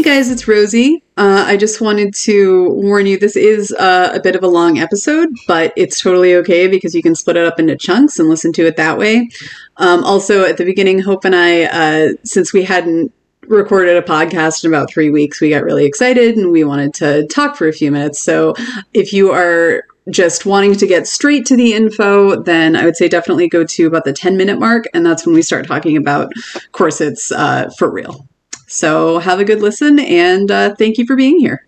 Hi 0.00 0.14
guys, 0.16 0.30
it's 0.30 0.48
Rosy. 0.48 1.04
Uh, 1.18 1.44
I 1.46 1.58
just 1.58 1.82
wanted 1.82 2.14
to 2.14 2.70
warn 2.70 3.04
you 3.04 3.18
this 3.18 3.36
is 3.36 3.70
uh, 3.72 4.12
a 4.14 4.18
bit 4.18 4.34
of 4.34 4.42
a 4.42 4.48
long 4.48 4.78
episode, 4.78 5.28
but 5.46 5.74
it's 5.76 6.00
totally 6.00 6.34
okay 6.36 6.68
because 6.68 6.94
you 6.94 7.02
can 7.02 7.14
split 7.14 7.36
it 7.36 7.44
up 7.44 7.60
into 7.60 7.76
chunks 7.76 8.18
and 8.18 8.26
listen 8.26 8.50
to 8.54 8.66
it 8.66 8.78
that 8.78 8.96
way. 8.96 9.28
Um, 9.76 10.02
also, 10.02 10.42
at 10.46 10.56
the 10.56 10.64
beginning, 10.64 11.00
Hope 11.00 11.26
and 11.26 11.36
I, 11.36 11.64
uh, 11.64 12.12
since 12.24 12.54
we 12.54 12.64
hadn't 12.64 13.12
recorded 13.42 13.94
a 13.98 14.00
podcast 14.00 14.64
in 14.64 14.70
about 14.70 14.90
three 14.90 15.10
weeks, 15.10 15.38
we 15.38 15.50
got 15.50 15.64
really 15.64 15.84
excited 15.84 16.34
and 16.38 16.50
we 16.50 16.64
wanted 16.64 16.94
to 16.94 17.26
talk 17.26 17.54
for 17.54 17.68
a 17.68 17.72
few 17.72 17.92
minutes. 17.92 18.22
So 18.22 18.54
if 18.94 19.12
you 19.12 19.32
are 19.32 19.84
just 20.08 20.46
wanting 20.46 20.76
to 20.76 20.86
get 20.86 21.08
straight 21.08 21.44
to 21.44 21.56
the 21.56 21.74
info, 21.74 22.40
then 22.40 22.74
I 22.74 22.86
would 22.86 22.96
say 22.96 23.06
definitely 23.06 23.50
go 23.50 23.64
to 23.64 23.86
about 23.86 24.06
the 24.06 24.14
10 24.14 24.38
minute 24.38 24.58
mark, 24.58 24.86
and 24.94 25.04
that's 25.04 25.26
when 25.26 25.34
we 25.34 25.42
start 25.42 25.66
talking 25.66 25.98
about 25.98 26.32
corsets 26.72 27.30
uh, 27.30 27.68
for 27.76 27.90
real. 27.90 28.29
So 28.72 29.18
have 29.18 29.40
a 29.40 29.44
good 29.44 29.62
listen, 29.62 29.98
and 29.98 30.48
uh, 30.48 30.76
thank 30.76 30.96
you 30.96 31.04
for 31.04 31.16
being 31.16 31.40
here. 31.40 31.66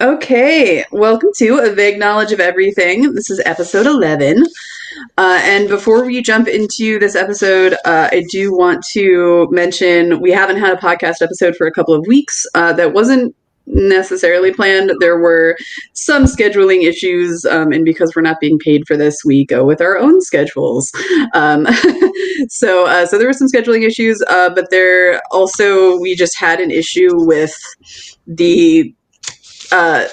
Okay, 0.00 0.84
welcome 0.92 1.30
to 1.38 1.58
A 1.58 1.74
Vague 1.74 1.98
Knowledge 1.98 2.30
of 2.30 2.38
Everything. 2.38 3.12
This 3.12 3.28
is 3.28 3.42
episode 3.44 3.86
11. 3.88 4.44
Uh, 5.18 5.40
and 5.42 5.68
before 5.68 6.04
we 6.04 6.22
jump 6.22 6.46
into 6.46 7.00
this 7.00 7.16
episode, 7.16 7.72
uh, 7.84 8.08
I 8.12 8.24
do 8.30 8.56
want 8.56 8.84
to 8.92 9.48
mention 9.50 10.20
we 10.20 10.30
haven't 10.30 10.58
had 10.58 10.78
a 10.78 10.80
podcast 10.80 11.22
episode 11.22 11.56
for 11.56 11.66
a 11.66 11.72
couple 11.72 11.92
of 11.92 12.06
weeks. 12.06 12.46
Uh, 12.54 12.72
that 12.74 12.92
wasn't 12.92 13.34
necessarily 13.66 14.52
planned. 14.52 14.92
There 15.00 15.18
were 15.18 15.56
some 15.92 16.24
scheduling 16.24 16.86
issues, 16.86 17.44
um, 17.44 17.72
and 17.72 17.84
because 17.84 18.14
we're 18.14 18.22
not 18.22 18.40
being 18.40 18.58
paid 18.58 18.86
for 18.86 18.96
this, 18.96 19.24
we 19.24 19.44
go 19.44 19.64
with 19.64 19.80
our 19.80 19.96
own 19.96 20.20
schedules. 20.20 20.92
Um, 21.34 21.66
so, 22.48 22.86
uh, 22.86 23.06
so 23.06 23.18
there 23.18 23.26
were 23.26 23.32
some 23.32 23.48
scheduling 23.48 23.86
issues, 23.86 24.22
uh, 24.28 24.50
but 24.50 24.70
there 24.70 25.22
also 25.30 25.98
we 25.98 26.14
just 26.14 26.38
had 26.38 26.60
an 26.60 26.70
issue 26.70 27.10
with 27.12 27.54
the. 28.26 28.94
Uh, 29.70 30.06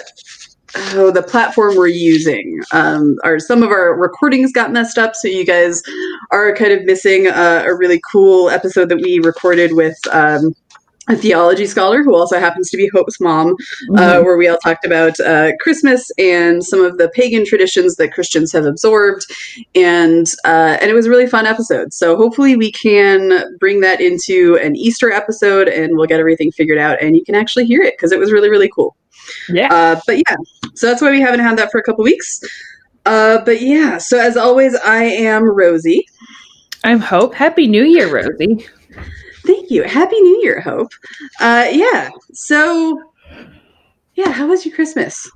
oh, 0.93 1.11
the 1.11 1.23
platform 1.23 1.75
we're 1.75 1.87
using. 1.87 2.61
Um, 2.71 3.17
our 3.23 3.39
some 3.39 3.63
of 3.63 3.71
our 3.71 3.97
recordings 3.97 4.51
got 4.53 4.71
messed 4.71 4.97
up, 4.97 5.15
so 5.15 5.27
you 5.27 5.45
guys 5.45 5.81
are 6.31 6.55
kind 6.55 6.71
of 6.71 6.83
missing 6.85 7.27
a, 7.27 7.65
a 7.65 7.75
really 7.75 7.99
cool 8.09 8.49
episode 8.49 8.89
that 8.89 9.01
we 9.01 9.19
recorded 9.19 9.73
with 9.73 9.97
um, 10.11 10.53
a 11.09 11.15
theology 11.15 11.65
scholar 11.65 12.03
who 12.03 12.15
also 12.15 12.39
happens 12.39 12.69
to 12.69 12.77
be 12.77 12.89
Hope's 12.93 13.19
mom, 13.19 13.47
uh, 13.47 13.51
mm-hmm. 13.51 13.95
uh, 13.97 14.23
where 14.23 14.37
we 14.37 14.47
all 14.47 14.57
talked 14.57 14.85
about 14.85 15.19
uh, 15.19 15.51
Christmas 15.59 16.09
and 16.17 16.63
some 16.63 16.83
of 16.83 16.97
the 16.97 17.09
pagan 17.09 17.45
traditions 17.45 17.95
that 17.95 18.13
Christians 18.13 18.51
have 18.53 18.65
absorbed, 18.65 19.25
and 19.75 20.27
uh, 20.45 20.77
and 20.79 20.89
it 20.89 20.93
was 20.93 21.07
a 21.07 21.09
really 21.09 21.27
fun 21.27 21.45
episode. 21.45 21.93
So 21.93 22.15
hopefully 22.15 22.55
we 22.55 22.71
can 22.71 23.57
bring 23.59 23.81
that 23.81 23.99
into 23.99 24.57
an 24.61 24.75
Easter 24.75 25.11
episode, 25.11 25.67
and 25.67 25.97
we'll 25.97 26.07
get 26.07 26.19
everything 26.19 26.51
figured 26.51 26.77
out, 26.77 27.01
and 27.01 27.15
you 27.15 27.25
can 27.25 27.35
actually 27.35 27.65
hear 27.65 27.81
it 27.81 27.95
because 27.95 28.11
it 28.11 28.19
was 28.19 28.31
really 28.31 28.49
really 28.49 28.69
cool. 28.69 28.95
Yeah. 29.49 29.73
Uh, 29.73 29.99
but 30.05 30.17
yeah, 30.17 30.35
so 30.75 30.87
that's 30.87 31.01
why 31.01 31.11
we 31.11 31.21
haven't 31.21 31.41
had 31.41 31.57
that 31.57 31.71
for 31.71 31.79
a 31.79 31.83
couple 31.83 32.03
weeks. 32.03 32.39
Uh, 33.05 33.43
but 33.43 33.61
yeah, 33.61 33.97
so 33.97 34.19
as 34.19 34.37
always, 34.37 34.75
I 34.75 35.03
am 35.03 35.43
Rosy. 35.43 36.05
I'm 36.83 36.99
Hope. 36.99 37.33
Happy 37.33 37.67
New 37.67 37.83
Year, 37.83 38.13
Rosy. 38.13 38.65
Thank 39.49 39.71
you. 39.71 39.81
Happy 39.81 40.21
New 40.21 40.43
Year, 40.43 40.61
Hope. 40.61 40.91
Uh, 41.39 41.65
yeah. 41.71 42.11
So, 42.33 43.01
yeah, 44.13 44.29
how 44.29 44.45
was 44.45 44.63
your 44.63 44.75
Christmas? 44.75 45.27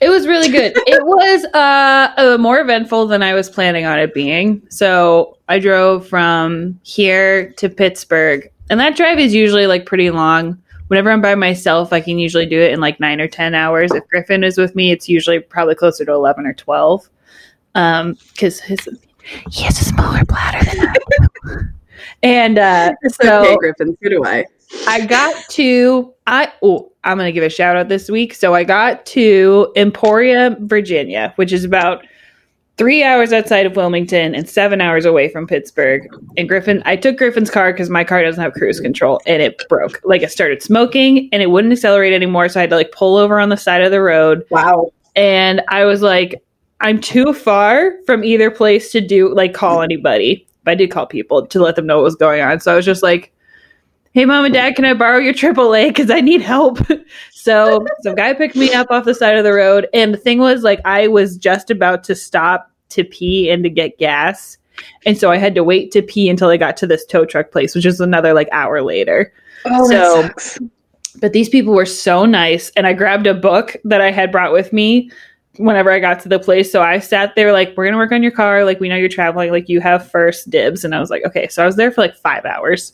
It 0.00 0.08
was 0.08 0.28
really 0.28 0.50
good. 0.50 0.74
it 0.86 1.04
was 1.04 1.44
uh, 1.46 2.38
more 2.38 2.60
eventful 2.60 3.08
than 3.08 3.24
I 3.24 3.34
was 3.34 3.50
planning 3.50 3.86
on 3.86 3.98
it 3.98 4.14
being. 4.14 4.62
So 4.70 5.36
I 5.48 5.58
drove 5.58 6.06
from 6.06 6.78
here 6.84 7.50
to 7.54 7.68
Pittsburgh, 7.68 8.48
and 8.70 8.78
that 8.78 8.96
drive 8.96 9.18
is 9.18 9.34
usually 9.34 9.66
like 9.66 9.84
pretty 9.84 10.10
long. 10.10 10.56
Whenever 10.86 11.10
I'm 11.10 11.20
by 11.20 11.34
myself, 11.34 11.92
I 11.92 12.00
can 12.00 12.20
usually 12.20 12.46
do 12.46 12.60
it 12.60 12.70
in 12.70 12.78
like 12.78 13.00
nine 13.00 13.20
or 13.20 13.26
ten 13.26 13.56
hours. 13.56 13.90
If 13.90 14.06
Griffin 14.06 14.44
is 14.44 14.58
with 14.58 14.76
me, 14.76 14.92
it's 14.92 15.08
usually 15.08 15.40
probably 15.40 15.74
closer 15.74 16.04
to 16.04 16.12
eleven 16.12 16.46
or 16.46 16.54
twelve, 16.54 17.10
because 17.72 18.60
um, 18.60 18.66
his 18.68 18.88
he 19.50 19.64
has 19.64 19.80
a 19.80 19.84
smaller 19.86 20.24
bladder 20.24 20.64
than 20.70 20.86
I. 20.86 21.64
And 22.22 22.58
uh, 22.58 22.92
so 23.08 23.42
okay, 23.42 23.56
Griffin. 23.56 23.96
So 24.02 24.08
do 24.08 24.24
I. 24.24 24.44
I 24.86 25.04
got 25.04 25.34
to 25.50 26.14
I 26.26 26.52
oh 26.62 26.92
I'm 27.02 27.16
gonna 27.16 27.32
give 27.32 27.44
a 27.44 27.50
shout 27.50 27.76
out 27.76 27.88
this 27.88 28.08
week. 28.08 28.34
So 28.34 28.54
I 28.54 28.64
got 28.64 29.04
to 29.06 29.72
Emporia, 29.76 30.56
Virginia, 30.60 31.32
which 31.36 31.52
is 31.52 31.64
about 31.64 32.04
three 32.76 33.02
hours 33.02 33.30
outside 33.32 33.66
of 33.66 33.76
Wilmington 33.76 34.34
and 34.34 34.48
seven 34.48 34.80
hours 34.80 35.04
away 35.04 35.28
from 35.28 35.46
Pittsburgh. 35.46 36.08
And 36.36 36.48
Griffin, 36.48 36.82
I 36.86 36.96
took 36.96 37.18
Griffin's 37.18 37.50
car 37.50 37.72
because 37.72 37.90
my 37.90 38.04
car 38.04 38.22
doesn't 38.22 38.42
have 38.42 38.54
cruise 38.54 38.80
control, 38.80 39.20
and 39.26 39.42
it 39.42 39.62
broke. 39.68 40.00
Like 40.04 40.22
it 40.22 40.30
started 40.30 40.62
smoking, 40.62 41.28
and 41.32 41.42
it 41.42 41.50
wouldn't 41.50 41.72
accelerate 41.72 42.12
anymore. 42.12 42.48
So 42.48 42.60
I 42.60 42.62
had 42.62 42.70
to 42.70 42.76
like 42.76 42.92
pull 42.92 43.16
over 43.16 43.40
on 43.40 43.48
the 43.48 43.56
side 43.56 43.82
of 43.82 43.90
the 43.90 44.00
road. 44.00 44.46
Wow. 44.50 44.92
And 45.16 45.62
I 45.68 45.84
was 45.84 46.00
like, 46.00 46.42
I'm 46.80 47.00
too 47.00 47.34
far 47.34 47.92
from 48.06 48.24
either 48.24 48.50
place 48.50 48.92
to 48.92 49.00
do 49.00 49.34
like 49.34 49.52
call 49.52 49.82
anybody. 49.82 50.46
I 50.70 50.74
did 50.74 50.90
call 50.90 51.06
people 51.06 51.46
to 51.46 51.60
let 51.60 51.76
them 51.76 51.86
know 51.86 51.96
what 51.96 52.04
was 52.04 52.16
going 52.16 52.40
on. 52.40 52.60
So 52.60 52.72
I 52.72 52.76
was 52.76 52.84
just 52.84 53.02
like, 53.02 53.32
hey, 54.12 54.24
mom 54.24 54.44
and 54.44 54.54
dad, 54.54 54.76
can 54.76 54.84
I 54.84 54.94
borrow 54.94 55.18
your 55.18 55.34
AAA? 55.34 55.88
Because 55.88 56.10
I 56.10 56.20
need 56.20 56.40
help. 56.40 56.78
so 57.32 57.86
some 58.02 58.14
guy 58.14 58.34
picked 58.34 58.56
me 58.56 58.72
up 58.72 58.90
off 58.90 59.04
the 59.04 59.14
side 59.14 59.36
of 59.36 59.44
the 59.44 59.52
road. 59.52 59.88
And 59.92 60.14
the 60.14 60.18
thing 60.18 60.38
was, 60.38 60.62
like, 60.62 60.80
I 60.84 61.08
was 61.08 61.36
just 61.36 61.70
about 61.70 62.04
to 62.04 62.14
stop 62.14 62.70
to 62.90 63.04
pee 63.04 63.50
and 63.50 63.62
to 63.64 63.70
get 63.70 63.98
gas. 63.98 64.58
And 65.06 65.18
so 65.18 65.30
I 65.30 65.36
had 65.36 65.54
to 65.54 65.64
wait 65.64 65.90
to 65.92 66.02
pee 66.02 66.28
until 66.28 66.48
I 66.48 66.56
got 66.56 66.76
to 66.78 66.86
this 66.86 67.04
tow 67.06 67.24
truck 67.24 67.52
place, 67.52 67.74
which 67.74 67.86
is 67.86 68.00
another 68.00 68.32
like 68.32 68.48
hour 68.52 68.82
later. 68.82 69.32
Oh, 69.66 69.88
so, 69.88 70.68
but 71.20 71.32
these 71.32 71.48
people 71.48 71.74
were 71.74 71.86
so 71.86 72.24
nice. 72.24 72.70
And 72.70 72.86
I 72.86 72.94
grabbed 72.94 73.26
a 73.26 73.34
book 73.34 73.76
that 73.84 74.00
I 74.00 74.10
had 74.10 74.32
brought 74.32 74.52
with 74.52 74.72
me 74.72 75.10
whenever 75.60 75.90
I 75.90 75.98
got 75.98 76.20
to 76.20 76.28
the 76.28 76.38
place. 76.38 76.72
So 76.72 76.82
I 76.82 76.98
sat 76.98 77.34
there 77.34 77.52
like, 77.52 77.74
we're 77.76 77.84
gonna 77.84 77.96
work 77.96 78.12
on 78.12 78.22
your 78.22 78.32
car. 78.32 78.64
Like 78.64 78.80
we 78.80 78.88
know 78.88 78.96
you're 78.96 79.08
traveling. 79.08 79.50
Like 79.50 79.68
you 79.68 79.80
have 79.80 80.10
first 80.10 80.50
dibs. 80.50 80.84
And 80.84 80.94
I 80.94 81.00
was 81.00 81.10
like, 81.10 81.24
okay. 81.24 81.48
So 81.48 81.62
I 81.62 81.66
was 81.66 81.76
there 81.76 81.90
for 81.90 82.00
like 82.00 82.16
five 82.16 82.44
hours. 82.44 82.92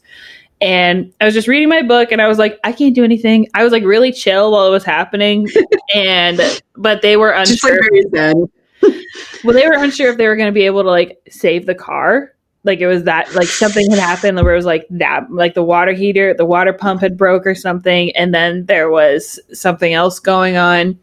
And 0.61 1.13
I 1.21 1.27
was 1.27 1.35
just 1.35 1.49
reading 1.49 1.69
my 1.69 1.83
book 1.83 2.13
and 2.13 2.23
I 2.23 2.29
was 2.29 2.39
like, 2.39 2.59
I 2.65 2.73
can't 2.73 2.95
do 2.95 3.05
anything. 3.05 3.47
I 3.55 3.63
was 3.63 3.73
like 3.73 3.85
really 3.85 4.11
chill 4.13 4.53
while 4.53 4.67
it 4.67 4.71
was 4.71 4.85
happening. 4.85 5.49
and 5.95 6.41
but 6.77 7.03
they 7.03 7.17
were 7.17 7.31
unsure. 7.31 7.79
well, 8.13 9.55
they 9.55 9.67
were 9.67 9.75
unsure 9.75 10.11
if 10.11 10.17
they 10.17 10.27
were 10.27 10.37
gonna 10.37 10.53
be 10.53 10.67
able 10.67 10.83
to 10.83 10.91
like 10.91 11.19
save 11.29 11.67
the 11.67 11.75
car. 11.75 12.33
Like 12.65 12.81
it 12.81 12.89
was 12.89 13.05
that 13.05 13.33
like 13.35 13.47
something 13.47 13.89
had 13.91 14.01
happened 14.01 14.43
where 14.43 14.55
it 14.55 14.57
was 14.57 14.65
like 14.65 14.87
that 14.91 15.31
like 15.31 15.55
the 15.55 15.63
water 15.63 15.93
heater, 15.93 16.35
the 16.35 16.45
water 16.45 16.73
pump 16.73 17.01
had 17.01 17.17
broke 17.17 17.47
or 17.47 17.55
something, 17.55 18.11
and 18.17 18.35
then 18.35 18.67
there 18.67 18.91
was 18.91 19.39
something 19.53 19.95
else 19.95 20.19
going 20.19 20.57
on 20.57 20.99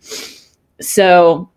so 0.84 1.50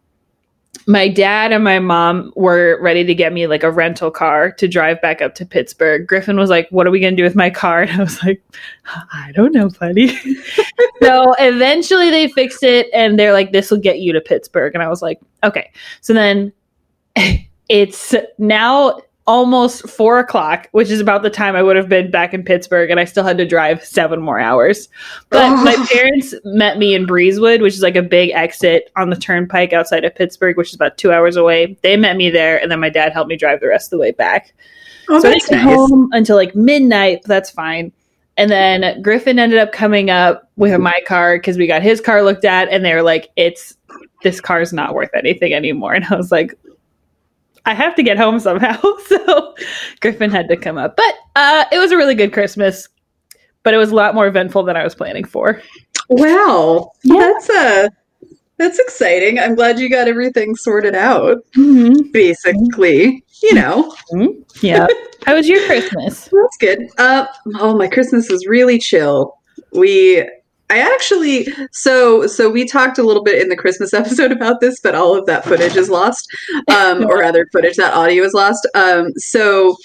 my 0.87 1.09
dad 1.09 1.53
and 1.53 1.65
my 1.65 1.81
mom 1.81 2.33
were 2.37 2.79
ready 2.81 3.05
to 3.05 3.15
get 3.15 3.33
me 3.33 3.49
like 3.49 3.65
a 3.65 3.71
rental 3.71 4.11
car 4.11 4.53
to 4.53 4.69
drive 4.69 5.03
back 5.03 5.21
up 5.21 5.35
to 5.35 5.45
Pittsburgh. 5.45 6.07
Griffin 6.07 6.37
was 6.37 6.49
like, 6.49 6.69
What 6.71 6.87
are 6.87 6.93
we 6.93 7.01
going 7.01 7.13
to 7.13 7.17
do 7.17 7.25
with 7.25 7.35
my 7.35 7.51
car? 7.51 7.83
And 7.87 8.01
I 8.01 8.05
was 8.05 8.23
like, 8.23 8.43
I 8.87 9.33
don't 9.35 9.53
know, 9.53 9.69
buddy. 9.69 10.17
so 11.03 11.35
eventually 11.39 12.11
they 12.11 12.29
fixed 12.29 12.63
it 12.63 12.89
and 12.95 13.19
they're 13.19 13.33
like, 13.33 13.53
This 13.53 13.71
will 13.71 13.79
get 13.79 13.99
you 13.99 14.13
to 14.13 14.21
Pittsburgh. 14.21 14.75
And 14.75 14.83
I 14.83 14.89
was 14.89 15.03
like, 15.03 15.21
Okay. 15.43 15.71
So 16.01 16.13
then 16.13 16.53
it's 17.69 18.15
now 18.39 19.01
almost 19.27 19.89
four 19.89 20.19
o'clock, 20.19 20.69
which 20.73 20.91
is 20.91 21.01
about 21.01 21.23
the 21.23 21.31
time 21.31 21.57
I 21.57 21.63
would 21.63 21.77
have 21.77 21.89
been 21.89 22.11
back 22.11 22.33
in 22.33 22.45
Pittsburgh, 22.45 22.91
and 22.91 23.01
I 23.01 23.05
still 23.05 23.25
had 23.25 23.39
to 23.39 23.47
drive 23.47 23.85
seven 23.85 24.21
more 24.21 24.39
hours. 24.39 24.89
But 25.31 25.43
oh. 25.43 25.65
my 25.65 25.75
parents 25.93 26.35
met 26.45 26.79
me 26.79 26.95
in 26.95 27.07
Breezewood, 27.07 27.61
which 27.61 27.75
is 27.75 27.83
like 27.83 27.97
a 27.97 28.03
big 28.03 28.31
exit 28.31 28.91
on 28.97 29.11
the 29.11 29.17
turnpike 29.17 29.73
outside 29.73 30.05
of 30.05 30.15
Pittsburgh, 30.15 30.57
which 30.57 30.69
is 30.69 30.75
about 30.75 30.97
two 30.97 31.13
hours 31.13 31.37
away. 31.37 31.77
They 31.83 31.97
met 31.97 32.17
me 32.17 32.31
there, 32.31 32.61
and 32.61 32.71
then 32.71 32.81
my 32.81 32.91
dad 32.91 33.13
helped 33.13 33.29
me 33.29 33.37
drive 33.37 33.61
the 33.61 33.69
rest 33.69 33.87
of 33.87 33.91
the 33.99 34.01
way 34.01 34.13
back. 34.13 34.55
Oh, 35.09 35.21
so 35.21 35.29
I 35.29 35.33
nice. 35.33 35.63
home 35.63 36.09
until 36.13 36.37
like 36.37 36.55
midnight. 36.55 37.21
But 37.23 37.29
that's 37.29 37.51
fine. 37.51 37.93
And 38.37 38.51
then 38.51 39.01
Griffin 39.03 39.39
ended 39.39 39.59
up 39.59 39.73
coming 39.73 40.11
up 40.11 40.51
with 40.57 40.79
my 40.79 41.01
car 41.07 41.39
because 41.39 41.57
we 41.57 41.67
got 41.67 41.83
his 41.83 42.01
car 42.01 42.23
looked 42.23 42.45
at, 42.45 42.69
and 42.69 42.85
they 42.85 42.95
were 42.95 43.03
like, 43.03 43.31
"It's 43.37 43.77
this 44.23 44.41
car's 44.41 44.73
not 44.73 44.95
worth 44.95 45.11
anything 45.15 45.53
anymore." 45.53 45.95
And 45.95 46.05
I 46.05 46.17
was 46.17 46.31
like, 46.31 46.55
I 47.67 47.75
have 47.75 47.95
to 47.97 48.03
get 48.03 48.17
home 48.17 48.39
somehow. 48.41 48.81
so 49.07 49.55
Griffin 50.01 50.31
had 50.31 50.49
to 50.49 50.57
come 50.57 50.79
up. 50.79 50.97
But 50.97 51.15
uh, 51.35 51.65
it 51.73 51.79
was 51.79 51.91
a 51.91 51.97
really 51.97 52.15
good 52.15 52.33
Christmas, 52.33 52.89
but 53.63 53.75
it 53.75 53.77
was 53.77 53.91
a 53.91 53.95
lot 53.95 54.15
more 54.15 54.27
eventful 54.27 54.63
than 54.63 54.77
I 54.77 54.85
was 54.85 54.95
planning 54.95 55.25
for. 55.25 55.61
Wow. 56.09 56.93
Yeah. 57.03 57.19
That's 57.19 57.51
uh 57.51 57.89
that's 58.59 58.79
exciting. 58.79 59.39
I'm 59.39 59.55
glad 59.55 59.79
you 59.79 59.91
got 59.91 60.09
everything 60.09 60.57
sorted 60.57 60.95
out. 60.95 61.39
Mm-hmm. 61.57 62.11
Basically, 62.13 63.23
you 63.43 63.55
know. 63.55 63.95
Mm-hmm. 64.13 64.41
Yeah. 64.63 64.87
How 65.27 65.35
was 65.35 65.49
your 65.49 65.65
Christmas? 65.67 66.25
That's 66.33 66.57
good. 66.59 66.89
Uh, 66.97 67.27
oh, 67.57 67.77
my 67.77 67.89
Christmas 67.89 68.31
was 68.31 68.47
really 68.47 68.79
chill. 68.79 69.37
We 69.73 70.27
I 70.69 70.79
actually 70.79 71.47
so 71.73 72.27
so 72.27 72.51
we 72.51 72.67
talked 72.67 72.99
a 72.99 73.03
little 73.03 73.23
bit 73.23 73.41
in 73.41 73.49
the 73.49 73.57
Christmas 73.57 73.95
episode 73.95 74.33
about 74.33 74.61
this, 74.61 74.81
but 74.81 74.95
all 74.95 75.17
of 75.17 75.27
that 75.27 75.45
footage 75.45 75.77
is 75.77 75.89
lost, 75.89 76.29
um, 76.69 77.05
or 77.05 77.19
rather, 77.19 77.47
footage 77.53 77.77
that 77.77 77.95
audio 77.95 78.25
is 78.25 78.35
lost. 78.35 78.67
Um, 78.75 79.13
so 79.17 79.77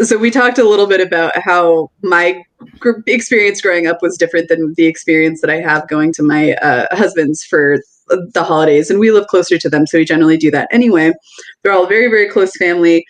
so 0.00 0.18
we 0.18 0.30
talked 0.30 0.58
a 0.58 0.68
little 0.68 0.86
bit 0.86 1.00
about 1.00 1.36
how 1.38 1.90
my 2.02 2.42
gr- 2.78 3.00
experience 3.06 3.60
growing 3.60 3.86
up 3.86 4.02
was 4.02 4.16
different 4.16 4.48
than 4.48 4.74
the 4.76 4.86
experience 4.86 5.40
that 5.40 5.50
I 5.50 5.60
have 5.60 5.86
going 5.88 6.12
to 6.14 6.22
my 6.22 6.54
uh, 6.54 6.86
husband's 6.90 7.44
for 7.44 7.78
the 8.08 8.44
holidays, 8.44 8.90
and 8.90 8.98
we 8.98 9.12
live 9.12 9.26
closer 9.28 9.58
to 9.58 9.70
them, 9.70 9.86
so 9.86 9.98
we 9.98 10.04
generally 10.04 10.36
do 10.36 10.50
that 10.50 10.68
anyway. 10.70 11.12
They're 11.62 11.72
all 11.72 11.86
very, 11.86 12.08
very 12.08 12.28
close 12.28 12.56
family. 12.56 13.04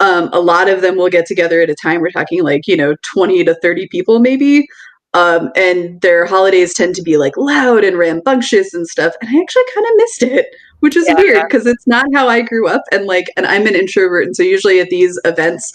Um, 0.00 0.30
a 0.32 0.40
lot 0.40 0.68
of 0.68 0.80
them 0.80 0.96
will 0.96 1.10
get 1.10 1.26
together 1.26 1.60
at 1.60 1.70
a 1.70 1.74
time. 1.74 2.00
We're 2.00 2.10
talking 2.10 2.42
like 2.42 2.66
you 2.66 2.76
know 2.76 2.94
twenty 3.12 3.44
to 3.44 3.54
thirty 3.56 3.88
people, 3.88 4.20
maybe. 4.20 4.66
Um, 5.14 5.50
and 5.56 6.00
their 6.02 6.26
holidays 6.26 6.74
tend 6.74 6.94
to 6.96 7.02
be 7.02 7.16
like 7.16 7.36
loud 7.36 7.82
and 7.82 7.96
rambunctious 7.98 8.74
and 8.74 8.86
stuff. 8.86 9.14
And 9.20 9.30
I 9.34 9.40
actually 9.40 9.64
kind 9.74 9.86
of 9.86 9.92
missed 9.96 10.22
it, 10.22 10.46
which 10.80 10.96
is 10.96 11.06
Yeah. 11.08 11.14
weird 11.16 11.42
because 11.48 11.66
it's 11.66 11.86
not 11.86 12.06
how 12.14 12.28
I 12.28 12.42
grew 12.42 12.68
up. 12.68 12.82
And 12.92 13.06
like, 13.06 13.26
and 13.36 13.46
I'm 13.46 13.66
an 13.66 13.74
introvert, 13.74 14.26
and 14.26 14.36
so 14.36 14.42
usually 14.42 14.80
at 14.80 14.90
these 14.90 15.18
events, 15.24 15.72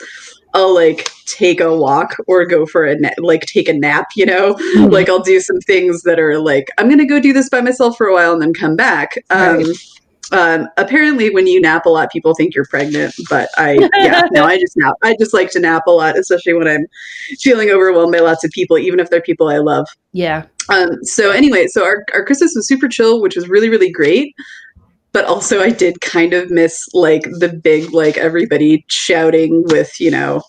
I'll 0.54 0.74
like 0.76 1.10
take 1.26 1.60
a 1.60 1.76
walk 1.76 2.16
or 2.28 2.46
go 2.46 2.68
for 2.68 2.86
a 2.86 2.96
na- 3.00 3.10
like 3.18 3.42
take 3.48 3.68
a 3.68 3.74
nap. 3.74 4.06
You 4.16 4.28
know, 4.28 4.54
Mm-hmm. 4.54 4.92
like 4.92 5.10
I'll 5.10 5.20
do 5.24 5.40
some 5.40 5.58
things 5.62 6.04
that 6.04 6.20
are 6.20 6.38
like 6.38 6.70
I'm 6.78 6.88
gonna 6.88 7.08
go 7.08 7.20
do 7.20 7.34
this 7.34 7.50
by 7.50 7.60
myself 7.62 7.98
for 7.98 8.06
a 8.08 8.14
while 8.14 8.34
and 8.34 8.42
then 8.42 8.54
come 8.54 8.76
back. 8.76 9.16
Um, 9.32 9.58
Right. 9.58 9.76
Um, 10.34 10.68
apparently, 10.78 11.34
when 11.34 11.48
you 11.48 11.62
nap 11.62 11.86
a 11.86 11.90
lot, 11.90 12.12
people 12.12 12.34
think 12.34 12.56
you're 12.56 12.66
pregnant. 12.66 13.14
But 13.30 13.50
I, 13.56 13.74
yeah, 13.96 14.24
no, 14.32 14.44
I 14.44 14.60
just 14.60 14.76
nap. 14.76 14.96
I 15.04 15.16
just 15.20 15.34
like 15.34 15.52
to 15.52 15.60
nap 15.60 15.84
a 15.88 15.92
lot, 15.92 16.18
especially 16.18 16.54
when 16.54 16.68
I'm 16.68 16.86
feeling 17.40 17.70
overwhelmed 17.70 18.12
by 18.12 18.20
lots 18.20 18.44
of 18.44 18.52
people, 18.52 18.78
even 18.78 19.00
if 19.00 19.10
they're 19.10 19.22
people 19.22 19.48
I 19.48 19.60
love. 19.60 19.88
Yeah. 20.12 20.46
Um, 20.70 21.04
so 21.04 21.32
anyway, 21.32 21.68
so 21.68 21.84
our, 21.84 22.04
our 22.14 22.26
Christmas 22.26 22.54
was 22.56 22.68
super 22.68 22.88
chill, 22.88 23.22
which 23.22 23.36
was 23.36 23.48
really, 23.48 23.70
really 23.70 23.92
great. 23.92 24.34
But 25.12 25.26
also 25.26 25.62
I 25.62 25.70
did 25.70 26.02
kind 26.02 26.34
of 26.34 26.50
miss 26.50 26.88
like 26.94 27.24
the 27.24 27.50
big, 27.50 27.94
like 27.94 28.18
everybody 28.18 28.84
shouting 28.88 29.64
with, 29.68 30.00
you 30.00 30.10
know, 30.10 30.42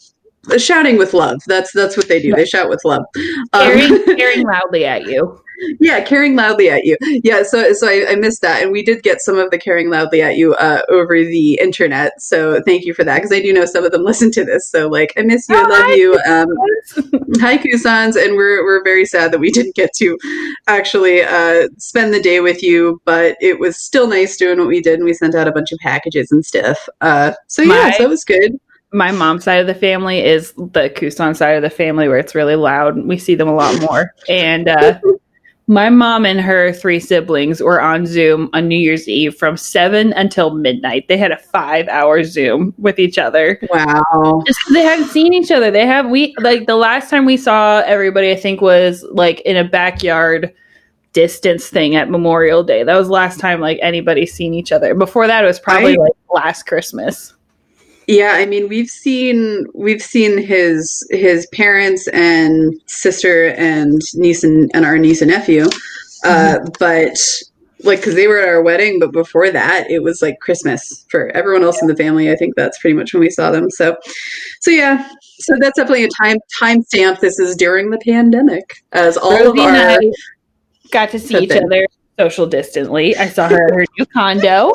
shouting 0.59 0.97
with 0.99 1.15
love. 1.15 1.41
That's, 1.47 1.73
that's 1.73 1.97
what 1.97 2.09
they 2.09 2.21
do. 2.21 2.33
They 2.35 2.45
shout 2.47 2.69
with 2.69 2.81
love. 2.85 3.05
Um, 3.53 3.63
Caring, 3.67 4.05
caring 4.17 4.43
loudly 4.47 4.85
at 4.85 5.07
you. 5.07 5.41
yeah, 5.81 6.03
caring 6.03 6.35
loudly 6.35 6.69
at 6.69 6.85
you. 6.85 6.97
Yeah, 7.23 7.43
so 7.45 7.73
so 7.73 7.87
I, 7.87 8.07
I 8.11 8.15
missed 8.17 8.43
that, 8.43 8.63
and 8.63 8.73
we 8.73 8.83
did 8.83 9.05
get 9.05 9.21
some 9.21 9.39
of 9.39 9.51
the 9.53 9.59
caring 9.59 9.89
loudly 9.89 10.21
at 10.21 10.37
you 10.37 10.55
uh, 10.55 10.81
over 10.89 11.15
the 11.17 11.55
internet. 11.61 12.21
So 12.21 12.61
thank 12.63 12.85
you 12.85 12.93
for 12.93 13.05
that, 13.05 13.17
because 13.17 13.33
I 13.33 13.41
do 13.41 13.53
know 13.53 13.65
some 13.65 13.85
of 13.85 13.93
them 13.93 14.03
listen 14.05 14.31
to 14.33 14.45
this. 14.45 14.69
So 14.69 14.89
like, 14.89 15.13
I 15.17 15.23
miss 15.23 15.49
you, 15.49 15.55
I 15.57 15.61
Oh, 15.61 15.69
love 15.69 15.83
hi, 15.87 15.95
you. 15.95 16.15
Um, 16.27 16.49
hi, 17.41 17.57
Kusans, 17.59 18.17
and 18.23 18.35
we're 18.37 18.65
we're 18.65 18.83
very 18.83 19.07
sad 19.07 19.31
that 19.33 19.39
we 19.39 19.51
didn't 19.53 19.77
get 19.77 19.93
to 19.99 20.19
actually 20.67 21.23
uh, 21.23 21.69
spend 21.79 22.13
the 22.13 22.21
day 22.21 22.41
with 22.41 22.63
you, 22.63 23.01
but 23.05 23.37
it 23.41 23.59
was 23.61 23.77
still 23.79 24.09
nice 24.09 24.37
doing 24.37 24.59
what 24.59 24.69
we 24.69 24.83
did, 24.83 24.95
and 24.95 25.05
we 25.05 25.15
sent 25.15 25.35
out 25.37 25.47
a 25.49 25.53
bunch 25.53 25.71
of 25.73 25.79
packages 25.79 26.33
and 26.33 26.45
stuff. 26.45 26.89
Uh, 27.01 27.33
so 27.47 27.63
yeah, 27.63 27.69
My- 27.69 27.91
so 27.93 28.05
it 28.05 28.09
was 28.11 28.25
good. 28.25 28.59
My 28.95 29.11
mom's 29.11 29.45
side 29.45 29.61
of 29.61 29.67
the 29.67 29.75
family 29.75 30.25
is 30.25 30.53
the 30.53 30.91
Kusan 30.97 31.37
side 31.37 31.57
of 31.57 31.63
the 31.63 31.71
family 31.71 32.09
where 32.09 32.19
it's 32.19 32.35
really 32.35 32.57
loud. 32.57 32.97
We 33.07 33.19
see 33.19 33.35
them 33.35 33.49
a 33.49 33.55
lot 33.55 33.81
more. 33.83 34.15
And 34.29 34.69
uh, 34.69 35.01
my 35.67 35.89
mom 35.89 36.27
and 36.27 36.41
her 36.41 36.73
three 36.73 37.01
siblings 37.01 37.61
were 37.61 37.81
on 37.81 38.07
Zoom 38.07 38.51
on 38.53 38.69
New 38.69 38.79
Year's 38.79 39.09
Eve 39.09 39.35
from 39.35 39.57
7 39.57 40.13
until 40.13 40.55
midnight. 40.55 41.09
They 41.09 41.17
had 41.17 41.33
a 41.33 41.39
five 41.39 41.89
hour 41.89 42.23
Zoom 42.23 42.75
with 42.79 42.99
each 42.99 43.19
other. 43.19 43.59
Wow. 43.71 44.43
Just 44.47 44.61
they 44.73 44.83
haven't 44.83 45.09
seen 45.09 45.33
each 45.33 45.51
other. 45.51 45.71
They 45.71 45.87
have 45.87 46.09
we 46.11 46.35
like 46.41 46.67
the 46.67 46.77
last 46.77 47.09
time 47.09 47.25
we 47.25 47.37
saw 47.37 47.83
everybody, 47.87 48.31
I 48.31 48.37
think, 48.37 48.61
was 48.61 49.05
like 49.11 49.41
in 49.41 49.57
a 49.57 49.65
backyard 49.65 50.53
distance 51.15 51.69
thing 51.69 51.95
at 51.95 52.11
Memorial 52.11 52.63
Day. 52.63 52.83
That 52.83 52.97
was 52.97 53.07
the 53.07 53.15
last 53.15 53.41
time 53.41 53.61
like 53.61 53.79
anybody's 53.81 54.35
seen 54.35 54.53
each 54.53 54.73
other. 54.73 54.95
Before 54.95 55.27
that, 55.27 55.45
it 55.45 55.47
was 55.47 55.61
probably 55.61 55.97
like 55.97 56.13
last 56.31 56.65
Christmas. 56.65 57.33
Yeah, 58.07 58.33
I 58.35 58.47
mean 58.47 58.69
we've 58.69 58.89
seen 58.89 59.67
we've 59.75 60.03
seen 60.03 60.39
his 60.39 61.07
his 61.11 61.47
parents 61.47 62.07
and 62.09 62.75
sister 62.87 63.49
and 63.57 64.01
niece 64.15 64.45
and, 64.45 64.71
and 64.75 64.85
our 64.85 64.99
niece 64.99 65.23
and 65.23 65.31
nephew, 65.31 65.67
uh, 66.25 66.59
but 66.79 67.17
like 67.83 68.01
because 68.01 68.15
they 68.15 68.27
were 68.27 68.41
at 68.41 68.49
our 68.49 68.63
wedding, 68.63 68.99
but 68.99 69.13
before 69.13 69.51
that 69.51 69.91
it 69.91 70.03
was 70.03 70.21
like 70.21 70.39
Christmas 70.41 71.05
for 71.09 71.29
everyone 71.31 71.63
else 71.63 71.81
in 71.81 71.89
the 71.89 71.97
family. 71.97 72.31
I 72.31 72.37
think 72.37 72.57
that's 72.57 72.79
pretty 72.79 72.95
much 72.95 73.15
when 73.15 73.21
we 73.21 73.31
saw 73.31 73.51
them. 73.51 73.71
So, 73.71 73.97
so 74.61 74.71
yeah, 74.71 75.09
so 75.39 75.55
that's 75.61 75.77
definitely 75.77 76.05
a 76.05 76.09
time 76.23 76.39
time 76.59 76.83
stamp. 76.83 77.21
This 77.21 77.39
is 77.39 77.57
during 77.57 77.91
the 77.91 77.99
pandemic, 77.99 78.83
as 78.93 79.17
all 79.17 79.33
Rosy 79.33 79.61
of 79.61 79.67
our 79.67 79.99
got 80.91 81.11
to 81.11 81.19
see 81.19 81.39
each 81.39 81.51
other 81.51 81.87
social 82.19 82.47
distantly. 82.47 83.17
I 83.17 83.29
saw 83.29 83.49
her 83.49 83.67
at 83.67 83.75
her 83.75 83.85
new 83.99 84.07
condo, 84.07 84.73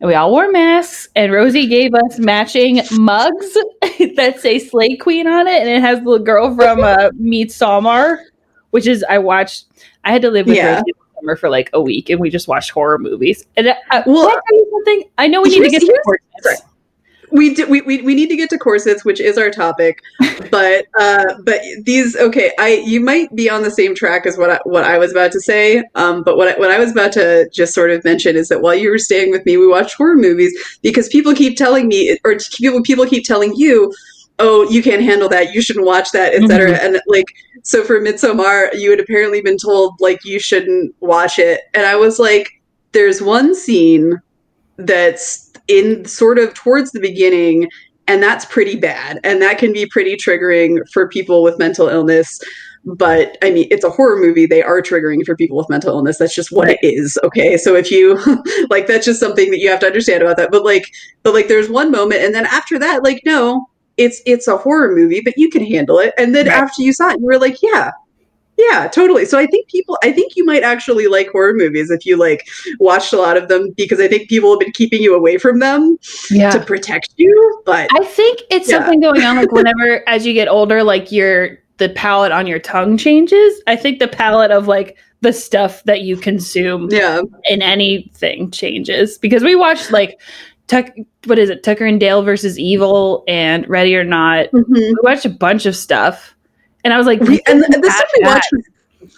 and 0.00 0.08
we 0.08 0.14
all 0.14 0.30
wore 0.30 0.50
masks. 0.50 1.08
And 1.16 1.32
Rosy 1.32 1.66
gave 1.66 1.94
us 1.94 2.18
matching 2.18 2.80
mugs 2.92 3.54
that 4.16 4.36
say 4.40 4.58
Slay 4.58 4.96
Queen 4.96 5.26
on 5.26 5.46
it, 5.46 5.60
and 5.60 5.68
it 5.68 5.80
has 5.80 6.02
the 6.02 6.18
girl 6.18 6.54
from 6.54 6.80
uh, 6.80 7.10
Midsommar, 7.20 8.18
which 8.70 8.86
is 8.86 9.04
I 9.08 9.18
watched. 9.18 9.66
I 10.04 10.12
had 10.12 10.22
to 10.22 10.30
live 10.30 10.46
with 10.46 10.56
Yeah. 10.56 10.76
Rosy 10.76 10.92
summer 11.14 11.36
for 11.36 11.48
like 11.48 11.70
a 11.72 11.80
week, 11.80 12.10
and 12.10 12.20
we 12.20 12.30
just 12.30 12.48
watched 12.48 12.70
horror 12.70 12.98
movies. 12.98 13.46
And 13.56 13.68
uh, 13.68 13.74
uh, 13.90 14.02
Well, 14.06 14.28
I 14.28 14.64
something? 14.70 15.04
I 15.18 15.28
know 15.28 15.42
we 15.42 15.50
need 15.50 15.62
to 15.64 15.70
get 15.70 15.80
to. 15.80 16.62
We, 17.32 17.54
do, 17.54 17.66
we, 17.66 17.80
we 17.82 18.02
we 18.02 18.14
need 18.14 18.28
to 18.28 18.36
get 18.36 18.50
to 18.50 18.58
corsets 18.58 19.04
which 19.04 19.20
is 19.20 19.38
our 19.38 19.50
topic 19.50 20.02
but 20.50 20.86
uh 20.98 21.24
but 21.44 21.60
these 21.82 22.14
okay 22.16 22.52
i 22.58 22.82
you 22.84 23.00
might 23.00 23.34
be 23.34 23.48
on 23.48 23.62
the 23.62 23.70
same 23.70 23.94
track 23.94 24.26
as 24.26 24.36
what 24.36 24.50
I, 24.50 24.60
what 24.64 24.84
I 24.84 24.98
was 24.98 25.10
about 25.10 25.32
to 25.32 25.40
say 25.40 25.82
um 25.94 26.22
but 26.22 26.36
what 26.36 26.48
I, 26.48 26.58
what 26.58 26.70
I 26.70 26.78
was 26.78 26.92
about 26.92 27.12
to 27.12 27.48
just 27.50 27.74
sort 27.74 27.90
of 27.90 28.04
mention 28.04 28.36
is 28.36 28.48
that 28.48 28.60
while 28.60 28.74
you 28.74 28.90
were 28.90 28.98
staying 28.98 29.30
with 29.30 29.44
me 29.46 29.56
we 29.56 29.66
watched 29.66 29.94
horror 29.94 30.16
movies 30.16 30.52
because 30.82 31.08
people 31.08 31.34
keep 31.34 31.56
telling 31.56 31.88
me 31.88 32.16
or 32.24 32.36
people 32.58 32.82
people 32.82 33.06
keep 33.06 33.24
telling 33.24 33.54
you 33.56 33.92
oh 34.38 34.68
you 34.70 34.82
can't 34.82 35.02
handle 35.02 35.28
that. 35.28 35.52
You 35.54 35.62
shouldn't 35.62 35.86
watch 35.86 36.10
that 36.12 36.34
etc 36.34 36.78
and 36.78 37.00
like 37.06 37.26
so 37.62 37.84
for 37.84 38.00
midsommar 38.00 38.68
you 38.74 38.90
had 38.90 39.00
apparently 39.00 39.40
been 39.40 39.58
told 39.58 40.00
like 40.00 40.24
you 40.24 40.38
shouldn't 40.38 40.94
watch 41.00 41.38
it. 41.38 41.62
And 41.74 41.86
i 41.86 41.96
was 41.96 42.18
like 42.18 42.60
there's 42.92 43.22
one 43.22 43.54
scene 43.54 44.20
that's 44.76 45.51
in 45.68 46.04
sort 46.04 46.38
of 46.38 46.54
towards 46.54 46.92
the 46.92 47.00
beginning 47.00 47.68
and 48.08 48.22
that's 48.22 48.44
pretty 48.44 48.76
bad. 48.76 49.20
And 49.24 49.40
that 49.42 49.58
can 49.58 49.72
be 49.72 49.86
pretty 49.86 50.16
triggering 50.16 50.78
for 50.92 51.08
people 51.08 51.42
with 51.42 51.58
mental 51.58 51.88
illness. 51.88 52.38
But 52.84 53.38
i 53.42 53.50
mean 53.52 53.68
it's 53.70 53.84
a 53.84 53.90
horror 53.90 54.18
movie. 54.18 54.44
They 54.44 54.62
are 54.62 54.82
triggering 54.82 55.24
for 55.24 55.36
people 55.36 55.56
with 55.56 55.70
mental 55.70 55.90
illness. 55.96 56.18
That's 56.18 56.34
just 56.34 56.50
what 56.50 56.68
it 56.68 56.78
is 56.82 57.16
okay? 57.22 57.56
So 57.56 57.76
if 57.76 57.90
you 57.92 58.18
like 58.70 58.88
that's 58.88 59.06
just 59.06 59.20
something 59.20 59.50
that 59.52 59.60
you 59.60 59.70
have 59.70 59.80
to 59.80 59.86
understand 59.86 60.22
about 60.22 60.36
that. 60.38 60.50
But 60.50 60.64
like 60.64 60.84
but 61.22 61.32
like 61.32 61.46
there's 61.46 61.70
one 61.70 61.92
moment 61.92 62.22
and 62.22 62.34
then 62.34 62.44
after 62.46 62.78
that 62.80 63.04
like 63.04 63.22
no 63.24 63.66
it's 63.98 64.20
it's 64.26 64.48
a 64.48 64.56
horror 64.56 64.96
movie 64.96 65.20
but 65.24 65.34
you 65.36 65.48
can 65.48 65.64
handle 65.64 65.98
it. 66.00 66.12
And 66.18 66.34
then 66.34 66.46
Right. 66.46 66.56
after 66.56 66.82
you 66.82 66.92
saw 66.92 67.10
it 67.10 67.20
you 67.20 67.26
were 67.26 67.38
like 67.38 67.62
yeah 67.62 67.92
yeah 68.58 68.86
totally 68.88 69.24
so 69.24 69.38
i 69.38 69.46
think 69.46 69.66
people 69.68 69.96
i 70.02 70.12
think 70.12 70.36
you 70.36 70.44
might 70.44 70.62
actually 70.62 71.06
like 71.06 71.28
horror 71.30 71.54
movies 71.54 71.90
if 71.90 72.04
you 72.04 72.16
like 72.16 72.46
watched 72.78 73.12
a 73.12 73.16
lot 73.16 73.36
of 73.36 73.48
them 73.48 73.70
because 73.76 73.98
i 74.00 74.06
think 74.06 74.28
people 74.28 74.50
have 74.50 74.60
been 74.60 74.72
keeping 74.72 75.00
you 75.02 75.14
away 75.14 75.38
from 75.38 75.58
them 75.58 75.96
Yeah. 76.30 76.50
to 76.50 76.60
protect 76.60 77.14
you 77.16 77.62
but 77.64 77.88
I 77.98 78.04
think 78.04 78.40
it's 78.50 78.68
Yeah. 78.70 78.78
something 78.78 79.00
going 79.00 79.22
on 79.24 79.36
like 79.36 79.52
whenever 79.58 80.06
as 80.08 80.26
you 80.26 80.32
get 80.34 80.48
older, 80.48 80.82
like 80.82 81.10
your 81.10 81.58
the 81.78 81.88
palate 81.88 82.30
on 82.32 82.46
your 82.46 82.58
tongue 82.60 82.96
changes. 82.96 83.60
I 83.66 83.74
think 83.76 83.98
the 83.98 84.06
palate 84.08 84.50
of 84.50 84.68
like 84.68 84.96
the 85.22 85.32
stuff 85.32 85.82
that 85.84 86.02
you 86.02 86.16
consume 86.16 86.88
yeah 86.90 87.22
in 87.44 87.62
anything 87.62 88.50
changes 88.50 89.16
because 89.18 89.42
we 89.42 89.54
watched 89.56 89.90
like 89.90 90.20
Tuck 90.68 90.90
what 91.26 91.38
is 91.38 91.50
it, 91.50 91.62
Tucker 91.62 91.84
and 91.86 91.98
Dale 92.00 92.22
versus 92.22 92.58
Evil 92.58 93.24
and 93.28 93.68
Ready 93.68 93.96
or 93.96 94.04
Not. 94.04 94.50
Mhm. 94.52 94.66
We 94.74 94.96
watched 95.02 95.24
a 95.24 95.30
bunch 95.30 95.66
of 95.66 95.74
stuff. 95.76 96.31
And 96.84 96.92
I 96.92 96.98
was 96.98 97.06
like, 97.06 97.20
this 97.20 97.40
and 97.46 97.62
the 97.62 97.90
stuff 97.90 98.10
we 98.18 98.26
watch 98.26 98.44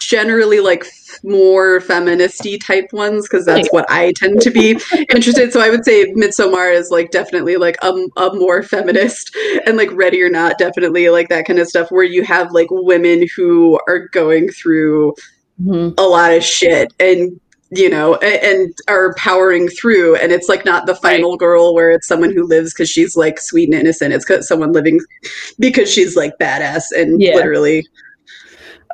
generally 0.00 0.60
like 0.60 0.86
more 1.22 1.80
feministy 1.80 2.62
type 2.62 2.92
ones 2.92 3.28
because 3.28 3.44
that's 3.44 3.68
what 3.72 3.86
I 3.90 4.12
tend 4.12 4.40
to 4.42 4.50
be 4.50 4.78
interested. 5.10 5.52
So 5.52 5.60
I 5.60 5.70
would 5.70 5.84
say 5.84 6.12
Midsommar 6.12 6.74
is 6.74 6.90
like 6.90 7.10
definitely 7.10 7.56
like 7.56 7.76
a, 7.82 7.92
a 8.16 8.34
more 8.34 8.62
feminist 8.62 9.34
and 9.66 9.76
like 9.76 9.90
Ready 9.92 10.22
or 10.22 10.30
Not 10.30 10.58
definitely 10.58 11.08
like 11.08 11.28
that 11.28 11.46
kind 11.46 11.58
of 11.58 11.68
stuff 11.68 11.90
where 11.90 12.04
you 12.04 12.24
have 12.24 12.52
like 12.52 12.68
women 12.70 13.26
who 13.36 13.78
are 13.86 14.08
going 14.08 14.50
through 14.50 15.14
Mhm. 15.62 15.94
a 15.98 16.02
lot 16.02 16.32
of 16.32 16.42
shit 16.42 16.92
and 16.98 17.40
you 17.74 17.88
know 17.88 18.16
and 18.16 18.72
are 18.88 19.14
powering 19.14 19.68
through 19.68 20.16
and 20.16 20.32
it's 20.32 20.48
like 20.48 20.64
not 20.64 20.86
the 20.86 20.94
final 20.94 21.36
girl 21.36 21.74
where 21.74 21.90
it's 21.90 22.06
someone 22.06 22.32
who 22.32 22.46
lives 22.46 22.72
because 22.72 22.88
she's 22.88 23.16
like 23.16 23.40
sweet 23.40 23.68
and 23.68 23.74
innocent 23.80 24.12
It's 24.12 24.46
someone 24.48 24.72
living 24.72 25.00
because 25.58 25.90
she's 25.92 26.16
like 26.16 26.38
badass 26.38 26.84
and 26.94 27.20
Yeah. 27.20 27.34
literally 27.34 27.86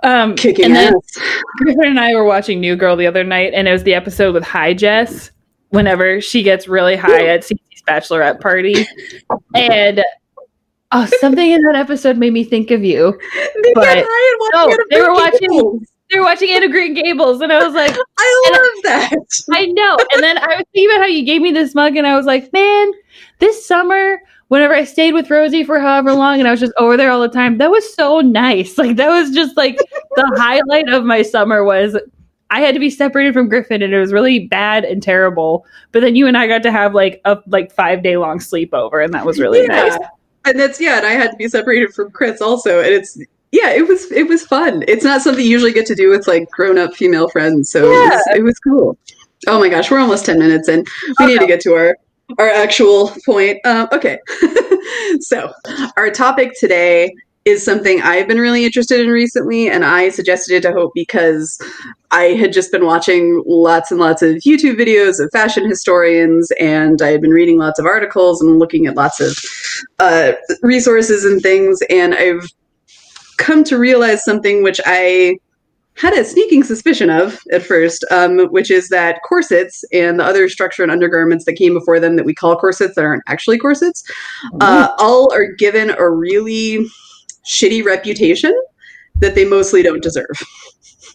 Um, 0.02 0.34
kicking 0.34 0.64
and 0.66 0.74
then 0.76 0.94
ass 0.94 1.18
Griffin 1.58 1.84
and 1.84 2.00
I 2.00 2.14
were 2.14 2.24
watching 2.24 2.60
New 2.60 2.74
Girl 2.76 2.96
the 2.96 3.06
other 3.06 3.22
night, 3.24 3.52
and 3.54 3.68
it 3.68 3.72
was 3.72 3.82
the 3.82 3.92
episode 3.94 4.32
with 4.32 4.44
High 4.44 4.72
Jess. 4.74 5.30
Whenever 5.70 6.20
she 6.22 6.42
gets 6.42 6.66
really 6.66 6.96
high 6.96 7.26
at 7.26 7.42
Cece's 7.42 7.82
bachelorette 7.86 8.40
party, 8.40 8.74
and 9.54 10.02
oh, 10.90 11.06
something 11.20 11.50
in 11.50 11.62
that 11.62 11.76
episode 11.76 12.16
made 12.16 12.32
me 12.32 12.42
think 12.44 12.70
of 12.70 12.82
you. 12.82 13.16
they 13.62 13.72
but- 13.74 13.84
get 13.84 14.04
high 14.08 14.32
and 14.32 14.68
watch 14.68 14.78
no, 14.78 14.84
they 14.90 15.02
were 15.02 15.12
watching- 15.12 15.48
Gables. 15.50 15.82
They 16.10 16.18
were 16.18 16.24
watching 16.24 16.50
Anne 16.50 16.64
of 16.64 16.70
Green 16.70 16.94
Gables, 16.94 17.40
and 17.40 17.52
I 17.52 17.64
was 17.64 17.74
like, 17.74 17.92
I 18.18 18.50
love 18.52 18.82
that 18.84 19.12
I 19.52 19.66
know. 19.66 19.96
And 20.14 20.22
then 20.22 20.38
I 20.38 20.56
was 20.56 20.64
thinking 20.74 20.90
about 20.90 21.02
how 21.02 21.06
you 21.08 21.24
gave 21.24 21.40
me 21.42 21.52
this 21.52 21.74
mug, 21.74 21.96
and 21.96 22.06
I 22.06 22.16
was 22.16 22.26
like, 22.26 22.52
man, 22.52 22.92
this 23.38 23.66
summer 23.66 24.20
whenever 24.50 24.74
I 24.74 24.82
stayed 24.82 25.12
with 25.14 25.30
Rosy 25.30 25.62
for 25.62 25.78
however 25.78 26.12
long 26.12 26.40
and 26.40 26.48
I 26.48 26.50
was 26.50 26.58
just 26.58 26.72
over 26.76 26.96
there 26.96 27.12
all 27.12 27.20
the 27.20 27.28
time, 27.28 27.58
that 27.58 27.70
was 27.70 27.94
so 27.94 28.20
nice. 28.20 28.76
Like 28.78 28.96
that 28.96 29.08
was 29.08 29.30
just 29.30 29.56
like 29.56 29.76
the 30.16 30.32
highlight 30.36 30.88
of 30.88 31.04
my 31.04 31.22
summer 31.22 31.62
was 31.62 31.96
I 32.50 32.60
had 32.60 32.74
to 32.74 32.80
be 32.80 32.90
separated 32.90 33.32
from 33.32 33.48
Griffin 33.48 33.80
and 33.80 33.94
it 33.94 34.00
was 34.00 34.12
really 34.12 34.48
bad 34.48 34.84
and 34.84 35.00
terrible. 35.00 35.64
But 35.92 36.00
then 36.00 36.16
you 36.16 36.26
and 36.26 36.36
I 36.36 36.48
got 36.48 36.64
to 36.64 36.72
have 36.72 36.94
like 36.94 37.20
a 37.24 37.38
like 37.46 37.70
five 37.70 38.02
day 38.02 38.16
long 38.16 38.40
sleepover 38.40 39.04
and 39.04 39.14
that 39.14 39.24
was 39.24 39.38
really 39.38 39.60
Yeah. 39.62 39.66
nice. 39.68 39.98
And 40.46 40.58
that's 40.58 40.80
yeah, 40.80 40.96
and 40.96 41.06
I 41.06 41.12
had 41.12 41.30
to 41.30 41.36
be 41.36 41.46
separated 41.46 41.94
from 41.94 42.10
Chris 42.10 42.40
also, 42.40 42.80
and 42.80 42.88
it's 42.88 43.16
yeah, 43.52 43.70
it 43.70 43.86
was 43.88 44.10
it 44.12 44.28
was 44.28 44.44
fun. 44.44 44.84
It's 44.86 45.04
not 45.04 45.22
something 45.22 45.44
you 45.44 45.50
usually 45.50 45.72
get 45.72 45.86
to 45.86 45.94
do 45.94 46.10
with 46.10 46.28
like 46.28 46.48
grown 46.50 46.78
up 46.78 46.94
female 46.94 47.28
friends, 47.28 47.70
so 47.70 47.84
it, 47.84 47.88
was, 47.88 48.22
it 48.36 48.42
was 48.42 48.58
cool. 48.60 48.96
Oh 49.48 49.58
my 49.58 49.68
gosh, 49.68 49.90
we're 49.90 49.98
almost 49.98 50.24
ten 50.24 50.38
minutes 50.38 50.68
in. 50.68 50.84
We 51.08 51.14
Oh, 51.20 51.26
need 51.26 51.40
to 51.40 51.46
get 51.46 51.60
to 51.62 51.74
our 51.74 51.96
our 52.38 52.48
actual 52.48 53.12
point. 53.26 53.58
Um, 53.66 53.88
okay, 53.92 54.18
so 55.20 55.52
our 55.96 56.10
topic 56.10 56.52
today 56.60 57.12
is 57.46 57.64
something 57.64 58.02
I've 58.02 58.28
been 58.28 58.38
really 58.38 58.64
interested 58.64 59.00
in 59.00 59.08
recently, 59.08 59.68
and 59.68 59.84
I 59.84 60.10
suggested 60.10 60.54
it 60.54 60.62
to 60.62 60.72
Hope 60.72 60.92
because 60.94 61.58
I 62.12 62.24
had 62.34 62.52
just 62.52 62.70
been 62.70 62.84
watching 62.84 63.42
lots 63.46 63.90
and 63.90 63.98
lots 63.98 64.20
of 64.22 64.36
YouTube 64.46 64.78
videos 64.78 65.18
of 65.18 65.30
fashion 65.32 65.68
historians, 65.68 66.52
and 66.60 67.00
I 67.02 67.08
had 67.08 67.20
been 67.22 67.30
reading 67.30 67.58
lots 67.58 67.80
of 67.80 67.86
articles 67.86 68.42
and 68.42 68.58
looking 68.58 68.86
at 68.86 68.94
lots 68.94 69.20
of 69.20 69.36
uh, 69.98 70.32
resources 70.62 71.24
and 71.24 71.40
things, 71.42 71.80
and 71.88 72.14
I've 72.14 72.46
come 73.40 73.64
to 73.64 73.78
realize 73.78 74.24
something 74.24 74.62
which 74.62 74.80
I 74.86 75.38
had 75.96 76.14
a 76.14 76.24
sneaking 76.24 76.62
suspicion 76.62 77.10
of 77.10 77.38
at 77.52 77.62
first, 77.62 78.04
um, 78.10 78.46
which 78.48 78.70
is 78.70 78.88
that 78.88 79.20
corsets 79.28 79.84
and 79.92 80.20
the 80.20 80.24
other 80.24 80.48
structure 80.48 80.82
and 80.82 80.92
undergarments 80.92 81.44
that 81.44 81.54
came 81.54 81.74
before 81.74 82.00
them 82.00 82.16
that 82.16 82.24
we 82.24 82.34
call 82.34 82.56
corsets 82.56 82.94
that 82.94 83.04
aren't 83.04 83.22
actually 83.26 83.58
corsets, 83.58 84.02
uh, 84.60 84.88
all 84.98 85.32
are 85.34 85.52
given 85.58 85.90
a 85.90 86.08
really 86.08 86.86
shitty 87.46 87.84
reputation 87.84 88.54
that 89.16 89.34
they 89.34 89.44
mostly 89.44 89.82
don't 89.82 90.02
deserve. 90.02 90.26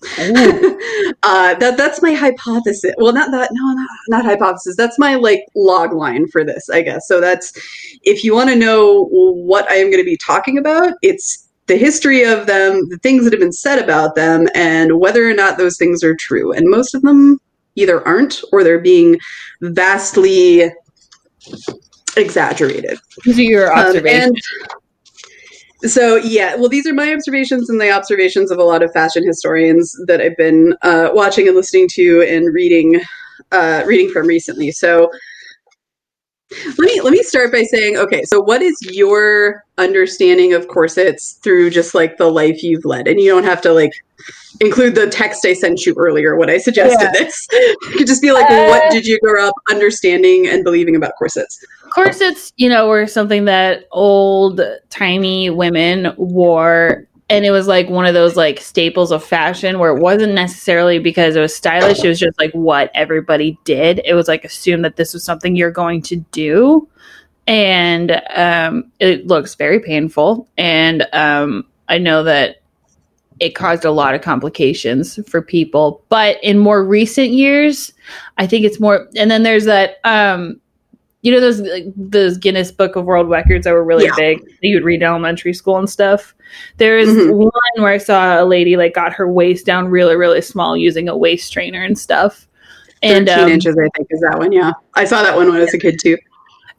uh, 0.20 1.56
that 1.56 1.76
that's 1.78 2.02
my 2.02 2.14
hypothesis. 2.14 2.94
Well, 2.98 3.14
not 3.14 3.32
that. 3.32 3.50
No, 3.52 3.74
not, 3.74 3.90
not 4.10 4.26
hypothesis. 4.26 4.76
That's 4.76 5.00
my 5.00 5.16
like 5.16 5.44
log 5.56 5.94
line 5.94 6.28
for 6.28 6.44
this, 6.44 6.70
I 6.70 6.82
guess. 6.82 7.08
So 7.08 7.20
that's 7.20 7.54
if 8.04 8.24
you 8.24 8.36
want 8.36 8.50
to 8.50 8.56
know 8.56 9.08
what 9.10 9.70
I 9.72 9.76
am 9.76 9.90
going 9.90 10.04
to 10.04 10.10
be 10.10 10.18
talking 10.18 10.60
about, 10.60 10.94
it's 11.02 11.45
the 11.68 11.78
history 11.78 12.24
of 12.24 12.46
them, 12.46 12.88
the 12.90 13.00
things 13.00 13.24
that 13.24 13.34
have 13.34 13.40
been 13.40 13.52
said 13.52 13.80
about 13.80 14.16
them, 14.16 14.48
and 14.54 15.00
whether 15.00 15.28
or 15.30 15.34
not 15.34 15.58
those 15.58 15.78
things 15.78 16.04
are 16.04 16.16
true. 16.16 16.52
And 16.52 16.70
most 16.70 16.94
of 16.94 17.02
them 17.02 17.40
either 17.76 18.08
aren't 18.08 18.42
or 18.52 18.64
they're 18.64 18.80
being 18.80 19.18
vastly 19.62 20.72
exaggerated. 22.18 22.98
These 23.24 23.40
are 23.40 23.44
your 23.44 23.74
Um, 23.74 23.88
observations. 23.88 24.42
and 25.82 25.92
so, 25.92 26.16
yeah, 26.16 26.56
well, 26.56 26.70
these 26.70 26.88
are 26.88 26.94
my 26.94 27.14
observations 27.14 27.70
and 27.70 27.80
the 27.80 27.92
observations 27.92 28.50
of 28.50 28.60
a 28.60 28.64
lot 28.64 28.82
of 28.82 28.92
fashion 28.94 29.26
historians 29.26 29.96
that 30.08 30.22
I've 30.22 30.38
been 30.38 30.76
uh, 30.82 31.10
watching 31.14 31.48
and 31.48 31.56
listening 31.56 31.88
to 31.94 32.22
and 32.24 32.54
reading, 32.54 33.02
uh, 33.52 33.84
reading 33.86 34.10
from 34.10 34.26
recently. 34.28 34.72
So, 34.72 35.12
let 36.52 36.80
me 36.80 37.02
let 37.02 37.12
me 37.12 37.24
start 37.24 37.52
by 37.52 37.64
saying, 37.64 37.98
okay, 37.98 38.24
so 38.24 38.40
what 38.42 38.62
is 38.62 38.76
your 38.82 39.64
understanding 39.78 40.54
of 40.54 40.68
corsets 40.68 41.40
through 41.44 41.70
just 41.72 41.96
like 41.96 42.18
the 42.18 42.30
life 42.30 42.64
you've 42.64 42.86
led? 42.86 43.08
And 43.08 43.20
you 43.20 43.30
don't 43.30 43.44
have 43.44 43.62
to 43.62 43.74
like 43.74 43.92
include 44.62 44.96
the 44.96 45.08
text 45.10 45.46
I 45.46 45.54
sent 45.54 45.86
you 45.86 45.94
earlier 45.98 46.36
when 46.38 46.50
I 46.50 46.58
suggested 46.58 47.10
Yeah. 47.14 47.24
this. 47.24 47.48
It 47.52 47.98
could 47.98 48.08
just 48.08 48.22
be 48.22 48.32
like, 48.32 48.50
Uh, 48.50 48.66
what 48.66 48.92
did 48.92 49.06
you 49.06 49.20
grow 49.20 49.48
up 49.48 49.56
understanding 49.70 50.48
and 50.48 50.64
believing 50.64 50.96
about 50.96 51.14
corsets? 51.18 51.60
corsets, 51.92 52.52
you 52.58 52.70
know, 52.70 52.88
were 52.88 53.08
something 53.08 53.46
that 53.46 53.86
old 53.92 54.62
timey 54.90 55.50
women 55.50 56.14
wore. 56.18 57.08
And 57.28 57.44
it 57.44 57.52
was 57.52 57.68
like 57.68 57.90
one 57.90 58.06
of 58.06 58.14
those 58.14 58.36
like 58.36 58.60
staples 58.60 59.12
of 59.12 59.24
fashion 59.24 59.80
where 59.80 59.96
it 59.96 60.00
wasn't 60.00 60.34
necessarily 60.34 61.00
because 61.00 61.36
it 61.36 61.40
was 61.42 61.56
stylish. 61.56 62.04
It 62.04 62.08
was 62.08 62.20
just 62.20 62.38
like 62.40 62.52
what 62.52 62.92
everybody 62.94 63.58
did. 63.64 64.02
It 64.06 64.14
was 64.14 64.28
like 64.28 64.46
assumed 64.46 64.86
that 64.86 64.96
this 64.96 65.14
was 65.14 65.24
something 65.24 65.56
you're 65.56 65.72
going 65.72 66.04
to 66.04 66.18
do. 66.32 66.88
And 67.48 68.22
um, 68.36 68.92
it 69.00 69.26
looks 69.26 69.56
very 69.56 69.80
painful. 69.80 70.48
And 70.58 71.08
um, 71.14 71.66
I 71.90 71.98
know 71.98 72.24
that 72.24 72.58
it 73.40 73.56
caused 73.56 73.86
a 73.86 73.92
lot 73.92 74.16
of 74.16 74.22
complications 74.22 75.20
for 75.28 75.42
people. 75.42 76.04
But 76.10 76.42
in 76.44 76.60
more 76.60 76.84
recent 76.84 77.32
years, 77.32 77.92
I 78.38 78.46
think 78.48 78.66
it's 78.66 78.80
more. 78.80 79.08
And 79.16 79.32
then 79.32 79.44
there's 79.44 79.66
that 79.66 79.98
um, 80.04 80.62
you 81.26 81.32
know 81.32 81.40
those 81.40 81.60
like, 81.62 81.86
those 81.96 82.38
Guinness 82.38 82.72
Book 82.72 82.96
of 82.96 83.06
World 83.06 83.28
Records 83.30 83.64
that 83.64 83.72
were 83.74 83.84
really 83.84 84.06
Yeah. 84.06 84.12
big 84.16 84.46
that 84.46 84.58
you 84.62 84.76
would 84.76 84.84
read 84.84 85.02
in 85.02 85.08
elementary 85.08 85.56
school 85.56 85.78
and 85.80 85.90
stuff. 85.90 86.36
There's 86.78 87.10
Mhm. 87.10 87.36
one 87.36 87.52
where 87.78 87.92
I 87.92 87.98
saw 87.98 88.42
a 88.42 88.46
lady 88.46 88.78
like 88.78 88.94
got 88.94 89.12
her 89.14 89.28
waist 89.32 89.66
down 89.66 89.88
really 89.88 90.16
really 90.16 90.42
small 90.42 90.78
using 90.78 91.10
a 91.10 91.18
waist 91.18 91.52
trainer 91.52 91.84
and 91.84 91.98
stuff. 91.98 92.48
And 93.02 93.28
13 93.28 93.44
um, 93.46 93.52
inches, 93.52 93.76
I 93.76 93.90
think, 93.98 94.08
is 94.12 94.22
that 94.22 94.38
one. 94.38 94.52
Yeah. 94.52 94.72
I 94.94 95.06
saw 95.06 95.24
that 95.24 95.36
one 95.36 95.48
when 95.48 95.58
I 95.58 95.62
was 95.62 95.74
a 95.74 95.80
kid 95.80 96.00
too. 96.00 96.18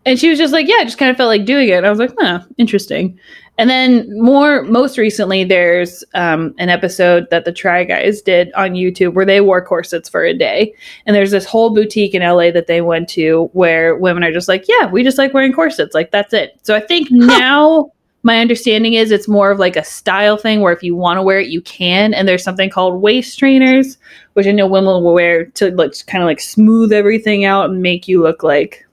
and 0.04 0.16
she 0.18 0.30
was 0.30 0.38
just 0.38 0.52
like, 0.52 0.68
yeah, 0.68 0.76
I 0.78 0.84
just 0.84 0.98
kind 0.98 1.10
of 1.10 1.16
felt 1.16 1.26
like 1.28 1.44
doing 1.44 1.68
it. 1.68 1.72
And 1.72 1.86
I 1.86 1.90
was 1.90 1.98
like, 1.98 2.12
huh, 2.16 2.38
interesting. 2.56 3.18
And 3.58 3.70
then 3.70 4.06
more, 4.20 4.62
most 4.64 4.98
recently, 4.98 5.42
there's 5.42 6.04
um, 6.12 6.54
an 6.58 6.68
episode 6.68 7.26
that 7.30 7.46
the 7.46 7.52
Try 7.52 7.84
Guys 7.84 8.20
did 8.20 8.52
on 8.52 8.72
YouTube 8.74 9.14
where 9.14 9.24
they 9.24 9.40
wore 9.40 9.64
corsets 9.64 10.08
for 10.10 10.22
a 10.24 10.34
day. 10.36 10.74
And 11.06 11.16
there's 11.16 11.30
this 11.30 11.46
whole 11.46 11.70
boutique 11.70 12.14
in 12.14 12.20
LA 12.22 12.50
that 12.50 12.66
they 12.66 12.82
went 12.82 13.08
to 13.10 13.48
where 13.54 13.96
women 13.96 14.24
are 14.24 14.32
just 14.32 14.48
like, 14.48 14.66
yeah, 14.68 14.90
we 14.90 15.02
just 15.02 15.16
like 15.16 15.32
wearing 15.32 15.54
corsets. 15.54 15.94
Like, 15.94 16.10
that's 16.10 16.34
it. 16.34 16.58
So 16.64 16.76
I 16.76 16.80
think 16.80 17.08
now 17.10 17.90
my 18.24 18.40
understanding 18.40 18.92
is 18.94 19.10
it's 19.10 19.28
more 19.28 19.50
of 19.52 19.58
like 19.58 19.76
a 19.76 19.84
style 19.84 20.36
thing 20.36 20.60
where 20.60 20.72
if 20.72 20.82
you 20.82 20.94
want 20.94 21.16
to 21.16 21.22
wear 21.22 21.38
it, 21.40 21.48
you 21.48 21.62
can. 21.62 22.12
And 22.12 22.28
there's 22.28 22.42
something 22.44 22.68
called 22.68 23.00
waist 23.00 23.38
trainers, 23.38 23.96
which 24.34 24.46
I 24.46 24.50
know 24.50 24.66
women 24.66 25.02
will 25.02 25.14
wear 25.14 25.46
to 25.46 25.70
like 25.76 25.92
kind 26.06 26.22
of 26.22 26.26
like 26.26 26.40
smooth 26.40 26.92
everything 26.92 27.44
out 27.46 27.70
and 27.70 27.80
make 27.80 28.06
you 28.08 28.20
look 28.20 28.42
like 28.42 28.84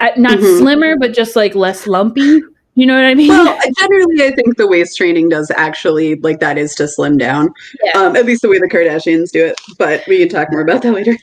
uh, 0.00 0.10
not 0.16 0.38
Mhm. 0.38 0.58
slimmer, 0.58 0.96
but 0.96 1.14
just 1.14 1.34
like 1.34 1.54
less 1.54 1.86
lumpy. 1.86 2.42
You 2.74 2.86
know 2.86 2.94
what 2.94 3.04
I 3.04 3.14
mean? 3.14 3.28
Well, 3.28 3.58
generally, 3.78 4.24
I 4.24 4.34
think 4.34 4.56
the 4.56 4.66
waist 4.66 4.96
training 4.96 5.28
does 5.28 5.50
actually, 5.50 6.14
like, 6.16 6.40
that 6.40 6.56
is 6.56 6.74
to 6.76 6.88
slim 6.88 7.18
down. 7.18 7.52
Yeah. 7.84 8.00
Um, 8.00 8.16
at 8.16 8.24
least 8.24 8.42
the 8.42 8.48
way 8.48 8.58
the 8.58 8.68
Kardashians 8.68 9.30
do 9.30 9.44
it. 9.44 9.60
But 9.78 10.04
we 10.08 10.18
can 10.18 10.28
talk 10.30 10.50
more 10.50 10.62
about 10.62 10.80
that 10.82 10.92
later. 10.92 11.16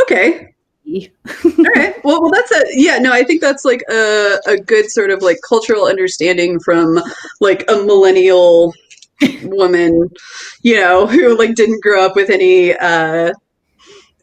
Okay. 0.00 0.52
All 1.44 1.64
right. 1.74 2.04
Well, 2.04 2.22
well, 2.22 2.30
that's 2.30 2.52
a 2.52 2.62
yeah. 2.70 2.98
No, 2.98 3.12
I 3.12 3.24
think 3.24 3.40
that's 3.40 3.64
like 3.64 3.82
a 3.90 4.38
a 4.46 4.56
good 4.56 4.88
sort 4.88 5.10
of 5.10 5.20
like 5.20 5.38
cultural 5.46 5.86
understanding 5.86 6.60
from 6.60 7.00
like 7.40 7.64
a 7.68 7.76
millennial 7.82 8.72
woman, 9.42 10.08
you 10.62 10.76
know, 10.76 11.06
who 11.06 11.36
like 11.36 11.56
didn't 11.56 11.82
grow 11.82 12.04
up 12.04 12.14
with 12.14 12.30
any 12.30 12.72
uh 12.76 13.32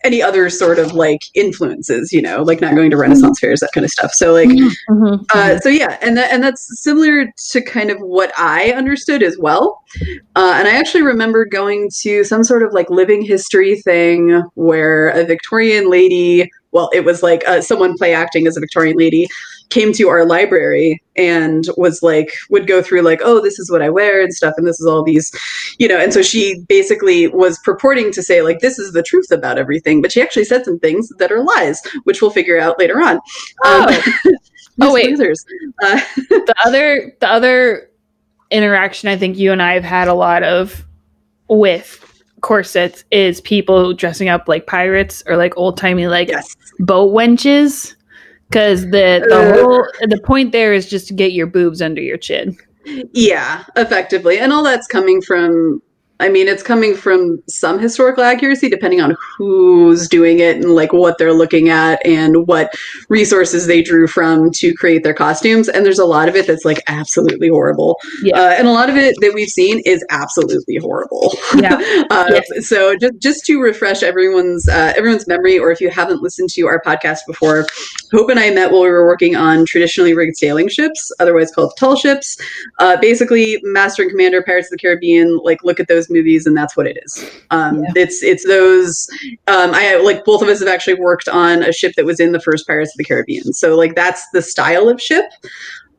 any 0.03 0.22
other 0.22 0.50
sort 0.50 0.79
of 0.79 0.93
like 0.93 1.22
influences, 1.33 2.12
you 2.12 2.22
know, 2.22 2.43
like 2.43 2.60
not 2.60 2.75
going 2.75 2.89
to 2.91 2.98
Renaissance 2.98 3.39
fairs, 3.39 3.62
that 3.62 3.72
kind 3.74 3.86
of 3.86 3.91
stuff. 3.91 4.12
So 4.13 4.33
like 4.33 4.50
Mhm. 4.50 5.25
uh, 5.33 5.60
so 5.60 5.69
yeah, 5.69 5.98
and 6.01 6.17
that, 6.17 6.31
and 6.31 6.43
that's 6.43 6.81
similar 6.81 7.25
to 7.51 7.62
kind 7.62 7.89
of 7.89 7.98
what 8.00 8.31
I 8.38 8.72
understood 8.72 9.24
as 9.24 9.38
well. 9.38 9.81
Uh, 10.36 10.55
and 10.57 10.67
I 10.67 10.75
actually 10.75 11.03
remember 11.03 11.45
going 11.45 11.89
to 12.01 12.24
some 12.24 12.43
sort 12.43 12.63
of 12.63 12.74
like 12.74 12.89
living 12.89 13.22
history 13.22 13.81
thing 13.81 14.43
where 14.55 15.10
a 15.10 15.24
Victorian 15.24 15.89
lady, 15.89 16.50
well, 16.72 16.89
it 16.93 17.05
was 17.05 17.24
like 17.24 17.48
uh, 17.48 17.62
someone 17.62 17.98
play 17.98 18.13
acting 18.13 18.48
as 18.48 18.57
a 18.57 18.60
Victorian 18.60 18.98
lady, 18.98 19.27
came 19.70 19.93
to 19.93 20.10
our 20.10 20.25
library 20.25 21.01
and 21.15 21.65
was 21.77 22.01
like 22.01 22.32
would 22.50 22.67
go 22.67 22.82
through 22.82 23.01
like, 23.01 23.22
oh, 23.24 23.41
this 23.41 23.60
is 23.60 23.72
what 23.72 23.82
I 23.82 23.89
wear 23.89 24.22
and 24.22 24.34
stuff, 24.34 24.53
and 24.58 24.67
this 24.67 24.79
is 24.79 24.88
all 24.88 25.03
these, 25.03 25.32
you 25.79 25.88
know. 25.88 26.00
And 26.00 26.13
so 26.13 26.22
she 26.22 26.60
basically 26.67 27.27
was 27.27 27.60
purporting 27.60 28.12
to 28.13 28.24
say 28.24 28.41
like 28.41 28.60
this 28.60 28.79
is 28.79 28.93
the 28.93 29.03
truth 29.03 29.32
about 29.32 29.58
everything, 29.58 30.01
but 30.01 30.12
she 30.12 30.22
actually 30.22 30.46
said 30.46 30.65
some 30.65 30.79
things 30.79 31.10
that 31.17 31.32
are 31.32 31.43
lies, 31.43 31.82
which 32.03 32.22
we'll 32.22 32.32
figure 32.32 32.60
out 32.60 32.79
later 32.79 33.01
on. 33.01 33.20
Um, 33.65 33.89
Oh. 34.82 34.89
Oh, 34.89 34.93
wait. 34.93 35.13
Uh, 35.13 35.20
the 36.29 36.55
other 36.65 37.15
the 37.20 37.29
other 37.29 37.89
interaction 38.51 39.10
I 39.10 39.17
think 39.17 39.38
you 39.38 39.51
and 39.51 39.62
I 39.62 39.74
have 39.74 39.84
had 39.84 40.08
a 40.08 40.13
lot 40.13 40.43
of 40.43 40.86
with 41.48 42.00
corsets 42.41 43.03
is 43.12 43.39
people 43.41 43.93
dressing 43.93 44.29
up 44.29 44.48
like 44.48 44.67
pirates 44.67 45.24
or 45.27 45.38
like 45.38 45.55
old 45.58 45.77
timey 45.77 46.08
like 46.08 46.29
yes. 46.29 46.55
boat 46.79 47.13
wenches. 47.13 47.96
Because 48.50 48.83
the 48.83 49.25
the 49.27 49.35
Uh. 49.35 49.53
whole 49.53 49.88
the 50.07 50.19
point 50.23 50.51
there 50.51 50.73
is 50.73 50.89
just 50.89 51.07
to 51.07 51.13
get 51.13 51.31
your 51.31 51.47
boobs 51.47 51.81
under 51.81 52.01
your 52.01 52.17
chin. 52.17 52.57
Yeah, 53.13 53.63
effectively. 53.75 54.39
And 54.39 54.51
all 54.51 54.63
that's 54.63 54.88
coming 54.88 55.21
from 55.21 55.81
I 56.23 56.29
mean, 56.29 56.47
it's 56.47 56.63
coming 56.63 56.95
from 56.95 57.43
some 57.49 57.79
historical 57.79 58.23
accuracy, 58.23 58.69
depending 58.69 59.01
on 59.01 59.17
who's 59.37 60.07
doing 60.07 60.39
it 60.39 60.55
and 60.55 60.73
like 60.73 60.93
what 60.93 61.17
they're 61.17 61.33
looking 61.33 61.67
at 61.67 62.03
and 62.05 62.47
what 62.47 62.73
resources 63.09 63.67
they 63.67 63.81
drew 63.81 64.07
from 64.07 64.49
to 64.51 64.73
create 64.73 65.03
their 65.03 65.13
costumes. 65.13 65.67
And 65.67 65.85
there's 65.85 65.99
a 65.99 66.05
lot 66.05 66.29
of 66.29 66.37
it 66.37 66.47
that's 66.47 66.63
like 66.63 66.81
absolutely 66.87 67.49
horrible. 67.49 67.99
Yeah. 68.21 68.39
Uh, 68.39 68.55
and 68.57 68.69
a 68.69 68.71
lot 68.71 68.89
of 68.89 68.95
it 68.95 69.15
that 69.19 69.33
we've 69.33 69.49
seen 69.49 69.81
is 69.85 70.01
absolutely 70.09 70.77
horrible. 70.77 71.35
Yeah. 71.57 71.75
uh, 72.09 72.29
Yes. 72.33 72.67
So 72.69 72.95
just 72.95 73.19
just 73.19 73.45
to 73.45 73.61
refresh 73.61 74.01
everyone's 74.01 74.67
uh, 74.69 74.93
everyone's 74.95 75.27
memory, 75.27 75.59
or 75.59 75.71
if 75.71 75.81
you 75.81 75.89
haven't 75.89 76.21
listened 76.21 76.49
to 76.51 76.67
our 76.67 76.81
podcast 76.81 77.19
before, 77.27 77.65
Hope 78.11 78.29
and 78.29 78.39
I 78.39 78.49
met 78.51 78.71
while 78.71 78.83
we 78.83 78.89
were 78.89 79.05
working 79.05 79.35
on 79.35 79.65
traditionally 79.65 80.13
rigged 80.13 80.37
sailing 80.37 80.69
ships, 80.69 81.11
otherwise 81.19 81.51
called 81.51 81.73
tall 81.77 81.95
ships. 81.95 82.37
Uh, 82.79 82.97
basically, 82.97 83.59
Master 83.63 84.03
and 84.03 84.11
Commander, 84.11 84.41
Pirates 84.41 84.67
of 84.67 84.71
the 84.71 84.77
Caribbean. 84.77 85.37
Like, 85.43 85.63
look 85.63 85.79
at 85.79 85.87
those 85.87 86.09
movies, 86.13 86.46
and 86.46 86.55
that's 86.55 86.77
what 86.77 86.88
it 86.88 86.98
is. 87.03 87.29
Um, 87.51 87.84
Yeah. 87.84 87.91
It's 87.96 88.24
it's 88.24 88.46
those. 88.46 89.08
Um, 89.48 89.72
I 89.74 89.98
like 89.98 90.24
both 90.24 90.41
of 90.41 90.48
us 90.48 90.60
have 90.60 90.70
actually 90.70 90.96
worked 90.96 91.27
on 91.27 91.63
a 91.63 91.74
ship 91.74 91.93
that 91.98 92.05
was 92.05 92.20
in 92.20 92.32
the 92.32 92.39
first 92.39 92.65
Pirates 92.67 92.93
of 92.93 92.98
the 92.98 93.03
Caribbean. 93.03 93.53
So 93.53 93.75
like 93.75 93.96
that's 93.96 94.24
the 94.32 94.41
style 94.41 94.88
of 94.89 95.01
ship. 95.01 95.25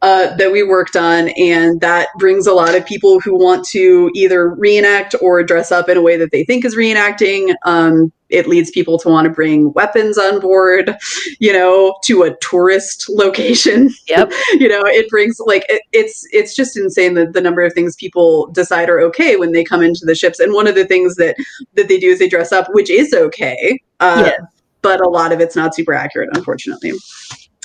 Uh, 0.02 0.36
that 0.36 0.52
we 0.52 0.62
worked 0.62 0.96
on, 0.96 1.28
and 1.30 1.80
that 1.80 2.08
brings 2.18 2.46
a 2.46 2.52
lot 2.52 2.74
of 2.74 2.84
people 2.84 3.20
who 3.20 3.34
want 3.42 3.64
to 3.64 4.10
either 4.14 4.50
reenact 4.50 5.14
or 5.22 5.42
dress 5.42 5.72
up 5.72 5.88
in 5.88 5.96
a 5.96 6.02
way 6.02 6.18
that 6.18 6.30
they 6.30 6.44
think 6.44 6.62
is 6.62 6.76
reenacting. 6.76 7.54
Um, 7.64 8.12
it 8.34 8.48
leads 8.48 8.70
people 8.70 8.98
to 8.98 9.08
want 9.08 9.26
to 9.26 9.30
bring 9.32 9.72
weapons 9.72 10.18
on 10.18 10.40
board, 10.40 10.96
you 11.38 11.52
know, 11.52 11.94
to 12.04 12.22
a 12.22 12.36
tourist 12.38 13.08
location. 13.08 13.90
Yep. 14.08 14.32
you 14.54 14.68
know, 14.68 14.82
it 14.84 15.08
brings 15.08 15.38
like 15.46 15.64
it, 15.68 15.82
it's 15.92 16.26
it's 16.32 16.54
just 16.54 16.76
insane 16.76 17.14
that 17.14 17.32
the 17.32 17.40
number 17.40 17.62
of 17.62 17.72
things 17.72 17.96
people 17.96 18.48
decide 18.48 18.90
are 18.90 19.00
okay 19.00 19.36
when 19.36 19.52
they 19.52 19.64
come 19.64 19.82
into 19.82 20.04
the 20.04 20.14
ships. 20.14 20.40
And 20.40 20.52
one 20.52 20.66
of 20.66 20.74
the 20.74 20.84
things 20.84 21.16
that 21.16 21.36
that 21.74 21.88
they 21.88 21.98
do 21.98 22.10
is 22.10 22.18
they 22.18 22.28
dress 22.28 22.52
up, 22.52 22.66
which 22.72 22.90
is 22.90 23.14
okay. 23.14 23.78
Uh, 24.00 24.24
Yeah. 24.26 24.46
But 24.82 25.00
a 25.00 25.08
lot 25.08 25.32
of 25.32 25.40
it's 25.40 25.56
not 25.56 25.74
super 25.74 25.94
accurate, 25.94 26.28
unfortunately. 26.34 26.92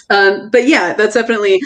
Um, 0.09 0.49
but 0.49 0.69
yeah, 0.69 0.93
that's 0.93 1.15
definitely 1.15 1.61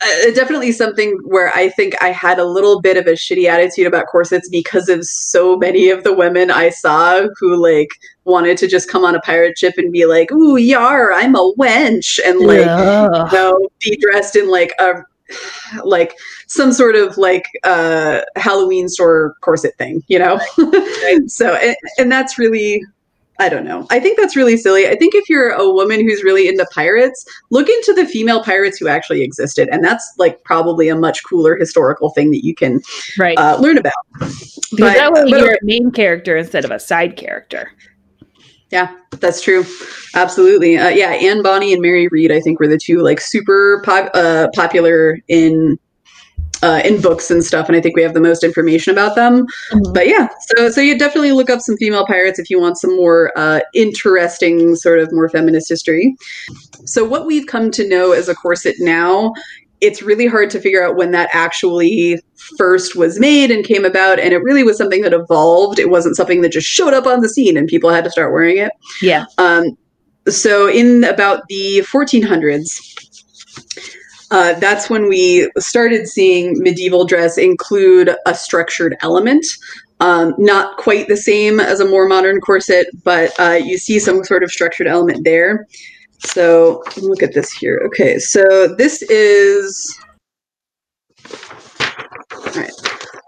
uh, 0.00 0.30
definitely 0.32 0.70
something 0.70 1.18
where 1.24 1.50
I 1.54 1.70
think 1.70 2.00
I 2.00 2.10
had 2.10 2.38
a 2.38 2.44
little 2.44 2.80
bit 2.80 2.96
of 2.96 3.06
a 3.06 3.12
shitty 3.12 3.48
attitude 3.48 3.86
about 3.86 4.06
corsets 4.06 4.48
because 4.48 4.88
of 4.88 5.04
so 5.04 5.56
many 5.56 5.90
of 5.90 6.04
the 6.04 6.14
women 6.14 6.50
I 6.50 6.68
saw 6.68 7.26
who 7.38 7.56
like 7.56 7.88
wanted 8.28 8.56
to 8.58 8.68
just 8.68 8.88
come 8.90 9.04
on 9.04 9.14
a 9.14 9.20
pirate 9.20 9.58
ship 9.58 9.74
and 9.76 9.92
be 9.92 10.06
like, 10.06 10.30
"Ooh, 10.30 10.56
yar, 10.56 11.12
I'm 11.12 11.34
a 11.34 11.52
wench," 11.54 12.18
and 12.24 12.40
like 12.40 12.66
Ugh. 12.66 13.32
you 13.32 13.38
know, 13.38 13.68
be 13.80 13.96
dressed 13.96 14.36
in 14.36 14.48
like 14.48 14.72
a 14.78 15.02
like 15.84 16.16
some 16.46 16.72
sort 16.72 16.96
of 16.96 17.18
like 17.18 17.44
uh 17.64 18.20
Halloween 18.36 18.88
store 18.88 19.34
corset 19.40 19.76
thing, 19.78 20.02
you 20.08 20.18
know. 20.18 20.38
so 21.26 21.54
and, 21.54 21.76
and 21.98 22.12
that's 22.12 22.38
really 22.38 22.82
I 23.40 23.48
don't 23.48 23.64
know. 23.64 23.86
I 23.90 24.00
think 24.00 24.18
that's 24.18 24.34
really 24.34 24.56
silly. 24.56 24.88
I 24.88 24.96
think 24.96 25.14
if 25.14 25.28
you're 25.28 25.50
a 25.50 25.70
woman 25.70 26.00
who's 26.00 26.24
really 26.24 26.48
into 26.48 26.66
pirates, 26.74 27.24
look 27.50 27.68
into 27.68 27.92
the 27.94 28.04
female 28.04 28.42
pirates 28.42 28.78
who 28.78 28.88
actually 28.88 29.22
existed, 29.22 29.68
and 29.70 29.84
that's 29.84 30.12
like 30.18 30.42
probably 30.42 30.88
a 30.88 30.96
much 30.96 31.22
cooler 31.24 31.56
historical 31.56 32.10
thing 32.10 32.32
that 32.32 32.44
you 32.44 32.52
can 32.52 32.80
right. 33.16 33.38
uh, 33.38 33.56
learn 33.60 33.78
about. 33.78 33.92
because 34.18 34.70
but- 34.72 34.94
that 34.94 35.12
way 35.12 35.30
but- 35.30 35.40
you're 35.40 35.52
a 35.52 35.58
main 35.62 35.92
character 35.92 36.36
instead 36.36 36.64
of 36.64 36.72
a 36.72 36.80
side 36.80 37.16
character. 37.16 37.70
Yeah, 38.70 38.94
that's 39.10 39.40
true. 39.40 39.64
Absolutely. 40.14 40.76
Uh, 40.76 40.90
yeah, 40.90 41.10
Anne 41.12 41.42
Bonny 41.42 41.72
and 41.72 41.80
Mary 41.80 42.08
Read, 42.08 42.30
I 42.30 42.40
think, 42.40 42.60
were 42.60 42.68
the 42.68 42.78
two 42.78 42.98
like 42.98 43.20
super 43.20 43.82
pop- 43.84 44.10
uh, 44.14 44.48
popular 44.54 45.18
in 45.28 45.78
uh, 46.62 46.82
in 46.84 47.00
books 47.00 47.30
and 47.30 47.44
stuff, 47.44 47.68
and 47.68 47.76
I 47.76 47.80
think 47.80 47.96
we 47.96 48.02
have 48.02 48.14
the 48.14 48.20
most 48.20 48.42
information 48.42 48.92
about 48.92 49.14
them. 49.14 49.46
But 49.92 50.08
yeah, 50.08 50.28
so 50.40 50.70
so 50.70 50.80
you 50.80 50.98
definitely 50.98 51.32
look 51.32 51.50
up 51.50 51.60
some 51.60 51.76
female 51.76 52.06
pirates 52.06 52.38
if 52.38 52.50
you 52.50 52.60
want 52.60 52.78
some 52.78 52.96
more 52.96 53.32
uh, 53.36 53.60
interesting, 53.74 54.74
sort 54.74 54.98
of 54.98 55.12
more 55.12 55.28
feminist 55.28 55.68
history. 55.68 56.16
So 56.84 57.04
what 57.04 57.26
we've 57.26 57.46
come 57.46 57.70
to 57.72 57.88
know 57.88 58.12
as 58.12 58.28
a 58.28 58.34
corset 58.34 58.76
now, 58.78 59.32
it's 59.80 60.02
really 60.02 60.26
hard 60.26 60.50
to 60.50 60.60
figure 60.60 60.82
out 60.82 60.96
when 60.96 61.12
that 61.12 61.30
actually 61.32 62.20
first 62.56 62.96
was 62.96 63.20
made 63.20 63.50
and 63.50 63.64
came 63.64 63.84
about, 63.84 64.18
and 64.18 64.32
it 64.32 64.42
really 64.42 64.62
was 64.62 64.76
something 64.76 65.02
that 65.02 65.12
evolved. 65.12 65.78
It 65.78 65.90
wasn't 65.90 66.16
something 66.16 66.40
that 66.42 66.52
just 66.52 66.66
showed 66.66 66.94
up 66.94 67.06
on 67.06 67.20
the 67.20 67.28
scene 67.28 67.56
and 67.56 67.68
people 67.68 67.90
had 67.90 68.04
to 68.04 68.10
start 68.10 68.32
wearing 68.32 68.58
it. 68.58 68.72
Yeah. 69.02 69.26
Um, 69.38 69.76
so 70.28 70.68
in 70.68 71.04
about 71.04 71.42
the 71.48 71.84
1400s, 71.90 72.78
uh, 74.30 74.58
that's 74.58 74.90
when 74.90 75.08
we 75.08 75.50
started 75.58 76.06
seeing 76.06 76.54
medieval 76.58 77.06
dress 77.06 77.38
include 77.38 78.14
a 78.26 78.34
structured 78.34 78.96
element. 79.00 79.46
Um, 80.00 80.34
not 80.38 80.76
quite 80.76 81.08
the 81.08 81.16
same 81.16 81.58
as 81.58 81.80
a 81.80 81.88
more 81.88 82.06
modern 82.06 82.40
corset, 82.40 82.86
but 83.02 83.38
uh, 83.40 83.58
you 83.62 83.78
see 83.78 83.98
some 83.98 84.22
sort 84.22 84.44
of 84.44 84.50
structured 84.50 84.86
element 84.86 85.24
there. 85.24 85.66
So 86.18 86.82
look 86.96 87.22
at 87.22 87.34
this 87.34 87.52
here. 87.52 87.80
Okay, 87.86 88.18
so 88.18 88.74
this 88.76 89.02
is. 89.02 89.98
All 92.32 92.52
right. 92.54 92.70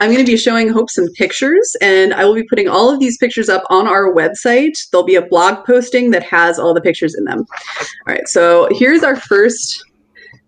I'm 0.00 0.11
going 0.11 0.24
to 0.24 0.33
be 0.33 0.38
showing 0.38 0.70
Hope 0.70 0.88
some 0.88 1.09
pictures, 1.09 1.76
and 1.83 2.14
I 2.14 2.24
will 2.24 2.35
be 2.35 2.44
putting 2.44 2.68
all 2.68 2.90
of 2.90 3.00
these 3.00 3.18
pictures 3.18 3.50
up 3.50 3.62
on 3.68 3.87
our 3.87 4.14
website. 4.14 4.72
There'll 4.90 5.05
be 5.05 5.16
a 5.16 5.26
blog 5.26 5.66
posting 5.66 6.11
that 6.12 6.22
has 6.22 6.59
all 6.59 6.72
the 6.72 6.81
pictures 6.81 7.14
in 7.14 7.24
them. 7.24 7.44
All 8.09 8.14
right, 8.14 8.26
so 8.26 8.66
here's 8.70 9.03
our 9.03 9.16
first 9.16 9.85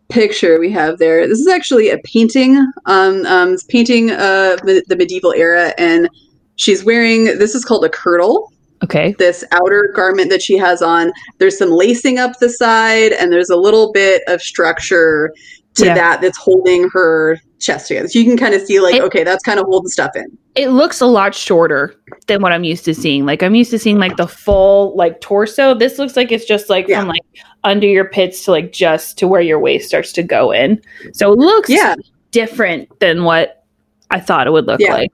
picture 0.09 0.59
we 0.59 0.71
have 0.71 0.99
there. 0.99 1.29
This 1.29 1.39
is 1.39 1.49
actually 1.49 1.91
a 1.91 1.99
painting, 1.99 2.57
um, 2.87 3.27
um, 3.27 3.53
it's 3.53 3.65
painting 3.65 4.11
uh, 4.11 4.57
the, 4.65 4.83
the 4.89 4.97
medieval 4.97 5.35
era, 5.37 5.75
and 5.77 6.09
she's 6.57 6.83
wearing 6.83 7.25
this 7.25 7.55
is 7.55 7.65
called 7.65 7.85
a 7.85 7.91
kirtle 7.91 8.52
Okay. 8.83 9.15
this 9.19 9.45
outer 9.53 9.93
garment 9.95 10.31
that 10.31 10.43
she 10.43 10.57
has 10.59 10.83
on. 10.83 11.13
There's 11.39 11.57
some 11.59 11.71
lacing 11.71 12.19
up 12.19 12.39
the 12.41 12.49
side, 12.51 13.13
and 13.13 13.33
there's 13.33 13.51
a 13.51 13.57
little 13.57 13.93
bit 13.93 14.23
of 14.27 14.41
structure 14.43 15.33
to 15.75 15.87
Yeah. 15.87 15.95
that 15.95 16.21
that's 16.21 16.37
holding 16.39 16.89
her 16.93 17.39
chest 17.59 17.89
together. 17.89 18.09
So 18.09 18.19
you 18.19 18.25
can 18.25 18.37
kind 18.37 18.55
of 18.55 18.63
see, 18.63 18.81
like, 18.81 18.97
It- 18.97 19.03
okay, 19.03 19.25
that's 19.25 19.43
kind 19.45 19.59
of 19.61 19.67
holding 19.67 19.89
stuff 19.89 20.11
in. 20.17 20.27
It 20.55 20.69
looks 20.69 21.01
a 21.01 21.07
lot 21.07 21.35
shorter 21.35 21.95
than 22.27 22.43
what 22.43 22.53
I'm 22.53 22.65
used 22.65 22.85
to 22.85 22.95
seeing. 22.95 23.25
Like 23.25 23.43
I'm 23.43 23.55
used 23.55 23.71
to 23.71 23.79
seeing 23.79 23.99
like 23.99 24.19
the 24.19 24.27
full 24.27 24.95
like 24.97 25.21
torso. 25.23 25.73
This 25.75 25.99
looks 25.99 26.15
like 26.15 26.31
it's 26.31 26.45
just 26.45 26.69
like 26.69 26.89
Yeah. 26.89 27.01
from 27.01 27.09
like 27.09 27.23
under 27.65 27.87
your 27.87 28.05
pits 28.05 28.45
to 28.45 28.51
like 28.51 28.71
just 28.73 29.17
to 29.19 29.27
where 29.29 29.41
your 29.41 29.59
waist 29.59 29.89
starts 29.89 30.13
to 30.13 30.23
go 30.23 30.51
in. 30.53 30.79
So 31.15 31.33
it 31.33 31.39
looks 31.39 31.71
Yeah. 31.71 31.95
different 32.33 32.89
than 33.01 33.25
what 33.25 33.65
I 34.11 34.21
thought 34.21 34.47
it 34.47 34.51
would 34.51 34.67
look 34.67 34.81
Yeah. 34.81 34.93
like. 34.93 35.11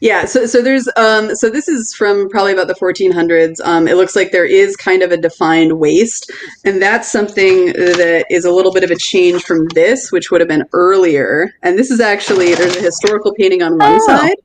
Yeah, 0.00 0.24
so 0.24 0.46
so 0.46 0.62
there's 0.62 0.88
um 0.96 1.34
so 1.36 1.50
this 1.50 1.68
is 1.68 1.92
from 1.94 2.28
probably 2.30 2.52
about 2.54 2.68
the 2.68 2.74
1400s. 2.74 3.60
Um, 3.62 3.86
it 3.86 3.96
looks 3.96 4.16
like 4.16 4.32
there 4.32 4.46
is 4.46 4.74
kind 4.74 5.02
of 5.02 5.12
a 5.12 5.16
defined 5.18 5.78
waist, 5.78 6.30
and 6.64 6.80
that's 6.80 7.12
something 7.12 7.66
that 7.66 8.24
is 8.30 8.46
a 8.46 8.50
little 8.50 8.72
bit 8.72 8.82
of 8.82 8.90
a 8.90 8.96
change 8.96 9.42
from 9.44 9.66
this, 9.74 10.10
which 10.10 10.30
would 10.30 10.40
have 10.40 10.48
been 10.48 10.64
earlier. 10.72 11.52
And 11.62 11.78
this 11.78 11.90
is 11.90 12.00
actually 12.00 12.54
there's 12.54 12.76
a 12.76 12.80
historical 12.80 13.34
painting 13.34 13.62
on 13.62 13.76
one 13.76 13.98
Oh. 14.00 14.06
side, 14.06 14.36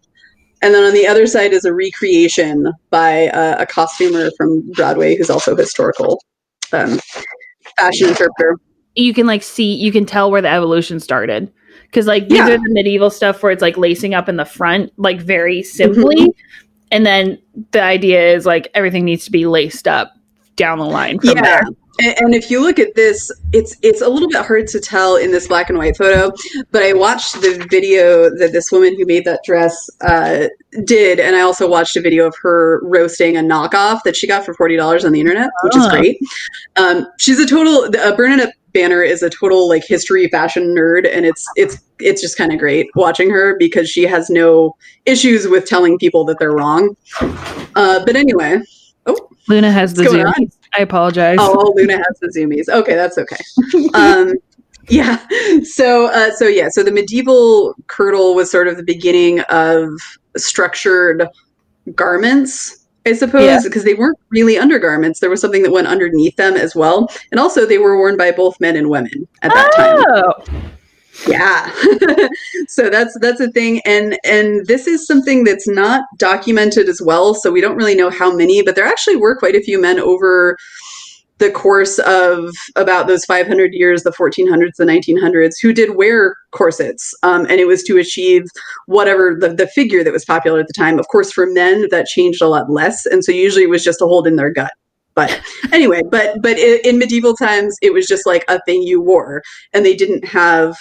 and 0.61 0.73
then 0.73 0.83
on 0.83 0.93
the 0.93 1.07
other 1.07 1.25
side 1.25 1.53
is 1.53 1.63
a 1.63 1.73
recreation 1.73 2.69
by 2.89 3.27
uh, 3.29 3.55
a 3.61 3.65
costumer 3.65 4.31
from 4.37 4.69
Broadway 4.73 5.15
who's 5.15 5.29
also 5.29 5.55
historical 5.55 6.19
um, 6.73 6.99
fashion 7.77 8.09
interpreter. 8.09 8.57
You 8.95 9.13
can 9.13 9.25
like 9.25 9.41
see 9.43 9.73
you 9.73 9.93
can 9.93 10.05
tell 10.05 10.29
where 10.31 10.41
the 10.41 10.49
evolution 10.49 10.99
started. 10.99 11.49
Cause 11.91 12.07
like 12.07 12.27
these 12.29 12.37
Yeah. 12.39 12.49
are 12.51 12.57
the 12.57 12.69
medieval 12.69 13.09
stuff 13.09 13.41
where 13.41 13.51
it's 13.51 13.61
like 13.61 13.77
lacing 13.77 14.13
up 14.13 14.27
in 14.29 14.35
the 14.37 14.45
front, 14.45 14.91
like 14.97 15.21
very 15.21 15.63
simply. 15.63 16.33
And 16.91 17.05
then 17.05 17.37
the 17.71 17.81
idea 17.81 18.33
is 18.35 18.45
like 18.45 18.69
everything 18.73 19.05
needs 19.05 19.25
to 19.25 19.31
be 19.31 19.45
laced 19.45 19.87
up 19.87 20.13
down 20.55 20.77
the 20.79 20.85
line 20.85 21.19
from 21.19 21.29
Yeah. 21.37 21.41
there. 21.41 21.61
And, 22.19 22.35
if 22.35 22.51
you 22.51 22.59
look 22.61 22.77
at 22.77 22.93
this, 22.95 23.31
it's 23.53 23.77
it's 23.81 24.01
a 24.01 24.09
little 24.09 24.27
bit 24.27 24.43
hard 24.45 24.67
to 24.67 24.81
tell 24.81 25.15
in 25.15 25.31
this 25.31 25.47
black 25.47 25.69
and 25.69 25.77
white 25.77 25.95
photo. 25.95 26.29
But 26.71 26.83
I 26.83 26.91
watched 26.91 27.35
the 27.35 27.65
video 27.69 28.29
that 28.35 28.51
this 28.51 28.69
woman 28.69 28.97
who 28.99 29.05
made 29.05 29.23
that 29.23 29.39
dress 29.45 29.89
uh, 30.05 30.47
did, 30.83 31.21
and 31.21 31.37
I 31.37 31.39
also 31.39 31.69
watched 31.69 31.95
a 31.95 32.01
video 32.01 32.27
of 32.27 32.35
her 32.41 32.81
roasting 32.83 33.37
a 33.37 33.39
knockoff 33.39 34.03
that 34.03 34.17
she 34.17 34.27
got 34.27 34.43
for 34.45 34.53
forty 34.55 34.75
dollars 34.75 35.05
on 35.05 35.13
the 35.13 35.21
internet, 35.21 35.49
which 35.63 35.77
is 35.77 35.85
Ah. 35.85 35.89
great. 35.89 36.17
Um, 36.75 37.07
she's 37.17 37.39
a 37.39 37.47
total 37.47 37.85
uh, 37.97 38.13
Bernadette 38.13 38.53
Banner 38.75 39.01
is 39.01 39.23
a 39.23 39.29
total 39.29 39.67
like 39.67 39.83
history 39.83 40.27
fashion 40.27 40.75
nerd, 40.75 41.09
and 41.11 41.25
it's 41.25 41.47
it's 41.55 41.79
it's 41.99 42.21
just 42.21 42.37
kind 42.37 42.51
of 42.51 42.59
great 42.59 42.87
watching 42.93 43.31
her 43.31 43.55
because 43.57 43.89
she 43.89 44.03
has 44.03 44.29
no 44.29 44.75
issues 45.05 45.47
with 45.47 45.65
telling 45.65 45.97
people 45.97 46.25
that 46.25 46.37
they're 46.37 46.51
wrong. 46.51 46.95
Uh, 47.75 48.05
but 48.05 48.15
anyway, 48.15 48.59
oh, 49.05 49.29
Luna 49.47 49.71
has 49.71 49.93
the 49.93 50.03
What's 50.03 50.13
going 50.13 50.33
zoom. 50.33 50.51
I 50.77 50.81
apologize. 50.81 51.37
Oh, 51.39 51.73
Luna 51.75 51.97
has 51.97 52.19
the 52.19 52.27
zoomies. 52.37 52.69
Okay, 52.69 52.95
that's 52.95 53.17
okay. 53.17 53.37
Um, 53.93 54.33
yeah. 54.87 55.25
So, 55.63 56.07
uh, 56.07 56.31
so 56.31 56.45
yeah. 56.45 56.67
So 56.69 56.83
the 56.83 56.91
medieval 56.91 57.73
kirtle 57.87 58.35
was 58.35 58.51
sort 58.51 58.67
of 58.67 58.77
the 58.77 58.83
beginning 58.83 59.39
of 59.49 59.89
structured 60.37 61.27
garments, 61.95 62.84
I 63.05 63.13
suppose, 63.13 63.43
Yeah. 63.43 63.59
because 63.63 63.83
they 63.83 63.93
weren't 63.93 64.17
really 64.29 64.57
undergarments. 64.57 65.19
There 65.19 65.29
was 65.29 65.41
something 65.41 65.63
that 65.63 65.71
went 65.71 65.87
underneath 65.87 66.35
them 66.37 66.55
as 66.55 66.75
well, 66.75 67.09
and 67.31 67.39
also 67.39 67.65
they 67.65 67.77
were 67.77 67.97
worn 67.97 68.17
by 68.17 68.31
both 68.31 68.59
men 68.59 68.75
and 68.75 68.89
women 68.89 69.27
at 69.43 69.53
that 69.53 69.71
time. 69.75 70.03
Oh, 70.09 70.33
Yeah. 71.27 71.71
so 72.67 72.89
that's 72.89 73.17
that's 73.21 73.39
a 73.39 73.49
thing 73.51 73.79
and 73.85 74.17
and 74.25 74.65
this 74.67 74.85
is 74.85 75.07
something 75.07 75.45
that's 75.45 75.67
not 75.67 76.03
documented 76.17 76.89
as 76.89 77.01
well, 77.01 77.33
so 77.33 77.51
we 77.51 77.61
don't 77.61 77.77
really 77.77 77.95
know 77.95 78.09
how 78.09 78.35
many, 78.35 78.61
but 78.61 78.75
there 78.75 78.85
actually 78.85 79.15
were 79.15 79.35
quite 79.35 79.55
a 79.55 79.61
few 79.61 79.79
men 79.79 79.97
over 79.99 80.57
the 81.37 81.51
course 81.51 81.99
of 81.99 82.53
about 82.75 83.07
those 83.07 83.25
500 83.25 83.73
years, 83.73 84.03
the 84.03 84.11
1400s, 84.11 84.75
the 84.77 84.85
1900s, 84.85 85.55
who 85.61 85.73
did 85.73 85.95
wear 85.95 86.35
corsets. 86.51 87.13
Um, 87.23 87.45
and 87.49 87.59
it 87.59 87.67
was 87.67 87.83
to 87.83 87.97
achieve 87.97 88.43
whatever 88.85 89.35
the, 89.39 89.49
the 89.49 89.67
figure 89.67 90.03
that 90.03 90.13
was 90.13 90.25
popular 90.25 90.59
at 90.59 90.67
the 90.67 90.73
time. 90.73 90.97
Of 90.97 91.07
course, 91.09 91.31
for 91.31 91.45
men, 91.47 91.87
that 91.91 92.07
changed 92.07 92.41
a 92.41 92.47
lot 92.47 92.69
less. 92.69 93.05
And 93.05 93.23
so 93.23 93.31
usually 93.31 93.63
it 93.63 93.69
was 93.69 93.83
just 93.83 94.01
a 94.01 94.05
hold 94.05 94.27
in 94.27 94.37
their 94.37 94.51
gut. 94.51 94.71
But 95.13 95.41
anyway, 95.71 96.01
but 96.09 96.41
but 96.41 96.57
in 96.57 96.99
medieval 96.99 97.35
times, 97.35 97.77
it 97.81 97.93
was 97.93 98.07
just 98.07 98.25
like 98.25 98.45
a 98.47 98.61
thing 98.65 98.83
you 98.83 99.01
wore, 99.01 99.41
and 99.73 99.85
they 99.85 99.95
didn't 99.95 100.25
have 100.25 100.77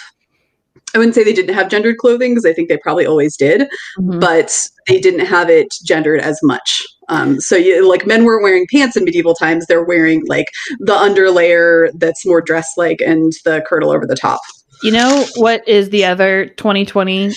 I 0.93 0.97
wouldn't 0.97 1.15
say 1.15 1.23
they 1.23 1.33
didn't 1.33 1.55
have 1.55 1.69
gendered 1.69 1.97
clothing 1.97 2.31
because 2.31 2.45
I 2.45 2.53
think 2.53 2.69
they 2.69 2.77
probably 2.77 3.05
always 3.05 3.35
did, 3.35 3.61
mm-hmm. 3.99 4.19
but 4.19 4.57
they 4.87 4.99
didn't 4.99 5.25
have 5.25 5.49
it 5.49 5.67
gendered 5.83 6.21
as 6.21 6.39
much. 6.41 6.85
Um, 7.09 7.39
so 7.39 7.55
you, 7.55 7.87
like 7.87 8.07
men 8.07 8.23
weren't 8.23 8.43
wearing 8.43 8.65
pants 8.71 8.95
in 8.97 9.03
medieval 9.03 9.35
times; 9.35 9.65
they're 9.67 9.83
wearing 9.83 10.23
like 10.27 10.47
the 10.79 10.93
underlayer 10.93 11.89
that's 11.95 12.25
more 12.25 12.41
dress 12.41 12.67
like 12.77 13.01
and 13.01 13.33
the 13.43 13.63
kirtle 13.69 13.93
over 13.93 14.05
the 14.05 14.15
top. 14.15 14.41
You 14.83 14.91
know 14.91 15.25
what 15.35 15.67
is 15.67 15.89
the 15.89 16.05
other 16.05 16.47
2020 16.47 17.31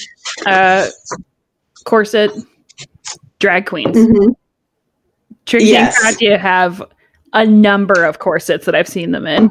uh, 0.46 0.88
corset? 1.84 2.30
Drag 3.38 3.66
queens. 3.66 3.96
Mm-hmm. 3.96 4.32
Yes. 5.58 5.96
and 5.96 6.14
Katya 6.14 6.38
have 6.38 6.82
a 7.32 7.46
number 7.46 8.04
of 8.04 8.18
corsets 8.18 8.66
that 8.66 8.74
I've 8.74 8.88
seen 8.88 9.12
them 9.12 9.26
in. 9.26 9.48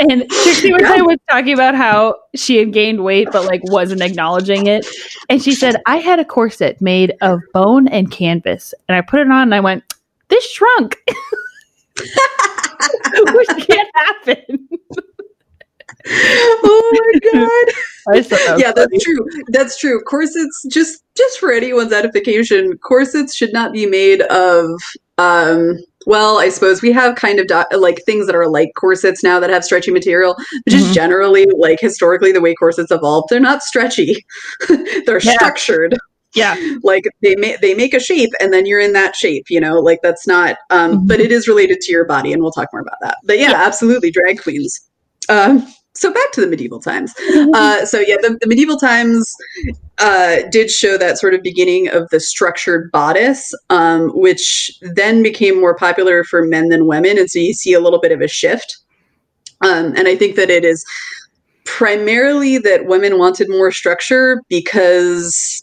And 0.00 0.28
Trixie 0.30 0.72
was, 0.72 0.82
was 0.82 1.18
talking 1.28 1.52
about 1.52 1.74
how 1.74 2.16
she 2.34 2.56
had 2.56 2.72
gained 2.72 3.04
weight, 3.04 3.28
but 3.30 3.44
like 3.44 3.60
wasn't 3.64 4.00
acknowledging 4.02 4.66
it. 4.66 4.86
And 5.28 5.42
she 5.42 5.52
said, 5.52 5.76
I 5.86 5.98
had 5.98 6.18
a 6.18 6.24
corset 6.24 6.80
made 6.80 7.14
of 7.20 7.40
bone 7.52 7.86
and 7.88 8.10
canvas. 8.10 8.72
And 8.88 8.96
I 8.96 9.02
put 9.02 9.20
it 9.20 9.30
on 9.30 9.42
and 9.42 9.54
I 9.54 9.60
went, 9.60 9.84
This 10.28 10.50
shrunk. 10.50 10.96
Which 13.34 13.48
can't 13.66 13.88
happen. 13.94 14.68
oh 16.06 17.12
my 17.12 17.30
god. 17.32 17.74
Yeah, 18.58 18.72
that's 18.72 19.04
true. 19.04 19.26
That's 19.48 19.78
true. 19.78 20.00
Corsets 20.02 20.66
just 20.70 21.04
just 21.16 21.38
for 21.38 21.52
anyone's 21.52 21.92
edification, 21.92 22.78
corsets 22.78 23.34
should 23.34 23.52
not 23.52 23.72
be 23.72 23.86
made 23.86 24.22
of 24.22 24.80
um 25.18 25.78
well, 26.06 26.38
I 26.38 26.48
suppose 26.48 26.80
we 26.82 26.92
have 26.92 27.16
kind 27.16 27.38
of 27.38 27.46
do- 27.46 27.78
like 27.78 28.02
things 28.04 28.26
that 28.26 28.34
are 28.34 28.48
like 28.48 28.72
corsets 28.74 29.22
now 29.22 29.38
that 29.40 29.50
have 29.50 29.64
stretchy 29.64 29.90
material, 29.90 30.34
but 30.64 30.70
just 30.70 30.84
mm-hmm. 30.86 30.94
generally, 30.94 31.46
like 31.56 31.80
historically, 31.80 32.32
the 32.32 32.40
way 32.40 32.54
corsets 32.54 32.90
evolved, 32.90 33.28
they're 33.30 33.40
not 33.40 33.62
stretchy. 33.62 34.24
they're 35.06 35.20
yeah. 35.20 35.34
structured. 35.34 35.96
Yeah, 36.34 36.56
like 36.82 37.04
they 37.22 37.36
make 37.36 37.60
they 37.60 37.74
make 37.74 37.92
a 37.92 38.00
shape, 38.00 38.30
and 38.40 38.52
then 38.52 38.64
you're 38.64 38.80
in 38.80 38.92
that 38.94 39.14
shape. 39.14 39.46
You 39.50 39.60
know, 39.60 39.78
like 39.80 40.00
that's 40.02 40.26
not. 40.26 40.56
Um, 40.70 40.92
mm-hmm. 40.92 41.06
But 41.06 41.20
it 41.20 41.32
is 41.32 41.46
related 41.46 41.80
to 41.82 41.92
your 41.92 42.06
body, 42.06 42.32
and 42.32 42.42
we'll 42.42 42.52
talk 42.52 42.68
more 42.72 42.82
about 42.82 42.98
that. 43.02 43.18
But 43.24 43.38
yeah, 43.38 43.50
yeah. 43.50 43.62
absolutely, 43.62 44.10
drag 44.10 44.42
queens. 44.42 44.80
Um, 45.28 45.66
so 46.00 46.10
back 46.10 46.32
to 46.32 46.40
the 46.40 46.46
medieval 46.46 46.80
times. 46.80 47.12
Mm-hmm. 47.30 47.50
Uh, 47.52 47.84
so 47.84 48.00
yeah, 48.00 48.16
the, 48.22 48.38
the 48.40 48.46
medieval 48.46 48.78
times 48.78 49.30
uh, 49.98 50.36
did 50.50 50.70
show 50.70 50.96
that 50.96 51.18
sort 51.18 51.34
of 51.34 51.42
beginning 51.42 51.88
of 51.88 52.08
the 52.08 52.18
structured 52.18 52.90
bodice, 52.90 53.52
um, 53.68 54.08
which 54.14 54.70
then 54.94 55.22
became 55.22 55.60
more 55.60 55.76
popular 55.76 56.24
for 56.24 56.42
men 56.42 56.70
than 56.70 56.86
women, 56.86 57.18
and 57.18 57.30
so 57.30 57.38
you 57.38 57.52
see 57.52 57.74
a 57.74 57.80
little 57.80 58.00
bit 58.00 58.12
of 58.12 58.22
a 58.22 58.28
shift. 58.28 58.78
Um, 59.60 59.94
and 59.94 60.08
I 60.08 60.16
think 60.16 60.36
that 60.36 60.48
it 60.48 60.64
is 60.64 60.82
primarily 61.66 62.56
that 62.56 62.86
women 62.86 63.18
wanted 63.18 63.50
more 63.50 63.70
structure 63.70 64.40
because 64.48 65.62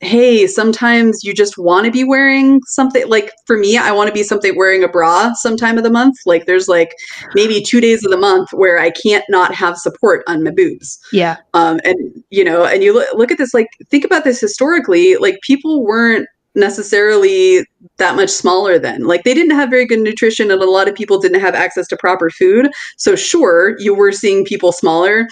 hey, 0.00 0.46
sometimes 0.46 1.22
you 1.22 1.34
just 1.34 1.58
want 1.58 1.84
to 1.84 1.92
be 1.92 2.04
wearing 2.04 2.60
something 2.66 3.06
like 3.06 3.32
for 3.46 3.58
me, 3.58 3.76
I 3.76 3.92
want 3.92 4.08
to 4.08 4.14
be 4.14 4.22
something 4.22 4.56
wearing 4.56 4.82
a 4.82 4.88
bra 4.88 5.32
sometime 5.34 5.76
of 5.76 5.84
the 5.84 5.90
month. 5.90 6.16
Like 6.24 6.46
there's 6.46 6.68
like 6.68 6.94
maybe 7.34 7.62
two 7.62 7.80
days 7.80 8.04
of 8.04 8.10
the 8.10 8.16
month 8.16 8.48
where 8.52 8.78
I 8.78 8.90
can't 8.90 9.24
not 9.28 9.54
have 9.54 9.76
support 9.76 10.24
on 10.26 10.42
my 10.42 10.52
boobs. 10.52 10.98
Yeah. 11.12 11.36
Um, 11.52 11.80
and 11.84 12.24
you 12.30 12.44
know, 12.44 12.64
and 12.64 12.82
you 12.82 12.94
look, 12.94 13.08
look 13.14 13.30
at 13.30 13.38
this, 13.38 13.52
like 13.52 13.68
think 13.90 14.04
about 14.04 14.24
this 14.24 14.40
historically, 14.40 15.16
like 15.16 15.38
people 15.42 15.84
weren't 15.84 16.26
necessarily 16.54 17.64
that 17.98 18.16
much 18.16 18.30
smaller 18.30 18.78
then. 18.78 19.06
Like 19.06 19.24
they 19.24 19.34
didn't 19.34 19.54
have 19.54 19.70
very 19.70 19.86
good 19.86 20.00
nutrition 20.00 20.50
and 20.50 20.62
a 20.62 20.70
lot 20.70 20.88
of 20.88 20.94
people 20.94 21.20
didn't 21.20 21.40
have 21.40 21.54
access 21.54 21.86
to 21.88 21.96
proper 21.98 22.30
food. 22.30 22.70
So 22.96 23.14
sure, 23.14 23.78
you 23.78 23.94
were 23.94 24.12
seeing 24.12 24.44
people 24.44 24.72
smaller, 24.72 25.28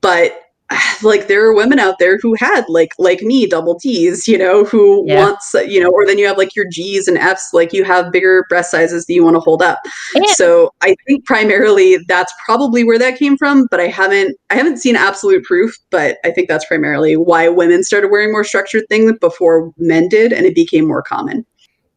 but 0.00 0.43
like 1.02 1.28
there 1.28 1.44
are 1.46 1.54
women 1.54 1.78
out 1.78 1.98
there 1.98 2.18
who 2.18 2.34
had 2.34 2.64
like 2.68 2.92
like 2.98 3.20
me 3.22 3.46
double 3.46 3.78
D's, 3.78 4.26
you 4.26 4.38
know, 4.38 4.64
who 4.64 5.04
yeah. 5.06 5.20
wants 5.20 5.54
you 5.66 5.80
know, 5.82 5.90
or 5.90 6.06
then 6.06 6.18
you 6.18 6.26
have 6.26 6.38
like 6.38 6.54
your 6.56 6.66
G's 6.70 7.08
and 7.08 7.18
F's, 7.18 7.52
like 7.52 7.72
you 7.72 7.84
have 7.84 8.12
bigger 8.12 8.44
breast 8.48 8.70
sizes 8.70 9.06
that 9.06 9.12
you 9.12 9.24
want 9.24 9.36
to 9.36 9.40
hold 9.40 9.62
up. 9.62 9.80
Yeah. 10.14 10.32
So 10.32 10.72
I 10.82 10.96
think 11.06 11.24
primarily 11.24 11.98
that's 12.08 12.32
probably 12.44 12.84
where 12.84 12.98
that 12.98 13.18
came 13.18 13.36
from, 13.36 13.66
but 13.70 13.80
I 13.80 13.88
haven't 13.88 14.36
I 14.50 14.54
haven't 14.54 14.78
seen 14.78 14.96
absolute 14.96 15.44
proof, 15.44 15.76
but 15.90 16.18
I 16.24 16.30
think 16.30 16.48
that's 16.48 16.66
primarily 16.66 17.16
why 17.16 17.48
women 17.48 17.84
started 17.84 18.10
wearing 18.10 18.32
more 18.32 18.44
structured 18.44 18.84
things 18.88 19.12
before 19.20 19.72
men 19.76 20.08
did, 20.08 20.32
and 20.32 20.46
it 20.46 20.54
became 20.54 20.86
more 20.86 21.02
common. 21.02 21.44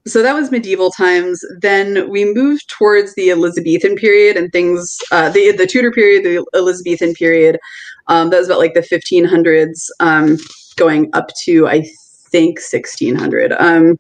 So 0.08 0.23
that 0.23 0.34
was 0.34 0.51
medieval 0.51 0.89
times. 0.89 1.43
Then 1.60 2.10
we 2.10 2.34
moved 2.34 2.69
towards 2.69 3.13
the 3.15 3.30
Elizabethan 3.30 3.97
period 3.97 4.38
and 4.38 4.51
things, 4.51 4.97
uh, 5.12 5.30
the 5.30 5.51
the 5.51 5.67
Tudor 5.67 5.91
period, 5.91 6.23
the 6.23 6.45
Elizabethan 6.58 7.13
period. 7.13 7.60
Um, 8.07 8.29
that 8.29 8.39
was 8.39 8.47
about 8.47 8.59
like 8.59 8.73
the 8.73 8.81
1500s, 8.81 9.87
um, 9.99 10.37
going 10.77 11.09
up 11.13 11.29
to 11.43 11.67
I 11.67 11.85
think 12.29 12.59
1600. 12.59 13.53
Um, 13.53 13.97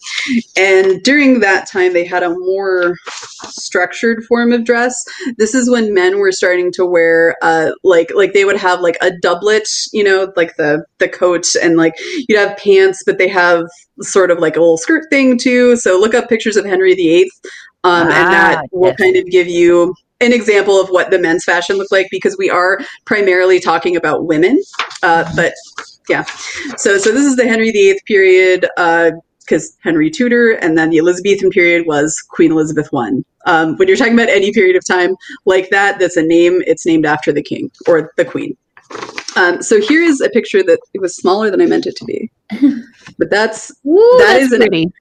and 0.57 1.01
during 1.03 1.39
that 1.39 1.67
time, 1.67 1.93
they 1.93 2.05
had 2.05 2.23
a 2.23 2.29
more 2.29 2.95
structured 3.43 4.23
form 4.25 4.51
of 4.51 4.65
dress. 4.65 4.95
This 5.37 5.55
is 5.55 5.69
when 5.69 5.93
men 5.93 6.19
were 6.19 6.31
starting 6.31 6.71
to 6.73 6.85
wear, 6.85 7.35
uh, 7.41 7.71
like, 7.83 8.11
like 8.15 8.33
they 8.33 8.45
would 8.45 8.57
have 8.57 8.81
like 8.81 8.97
a 9.01 9.11
doublet, 9.21 9.67
you 9.93 10.03
know, 10.03 10.31
like 10.35 10.55
the 10.57 10.83
the 10.99 11.09
coat, 11.09 11.45
and 11.61 11.77
like 11.77 11.93
you'd 12.27 12.39
have 12.39 12.57
pants, 12.57 13.03
but 13.05 13.17
they 13.17 13.27
have 13.27 13.65
sort 14.01 14.31
of 14.31 14.39
like 14.39 14.55
a 14.55 14.59
little 14.59 14.77
skirt 14.77 15.05
thing 15.09 15.37
too. 15.37 15.75
So 15.75 15.99
look 15.99 16.13
up 16.13 16.29
pictures 16.29 16.57
of 16.57 16.65
Henry 16.65 16.95
VIII. 16.95 17.29
Um, 17.83 18.07
ah, 18.07 18.21
and 18.21 18.33
that 18.33 18.65
will 18.71 18.89
yes. 18.89 18.97
kind 18.97 19.15
of 19.15 19.25
give 19.27 19.47
you 19.47 19.93
an 20.19 20.33
example 20.33 20.79
of 20.79 20.89
what 20.89 21.11
the 21.11 21.19
men's 21.19 21.43
fashion 21.43 21.77
looked 21.77 21.91
like 21.91 22.07
because 22.09 22.35
we 22.37 22.49
are 22.49 22.79
primarily 23.05 23.59
talking 23.59 23.95
about 23.95 24.25
women. 24.25 24.59
Uh, 25.03 25.29
but 25.35 25.53
yeah, 26.09 26.23
so 26.77 26.97
so 26.97 27.11
this 27.11 27.25
is 27.25 27.35
the 27.35 27.47
Henry 27.47 27.71
VIII 27.71 27.99
period 28.05 28.61
because 29.41 29.71
uh, 29.71 29.79
Henry 29.83 30.09
Tudor, 30.09 30.53
and 30.53 30.77
then 30.77 30.89
the 30.89 30.97
Elizabethan 30.97 31.49
period 31.49 31.85
was 31.85 32.15
Queen 32.29 32.51
Elizabeth 32.51 32.89
I. 32.93 33.11
Um, 33.45 33.77
when 33.77 33.87
you're 33.87 33.97
talking 33.97 34.13
about 34.13 34.29
any 34.29 34.51
period 34.51 34.75
of 34.75 34.85
time 34.85 35.15
like 35.45 35.69
that, 35.69 35.99
that's 35.99 36.17
a 36.17 36.23
name. 36.23 36.61
It's 36.67 36.85
named 36.85 37.05
after 37.05 37.31
the 37.31 37.43
king 37.43 37.71
or 37.87 38.11
the 38.17 38.25
queen. 38.25 38.57
Um, 39.35 39.61
so 39.61 39.79
here 39.79 40.01
is 40.01 40.19
a 40.21 40.29
picture 40.29 40.63
that 40.63 40.79
it 40.93 41.01
was 41.01 41.15
smaller 41.15 41.51
than 41.51 41.61
I 41.61 41.65
meant 41.65 41.85
it 41.85 41.95
to 41.97 42.05
be, 42.05 42.31
but 43.19 43.29
that's 43.29 43.71
Ooh, 43.85 44.15
that 44.19 44.39
that's 44.39 44.51
is 44.51 44.57
pretty. 44.57 44.83
An, 44.83 44.91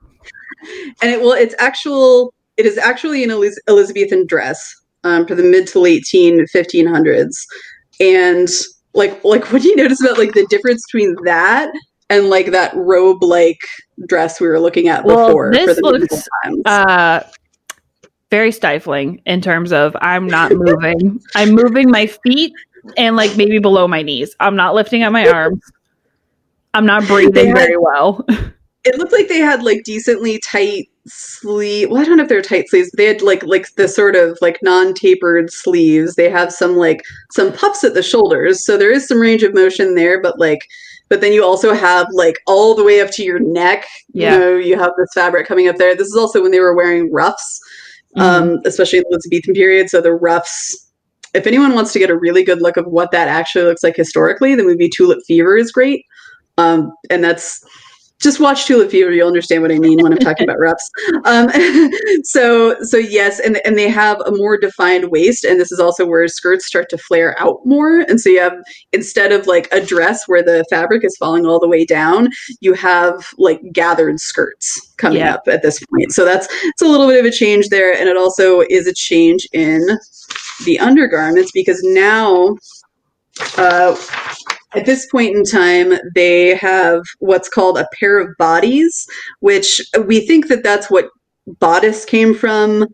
and 1.01 1.11
it 1.13 1.21
well, 1.21 1.33
it's 1.33 1.55
actual. 1.59 2.35
It 2.57 2.65
is 2.65 2.79
actually 2.79 3.23
an 3.23 3.31
Eliz- 3.31 3.61
Elizabethan 3.69 4.27
dress 4.27 4.75
um, 5.07 5.27
for 5.27 5.35
the 5.35 5.43
mid 5.43 5.69
to 5.69 5.81
late 5.81 6.05
teen 6.05 6.45
1500s, 6.55 7.35
and 8.01 8.49
like 8.93 9.23
like 9.25 9.53
what 9.53 9.63
do 9.63 9.69
you 9.69 9.77
notice 9.77 10.01
about 10.03 10.19
like 10.19 10.33
the 10.33 10.47
difference 10.51 10.85
between 10.87 11.15
that 11.25 11.73
and 12.11 12.29
like 12.29 12.47
that 12.47 12.75
robe 12.75 13.23
like 13.23 13.61
dress 14.07 14.41
we 14.41 14.49
were 14.49 14.59
looking 14.59 14.89
at 14.89 15.05
well, 15.05 15.29
before 15.29 15.53
this 15.53 15.79
looks 15.81 16.27
uh 16.65 17.21
very 18.31 18.51
stifling 18.51 19.21
in 19.27 19.41
terms 19.41 19.73
of 19.73 19.97
i'm 20.01 20.27
not 20.27 20.51
moving. 20.53 21.21
I'm 21.37 21.51
moving 21.51 21.91
my 21.91 22.07
feet 22.07 22.53
and 22.97 23.17
like 23.17 23.37
maybe 23.37 23.59
below 23.59 23.87
my 23.89 24.03
knees. 24.03 24.35
I'm 24.41 24.57
not 24.57 24.75
lifting 24.75 25.03
up 25.03 25.13
my 25.13 25.29
arms. 25.29 25.61
i'm 26.75 26.87
not 26.87 27.07
breathing 27.07 27.49
had, 27.49 27.57
very 27.57 27.77
well. 27.77 28.27
It 28.89 28.99
looked 28.99 29.11
like 29.11 29.27
they 29.27 29.39
had 29.39 29.65
like 29.65 29.83
decently 29.83 30.39
tight 30.39 30.89
sleeve 31.07 31.89
well 31.91 32.03
i 32.03 32.05
don't 32.05 32.17
know 32.17 32.23
if 32.23 32.29
they're 32.29 32.43
tight 32.43 32.69
sleeves 32.69 32.91
but 32.91 32.99
they 32.99 33.07
had 33.07 33.23
like 33.23 33.43
like 33.45 33.73
the 33.77 33.89
sort 33.89 34.17
of 34.17 34.37
like 34.41 34.59
non-tapered 34.63 35.53
sleeves. 35.53 36.15
They 36.15 36.31
have 36.31 36.53
some 36.53 36.77
like 36.77 37.03
some 37.33 37.53
puffs 37.53 37.85
at 37.85 37.95
the 37.95 38.03
shoulders. 38.03 38.65
So 38.65 38.77
there 38.77 38.93
is 38.93 39.07
some 39.07 39.21
range 39.21 39.43
of 39.43 39.55
motion 39.55 39.95
there 39.95 40.21
but 40.21 40.39
like 40.39 40.67
but 41.09 41.21
then 41.21 41.33
you 41.33 41.45
also 41.45 41.73
have 41.73 42.09
like 42.13 42.41
all 42.47 42.75
the 42.75 42.83
way 42.83 43.01
up 43.01 43.11
to 43.13 43.23
your 43.23 43.39
neck. 43.39 43.85
Yeah. 44.13 44.33
you 44.33 44.39
know 44.39 44.57
you 44.57 44.79
have 44.79 44.93
this 44.99 45.11
fabric 45.15 45.47
coming 45.47 45.69
up 45.69 45.77
there. 45.77 45.95
This 45.95 46.09
is 46.09 46.17
also 46.17 46.43
when 46.43 46.51
they 46.51 46.61
were 46.61 46.75
wearing 46.75 47.13
ruffs 47.13 47.61
mm-hmm. 48.17 48.53
um, 48.53 48.61
especially 48.65 48.99
in 48.99 49.05
the 49.05 49.15
elizabethan 49.15 49.55
period. 49.55 49.91
So 49.91 50.01
the 50.01 50.15
ruffs 50.15 50.91
if 51.35 51.47
anyone 51.47 51.75
wants 51.75 51.93
to 51.93 51.99
get 51.99 52.09
a 52.09 52.17
really 52.17 52.43
good 52.43 52.63
look 52.63 52.79
of 52.79 52.87
what 52.87 53.11
that 53.11 53.29
actually 53.29 53.65
looks 53.65 53.83
like 53.83 53.97
historically 53.97 54.55
the 54.55 54.65
movie 54.65 54.89
tulip 54.89 55.19
fever 55.27 55.57
is 55.57 55.71
great. 55.71 56.05
Um, 56.59 56.93
and 57.11 57.23
that's 57.23 57.63
just 58.21 58.41
watch 58.41 58.67
Tulip 58.67 58.91
Fever. 58.91 59.11
You'll 59.13 59.29
understand 59.29 59.63
what 59.63 59.71
I 59.71 59.79
mean 59.79 60.01
when 60.03 60.13
I'm 60.13 60.19
talking 60.19 60.45
about 60.45 60.59
reps. 60.61 60.91
Um, 61.25 61.51
so, 62.25 62.77
so 62.83 62.97
yes, 62.97 63.41
and 63.41 63.61
and 63.65 63.77
they 63.77 63.89
have 63.89 64.21
a 64.27 64.31
more 64.33 64.57
defined 64.59 65.11
waist, 65.11 65.45
and 65.45 65.61
this 65.61 65.71
is 65.71 65.79
also 65.81 66.07
where 66.07 66.27
skirts 66.29 66.67
start 66.67 66.89
to 66.91 66.99
flare 66.99 67.39
out 67.41 67.59
more. 67.65 68.01
And 68.01 68.21
so 68.21 68.31
you 68.31 68.41
have 68.41 68.55
instead 68.93 69.33
of 69.33 69.47
like 69.47 69.69
a 69.73 69.85
dress 69.85 70.27
where 70.27 70.43
the 70.43 70.65
fabric 70.71 71.05
is 71.05 71.17
falling 71.19 71.47
all 71.47 71.61
the 71.61 71.69
way 71.69 71.85
down, 71.85 72.29
you 72.61 72.73
have 72.75 73.27
like 73.37 73.61
gathered 73.73 74.19
skirts 74.21 74.95
coming 74.97 75.19
Yeah. 75.19 75.35
up 75.35 75.43
at 75.47 75.63
this 75.63 75.79
point. 75.93 76.13
So 76.13 76.25
that's 76.25 76.49
it's 76.51 76.83
a 76.83 76.89
little 76.89 77.07
bit 77.07 77.21
of 77.21 77.27
a 77.27 77.31
change 77.31 77.69
there, 77.69 77.93
and 77.93 78.09
it 78.09 78.17
also 78.17 78.63
is 78.71 78.87
a 78.87 78.95
change 78.95 79.47
in 79.53 79.87
the 80.65 80.79
undergarments 80.79 81.51
because 81.53 81.81
now. 81.83 82.57
Uh, 83.59 83.95
at 84.77 84.87
this 84.87 85.07
point 85.07 85.35
in 85.35 85.45
time, 85.45 85.95
they 86.15 86.55
have 86.57 87.03
what's 87.19 87.49
called 87.49 87.79
a 87.79 87.87
pair 87.99 88.19
of 88.19 88.29
bodies, 88.39 89.07
which 89.41 89.81
we 90.07 90.27
think 90.27 90.49
that 90.49 90.63
that's 90.63 90.91
what 90.91 91.09
bodice 91.59 92.05
came 92.05 92.35
from. 92.35 92.87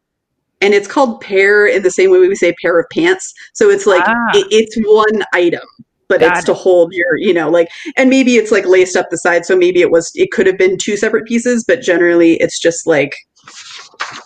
And 0.61 0.75
it's 0.75 0.87
called 0.87 1.21
pair 1.21 1.67
in 1.67 1.83
the 1.83 1.91
same 1.91 2.11
way 2.11 2.21
we 2.21 2.37
say 2.37 2.55
pair 2.63 2.79
of 2.79 2.87
pants. 2.91 3.35
So 3.55 3.69
it's 3.69 3.87
like 3.87 4.05
Ah. 4.07 4.31
it, 4.35 4.47
it's 4.51 4.77
one 4.87 5.25
item, 5.35 5.67
but 6.09 6.21
Got 6.21 6.37
it's 6.37 6.45
to 6.47 6.55
hold 6.55 6.93
your, 6.93 7.17
you 7.17 7.35
know, 7.35 7.51
like, 7.51 7.69
and 7.97 8.09
maybe 8.09 8.37
it's 8.37 8.53
like 8.53 8.65
laced 8.67 8.97
up 8.97 9.11
the 9.11 9.19
side. 9.19 9.45
So 9.45 9.57
maybe 9.57 9.81
it 9.81 9.91
was, 9.91 10.09
it 10.15 10.31
could 10.31 10.47
have 10.47 10.59
been 10.59 10.79
two 10.79 10.97
separate 10.97 11.27
pieces, 11.27 11.65
but 11.67 11.81
generally 11.81 12.35
it's 12.35 12.61
just 12.61 12.87
like, 12.87 13.17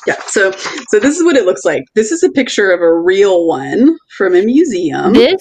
yeah. 0.07 0.21
So, 0.27 0.53
so 0.91 0.99
this 1.01 1.17
is 1.17 1.25
what 1.25 1.37
it 1.37 1.47
looks 1.47 1.65
like. 1.65 1.85
This 1.95 2.13
is 2.13 2.23
a 2.23 2.31
picture 2.31 2.71
of 2.71 2.81
a 2.83 2.93
real 2.93 3.47
one 3.47 3.97
from 4.19 4.35
a 4.35 4.43
museum. 4.43 5.15
This 5.15 5.41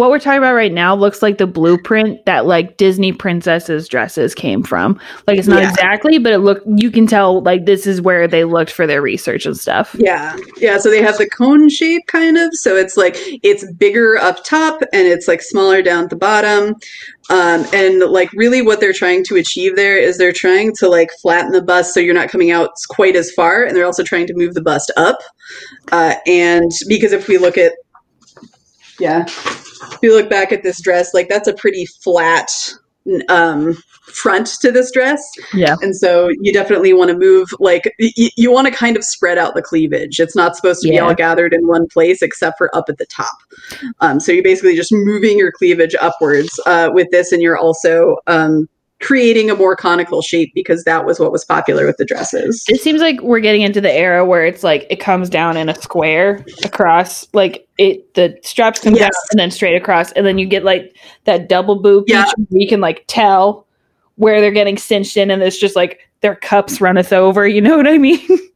what 0.00 0.10
we're 0.10 0.18
talking 0.18 0.38
about 0.38 0.54
right 0.54 0.72
now 0.72 0.94
looks 0.94 1.20
like 1.20 1.36
the 1.36 1.46
blueprint 1.46 2.24
that 2.24 2.46
like 2.46 2.78
Disney 2.78 3.12
princesses 3.12 3.86
dresses 3.86 4.34
came 4.34 4.62
from. 4.62 4.98
Like 5.26 5.38
it's 5.38 5.46
not 5.46 5.62
Yeah. 5.62 5.68
exactly, 5.68 6.18
but 6.18 6.32
it 6.32 6.38
look 6.38 6.62
you 6.66 6.90
can 6.90 7.06
tell 7.06 7.42
like 7.42 7.66
this 7.66 7.86
is 7.86 8.00
where 8.00 8.26
they 8.26 8.44
looked 8.44 8.70
for 8.70 8.86
their 8.86 9.02
research 9.02 9.44
and 9.44 9.56
stuff. 9.56 9.94
Yeah. 9.98 10.36
Yeah. 10.56 10.78
So 10.78 10.90
they 10.90 11.02
have 11.02 11.18
the 11.18 11.28
cone 11.28 11.68
shape 11.68 12.06
kind 12.06 12.38
of. 12.38 12.50
So 12.54 12.76
it's 12.76 12.96
like 12.96 13.14
it's 13.42 13.70
bigger 13.74 14.16
up 14.16 14.42
top 14.42 14.80
and 14.92 15.06
it's 15.06 15.28
like 15.28 15.42
smaller 15.42 15.82
down 15.82 16.04
at 16.04 16.10
the 16.10 16.16
bottom. 16.16 16.76
Um, 17.28 17.64
and 17.72 18.00
like 18.00 18.32
really 18.32 18.62
what 18.62 18.80
they're 18.80 18.92
trying 18.94 19.22
to 19.24 19.36
achieve 19.36 19.76
there 19.76 19.96
is 19.98 20.16
they're 20.18 20.32
trying 20.32 20.74
to 20.76 20.88
like 20.88 21.10
flatten 21.20 21.52
the 21.52 21.62
bust 21.62 21.92
so 21.94 22.00
you're 22.00 22.14
not 22.14 22.30
coming 22.30 22.50
out 22.50 22.70
quite 22.88 23.16
as 23.16 23.30
far. 23.32 23.64
And 23.64 23.76
they're 23.76 23.84
also 23.86 24.02
trying 24.02 24.26
to 24.28 24.34
move 24.34 24.54
the 24.54 24.62
bust 24.62 24.90
up. 24.96 25.18
Uh, 25.92 26.14
and 26.26 26.72
because 26.88 27.12
if 27.12 27.28
we 27.28 27.36
look 27.38 27.58
at, 27.58 27.72
yeah, 29.00 29.24
if 29.26 29.98
you 30.02 30.14
look 30.14 30.30
back 30.30 30.52
at 30.52 30.62
this 30.62 30.80
dress, 30.80 31.14
like 31.14 31.28
that's 31.28 31.48
a 31.48 31.54
pretty 31.54 31.86
flat 31.86 32.50
um, 33.28 33.74
front 34.02 34.46
to 34.60 34.70
this 34.70 34.90
dress. 34.90 35.22
Yeah. 35.54 35.76
And 35.80 35.96
so 35.96 36.30
you 36.40 36.52
definitely 36.52 36.92
want 36.92 37.10
to 37.10 37.16
move, 37.16 37.48
like, 37.58 37.92
y- 37.98 38.30
you 38.36 38.52
want 38.52 38.66
to 38.66 38.72
kind 38.72 38.96
of 38.96 39.04
spread 39.04 39.38
out 39.38 39.54
the 39.54 39.62
cleavage. 39.62 40.20
It's 40.20 40.36
not 40.36 40.56
supposed 40.56 40.82
to 40.82 40.88
be 40.88 40.98
all 40.98 41.14
gathered 41.14 41.54
in 41.54 41.66
one 41.66 41.86
place 41.88 42.20
except 42.22 42.58
for 42.58 42.74
up 42.76 42.88
at 42.88 42.98
the 42.98 43.06
top. 43.06 43.36
Um, 44.00 44.20
so 44.20 44.32
you're 44.32 44.44
basically 44.44 44.76
just 44.76 44.92
moving 44.92 45.38
your 45.38 45.52
cleavage 45.52 45.94
upwards 46.00 46.60
uh, 46.66 46.90
with 46.92 47.10
this, 47.10 47.32
and 47.32 47.40
you're 47.40 47.56
also 47.56 48.16
um, 48.26 48.68
creating 49.00 49.50
a 49.50 49.54
more 49.56 49.74
conical 49.74 50.20
shape 50.22 50.52
because 50.54 50.84
that 50.84 51.06
was 51.06 51.18
what 51.18 51.32
was 51.32 51.44
popular 51.44 51.86
with 51.86 51.96
the 51.96 52.04
dresses. 52.04 52.64
It 52.68 52.80
seems 52.80 53.00
like 53.00 53.20
we're 53.22 53.40
getting 53.40 53.62
into 53.62 53.80
the 53.80 53.90
era 53.92 54.24
where 54.24 54.44
it's 54.44 54.62
like 54.62 54.86
it 54.90 54.96
comes 55.00 55.30
down 55.30 55.56
in 55.56 55.68
a 55.68 55.74
square 55.74 56.44
across, 56.64 57.26
like 57.32 57.66
it 57.78 58.12
the 58.14 58.38
straps 58.42 58.80
come 58.80 58.94
Yes. 58.94 59.02
down 59.02 59.10
and 59.32 59.40
then 59.40 59.50
straight 59.50 59.74
across, 59.76 60.12
and 60.12 60.26
then 60.26 60.36
you 60.38 60.46
get 60.46 60.64
like 60.64 60.94
that 61.24 61.48
double 61.48 61.76
boob 61.80 62.04
Yeah. 62.08 62.26
where 62.48 62.60
you 62.60 62.68
can 62.68 62.80
like 62.80 63.04
tell 63.06 63.66
where 64.16 64.40
they're 64.42 64.50
getting 64.50 64.76
cinched 64.76 65.16
in, 65.16 65.30
and 65.30 65.42
it's 65.42 65.58
just 65.58 65.76
like 65.76 66.00
their 66.20 66.34
cups 66.36 66.80
runneth 66.80 67.12
over. 67.12 67.48
You 67.48 67.62
know 67.62 67.78
what 67.78 67.86
I 67.88 67.96
mean? 67.96 68.20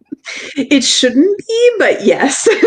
It 0.57 0.83
shouldn't 0.85 1.39
be, 1.39 1.73
but 1.79 2.05
yes. 2.05 2.47
You 2.47 2.63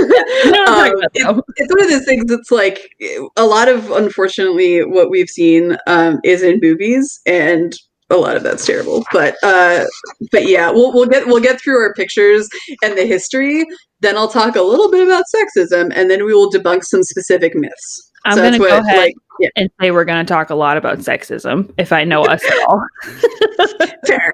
know 0.52 0.62
what 0.64 0.70
I'm 0.70 0.92
talking 0.94 1.26
Um, 1.26 1.40
it- 1.40 1.44
it's 1.58 1.74
one 1.74 1.84
of 1.84 1.90
those 1.90 2.06
things 2.06 2.26
that's 2.28 2.52
like 2.52 2.90
a 3.36 3.46
lot 3.46 3.68
of 3.68 3.92
unfortunately 3.92 4.84
what 4.86 5.10
we've 5.10 5.30
seen 5.30 5.78
um, 5.88 6.20
is 6.24 6.44
in 6.44 6.60
movies 6.62 7.20
and 7.26 7.74
a 8.10 8.16
lot 8.16 8.38
of 8.38 8.44
that's 8.44 8.66
terrible 8.66 9.04
but 9.12 9.36
uh 9.44 9.84
but 10.32 10.48
yeah 10.48 10.70
we'll 10.72 10.94
we'll 10.94 11.06
get 11.08 11.28
we'll 11.28 11.42
get 11.42 11.60
through 11.60 11.78
our 11.78 11.94
pictures 11.94 12.48
and 12.82 12.98
the 12.98 13.06
history 13.06 13.66
then 14.00 14.16
i'll 14.18 14.30
talk 14.30 14.56
a 14.56 14.62
little 14.62 14.90
bit 14.90 15.06
about 15.06 15.26
sexism 15.36 15.92
and 15.94 16.10
then 16.10 16.24
we 16.26 16.34
will 16.34 16.50
debunk 16.50 16.86
some 16.86 17.04
specific 17.04 17.54
myths 17.54 18.10
I'm 18.24 18.38
So 18.38 18.44
gonna 18.44 18.58
go 18.60 18.64
what, 18.64 18.86
ahead 18.86 18.98
like 18.98 19.14
yeah 19.42 19.50
and 19.58 19.70
say 19.82 19.92
we're 19.92 20.06
gonna 20.06 20.24
talk 20.24 20.52
a 20.52 20.56
lot 20.56 20.78
about 20.78 21.00
sexism 21.00 21.70
if 21.78 21.92
I 21.92 22.06
know 22.06 22.24
us 22.24 22.42
at 22.46 22.66
all. 22.70 22.82
fair 24.08 24.34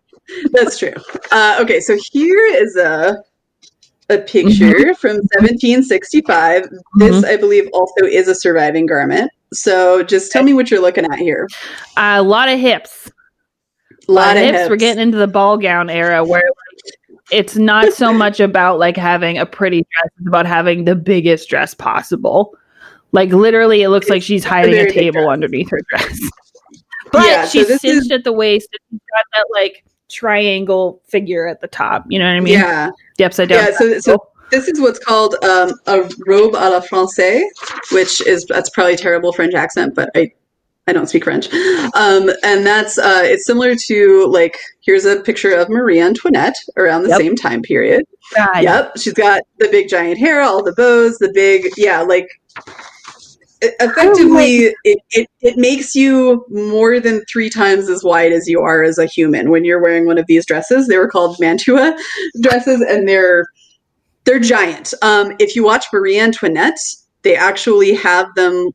that's 0.51 0.77
true 0.77 0.93
uh 1.31 1.57
okay 1.59 1.79
so 1.79 1.97
here 2.11 2.39
is 2.55 2.75
a 2.75 3.17
a 4.09 4.17
picture 4.19 4.65
mm-hmm. 4.65 4.93
from 4.93 5.15
1765 5.17 6.63
this 6.97 7.15
mm-hmm. 7.15 7.25
i 7.25 7.37
believe 7.37 7.69
also 7.73 8.05
is 8.05 8.27
a 8.27 8.35
surviving 8.35 8.85
garment 8.85 9.31
so 9.53 10.03
just 10.03 10.31
tell 10.31 10.43
me 10.43 10.53
what 10.53 10.69
you're 10.69 10.81
looking 10.81 11.05
at 11.05 11.17
here 11.17 11.47
uh, 11.97 12.15
a 12.17 12.23
lot 12.23 12.49
of 12.49 12.59
hips. 12.59 13.09
a 14.07 14.11
lot 14.11 14.35
of 14.35 14.43
hips. 14.43 14.57
hips. 14.57 14.69
We're 14.69 14.75
getting 14.75 15.01
into 15.01 15.17
the 15.17 15.27
ball 15.27 15.57
gown 15.57 15.89
era 15.89 16.23
where 16.23 16.41
like, 16.41 16.73
it's 17.31 17.55
not 17.55 17.93
so 17.93 18.13
much 18.23 18.39
about 18.39 18.79
like 18.79 18.97
having 18.97 19.37
a 19.37 19.45
pretty 19.45 19.77
dress; 19.77 20.11
it's 20.17 20.27
about 20.27 20.45
having 20.45 20.85
the 20.85 20.95
biggest 20.95 21.49
dress 21.49 21.73
possible. 21.73 22.55
Like 23.11 23.31
literally, 23.31 23.83
it 23.83 23.89
looks 23.89 24.09
like 24.09 24.23
she's 24.23 24.43
hiding 24.43 24.73
a 24.73 24.85
big 24.85 24.93
table 24.93 25.29
underneath 25.29 25.69
her 25.69 25.79
dress. 25.89 26.19
But 27.11 27.27
Yeah, 27.27 27.45
she's 27.45 27.67
this 27.67 27.81
cinched 27.81 28.05
is- 28.05 28.11
at 28.11 28.23
the 28.23 28.33
waist. 28.33 28.67
And 28.71 28.79
she's 28.89 29.07
got 29.15 29.25
that 29.33 29.45
like 29.53 29.85
triangle 30.13 31.01
figure 31.07 31.47
at 31.47 31.59
the 31.61 31.67
top. 31.67 32.05
You 32.07 32.19
know 32.19 32.25
what 32.25 32.35
I 32.37 32.39
mean? 32.39 32.53
yeah 32.53 32.91
The 33.17 33.25
upside 33.25 33.49
down. 33.49 33.65
yeah 33.65 33.77
so, 33.77 33.99
so 33.99 34.17
this 34.51 34.67
is 34.67 34.79
what's 34.79 34.99
called 34.99 35.35
um, 35.43 35.71
a 35.87 36.01
robe 36.27 36.53
à 36.53 36.69
la 36.71 36.79
française 36.81 37.41
which 37.91 38.21
is 38.27 38.45
that's 38.45 38.69
probably 38.69 38.95
terrible 38.95 39.33
french 39.33 39.53
accent 39.55 39.95
but 39.95 40.09
i 40.15 40.31
I 40.85 40.91
don't 40.91 41.07
speak 41.07 41.23
French, 41.23 41.47
um, 41.95 42.29
and 42.43 42.65
that's 42.65 42.97
uh, 42.97 43.21
it's 43.23 43.45
similar 43.45 43.73
to 43.73 44.27
like 44.27 44.57
here's 44.81 45.05
a 45.05 45.21
picture 45.21 45.55
of 45.55 45.69
Marie 45.69 46.01
Antoinette 46.01 46.57
around 46.75 47.03
the 47.03 47.09
Yep. 47.09 47.19
same 47.19 47.35
time 47.37 47.61
period. 47.61 48.03
God. 48.35 48.61
Yep, 48.63 48.97
she's 48.97 49.13
got 49.13 49.43
the 49.59 49.69
big 49.69 49.87
giant 49.87 50.17
hair, 50.17 50.41
all 50.41 50.61
the 50.61 50.73
bows, 50.73 51.17
the 51.19 51.31
big 51.33 51.69
yeah, 51.77 52.01
like 52.01 52.27
effectively 53.79 54.73
it, 54.83 54.99
it, 55.11 55.27
it 55.41 55.57
makes 55.57 55.95
you 55.95 56.45
more 56.49 56.99
than 56.99 57.23
three 57.31 57.49
times 57.49 57.89
as 57.89 58.03
wide 58.03 58.31
as 58.31 58.47
you 58.47 58.61
are 58.61 58.83
as 58.83 58.97
a 58.97 59.05
human 59.05 59.49
when 59.49 59.63
you're 59.63 59.81
wearing 59.81 60.05
one 60.05 60.17
of 60.17 60.25
these 60.27 60.45
dresses. 60.45 60.87
They 60.87 60.97
were 60.97 61.09
called 61.09 61.39
mantua 61.39 61.97
dresses, 62.41 62.81
and 62.81 63.07
they're 63.07 63.45
they're 64.25 64.39
giant. 64.39 64.93
Um, 65.01 65.33
if 65.39 65.55
you 65.55 65.63
watch 65.63 65.85
Marie 65.91 66.19
Antoinette, 66.19 66.77
they 67.23 67.35
actually 67.35 67.93
have 67.93 68.33
them. 68.35 68.69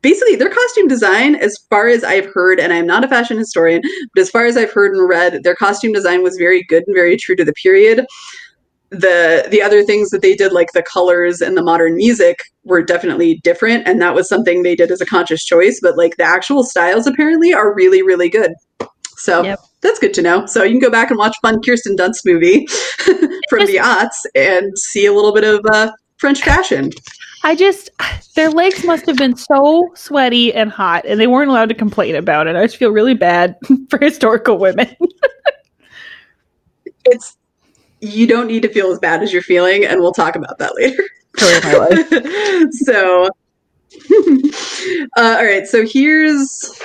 Basically, 0.00 0.36
their 0.36 0.50
costume 0.50 0.86
design, 0.86 1.34
as 1.34 1.58
far 1.70 1.88
as 1.88 2.04
I've 2.04 2.32
heard, 2.32 2.60
and 2.60 2.72
I'm 2.72 2.86
not 2.86 3.02
a 3.02 3.08
fashion 3.08 3.36
historian, 3.36 3.82
but 4.14 4.20
as 4.20 4.30
far 4.30 4.46
as 4.46 4.56
I've 4.56 4.70
heard 4.70 4.94
and 4.94 5.08
read, 5.08 5.42
their 5.42 5.56
costume 5.56 5.92
design 5.92 6.22
was 6.22 6.36
very 6.36 6.62
good 6.68 6.84
and 6.86 6.94
very 6.94 7.16
true 7.16 7.34
to 7.34 7.44
the 7.44 7.52
period 7.54 8.06
the 8.90 9.46
the 9.50 9.60
other 9.60 9.82
things 9.82 10.10
that 10.10 10.22
they 10.22 10.34
did 10.34 10.52
like 10.52 10.72
the 10.72 10.82
colors 10.82 11.40
and 11.40 11.56
the 11.56 11.62
modern 11.62 11.96
music 11.96 12.38
were 12.64 12.82
definitely 12.82 13.40
different 13.44 13.86
and 13.86 14.00
that 14.00 14.14
was 14.14 14.28
something 14.28 14.62
they 14.62 14.74
did 14.74 14.90
as 14.90 15.00
a 15.00 15.06
conscious 15.06 15.44
choice 15.44 15.78
but 15.82 15.96
like 15.96 16.16
the 16.16 16.24
actual 16.24 16.64
styles 16.64 17.06
apparently 17.06 17.52
are 17.52 17.74
really 17.74 18.02
really 18.02 18.30
good 18.30 18.52
so 19.16 19.42
Yep. 19.42 19.58
that's 19.82 19.98
good 19.98 20.14
to 20.14 20.22
know 20.22 20.46
so 20.46 20.62
you 20.62 20.70
can 20.70 20.80
go 20.80 20.90
back 20.90 21.10
and 21.10 21.18
watch 21.18 21.36
fun 21.42 21.60
kirsten 21.62 21.96
dunst 21.96 22.20
movie 22.24 22.66
from 23.50 23.66
the 23.66 23.76
aughts 23.76 24.24
and 24.34 24.76
see 24.78 25.04
a 25.04 25.12
little 25.12 25.34
bit 25.34 25.44
of 25.44 25.60
uh, 25.66 25.92
french 26.16 26.42
fashion 26.42 26.90
I 27.44 27.54
just, 27.54 27.88
their 28.34 28.50
legs 28.50 28.84
must 28.84 29.06
have 29.06 29.16
been 29.16 29.36
so 29.36 29.88
sweaty 29.94 30.52
and 30.52 30.72
hot, 30.72 31.04
and 31.06 31.20
they 31.20 31.28
weren't 31.28 31.50
allowed 31.50 31.68
to 31.68 31.74
complain 31.74 32.16
about 32.16 32.48
it. 32.48 32.56
I 32.56 32.64
just 32.64 32.76
feel 32.76 32.90
really 32.90 33.14
bad 33.14 33.54
for 33.90 33.98
historical 34.00 34.58
women. 34.58 34.96
it's 37.04 37.36
you 38.00 38.26
don't 38.26 38.46
need 38.46 38.62
to 38.62 38.68
feel 38.68 38.90
as 38.90 38.98
bad 38.98 39.22
as 39.22 39.32
you're 39.32 39.42
feeling 39.42 39.84
and 39.84 40.00
we'll 40.00 40.12
talk 40.12 40.36
about 40.36 40.58
that 40.58 40.74
later 40.76 41.02
Story 41.36 41.56
of 41.56 41.64
my 41.64 41.74
life. 41.74 42.72
so 42.72 43.28
uh, 45.16 45.36
all 45.38 45.44
right 45.44 45.66
so 45.66 45.84
here's 45.86 46.80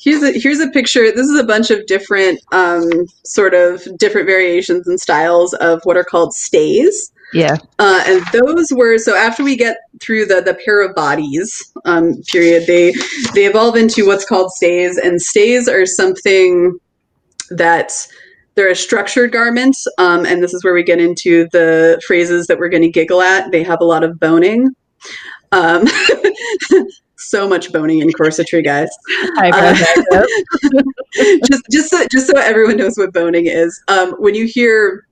here's 0.00 0.22
a 0.22 0.32
here's 0.38 0.60
a 0.60 0.68
picture 0.70 1.10
this 1.12 1.26
is 1.26 1.38
a 1.40 1.44
bunch 1.44 1.70
of 1.70 1.84
different 1.86 2.40
um, 2.52 2.88
sort 3.24 3.54
of 3.54 3.86
different 3.98 4.26
variations 4.26 4.86
and 4.86 5.00
styles 5.00 5.52
of 5.54 5.80
what 5.84 5.96
are 5.96 6.04
called 6.04 6.32
stays 6.34 7.12
Yeah. 7.32 7.56
uh, 7.78 8.02
and 8.06 8.22
those 8.32 8.68
were 8.72 8.98
so 8.98 9.16
after 9.16 9.42
we 9.44 9.56
get 9.56 9.78
through 10.00 10.26
the 10.26 10.40
the 10.42 10.54
pair 10.64 10.82
of 10.82 10.94
bodies 10.94 11.72
um, 11.84 12.22
period 12.30 12.66
they 12.66 12.92
they 13.34 13.46
evolve 13.46 13.76
into 13.76 14.06
what's 14.06 14.24
called 14.24 14.50
stays 14.52 14.96
and 14.98 15.20
stays 15.20 15.68
are 15.68 15.86
something 15.86 16.78
that 17.50 17.92
they're 18.56 18.70
a 18.70 18.76
structured 18.76 19.30
garment 19.30 19.76
um, 19.98 20.26
and 20.26 20.42
this 20.42 20.52
is 20.52 20.64
where 20.64 20.74
we 20.74 20.82
get 20.82 21.00
into 21.00 21.46
the 21.52 22.00
phrases 22.06 22.46
that 22.46 22.58
we're 22.58 22.68
going 22.68 22.82
to 22.82 22.90
giggle 22.90 23.22
at 23.22 23.50
they 23.52 23.62
have 23.62 23.80
a 23.80 23.84
lot 23.84 24.02
of 24.02 24.18
boning 24.18 24.74
um, 25.52 25.84
so 27.16 27.48
much 27.48 27.72
boning 27.72 28.00
in 28.00 28.08
corsetry, 28.10 28.64
guys. 28.64 28.88
I've 29.38 29.54
heard 29.54 29.76
that, 29.76 30.06
Uh, 30.12 31.38
just 31.46 31.62
just 31.70 31.90
so, 31.90 32.06
just 32.10 32.26
so 32.26 32.38
everyone 32.38 32.76
knows 32.76 32.96
what 32.96 33.12
boning 33.12 33.46
is. 33.46 33.80
Um, 33.88 34.12
when 34.18 34.34
you 34.34 34.46
hear 34.46 35.06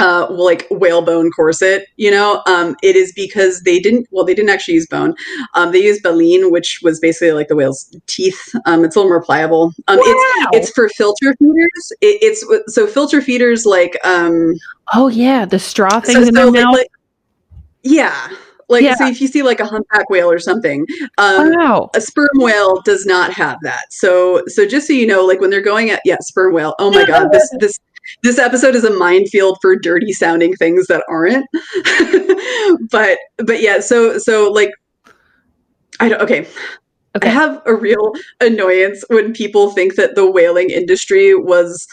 uh, 0.00 0.26
like 0.30 0.66
whalebone 0.70 1.30
corset, 1.30 1.86
you 1.96 2.10
know, 2.10 2.42
um, 2.46 2.76
it 2.82 2.96
is 2.96 3.12
because 3.12 3.62
they 3.62 3.78
didn't. 3.78 4.06
Well, 4.10 4.24
they 4.24 4.34
didn't 4.34 4.50
actually 4.50 4.74
use 4.74 4.86
bone. 4.86 5.14
Um, 5.54 5.72
they 5.72 5.82
used 5.82 6.02
baleen, 6.02 6.50
which 6.50 6.80
was 6.82 7.00
basically 7.00 7.32
like 7.32 7.48
the 7.48 7.56
whale's 7.56 7.94
teeth. 8.06 8.54
Um, 8.66 8.84
it's 8.84 8.96
a 8.96 8.98
little 8.98 9.10
more 9.10 9.22
pliable. 9.22 9.72
Um, 9.88 9.98
Wow. 9.98 10.50
It's 10.52 10.68
it's 10.68 10.70
for 10.74 10.88
filter 10.90 11.34
feeders. 11.38 11.92
It, 12.00 12.18
it's 12.22 12.74
so 12.74 12.86
filter 12.86 13.20
feeders 13.20 13.64
like 13.66 13.96
um, 14.04 14.54
Oh 14.94 15.08
yeah, 15.08 15.44
the 15.44 15.58
straw 15.58 15.88
so, 15.88 16.00
things 16.00 16.28
in 16.28 16.34
so, 16.34 16.48
like, 16.48 16.64
like- 16.66 16.90
yeah, 17.82 18.28
like 18.68 18.82
Yeah. 18.82 18.94
so 18.96 19.06
if 19.06 19.20
you 19.20 19.28
see 19.28 19.42
like 19.42 19.60
a 19.60 19.64
humpback 19.64 20.10
whale 20.10 20.30
or 20.30 20.38
something, 20.38 20.86
um, 21.18 21.54
wow. 21.54 21.90
a 21.94 22.00
sperm 22.00 22.28
whale 22.34 22.80
does 22.82 23.06
not 23.06 23.32
have 23.32 23.58
that. 23.62 23.92
So 23.92 24.42
so 24.46 24.66
just 24.66 24.86
so 24.86 24.92
you 24.92 25.06
know, 25.06 25.24
like 25.24 25.40
when 25.40 25.50
they're 25.50 25.60
going 25.60 25.90
at 25.90 26.00
yeah, 26.04 26.16
sperm 26.20 26.52
whale. 26.52 26.74
Oh 26.78 26.90
my 26.90 27.04
god, 27.04 27.30
this 27.32 27.48
this 27.60 27.78
this 28.22 28.38
episode 28.38 28.74
is 28.74 28.84
a 28.84 28.90
minefield 28.90 29.58
for 29.60 29.76
dirty 29.76 30.12
sounding 30.12 30.54
things 30.54 30.86
that 30.86 31.04
aren't. 31.08 31.46
but 32.90 33.18
but 33.38 33.60
yeah, 33.60 33.80
so 33.80 34.18
so 34.18 34.50
like 34.50 34.70
I 36.00 36.08
don't 36.08 36.20
okay. 36.22 36.46
Okay. 37.16 37.28
I 37.28 37.32
have 37.32 37.62
a 37.64 37.74
real 37.74 38.12
annoyance 38.40 39.02
when 39.08 39.32
people 39.32 39.70
think 39.70 39.94
that 39.94 40.14
the 40.16 40.30
whaling 40.30 40.68
industry 40.68 41.34
was 41.34 41.86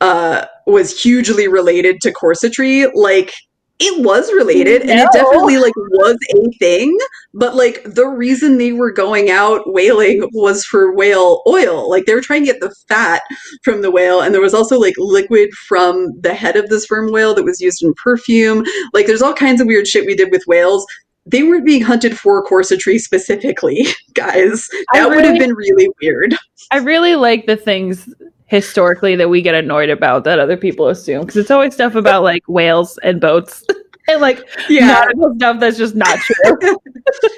uh 0.00 0.46
was 0.66 1.00
hugely 1.00 1.48
related 1.48 2.00
to 2.02 2.12
corsetry. 2.12 2.90
Like 2.94 3.34
it 3.78 4.04
was 4.04 4.32
related 4.32 4.82
and 4.82 4.98
it 4.98 5.08
definitely 5.12 5.58
like 5.58 5.76
was 5.76 6.16
a 6.34 6.50
thing, 6.58 6.96
but 7.34 7.54
like 7.54 7.82
the 7.84 8.06
reason 8.06 8.56
they 8.56 8.72
were 8.72 8.90
going 8.90 9.30
out 9.30 9.62
whaling 9.66 10.26
was 10.32 10.64
for 10.64 10.94
whale 10.94 11.42
oil. 11.46 11.88
Like 11.90 12.06
they 12.06 12.14
were 12.14 12.22
trying 12.22 12.42
to 12.42 12.52
get 12.52 12.60
the 12.60 12.74
fat 12.88 13.22
from 13.62 13.82
the 13.82 13.90
whale 13.90 14.22
and 14.22 14.34
there 14.34 14.40
was 14.40 14.54
also 14.54 14.78
like 14.78 14.94
liquid 14.96 15.50
from 15.68 16.08
the 16.20 16.32
head 16.32 16.56
of 16.56 16.68
the 16.70 16.80
sperm 16.80 17.12
whale 17.12 17.34
that 17.34 17.44
was 17.44 17.60
used 17.60 17.82
in 17.82 17.92
perfume. 18.02 18.64
Like 18.94 19.06
there's 19.06 19.22
all 19.22 19.34
kinds 19.34 19.60
of 19.60 19.66
weird 19.66 19.86
shit 19.86 20.06
we 20.06 20.16
did 20.16 20.30
with 20.30 20.44
whales. 20.46 20.86
They 21.26 21.42
weren't 21.42 21.66
being 21.66 21.82
hunted 21.82 22.16
for 22.16 22.46
corsetry 22.46 22.98
specifically, 22.98 23.84
guys. 24.14 24.68
That 24.94 25.10
would 25.10 25.24
have 25.24 25.38
been 25.38 25.54
really 25.54 25.90
weird. 26.00 26.34
I 26.70 26.78
really 26.78 27.16
like 27.16 27.46
the 27.46 27.56
things 27.56 28.08
historically 28.46 29.16
that 29.16 29.28
we 29.28 29.42
get 29.42 29.54
annoyed 29.54 29.90
about 29.90 30.24
that 30.24 30.38
other 30.38 30.56
people 30.56 30.88
assume 30.88 31.20
because 31.22 31.36
it's 31.36 31.50
always 31.50 31.74
stuff 31.74 31.94
about 31.94 32.22
like 32.22 32.42
whales 32.48 32.96
and 33.02 33.20
boats 33.20 33.64
and 34.08 34.20
like 34.20 34.44
nautical 34.70 35.34
stuff 35.34 35.58
that's 35.58 35.76
just 35.76 35.96
not 35.96 36.16
true. 36.20 36.78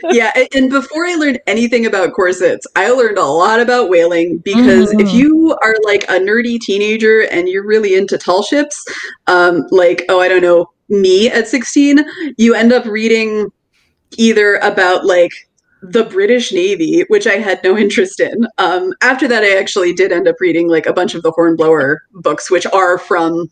yeah. 0.11 0.31
and- 0.37 0.49
And 0.55 0.71
before 0.71 1.07
I 1.07 1.15
learned 1.15 1.41
anything 1.47 1.87
about 1.87 2.13
corsets, 2.13 2.67
I 2.77 2.91
learned 2.91 3.17
a 3.17 3.25
lot 3.25 3.59
about 3.61 3.89
whaling 3.89 4.39
because 4.39 4.93
if 4.93 5.09
Mhm. 5.09 5.13
you 5.15 5.57
are 5.63 5.77
like 5.85 6.05
a 6.05 6.19
nerdy 6.21 6.59
teenager 6.61 7.23
and 7.31 7.49
you're 7.49 7.65
really 7.67 7.95
into 7.95 8.19
tall 8.19 8.43
ships, 8.43 8.85
um, 9.29 9.67
like, 9.71 10.05
oh, 10.11 10.21
I 10.21 10.29
don't 10.29 10.43
know, 10.43 10.71
me 10.91 11.31
at 11.31 11.49
16, 11.49 12.05
you 12.37 12.55
end 12.55 12.73
up 12.73 12.85
reading 12.85 13.51
either 14.19 14.57
about 14.57 15.07
like 15.07 15.33
the 15.83 16.05
British 16.05 16.53
Navy, 16.53 17.05
which 17.09 17.27
I 17.27 17.35
had 17.35 17.61
no 17.63 17.77
interest 17.85 18.21
in. 18.21 18.47
Um, 18.59 18.93
after 19.03 19.29
that, 19.29 19.45
I 19.45 19.57
actually 19.57 19.93
did 19.93 20.13
end 20.13 20.29
up 20.29 20.37
reading 20.41 20.69
like 20.69 20.87
a 20.87 20.93
bunch 20.93 21.15
of 21.15 21.23
the 21.23 21.33
Hornblower 21.33 22.03
books, 22.13 22.51
which 22.51 22.67
are 22.67 22.99
from 22.99 23.49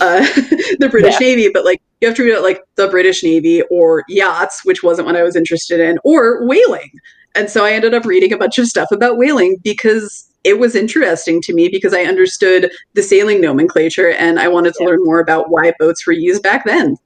uh, 0.00 0.20
the 0.78 0.88
British 0.90 1.18
Navy. 1.20 1.48
But 1.52 1.64
like 1.64 1.80
you 2.00 2.08
have 2.08 2.16
to 2.16 2.24
read 2.24 2.32
about 2.32 2.42
like 2.42 2.62
the 2.76 2.88
British 2.88 3.22
Navy 3.22 3.62
or 3.70 4.04
yachts, 4.08 4.64
which 4.64 4.82
wasn't 4.82 5.06
what 5.06 5.16
I 5.16 5.22
was 5.22 5.36
interested 5.36 5.80
in, 5.80 5.98
or 6.04 6.46
whaling. 6.46 6.90
And 7.34 7.50
so 7.50 7.64
I 7.64 7.72
ended 7.72 7.92
up 7.92 8.06
reading 8.06 8.32
a 8.32 8.38
bunch 8.38 8.58
of 8.58 8.66
stuff 8.66 8.90
about 8.90 9.18
whaling 9.18 9.58
because 9.62 10.25
it 10.46 10.60
was 10.60 10.76
interesting 10.76 11.42
to 11.42 11.52
me 11.52 11.68
because 11.68 11.92
I 11.92 12.02
understood 12.04 12.70
the 12.94 13.02
sailing 13.02 13.40
nomenclature 13.40 14.10
and 14.12 14.38
I 14.38 14.46
wanted 14.46 14.74
to 14.74 14.78
Yeah. 14.84 14.90
learn 14.90 15.00
more 15.02 15.18
about 15.18 15.50
why 15.50 15.72
boats 15.80 16.06
were 16.06 16.12
used 16.12 16.42
back 16.44 16.64
then. 16.64 16.96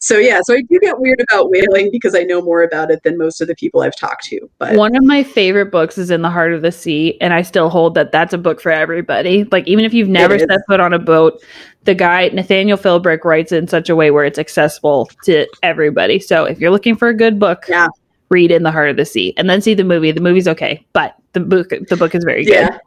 So 0.00 0.18
yeah, 0.18 0.40
so 0.42 0.54
I 0.54 0.62
do 0.62 0.78
get 0.80 0.98
weird 0.98 1.20
about 1.30 1.50
whaling 1.50 1.90
because 1.92 2.14
I 2.16 2.22
know 2.24 2.42
more 2.42 2.62
about 2.62 2.90
it 2.90 3.02
than 3.04 3.16
most 3.16 3.40
of 3.40 3.46
the 3.48 3.54
people 3.54 3.82
I've 3.82 3.94
talked 3.94 4.24
to. 4.24 4.50
But 4.58 4.74
One 4.74 4.96
of 4.96 5.04
my 5.04 5.22
favorite 5.22 5.70
books 5.70 5.98
is 5.98 6.10
In 6.10 6.22
the 6.22 6.30
Heart 6.30 6.52
of 6.54 6.62
the 6.62 6.72
Sea, 6.72 7.16
and 7.20 7.32
I 7.32 7.42
still 7.42 7.68
hold 7.68 7.94
that 7.94 8.10
that's 8.10 8.32
a 8.32 8.38
book 8.38 8.60
for 8.60 8.72
everybody. 8.72 9.44
Like, 9.52 9.68
even 9.68 9.84
if 9.84 9.92
you've 9.94 10.08
never 10.08 10.38
set 10.38 10.58
foot 10.66 10.80
on 10.80 10.92
a 10.94 10.98
boat, 10.98 11.40
the 11.84 11.94
guy, 11.94 12.28
Nathaniel 12.28 12.78
Philbrick, 12.78 13.24
writes 13.24 13.52
it 13.52 13.58
in 13.58 13.68
such 13.68 13.88
a 13.90 13.94
way 13.94 14.10
where 14.10 14.24
it's 14.24 14.38
accessible 14.38 15.10
to 15.24 15.46
everybody. 15.62 16.18
So, 16.18 16.44
if 16.44 16.58
you're 16.58 16.70
looking 16.70 16.96
for 16.96 17.08
a 17.08 17.14
good 17.14 17.38
book, 17.38 17.66
Yeah. 17.68 17.88
Read 18.30 18.50
In 18.50 18.62
the 18.62 18.70
Heart 18.70 18.90
of 18.90 18.96
the 18.96 19.04
Sea 19.04 19.34
and 19.36 19.50
then 19.50 19.60
see 19.60 19.74
the 19.74 19.84
movie. 19.84 20.12
The 20.12 20.20
movie's 20.20 20.46
okay, 20.48 20.86
but 20.92 21.16
the 21.32 21.40
book 21.40 21.70
the 21.88 21.96
book 21.96 22.14
is 22.14 22.24
very 22.24 22.44
good. 22.44 22.52
yeah. 22.54 22.78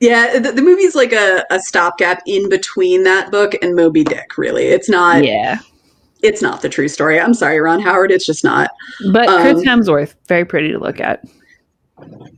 Yeah, 0.00 0.38
the, 0.38 0.52
the 0.52 0.62
movie's 0.62 0.94
like 0.94 1.12
a, 1.12 1.44
a 1.50 1.58
stopgap 1.58 2.22
in 2.24 2.48
between 2.48 3.02
that 3.02 3.32
book 3.32 3.54
and 3.62 3.74
Moby 3.74 4.04
Dick, 4.04 4.38
really. 4.38 4.66
It's 4.68 4.88
not 4.88 5.24
Yeah. 5.24 5.58
it's 6.22 6.40
not 6.40 6.62
the 6.62 6.68
true 6.68 6.86
story. 6.86 7.18
I'm 7.20 7.34
sorry, 7.34 7.58
Ron 7.58 7.80
Howard, 7.80 8.12
it's 8.12 8.24
just 8.24 8.44
not. 8.44 8.70
But 9.12 9.26
Chris 9.40 9.58
Um, 9.58 9.64
Hemsworth, 9.64 10.14
very 10.28 10.44
pretty 10.44 10.70
to 10.70 10.78
look 10.78 11.00
at. 11.00 11.24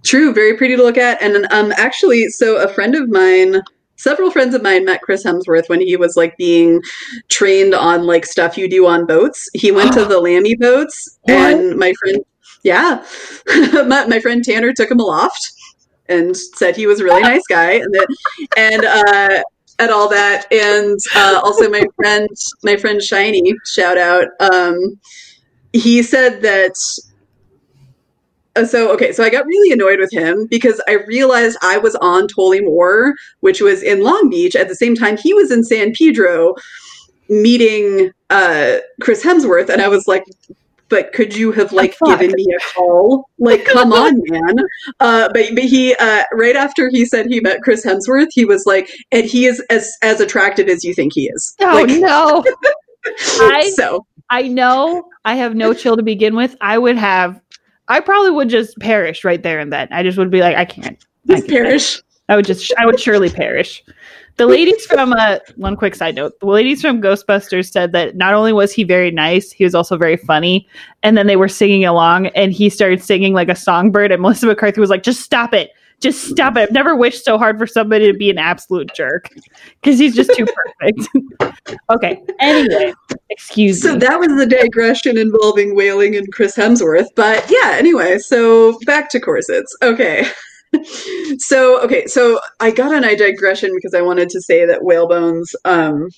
True, 0.05 0.33
very 0.33 0.57
pretty 0.57 0.77
to 0.77 0.83
look 0.83 0.97
at. 0.97 1.21
And 1.21 1.47
um 1.53 1.73
actually, 1.77 2.29
so 2.29 2.57
a 2.57 2.69
friend 2.73 2.95
of 2.95 3.11
mine, 3.11 3.61
several 3.97 4.31
friends 4.31 4.55
of 4.55 4.63
mine 4.63 4.87
met 4.87 5.03
Chris 5.03 5.23
Hemsworth 5.25 5.69
when 5.69 5.83
he 5.83 5.97
was 5.97 6.17
like 6.17 6.39
being 6.39 6.81
trained 7.29 7.75
on 7.75 8.07
like 8.07 8.25
stuff 8.25 8.57
you 8.57 8.69
do 8.71 8.87
on 8.87 9.05
boats. 9.05 9.51
He 9.53 9.71
went 9.71 9.93
to 9.93 10.05
the 10.07 10.19
LAMI 10.19 10.55
boats 10.55 11.19
What? 11.25 11.37
and 11.37 11.77
my 11.79 11.93
friend 12.01 12.25
yeah. 12.63 13.05
my, 13.87 14.07
my 14.07 14.21
friend 14.21 14.45
Tanner 14.45 14.73
took 14.73 14.91
him 14.91 15.01
aloft 15.01 15.53
and 16.09 16.37
said 16.37 16.77
he 16.77 16.87
was 16.87 17.01
a 17.01 17.05
really 17.05 17.23
nice 17.23 17.47
guy 17.49 17.73
and 17.73 17.95
that 17.95 18.07
and 18.57 18.85
uh 18.85 19.43
and 19.79 19.91
all 19.91 20.09
that 20.09 20.53
and 20.53 20.99
uh 21.15 21.41
also 21.43 21.71
my 21.71 21.85
friend 21.97 22.29
my 22.65 22.77
friend 22.77 23.01
Shiny, 23.03 23.55
shout 23.65 23.97
out, 23.97 24.27
um 24.41 24.99
he 25.73 26.03
said 26.03 26.43
that 26.43 26.75
uh, 28.57 28.65
so 28.65 28.93
okay, 28.93 29.13
so 29.13 29.23
I 29.23 29.31
got 29.31 29.47
really 29.47 29.73
annoyed 29.73 30.01
with 30.01 30.13
him 30.13 30.47
because 30.51 30.81
I 30.89 31.05
realized 31.07 31.57
I 31.63 31.79
was 31.79 31.95
on 31.97 32.27
Tole 32.27 32.61
Mour, 32.63 33.15
which 33.41 33.61
was 33.61 33.83
in 33.83 34.03
Long 34.03 34.29
Beach, 34.29 34.57
at 34.57 34.69
the 34.69 34.75
same 34.75 34.97
time 34.97 35.17
he 35.17 35.33
was 35.33 35.53
in 35.53 35.63
San 35.63 35.93
Pedro 35.93 36.55
meeting 37.29 38.11
uh, 38.29 38.79
Chris 39.01 39.25
Hemsworth, 39.25 39.69
and 39.69 39.81
I 39.81 39.87
was 39.89 40.09
like, 40.09 40.25
"But 40.91 41.13
could 41.15 41.35
you 41.35 41.53
have 41.53 41.73
like 41.73 41.97
given 42.05 42.33
me 42.33 42.47
a 42.55 42.61
call? 42.75 43.31
Like, 43.39 43.65
come 43.65 43.93
on, 43.95 44.21
man!" 44.27 44.57
Uh, 45.01 45.29
but 45.33 45.47
but 45.55 45.65
he 45.65 45.95
uh, 45.95 46.25
right 46.35 46.57
after 46.57 46.91
he 46.91 47.07
said 47.07 47.27
he 47.27 47.41
met 47.41 47.63
Chris 47.63 47.85
Hemsworth, 47.87 48.29
he 48.33 48.45
was 48.45 48.67
like, 48.67 48.91
"And 49.11 49.25
he 49.25 49.47
is 49.47 49.61
as 49.71 49.91
as 50.03 50.21
attractive 50.21 50.69
as 50.69 50.85
you 50.85 50.93
think 50.93 51.15
he 51.15 51.29
is." 51.29 51.55
Oh 51.63 51.67
like, 51.67 51.89
no. 51.89 52.45
I- 53.41 53.73
so 53.75 54.05
I 54.29 54.43
know 54.43 55.09
I 55.25 55.37
have 55.37 55.55
no 55.55 55.73
chill 55.73 55.97
to 55.97 56.03
begin 56.03 56.37
with. 56.37 56.55
I 56.61 56.77
would 56.77 56.99
have 56.99 57.41
I 57.91 57.99
probably 58.01 58.31
would 58.31 58.49
just 58.49 58.79
perish 58.79 59.25
right 59.25 59.43
there 59.43 59.59
and 59.59 59.73
then. 59.73 59.89
I 59.91 60.05
just 60.05 60.17
would 60.17 60.31
be 60.31 60.41
like, 60.41 60.57
I 60.57 60.65
can't. 60.65 61.05
I 61.29 61.35
can't. 61.35 61.49
perish. 61.49 62.01
I 62.29 62.37
would 62.37 62.45
just 62.45 62.73
I 62.79 62.87
would 62.87 63.01
surely 63.01 63.29
perish. 63.29 63.83
The 64.41 64.47
ladies 64.47 64.87
from 64.87 65.13
uh 65.13 65.41
one 65.57 65.77
quick 65.77 65.95
side 65.95 66.15
note. 66.15 66.41
The 66.41 66.47
ladies 66.47 66.81
from 66.81 67.03
Ghostbusters 67.03 67.71
said 67.71 67.93
that 67.93 68.17
not 68.17 68.33
only 68.33 68.55
was 68.55 68.73
he 68.73 68.85
very 68.85 69.11
nice, 69.11 69.53
he 69.53 69.65
was 69.65 69.75
also 69.75 69.99
very 69.99 70.17
funny. 70.17 70.67
And 71.03 71.15
then 71.19 71.27
they 71.27 71.37
were 71.37 71.47
singing 71.47 71.85
along 71.85 72.29
and 72.29 72.51
he 72.51 72.71
started 72.71 73.03
singing 73.03 73.35
like 73.35 73.51
a 73.51 73.55
songbird 73.55 74.13
and 74.13 74.23
Melissa 74.23 74.47
McCarthy 74.47 74.81
was 74.81 74.89
like, 74.89 75.03
just 75.03 75.21
stop 75.21 75.53
it. 75.53 75.73
Just 76.01 76.27
stop 76.27 76.57
it. 76.57 76.61
I've 76.61 76.71
never 76.71 76.97
wished 76.97 77.23
so 77.23 77.37
hard 77.37 77.59
for 77.59 77.67
somebody 77.67 78.11
to 78.11 78.17
be 78.17 78.31
an 78.31 78.39
absolute 78.39 78.91
jerk. 78.95 79.29
Because 79.83 79.99
he's 79.99 80.17
just 80.17 80.33
too 80.33 80.47
perfect. 80.47 81.59
okay. 81.91 82.23
Anyway, 82.39 82.95
excuse 83.29 83.85
me. 83.85 83.91
So 83.91 83.93
me. 83.93 83.99
that 83.99 84.19
was 84.19 84.29
the 84.29 84.47
digression 84.47 85.19
involving 85.19 85.77
whaling 85.77 86.17
and 86.17 86.33
Chris 86.33 86.57
Hemsworth. 86.57 87.09
But 87.15 87.45
yeah, 87.51 87.73
anyway, 87.73 88.17
so 88.17 88.79
back 88.87 89.11
to 89.11 89.21
corsets. 89.21 89.77
Okay. 89.83 90.27
so 91.39 91.81
okay, 91.83 92.07
so 92.07 92.41
I 92.61 92.71
got 92.71 92.95
on 92.95 93.05
a 93.05 93.17
digression 93.17 93.71
because 93.75 93.95
I 93.95 94.03
wanted 94.03 94.29
to 94.31 94.41
say 94.41 94.65
that 94.67 94.85
whale 94.85 95.09
bones 95.09 95.55
um 95.65 96.09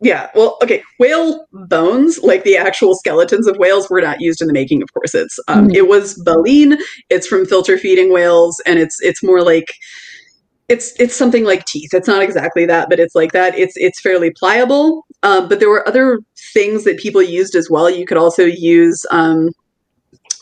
yeah, 0.00 0.28
well, 0.34 0.58
okay, 0.62 0.82
whale 0.98 1.46
bones, 1.52 2.18
like 2.22 2.44
the 2.44 2.56
actual 2.56 2.94
skeletons 2.94 3.46
of 3.46 3.56
whales, 3.56 3.88
were 3.88 4.02
not 4.02 4.20
used 4.20 4.42
in 4.42 4.46
the 4.46 4.52
making 4.52 4.82
of 4.82 4.92
corsets. 4.92 5.38
Um, 5.48 5.68
Mhm. 5.68 5.74
It 5.74 5.88
was 5.88 6.20
baleen. 6.22 6.76
It's 7.08 7.26
from 7.26 7.46
filter 7.46 7.78
feeding 7.78 8.12
whales, 8.12 8.60
and 8.66 8.78
it's 8.78 8.96
it's 9.00 9.22
more 9.22 9.42
like 9.42 9.72
it's 10.68 10.92
it's 11.00 11.14
something 11.14 11.44
like 11.44 11.64
teeth. 11.64 11.94
It's 11.94 12.08
not 12.08 12.22
exactly 12.22 12.66
that, 12.66 12.88
but 12.90 12.98
it's 13.00 13.14
like 13.14 13.32
that. 13.32 13.56
It's 13.58 13.74
it's 13.76 14.00
fairly 14.00 14.32
pliable. 14.32 15.04
Um, 15.22 15.48
but 15.48 15.60
there 15.60 15.70
were 15.70 15.86
other 15.88 16.18
things 16.52 16.84
that 16.84 16.98
people 16.98 17.22
used 17.22 17.54
as 17.54 17.70
well. 17.70 17.88
You 17.88 18.04
could 18.04 18.16
also 18.18 18.44
use 18.44 19.04
um, 19.10 19.50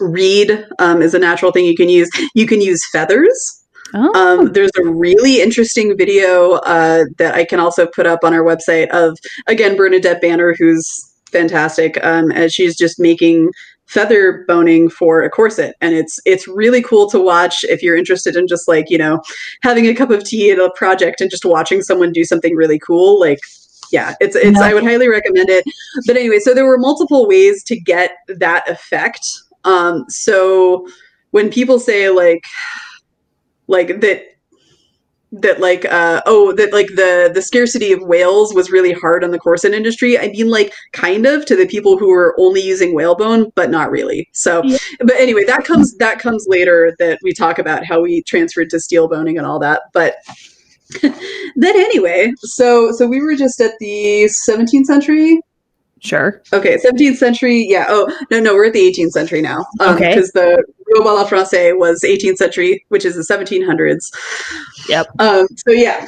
reed 0.00 0.66
um, 0.78 1.02
is 1.02 1.14
a 1.14 1.18
natural 1.18 1.52
thing 1.52 1.64
you 1.64 1.76
can 1.76 1.88
use. 1.88 2.10
You 2.34 2.46
can 2.46 2.60
use 2.60 2.86
feathers. 2.90 3.64
Oh, 3.94 4.12
Um, 4.14 4.52
there's 4.52 4.72
a 4.78 4.84
really 4.84 5.40
interesting 5.40 5.96
video 5.96 6.52
uh, 6.64 7.04
that 7.18 7.34
I 7.34 7.44
can 7.44 7.60
also 7.60 7.86
put 7.86 8.06
up 8.06 8.24
on 8.24 8.34
our 8.34 8.42
website 8.42 8.88
of 8.90 9.16
again 9.46 9.76
Bernadette 9.76 10.20
Banner, 10.20 10.54
who's 10.58 11.12
fantastic, 11.30 12.02
um, 12.04 12.32
as 12.32 12.52
she's 12.52 12.76
just 12.76 12.98
making 12.98 13.50
feather 13.86 14.44
boning 14.48 14.88
for 14.88 15.22
a 15.22 15.30
corset. 15.30 15.76
And 15.80 15.94
it's 15.94 16.18
it's 16.24 16.48
really 16.48 16.82
cool 16.82 17.08
to 17.10 17.20
watch 17.20 17.64
if 17.64 17.82
you're 17.82 17.96
interested 17.96 18.36
in 18.36 18.46
just 18.48 18.66
like 18.66 18.86
you 18.88 18.98
know 18.98 19.20
having 19.62 19.86
a 19.86 19.94
cup 19.94 20.10
of 20.10 20.24
tea 20.24 20.50
at 20.50 20.58
a 20.58 20.72
project 20.74 21.20
and 21.20 21.30
just 21.30 21.44
watching 21.44 21.82
someone 21.82 22.12
do 22.12 22.24
something 22.24 22.56
really 22.56 22.78
cool. 22.78 23.20
Like 23.20 23.38
yeah 23.92 24.14
it's 24.18 24.34
it's 24.34 24.58
i 24.58 24.72
would 24.72 24.82
highly 24.82 25.08
recommend 25.08 25.50
it. 25.50 25.64
But 26.06 26.16
anyway 26.16 26.38
so 26.38 26.54
there 26.54 26.66
were 26.66 26.78
multiple 26.78 27.28
ways 27.28 27.62
to 27.64 27.78
get 27.78 28.12
that 28.28 28.68
effect 28.68 29.24
um 29.64 30.04
so 30.08 30.86
when 31.30 31.50
people 31.50 31.78
say 31.78 32.08
like 32.10 32.44
like 33.66 34.00
that 34.00 34.34
that 35.40 35.60
like 35.60 35.84
uh 35.86 36.22
oh 36.26 36.52
that 36.52 36.72
like 36.72 36.86
the 36.88 37.30
the 37.34 37.42
scarcity 37.42 37.92
of 37.92 38.00
whales 38.02 38.54
was 38.54 38.70
really 38.70 38.92
hard 38.92 39.24
on 39.24 39.30
the 39.30 39.38
corset 39.38 39.72
industry 39.72 40.18
i 40.18 40.28
mean 40.28 40.48
like 40.48 40.72
kind 40.92 41.26
of 41.26 41.44
to 41.44 41.56
the 41.56 41.66
people 41.66 41.98
who 41.98 42.08
were 42.08 42.36
only 42.38 42.60
using 42.60 42.94
whalebone 42.94 43.50
but 43.56 43.70
not 43.70 43.90
really 43.90 44.28
so 44.32 44.62
yeah. 44.64 44.78
but 45.00 45.16
anyway 45.16 45.42
that 45.44 45.64
comes 45.64 45.96
that 45.96 46.18
comes 46.18 46.46
later 46.48 46.94
that 46.98 47.18
we 47.22 47.32
talk 47.32 47.58
about 47.58 47.84
how 47.84 48.00
we 48.00 48.22
transferred 48.22 48.70
to 48.70 48.78
steel 48.78 49.08
boning 49.08 49.38
and 49.38 49.46
all 49.46 49.58
that 49.58 49.82
but 49.92 50.16
then 51.02 51.76
anyway 51.76 52.30
so 52.38 52.92
so 52.92 53.06
we 53.06 53.20
were 53.20 53.34
just 53.34 53.60
at 53.60 53.72
the 53.80 54.28
17th 54.48 54.84
century 54.84 55.40
Sure. 56.00 56.42
Okay, 56.52 56.76
17th 56.76 57.16
century. 57.16 57.64
Yeah. 57.66 57.86
Oh, 57.88 58.06
no, 58.30 58.38
no, 58.38 58.54
we're 58.54 58.66
at 58.66 58.74
the 58.74 58.92
18th 58.92 59.10
century 59.10 59.40
now. 59.40 59.64
Um, 59.80 59.96
okay. 59.96 60.10
Because 60.10 60.30
the 60.32 60.62
robe 60.94 61.06
à 61.06 61.14
la 61.14 61.24
Francais 61.24 61.72
was 61.72 62.02
18th 62.04 62.36
century, 62.36 62.84
which 62.88 63.04
is 63.04 63.14
the 63.14 63.22
1700s. 63.22 64.00
Yep. 64.88 65.06
Um, 65.18 65.46
so 65.66 65.72
yeah. 65.72 66.06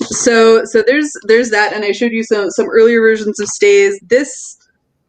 So 0.00 0.64
so 0.64 0.82
there's 0.86 1.10
there's 1.24 1.50
that, 1.50 1.72
and 1.72 1.84
I 1.84 1.92
showed 1.92 2.12
you 2.12 2.22
some 2.22 2.50
some 2.50 2.68
earlier 2.68 3.00
versions 3.00 3.40
of 3.40 3.48
stays. 3.48 3.98
This 4.06 4.56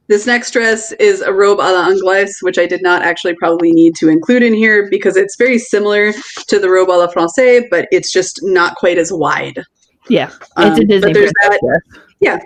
this 0.07 0.25
next 0.25 0.51
dress 0.51 0.91
is 0.93 1.21
a 1.21 1.31
robe 1.31 1.59
à 1.59 1.71
la 1.71 1.87
anglaise, 1.87 2.35
which 2.41 2.57
I 2.57 2.65
did 2.65 2.81
not 2.81 3.03
actually 3.03 3.35
probably 3.35 3.71
need 3.71 3.95
to 3.97 4.09
include 4.09 4.41
in 4.41 4.55
here 4.55 4.89
because 4.89 5.15
it's 5.15 5.35
very 5.35 5.59
similar 5.59 6.13
to 6.47 6.59
the 6.59 6.69
robe 6.69 6.89
à 6.89 6.97
la 6.97 7.07
Francais, 7.07 7.67
but 7.69 7.87
it's 7.91 8.11
just 8.11 8.39
not 8.41 8.75
quite 8.75 8.97
as 8.97 9.13
wide. 9.13 9.63
Yeah, 10.09 10.31
it's 10.31 10.49
um, 10.55 10.73
a 10.73 10.85
Disney. 10.85 10.99
But 11.01 11.13
there's 11.13 11.31
that, 11.43 11.81
yeah, 12.19 12.39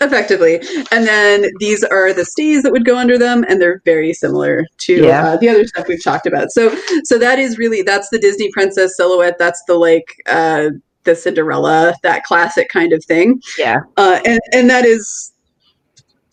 effectively. 0.00 0.60
And 0.90 1.06
then 1.06 1.50
these 1.58 1.84
are 1.84 2.12
the 2.12 2.24
stays 2.24 2.62
that 2.62 2.72
would 2.72 2.84
go 2.84 2.96
under 2.96 3.18
them, 3.18 3.44
and 3.48 3.60
they're 3.60 3.82
very 3.84 4.12
similar 4.12 4.64
to 4.78 5.04
yeah. 5.04 5.26
uh, 5.26 5.36
the 5.36 5.48
other 5.48 5.66
stuff 5.66 5.88
we've 5.88 6.02
talked 6.02 6.26
about. 6.26 6.50
So, 6.50 6.74
so 7.04 7.18
that 7.18 7.38
is 7.38 7.58
really 7.58 7.82
that's 7.82 8.08
the 8.10 8.18
Disney 8.18 8.50
princess 8.52 8.96
silhouette. 8.96 9.38
That's 9.38 9.62
the 9.66 9.74
like 9.74 10.14
uh, 10.26 10.70
the 11.04 11.16
Cinderella, 11.16 11.94
that 12.02 12.24
classic 12.24 12.68
kind 12.68 12.92
of 12.92 13.04
thing. 13.04 13.40
Yeah, 13.58 13.80
uh, 13.96 14.20
and 14.24 14.40
and 14.52 14.70
that 14.70 14.84
is. 14.84 15.30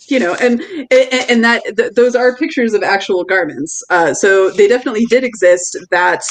You 0.07 0.20
know, 0.20 0.34
and 0.41 0.60
and, 0.62 1.30
and 1.30 1.43
that 1.43 1.62
th- 1.78 1.93
those 1.93 2.16
are 2.16 2.36
pictures 2.36 2.74
of 2.74 2.82
actual 2.82 3.24
garments. 3.24 3.84
Uh, 3.91 4.12
so 4.12 4.49
they 4.49 4.68
definitely 4.68 5.05
did 5.05 5.24
exist. 5.24 5.78
That 5.91 6.24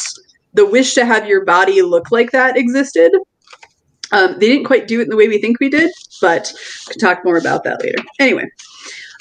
the 0.54 0.66
wish 0.66 0.94
to 0.94 1.04
have 1.04 1.28
your 1.28 1.44
body 1.44 1.80
look 1.82 2.10
like 2.10 2.32
that 2.32 2.56
existed. 2.56 3.12
Um, 4.12 4.38
they 4.38 4.48
didn't 4.48 4.64
quite 4.64 4.88
do 4.88 5.00
it 5.00 5.04
in 5.04 5.08
the 5.10 5.16
way 5.16 5.28
we 5.28 5.38
think 5.38 5.60
we 5.60 5.68
did, 5.68 5.90
but 6.20 6.52
can 6.88 6.98
talk 6.98 7.24
more 7.24 7.36
about 7.36 7.64
that 7.64 7.82
later. 7.82 7.98
Anyway, 8.18 8.44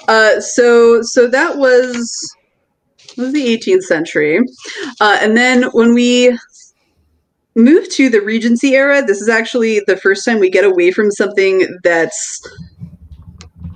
uh, 0.07 0.39
so 0.39 1.01
so 1.01 1.27
that 1.27 1.57
was 1.57 2.35
was 3.17 3.33
the 3.33 3.57
18th 3.57 3.83
century, 3.83 4.39
uh, 5.01 5.17
and 5.21 5.35
then 5.35 5.63
when 5.73 5.93
we 5.93 6.38
move 7.55 7.89
to 7.89 8.09
the 8.09 8.21
Regency 8.21 8.75
era, 8.75 9.01
this 9.01 9.19
is 9.19 9.27
actually 9.27 9.81
the 9.88 9.97
first 9.97 10.23
time 10.23 10.39
we 10.39 10.49
get 10.49 10.63
away 10.63 10.91
from 10.91 11.11
something 11.11 11.67
that's 11.83 12.39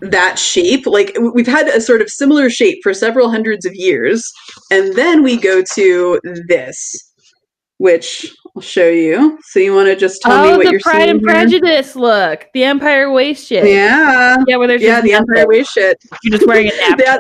that 0.02 0.38
shape. 0.38 0.86
Like 0.86 1.18
we've 1.34 1.48
had 1.48 1.68
a 1.68 1.82
sort 1.82 2.02
of 2.02 2.10
similar 2.10 2.50
shape 2.50 2.80
for 2.84 2.94
several 2.94 3.30
hundreds 3.30 3.66
of 3.66 3.76
years, 3.76 4.32
and 4.72 4.96
then 4.96 5.24
we 5.24 5.38
go 5.38 5.64
to 5.76 6.20
this, 6.48 7.12
which 7.78 8.32
I'll 8.56 8.62
show 8.62 8.90
you. 8.90 9.40
So 9.44 9.60
you 9.60 9.74
want 9.74 9.88
to 9.88 9.96
just 9.96 10.22
tell 10.22 10.34
oh, 10.34 10.52
me 10.52 10.58
what 10.58 10.72
you're? 10.72 10.80
Oh, 10.86 10.92
Pride 10.92 11.10
and 11.10 11.20
here? 11.22 11.30
Prejudice 11.30 11.96
look, 11.96 12.48
the 12.54 12.64
Empire 12.66 13.12
waist 13.12 13.48
shit. 13.48 13.66
Yeah, 13.66 14.38
yeah, 14.48 14.58
where 14.58 14.68
there's 14.68 14.82
yeah 14.82 15.00
the 15.00 15.14
Empire 15.14 15.48
waist 15.48 15.72
shit. 15.72 15.98
You're 16.24 16.38
just 16.38 16.48
wearing 16.48 16.68
a 16.68 16.72
napkin. 16.90 17.20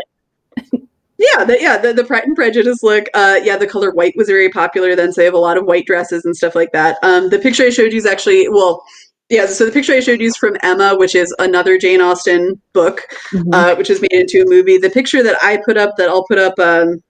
yeah, 1.17 1.45
the, 1.45 1.57
yeah, 1.59 1.77
the, 1.77 1.93
the 1.93 2.03
Pride 2.03 2.23
and 2.23 2.35
Prejudice 2.35 2.83
look. 2.83 3.05
Uh, 3.13 3.39
yeah, 3.41 3.55
the 3.55 3.67
color 3.67 3.91
white 3.91 4.13
was 4.17 4.27
very 4.27 4.49
popular 4.49 4.95
then, 4.95 5.13
so 5.13 5.21
they 5.21 5.25
have 5.25 5.33
a 5.33 5.37
lot 5.39 5.57
of 5.57 5.65
white 5.65 5.85
dresses 5.85 6.25
and 6.25 6.35
stuff 6.35 6.53
like 6.53 6.73
that. 6.73 6.97
Um, 7.01 7.29
the 7.29 7.39
picture 7.39 7.63
I 7.63 7.69
showed 7.69 7.93
you 7.93 7.97
is 7.97 8.05
actually 8.05 8.49
well. 8.49 8.83
Yeah, 9.29 9.45
so 9.45 9.65
the 9.65 9.71
picture 9.71 9.93
I 9.93 10.01
showed 10.01 10.19
you 10.19 10.27
is 10.27 10.35
from 10.35 10.57
Emma, 10.61 10.97
which 10.97 11.15
is 11.15 11.33
another 11.39 11.77
Jane 11.77 12.01
Austen 12.01 12.61
book, 12.73 13.03
mm-hmm. 13.33 13.53
uh, 13.53 13.75
which 13.75 13.87
was 13.87 14.01
made 14.01 14.11
into 14.11 14.41
a 14.41 14.49
movie. 14.49 14.77
The 14.77 14.89
picture 14.89 15.23
that 15.23 15.37
I 15.41 15.61
put 15.65 15.77
up, 15.77 15.95
that 15.95 16.09
I'll 16.09 16.25
put 16.25 16.37
up 16.37 16.59
um, 16.59 17.01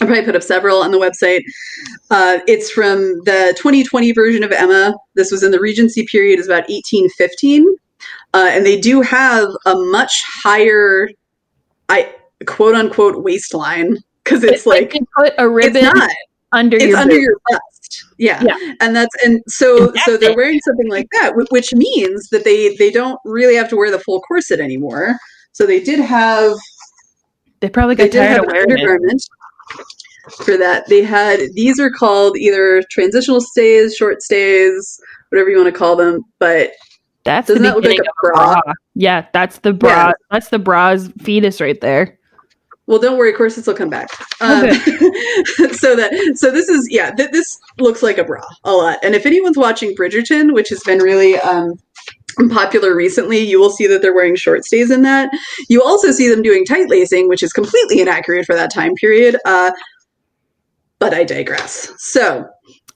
I'll 0.00 0.06
probably 0.06 0.24
put 0.24 0.36
up 0.36 0.42
several 0.42 0.82
on 0.82 0.90
the 0.90 0.98
website. 0.98 1.42
Uh, 2.10 2.38
it's 2.46 2.70
from 2.70 3.20
the 3.24 3.54
2020 3.58 4.12
version 4.12 4.42
of 4.42 4.52
Emma. 4.52 4.94
This 5.14 5.30
was 5.30 5.42
in 5.42 5.50
the 5.50 5.60
Regency 5.60 6.06
period, 6.06 6.38
is 6.38 6.46
about 6.46 6.68
1815. 6.68 7.76
Uh, 8.32 8.48
and 8.50 8.64
they 8.64 8.80
do 8.80 9.02
have 9.02 9.48
a 9.66 9.74
much 9.74 10.22
higher, 10.42 11.08
I 11.88 12.14
quote 12.46 12.74
unquote 12.74 13.22
waistline 13.22 13.98
because 14.24 14.42
it's, 14.42 14.52
it's, 14.52 14.66
like, 14.66 14.94
like 14.94 15.02
put 15.16 15.34
a 15.38 15.48
ribbon 15.48 15.84
not, 15.84 16.10
under 16.52 16.76
it's 16.76 16.86
your 16.86 16.96
under 16.96 17.18
your 17.18 17.36
bust. 17.50 18.04
Yeah. 18.18 18.42
yeah. 18.42 18.74
and 18.80 18.94
that's 18.94 19.14
and 19.24 19.42
so 19.48 19.92
so 20.04 20.16
they're 20.16 20.36
wearing 20.36 20.60
something 20.60 20.88
like 20.88 21.08
that, 21.20 21.32
which 21.50 21.74
means 21.74 22.28
that 22.30 22.44
they 22.44 22.76
they 22.76 22.90
don't 22.90 23.18
really 23.24 23.56
have 23.56 23.68
to 23.70 23.76
wear 23.76 23.90
the 23.90 23.98
full 23.98 24.20
corset 24.22 24.60
anymore. 24.60 25.16
So 25.52 25.66
they 25.66 25.80
did 25.82 26.00
have. 26.00 26.56
They 27.60 27.68
probably 27.68 27.96
got 27.96 28.10
they 28.10 28.18
tired 28.18 28.40
of 28.40 28.46
wearing 28.46 28.70
it 28.70 29.20
for 30.44 30.56
that. 30.56 30.88
They 30.88 31.02
had 31.02 31.40
these 31.54 31.80
are 31.80 31.90
called 31.90 32.36
either 32.36 32.82
transitional 32.90 33.40
stays, 33.40 33.94
short 33.96 34.22
stays, 34.22 35.00
whatever 35.30 35.50
you 35.50 35.56
want 35.56 35.72
to 35.72 35.78
call 35.78 35.96
them. 35.96 36.22
But 36.38 36.72
that's 37.24 37.48
doesn't 37.48 37.62
that 37.62 37.76
look 37.76 37.84
like 37.84 37.98
a 37.98 38.12
bra? 38.22 38.60
bra? 38.60 38.72
Yeah, 38.94 39.26
that's 39.32 39.58
the 39.58 39.72
bra. 39.72 40.08
Yeah. 40.08 40.12
That's 40.30 40.48
the 40.48 40.58
bra's 40.58 41.08
fetus 41.18 41.60
right 41.60 41.80
there. 41.80 42.18
Well, 42.86 42.98
don't 42.98 43.18
worry, 43.18 43.30
of 43.30 43.36
course 43.36 43.54
corsets 43.54 43.68
will 43.68 43.74
come 43.74 43.88
back. 43.88 44.08
Um, 44.40 44.64
okay. 44.64 44.80
so 45.74 45.94
that 45.94 46.32
so 46.34 46.50
this 46.50 46.68
is 46.68 46.88
yeah, 46.90 47.12
th- 47.12 47.30
this 47.30 47.56
looks 47.78 48.02
like 48.02 48.18
a 48.18 48.24
bra 48.24 48.42
a 48.64 48.72
lot. 48.72 48.98
And 49.04 49.14
if 49.14 49.26
anyone's 49.26 49.56
watching 49.56 49.94
Bridgerton, 49.94 50.54
which 50.54 50.70
has 50.70 50.82
been 50.82 50.98
really 50.98 51.38
um, 51.38 51.78
popular 52.50 52.94
recently, 52.94 53.38
you 53.38 53.60
will 53.60 53.70
see 53.70 53.86
that 53.86 54.02
they're 54.02 54.14
wearing 54.14 54.36
short 54.36 54.64
stays 54.64 54.90
in 54.90 55.02
that. 55.02 55.30
You 55.68 55.82
also 55.82 56.10
see 56.10 56.28
them 56.28 56.42
doing 56.42 56.64
tight 56.64 56.88
lacing, 56.88 57.28
which 57.28 57.42
is 57.42 57.52
completely 57.52 58.00
inaccurate 58.00 58.46
for 58.46 58.54
that 58.54 58.72
time 58.72 58.94
period. 58.94 59.36
Uh, 59.44 59.72
but 60.98 61.14
I 61.14 61.24
digress. 61.24 61.92
So, 61.98 62.46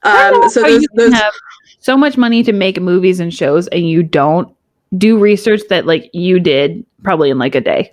um, 0.02 0.48
so 0.50 0.62
those, 0.62 0.86
those 0.94 1.12
have 1.12 1.32
so 1.78 1.96
much 1.96 2.16
money 2.16 2.42
to 2.42 2.52
make 2.52 2.80
movies 2.80 3.20
and 3.20 3.32
shows, 3.32 3.66
and 3.68 3.88
you 3.88 4.02
don't 4.02 4.54
do 4.96 5.18
research 5.18 5.62
that 5.70 5.86
like 5.86 6.10
you 6.12 6.38
did 6.38 6.84
probably 7.02 7.30
in 7.30 7.38
like 7.38 7.54
a 7.54 7.60
day. 7.60 7.92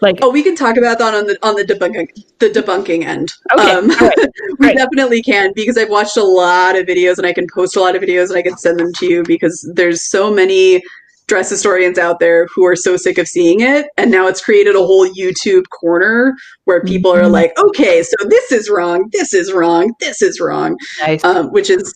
Like, 0.00 0.18
oh, 0.22 0.30
we 0.30 0.42
can 0.42 0.54
talk 0.54 0.76
about 0.76 0.98
that 0.98 1.14
on 1.14 1.26
the 1.26 1.38
on 1.42 1.54
the 1.56 1.64
debunking 1.64 2.08
the 2.38 2.48
debunking 2.50 3.04
end. 3.04 3.32
Okay, 3.52 3.70
um, 3.70 3.88
right. 3.88 4.12
we 4.58 4.66
right. 4.66 4.76
definitely 4.76 5.22
can 5.22 5.52
because 5.54 5.76
I've 5.76 5.90
watched 5.90 6.16
a 6.16 6.22
lot 6.22 6.76
of 6.76 6.86
videos 6.86 7.18
and 7.18 7.26
I 7.26 7.32
can 7.32 7.46
post 7.52 7.76
a 7.76 7.80
lot 7.80 7.96
of 7.96 8.02
videos 8.02 8.28
and 8.28 8.38
I 8.38 8.42
can 8.42 8.56
send 8.56 8.78
them 8.78 8.92
to 8.94 9.06
you 9.06 9.22
because 9.24 9.68
there's 9.74 10.02
so 10.02 10.32
many 10.32 10.82
dress 11.28 11.50
historians 11.50 11.98
out 11.98 12.18
there 12.18 12.46
who 12.54 12.64
are 12.64 12.74
so 12.74 12.96
sick 12.96 13.18
of 13.18 13.28
seeing 13.28 13.60
it 13.60 13.86
and 13.98 14.10
now 14.10 14.26
it's 14.26 14.42
created 14.42 14.74
a 14.74 14.78
whole 14.78 15.06
youtube 15.06 15.64
corner 15.68 16.34
where 16.64 16.82
people 16.82 17.12
mm-hmm. 17.12 17.26
are 17.26 17.28
like 17.28 17.52
okay 17.58 18.02
so 18.02 18.16
this 18.28 18.50
is 18.50 18.70
wrong 18.70 19.06
this 19.12 19.34
is 19.34 19.52
wrong 19.52 19.92
this 20.00 20.22
is 20.22 20.40
wrong 20.40 20.74
nice. 21.00 21.22
um, 21.24 21.52
which 21.52 21.68
is 21.68 21.94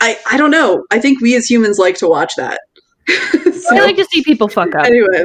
i 0.00 0.18
i 0.30 0.38
don't 0.38 0.50
know 0.50 0.82
i 0.90 0.98
think 0.98 1.20
we 1.20 1.36
as 1.36 1.48
humans 1.48 1.78
like 1.78 1.94
to 1.94 2.08
watch 2.08 2.32
that 2.36 2.58
so, 3.08 3.76
i 3.76 3.80
like 3.80 3.96
to 3.96 4.04
see 4.06 4.24
people 4.24 4.48
fuck 4.48 4.74
up 4.74 4.86
anyway 4.86 5.24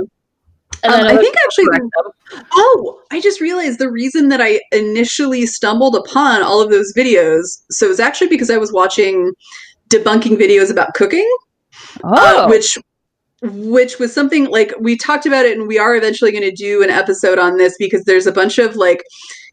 um, 0.83 1.07
I 1.07 1.17
think 1.17 1.35
actually, 1.43 1.65
oh, 2.53 3.01
I 3.11 3.19
just 3.19 3.41
realized 3.41 3.79
the 3.79 3.91
reason 3.91 4.29
that 4.29 4.41
I 4.41 4.59
initially 4.71 5.45
stumbled 5.45 5.95
upon 5.95 6.41
all 6.41 6.61
of 6.61 6.69
those 6.69 6.93
videos. 6.95 7.61
So 7.69 7.85
it 7.85 7.89
was 7.89 7.99
actually 7.99 8.27
because 8.27 8.49
I 8.49 8.57
was 8.57 8.71
watching 8.71 9.33
debunking 9.89 10.37
videos 10.37 10.71
about 10.71 10.93
cooking, 10.93 11.27
uh, 12.03 12.15
oh. 12.15 12.45
uh, 12.45 12.47
which 12.49 12.77
which 13.41 13.99
was 13.99 14.13
something 14.13 14.49
like 14.49 14.73
we 14.79 14.97
talked 14.97 15.25
about 15.25 15.45
it 15.45 15.57
and 15.57 15.67
we 15.67 15.79
are 15.79 15.95
eventually 15.95 16.31
going 16.31 16.43
to 16.43 16.51
do 16.51 16.83
an 16.83 16.89
episode 16.89 17.39
on 17.39 17.57
this 17.57 17.75
because 17.79 18.03
there's 18.03 18.27
a 18.27 18.33
bunch 18.33 18.57
of 18.57 18.75
like 18.75 19.01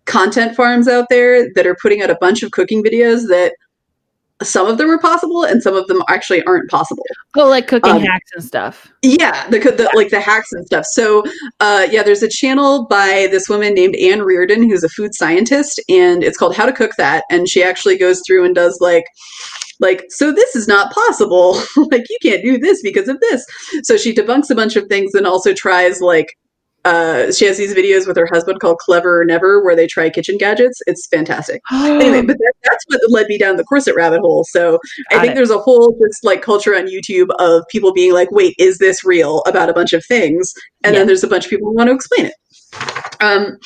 content 0.07 0.57
farms 0.57 0.89
out 0.89 1.07
there 1.09 1.53
that 1.55 1.67
are 1.67 1.77
putting 1.81 2.03
out 2.03 2.11
a 2.11 2.19
bunch 2.21 2.43
of 2.43 2.51
cooking 2.51 2.83
videos 2.83 3.29
that 3.29 3.55
some 4.43 4.67
of 4.67 4.77
them 4.77 4.91
are 4.91 4.99
possible 4.99 5.45
and 5.45 5.63
some 5.63 5.75
of 5.75 5.87
them 5.87 6.03
actually 6.09 6.43
aren't 6.45 6.71
possible. 6.71 7.03
Oh, 7.37 7.49
like 7.49 7.67
cooking 7.67 7.93
um, 7.93 8.03
hacks 8.03 8.31
and 8.35 8.45
stuff. 8.45 8.93
Yeah, 9.03 9.49
the, 9.49 9.59
the, 9.59 9.91
like 9.95 10.11
the 10.11 10.21
hacks 10.21 10.53
and 10.53 10.67
stuff. 10.67 10.85
So, 10.87 11.25
uh, 11.61 11.87
yeah, 11.91 12.03
there's 12.03 12.23
a 12.23 12.29
channel 12.29 12.87
by 12.87 13.29
this 13.31 13.49
woman 13.49 13.75
named 13.75 13.97
Anne 13.97 14.23
Reardon 14.23 14.69
who's 14.69 14.85
a 14.85 14.89
food 14.91 15.15
scientist, 15.15 15.81
and 15.89 16.23
it's 16.23 16.37
called 16.37 16.55
How 16.55 16.67
to 16.67 16.73
Cook 16.73 16.93
That. 16.99 17.25
And 17.31 17.49
she 17.49 17.63
actually 17.63 17.97
goes 17.97 18.23
through 18.27 18.45
and 18.45 18.55
does 18.55 18.79
like 18.81 19.05
like 19.79 20.05
so 20.09 20.33
this 20.33 20.57
is 20.57 20.67
not 20.67 20.93
possible 20.93 21.53
like 21.91 22.05
you 22.09 22.17
can't 22.23 22.43
do 22.43 22.57
this 22.57 22.81
because 22.83 23.09
of 23.09 23.21
this 23.21 23.45
so 23.83 23.99
she 23.99 24.15
debunks 24.15 24.49
a 24.49 24.55
bunch 24.55 24.75
of 24.75 24.87
things 24.87 25.13
and 25.13 25.27
also 25.27 25.53
tries 25.53 26.01
like 26.01 26.35
uh, 26.87 27.33
she 27.33 27.45
has 27.47 27.59
these 27.59 27.75
videos 27.75 28.07
with 28.07 28.17
her 28.17 28.27
husband 28.27 28.61
called 28.61 28.79
Clever 28.79 29.21
or 29.21 29.25
Never, 29.25 29.63
where 29.65 29.75
they 29.75 29.89
try 29.89 30.09
kitchen 30.09 30.39
gadgets. 30.39 30.81
It's 30.87 31.09
fantastic. 31.09 31.61
anyway, 31.73 32.23
but 32.23 32.39
that, 32.39 32.53
that's 32.63 32.85
what 32.87 33.01
led 33.11 33.27
me 33.27 33.39
down 33.39 33.57
the 33.57 33.65
corset 33.65 33.97
rabbit 33.97 34.21
hole. 34.21 34.45
So 34.45 34.79
I 35.11 35.19
think 35.19 35.33
it. 35.33 35.35
there's 35.35 35.51
a 35.51 35.59
whole 35.59 35.99
just 36.01 36.25
like 36.25 36.43
culture 36.43 36.77
on 36.77 36.87
YouTube 36.87 37.29
of 37.41 37.65
people 37.69 37.93
being 37.93 38.13
like, 38.13 38.31
"Wait, 38.31 38.55
is 38.59 38.79
this 38.79 39.05
real?" 39.05 39.43
about 39.49 39.69
a 39.69 39.73
bunch 39.73 39.93
of 39.93 40.05
things, 40.07 40.55
and 40.85 40.95
Yeah. 40.95 41.01
then 41.01 41.07
there's 41.09 41.25
a 41.25 41.29
bunch 41.29 41.45
of 41.47 41.51
people 41.51 41.69
who 41.69 41.75
want 41.75 41.89
to 41.89 41.95
explain 41.95 42.27
it. 42.27 42.35
Um, 43.21 43.59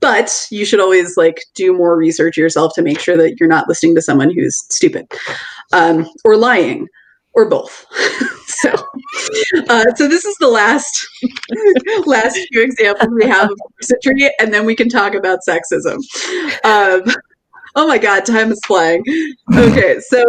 but 0.00 0.46
you 0.50 0.66
should 0.66 0.80
always 0.80 1.16
like 1.16 1.42
do 1.54 1.72
more 1.72 1.96
research 1.96 2.36
yourself 2.36 2.72
to 2.74 2.82
make 2.82 3.00
sure 3.00 3.16
that 3.16 3.40
you're 3.40 3.48
not 3.48 3.68
listening 3.68 3.94
to 3.94 4.02
someone 4.02 4.30
who's 4.30 4.54
stupid 4.70 5.06
um, 5.72 6.06
or 6.24 6.36
lying 6.36 6.86
or 7.32 7.48
both. 7.48 7.86
so, 8.56 8.72
uh, 9.68 9.84
so 9.94 10.08
this 10.08 10.24
is 10.24 10.36
the 10.36 10.48
last 10.48 11.06
last 12.06 12.38
few 12.50 12.62
examples 12.62 13.08
we 13.14 13.26
have 13.26 13.50
of 13.50 13.58
corsetry, 13.80 14.28
and 14.40 14.52
then 14.52 14.64
we 14.64 14.74
can 14.74 14.88
talk 14.88 15.14
about 15.14 15.40
sexism. 15.48 15.96
Um, 16.64 17.14
oh 17.74 17.86
my 17.86 17.98
God, 17.98 18.24
time 18.24 18.50
is 18.52 18.60
flying. 18.66 19.02
Okay, 19.54 20.00
so 20.00 20.24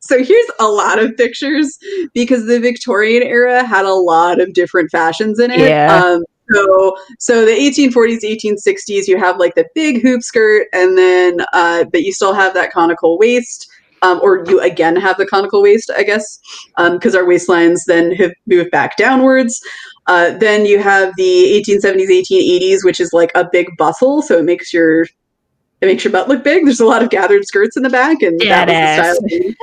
so 0.00 0.22
here's 0.22 0.50
a 0.60 0.66
lot 0.66 0.98
of 0.98 1.16
pictures 1.16 1.78
because 2.12 2.46
the 2.46 2.60
Victorian 2.60 3.22
era 3.22 3.64
had 3.64 3.84
a 3.84 3.94
lot 3.94 4.40
of 4.40 4.52
different 4.52 4.90
fashions 4.90 5.38
in 5.38 5.50
it. 5.50 5.60
Yeah. 5.60 5.94
Um, 5.94 6.24
so, 6.52 6.96
so 7.18 7.46
the 7.46 7.52
1840s, 7.52 8.20
1860s, 8.22 9.08
you 9.08 9.18
have 9.18 9.38
like 9.38 9.54
the 9.54 9.66
big 9.74 10.02
hoop 10.02 10.22
skirt, 10.22 10.66
and 10.72 10.96
then, 10.96 11.38
uh, 11.54 11.84
but 11.84 12.02
you 12.02 12.12
still 12.12 12.34
have 12.34 12.52
that 12.54 12.70
conical 12.70 13.18
waist, 13.18 13.70
um, 14.04 14.20
or 14.22 14.44
you 14.46 14.60
again 14.60 14.96
have 14.96 15.16
the 15.16 15.26
conical 15.26 15.62
waist, 15.62 15.90
I 15.96 16.02
guess, 16.02 16.38
because 16.76 17.14
our 17.14 17.24
waistlines 17.24 17.80
then 17.86 18.12
have 18.12 18.32
moved 18.46 18.70
back 18.70 18.96
downwards. 18.96 19.60
Uh, 20.06 20.36
then 20.36 20.66
you 20.66 20.78
have 20.78 21.14
the 21.16 21.64
1870s, 21.66 22.08
1880s, 22.30 22.84
which 22.84 23.00
is 23.00 23.12
like 23.12 23.30
a 23.34 23.48
big 23.50 23.66
bustle, 23.78 24.20
so 24.20 24.38
it 24.38 24.44
makes 24.44 24.72
your 24.72 25.02
it 25.80 25.86
makes 25.86 26.04
your 26.04 26.12
butt 26.12 26.28
look 26.28 26.44
big. 26.44 26.64
There's 26.64 26.80
a 26.80 26.86
lot 26.86 27.02
of 27.02 27.10
gathered 27.10 27.44
skirts 27.46 27.76
in 27.76 27.82
the 27.82 27.90
back, 27.90 28.22
and 28.22 28.38
that 28.40 28.68
was 28.68 28.76
the 28.76 29.14
style. 29.14 29.28
then. 29.28 29.54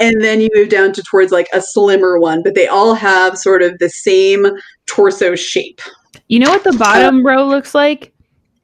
And 0.00 0.20
then 0.20 0.40
you 0.40 0.48
move 0.54 0.68
down 0.68 0.92
to 0.94 1.02
towards 1.02 1.30
like 1.30 1.48
a 1.52 1.60
slimmer 1.60 2.18
one, 2.18 2.42
but 2.42 2.54
they 2.54 2.66
all 2.66 2.94
have 2.94 3.38
sort 3.38 3.62
of 3.62 3.78
the 3.78 3.88
same 3.88 4.46
torso 4.86 5.36
shape. 5.36 5.80
You 6.28 6.40
know 6.40 6.50
what 6.50 6.64
the 6.64 6.72
bottom 6.72 7.24
row 7.24 7.46
looks 7.46 7.74
like? 7.74 8.12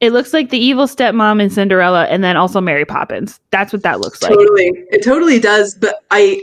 It 0.01 0.13
looks 0.13 0.33
like 0.33 0.49
the 0.49 0.57
evil 0.57 0.85
stepmom 0.85 1.41
in 1.41 1.49
Cinderella 1.49 2.05
and 2.05 2.23
then 2.23 2.37
also 2.37 2.61
Mary 2.61 2.85
Poppins. 2.85 3.39
That's 3.51 3.73
what 3.73 3.83
that 3.83 3.99
looks 3.99 4.21
like. 4.21 4.31
Totally, 4.31 4.71
it 4.91 5.03
totally 5.03 5.39
does. 5.39 5.75
But 5.75 6.03
I, 6.11 6.41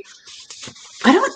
I 1.04 1.12
don't. 1.12 1.32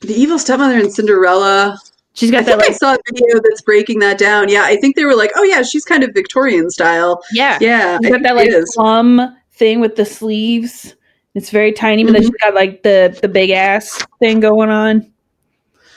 The 0.00 0.14
evil 0.14 0.38
stepmother 0.38 0.78
in 0.78 0.90
Cinderella. 0.90 1.78
She's 2.14 2.30
got 2.30 2.46
that 2.46 2.58
think 2.58 2.70
I 2.72 2.74
saw 2.74 2.94
a 2.94 2.98
video 3.12 3.40
that's 3.48 3.60
breaking 3.60 3.98
that 4.00 4.18
down. 4.18 4.48
Yeah, 4.48 4.62
I 4.64 4.76
think 4.76 4.96
they 4.96 5.04
were 5.04 5.14
like, 5.14 5.30
"Oh 5.36 5.42
yeah, 5.42 5.62
she's 5.62 5.84
kind 5.84 6.02
of 6.02 6.14
Victorian 6.14 6.70
style." 6.70 7.22
yeah. 7.32 7.58
Yeah, 7.60 7.98
She's 8.02 8.06
I 8.06 8.10
got 8.10 8.22
that 8.22 8.36
like 8.36 8.50
plum 8.74 9.36
thing 9.52 9.80
with 9.80 9.96
the 9.96 10.04
sleeves. 10.04 10.94
It's 11.34 11.50
very 11.50 11.72
tiny, 11.72 12.02
but 12.04 12.12
then 12.14 12.22
Mhm. 12.22 12.26
she's 12.26 12.36
got 12.40 12.54
like 12.54 12.82
the 12.82 13.16
the 13.20 13.28
big 13.28 13.50
ass 13.50 14.02
thing 14.18 14.40
going 14.40 14.70
on. 14.70 15.12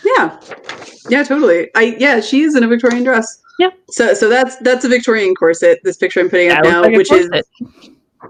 Yeah, 0.03 0.37
yeah, 1.09 1.23
totally. 1.23 1.69
I 1.75 1.95
yeah, 1.97 2.19
she 2.19 2.41
is 2.41 2.55
in 2.55 2.63
a 2.63 2.67
Victorian 2.67 3.03
dress. 3.03 3.41
Yeah. 3.59 3.71
So 3.89 4.13
so 4.13 4.29
that's 4.29 4.55
that's 4.57 4.85
a 4.85 4.87
Victorian 4.87 5.35
corset. 5.35 5.79
This 5.83 5.97
picture 5.97 6.21
I'm 6.21 6.29
putting 6.29 6.49
up 6.49 6.63
now, 6.63 6.81
like 6.81 6.95
which 6.95 7.11
is 7.11 7.29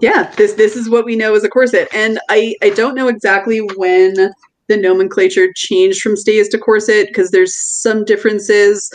yeah, 0.01 0.34
this 0.36 0.53
this 0.53 0.75
is 0.75 0.89
what 0.89 1.05
we 1.05 1.15
know 1.15 1.36
as 1.36 1.43
a 1.43 1.49
corset, 1.49 1.88
and 1.93 2.19
I 2.30 2.55
I 2.63 2.71
don't 2.71 2.95
know 2.95 3.07
exactly 3.07 3.59
when 3.59 4.15
the 4.67 4.77
nomenclature 4.77 5.53
changed 5.55 6.01
from 6.01 6.17
stays 6.17 6.49
to 6.49 6.57
corset 6.57 7.07
because 7.07 7.30
there's 7.30 7.55
some 7.55 8.05
differences. 8.05 8.91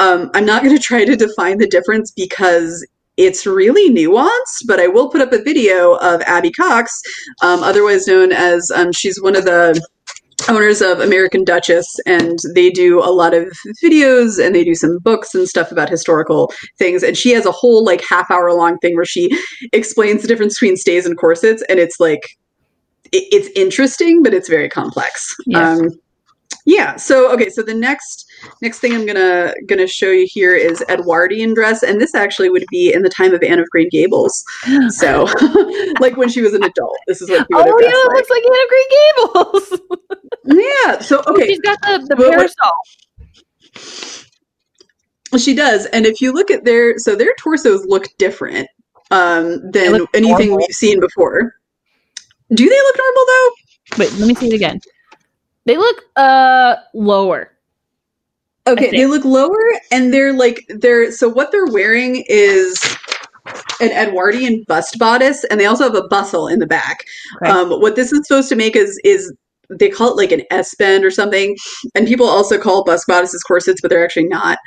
Um, 0.00 0.30
I'm 0.34 0.44
not 0.44 0.62
going 0.62 0.76
to 0.76 0.82
try 0.82 1.04
to 1.04 1.16
define 1.16 1.58
the 1.58 1.68
difference 1.68 2.10
because 2.10 2.86
it's 3.16 3.46
really 3.46 3.90
nuanced, 3.90 4.66
but 4.66 4.78
I 4.78 4.88
will 4.88 5.08
put 5.08 5.20
up 5.20 5.32
a 5.32 5.42
video 5.42 5.94
of 5.94 6.20
Abby 6.22 6.50
Cox, 6.50 7.00
um, 7.42 7.62
otherwise 7.62 8.06
known 8.06 8.32
as 8.32 8.70
um, 8.72 8.92
she's 8.92 9.22
one 9.22 9.36
of 9.36 9.44
the 9.44 9.80
owners 10.48 10.82
of 10.82 11.00
American 11.00 11.44
Duchess, 11.44 11.96
and 12.06 12.38
they 12.54 12.70
do 12.70 13.00
a 13.00 13.10
lot 13.10 13.34
of 13.34 13.52
videos 13.82 14.44
and 14.44 14.54
they 14.54 14.64
do 14.64 14.74
some 14.74 14.98
books 14.98 15.34
and 15.34 15.48
stuff 15.48 15.72
about 15.72 15.88
historical 15.88 16.52
things. 16.78 17.02
And 17.02 17.16
she 17.16 17.30
has 17.30 17.46
a 17.46 17.52
whole 17.52 17.84
like 17.84 18.02
half 18.08 18.30
hour 18.30 18.52
long 18.52 18.78
thing 18.78 18.94
where 18.94 19.04
she 19.04 19.30
explains 19.72 20.22
the 20.22 20.28
difference 20.28 20.58
between 20.58 20.76
stays 20.76 21.06
and 21.06 21.18
corsets, 21.18 21.62
and 21.68 21.78
it's 21.78 21.98
like 21.98 22.36
it, 23.12 23.24
it's 23.32 23.48
interesting, 23.56 24.22
but 24.22 24.34
it's 24.34 24.48
very 24.48 24.68
complex. 24.68 25.34
Yeah. 25.46 25.70
Um, 25.70 25.88
yeah. 26.64 26.96
So 26.96 27.32
okay. 27.32 27.48
So 27.48 27.62
the 27.62 27.74
next 27.74 28.25
next 28.62 28.78
thing 28.80 28.92
I'm 28.94 29.06
gonna 29.06 29.52
gonna 29.66 29.86
show 29.86 30.10
you 30.10 30.26
here 30.30 30.54
is 30.54 30.82
Edwardian 30.88 31.54
dress, 31.54 31.82
and 31.82 32.00
this 32.00 32.14
actually 32.14 32.50
would 32.50 32.64
be 32.70 32.92
in 32.92 33.02
the 33.02 33.08
time 33.08 33.34
of 33.34 33.42
Anne 33.42 33.58
of 33.58 33.68
Green 33.70 33.88
Gables. 33.90 34.44
So 34.90 35.24
like 36.00 36.16
when 36.16 36.28
she 36.28 36.40
was 36.42 36.54
an 36.54 36.62
adult, 36.64 36.96
this 37.06 37.20
is 37.22 37.28
what 37.30 37.46
she 37.48 37.54
would 37.54 37.66
Oh 37.68 37.80
yeah, 37.80 37.88
it 37.90 38.08
like. 38.08 38.16
looks 38.16 38.30
like 38.30 38.44
Anne 38.44 38.62
of 38.62 38.68
Green 38.68 38.88
Gables. 38.98 39.80
Yeah. 40.48 40.98
So 41.00 41.22
okay. 41.26 41.46
She's 41.48 41.60
got 41.60 41.76
the, 41.82 42.06
the 42.08 42.16
Well, 42.16 42.30
parasol. 42.30 42.72
She 45.38 45.54
does, 45.54 45.86
and 45.86 46.06
if 46.06 46.20
you 46.20 46.32
look 46.32 46.50
at 46.52 46.64
their 46.64 46.98
so 46.98 47.16
their 47.16 47.34
torsos 47.38 47.84
look 47.86 48.06
different 48.16 48.68
um, 49.10 49.70
than 49.72 50.06
anything 50.14 50.48
normal. 50.50 50.58
we've 50.58 50.74
seen 50.74 51.00
before. 51.00 51.52
Do 52.54 52.68
they 52.68 52.76
look 52.76 52.96
normal 52.96 53.24
though? 53.26 53.50
Wait, 53.98 54.12
let 54.20 54.28
me 54.28 54.34
see 54.34 54.46
it 54.48 54.54
again. 54.54 54.80
They 55.64 55.76
look 55.76 56.04
uh 56.14 56.76
lower. 56.94 57.50
Okay, 58.66 58.90
they 58.90 59.06
look 59.06 59.24
lower, 59.24 59.62
and 59.92 60.12
they're 60.12 60.32
like 60.32 60.64
they're 60.68 61.12
so 61.12 61.28
what 61.28 61.52
they're 61.52 61.66
wearing 61.66 62.24
is 62.28 62.80
an 63.80 63.92
Edwardian 63.92 64.64
bust 64.66 64.98
bodice, 64.98 65.44
and 65.44 65.60
they 65.60 65.66
also 65.66 65.84
have 65.84 65.94
a 65.94 66.08
bustle 66.08 66.48
in 66.48 66.58
the 66.58 66.66
back. 66.66 67.04
Okay. 67.42 67.50
Um, 67.50 67.70
what 67.80 67.94
this 67.94 68.12
is 68.12 68.26
supposed 68.26 68.48
to 68.48 68.56
make 68.56 68.74
is 68.74 69.00
is 69.04 69.32
they 69.68 69.88
call 69.88 70.10
it 70.10 70.16
like 70.16 70.32
an 70.32 70.42
S 70.50 70.74
bend 70.76 71.04
or 71.04 71.10
something, 71.10 71.56
and 71.94 72.06
people 72.06 72.26
also 72.26 72.58
call 72.58 72.84
bust 72.84 73.06
bodices 73.06 73.42
corsets, 73.42 73.80
but 73.80 73.88
they're 73.88 74.04
actually 74.04 74.28
not 74.28 74.58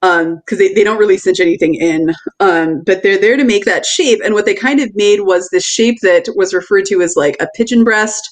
because 0.00 0.58
they, 0.58 0.72
they 0.74 0.84
don't 0.84 0.98
really 0.98 1.18
cinch 1.18 1.40
anything 1.40 1.74
in. 1.74 2.12
Um, 2.40 2.82
but 2.84 3.02
they're 3.02 3.20
there 3.20 3.36
to 3.36 3.44
make 3.44 3.64
that 3.64 3.86
shape, 3.86 4.20
and 4.24 4.34
what 4.34 4.46
they 4.46 4.54
kind 4.54 4.80
of 4.80 4.94
made 4.94 5.20
was 5.22 5.48
this 5.50 5.64
shape 5.64 5.98
that 6.02 6.32
was 6.36 6.54
referred 6.54 6.86
to 6.86 7.02
as 7.02 7.14
like 7.16 7.36
a 7.40 7.48
pigeon 7.56 7.82
breast, 7.84 8.28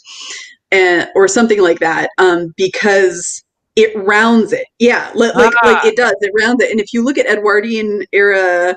and 0.71 1.09
or 1.15 1.29
something 1.29 1.61
like 1.61 1.79
that, 1.81 2.11
um, 2.19 2.53
because 2.57 3.43
it 3.77 3.93
rounds 3.97 4.53
it. 4.53 4.67
Yeah, 4.79 5.11
like 5.15 5.33
Ah. 5.37 5.51
like 5.65 5.85
it 5.85 5.97
does. 5.97 6.15
It 6.21 6.33
rounds 6.39 6.63
it, 6.63 6.71
and 6.71 6.81
if 6.81 6.93
you 6.93 7.05
look 7.05 7.19
at 7.19 7.27
Edwardian 7.27 8.05
era 8.13 8.77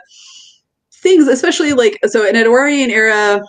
things, 0.93 1.27
especially 1.27 1.73
like 1.73 1.97
so 2.07 2.27
an 2.27 2.35
Edwardian 2.35 2.89
era 2.91 3.41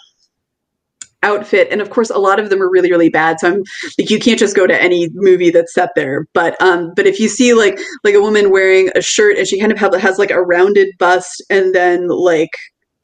outfit, 1.22 1.68
and 1.70 1.80
of 1.82 1.90
course 1.90 2.09
a 2.09 2.18
lot 2.18 2.40
of 2.40 2.48
them 2.48 2.62
are 2.62 2.70
really 2.70 2.90
really 2.90 3.09
bad. 3.11 3.38
So 3.40 3.48
I'm 3.48 3.62
like 3.98 4.09
you 4.11 4.18
can't 4.18 4.38
just 4.38 4.57
go 4.57 4.66
to 4.66 4.82
any 4.82 5.09
movie 5.12 5.51
that's 5.51 5.74
set 5.74 5.90
there. 5.96 6.26
But 6.32 6.61
um, 6.62 6.92
but 6.96 7.07
if 7.07 7.20
you 7.20 7.28
see 7.28 7.53
like 7.55 7.78
like 8.05 8.14
a 8.14 8.20
woman 8.22 8.51
wearing 8.51 8.90
a 8.94 9.03
shirt 9.03 9.36
and 9.36 9.46
she 9.46 9.59
kind 9.61 9.72
of 9.72 9.78
have, 9.78 9.94
has 10.01 10.18
like 10.18 10.30
a 10.30 10.40
rounded 10.42 10.88
bust 10.98 11.42
and 11.51 11.74
then 11.74 12.09
like 12.09 12.51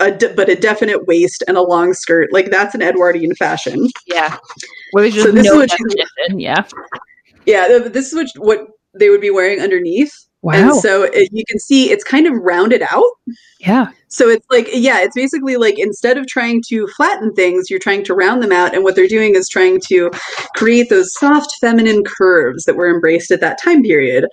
a 0.01 0.13
de- 0.13 0.33
but 0.35 0.49
a 0.49 0.55
definite 0.55 1.07
waist 1.07 1.43
and 1.49 1.57
a 1.57 1.63
long 1.63 1.93
skirt, 1.95 2.33
like 2.33 2.51
that's 2.51 2.75
an 2.75 2.83
Edwardian 2.83 3.35
fashion. 3.35 3.89
Yeah. 4.07 4.37
Where 4.93 5.03
there's 5.11 5.15
So 5.15 5.33
just 5.33 5.35
this 5.35 5.47
is 5.47 5.57
what 5.57 5.71
she's- 5.71 6.09
Yeah. 6.37 6.63
Yeah, 7.47 7.79
this 7.79 8.13
is 8.13 8.15
what 8.15 8.29
what 8.37 8.67
they 8.99 9.11
would 9.11 9.21
be 9.21 9.31
wearing 9.31 9.61
underneath. 9.61 10.13
Wow. 10.43 10.55
And 10.55 10.75
so 10.77 11.05
it, 11.05 11.31
you 11.33 11.45
can 11.49 11.59
see 11.59 11.91
it's 11.91 12.05
kind 12.05 12.27
of 12.27 12.35
rounded 12.35 12.83
out. 12.89 13.05
yeah. 13.59 13.91
So 14.09 14.29
it's 14.29 14.47
like, 14.49 14.69
yeah, 14.73 15.01
it's 15.01 15.15
basically 15.15 15.57
like 15.57 15.79
instead 15.79 16.17
of 16.17 16.27
trying 16.27 16.63
to 16.69 16.87
flatten 16.97 17.35
things, 17.35 17.69
you're 17.69 17.81
trying 17.81 18.05
to 18.05 18.15
round 18.15 18.43
them 18.43 18.53
out. 18.53 18.75
And 18.75 18.85
what 18.85 18.95
they're 18.95 19.09
doing 19.09 19.35
is 19.35 19.49
trying 19.49 19.81
to 19.89 20.11
create 20.55 20.89
those 20.89 21.13
soft 21.19 21.53
feminine 21.61 22.05
curves 22.05 22.65
that 22.65 22.77
were 22.77 22.89
embraced 22.89 23.33
at 23.33 23.41
that 23.41 23.61
time 23.61 23.83
period. 23.83 24.27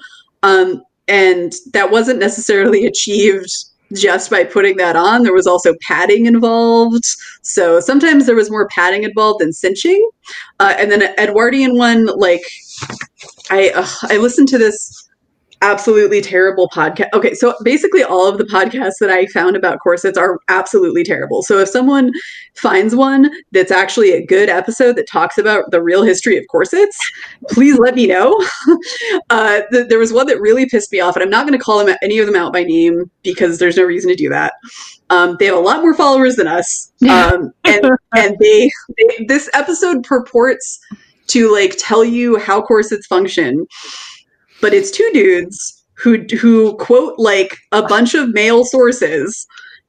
Um, 0.44 0.84
and 1.08 1.54
that 1.74 1.90
wasn't 1.90 2.20
necessarily 2.20 2.86
achieved 2.94 3.50
just 3.94 4.30
by 4.30 4.44
putting 4.44 4.78
that 4.78 4.96
on. 4.96 5.24
There 5.24 5.34
was 5.34 5.48
also 5.48 5.74
padding 5.82 6.26
involved. 6.26 7.04
So 7.42 7.80
sometimes 7.80 8.26
there 8.26 8.36
was 8.36 8.50
more 8.50 8.68
padding 8.68 9.04
involved 9.04 9.42
than 9.42 9.54
cinching. 9.54 10.10
Uh, 10.60 10.74
and 10.78 10.92
then 10.92 11.04
an 11.04 11.14
Edwardian 11.18 11.78
one, 11.78 12.06
like 12.06 12.44
I, 13.50 13.72
ugh, 13.76 14.10
I 14.10 14.18
listened 14.18 14.48
to 14.50 14.58
this 14.58 15.03
absolutely 15.64 16.22
terrible 16.22 16.70
podcast. 16.70 17.08
Okay, 17.14 17.34
so 17.34 17.56
basically 17.64 18.04
all 18.04 18.28
of 18.28 18.38
the 18.38 18.44
podcasts 18.44 19.00
that 19.00 19.10
I 19.10 19.26
found 19.28 19.56
about 19.56 19.80
corsets 19.80 20.18
are 20.18 20.38
absolutely 20.50 21.04
terrible. 21.04 21.42
So 21.42 21.58
if 21.60 21.70
someone 21.70 22.12
finds 22.56 22.94
one 22.94 23.32
that's 23.54 23.72
actually 23.72 24.12
a 24.12 24.26
good 24.26 24.50
episode 24.50 24.98
that 24.98 25.08
talks 25.08 25.38
about 25.38 25.72
the 25.72 25.82
real 25.82 26.04
history 26.04 26.38
of 26.38 26.44
corsets, 26.52 26.98
please 27.50 27.80
let 27.80 27.96
me 27.96 28.08
know. 28.08 28.46
uh, 29.30 29.62
th- 29.72 29.88
there 29.88 30.00
was 30.00 30.12
one 30.12 30.28
that 30.28 30.42
really 30.42 30.68
pissed 30.68 30.92
me 30.92 31.00
off, 31.00 31.16
and 31.16 31.24
I'm 31.24 31.30
not 31.30 31.48
going 31.48 31.58
to 31.58 31.64
call 31.64 31.84
them 31.84 31.96
any 32.04 32.20
of 32.20 32.28
them 32.28 32.36
out 32.36 32.52
by 32.52 32.64
name 32.64 33.10
because 33.24 33.58
there's 33.58 33.78
no 33.78 33.84
reason 33.84 34.10
to 34.10 34.16
do 34.16 34.30
that. 34.30 34.54
Um, 35.10 35.38
they 35.40 35.46
have 35.46 35.56
a 35.56 35.60
lot 35.60 35.82
more 35.82 35.96
followers 35.96 36.36
than 36.36 36.48
us, 36.48 36.92
um, 37.10 37.54
and 37.64 37.86
and 38.16 38.38
they, 38.40 38.70
they 38.98 39.26
this 39.28 39.50
episode 39.54 40.04
purports 40.04 40.80
to 41.28 41.52
like 41.54 41.76
tell 41.78 42.04
you 42.04 42.38
how 42.38 42.62
corsets 42.62 43.08
function 43.08 43.66
but 44.64 44.74
it's 44.74 44.90
two 44.90 45.10
dudes 45.14 45.84
who 45.96 46.20
who 46.40 46.76
quote 46.78 47.16
like 47.20 47.58
a 47.74 47.86
bunch 47.86 48.16
of 48.16 48.34
male 48.34 48.64
sources 48.64 49.46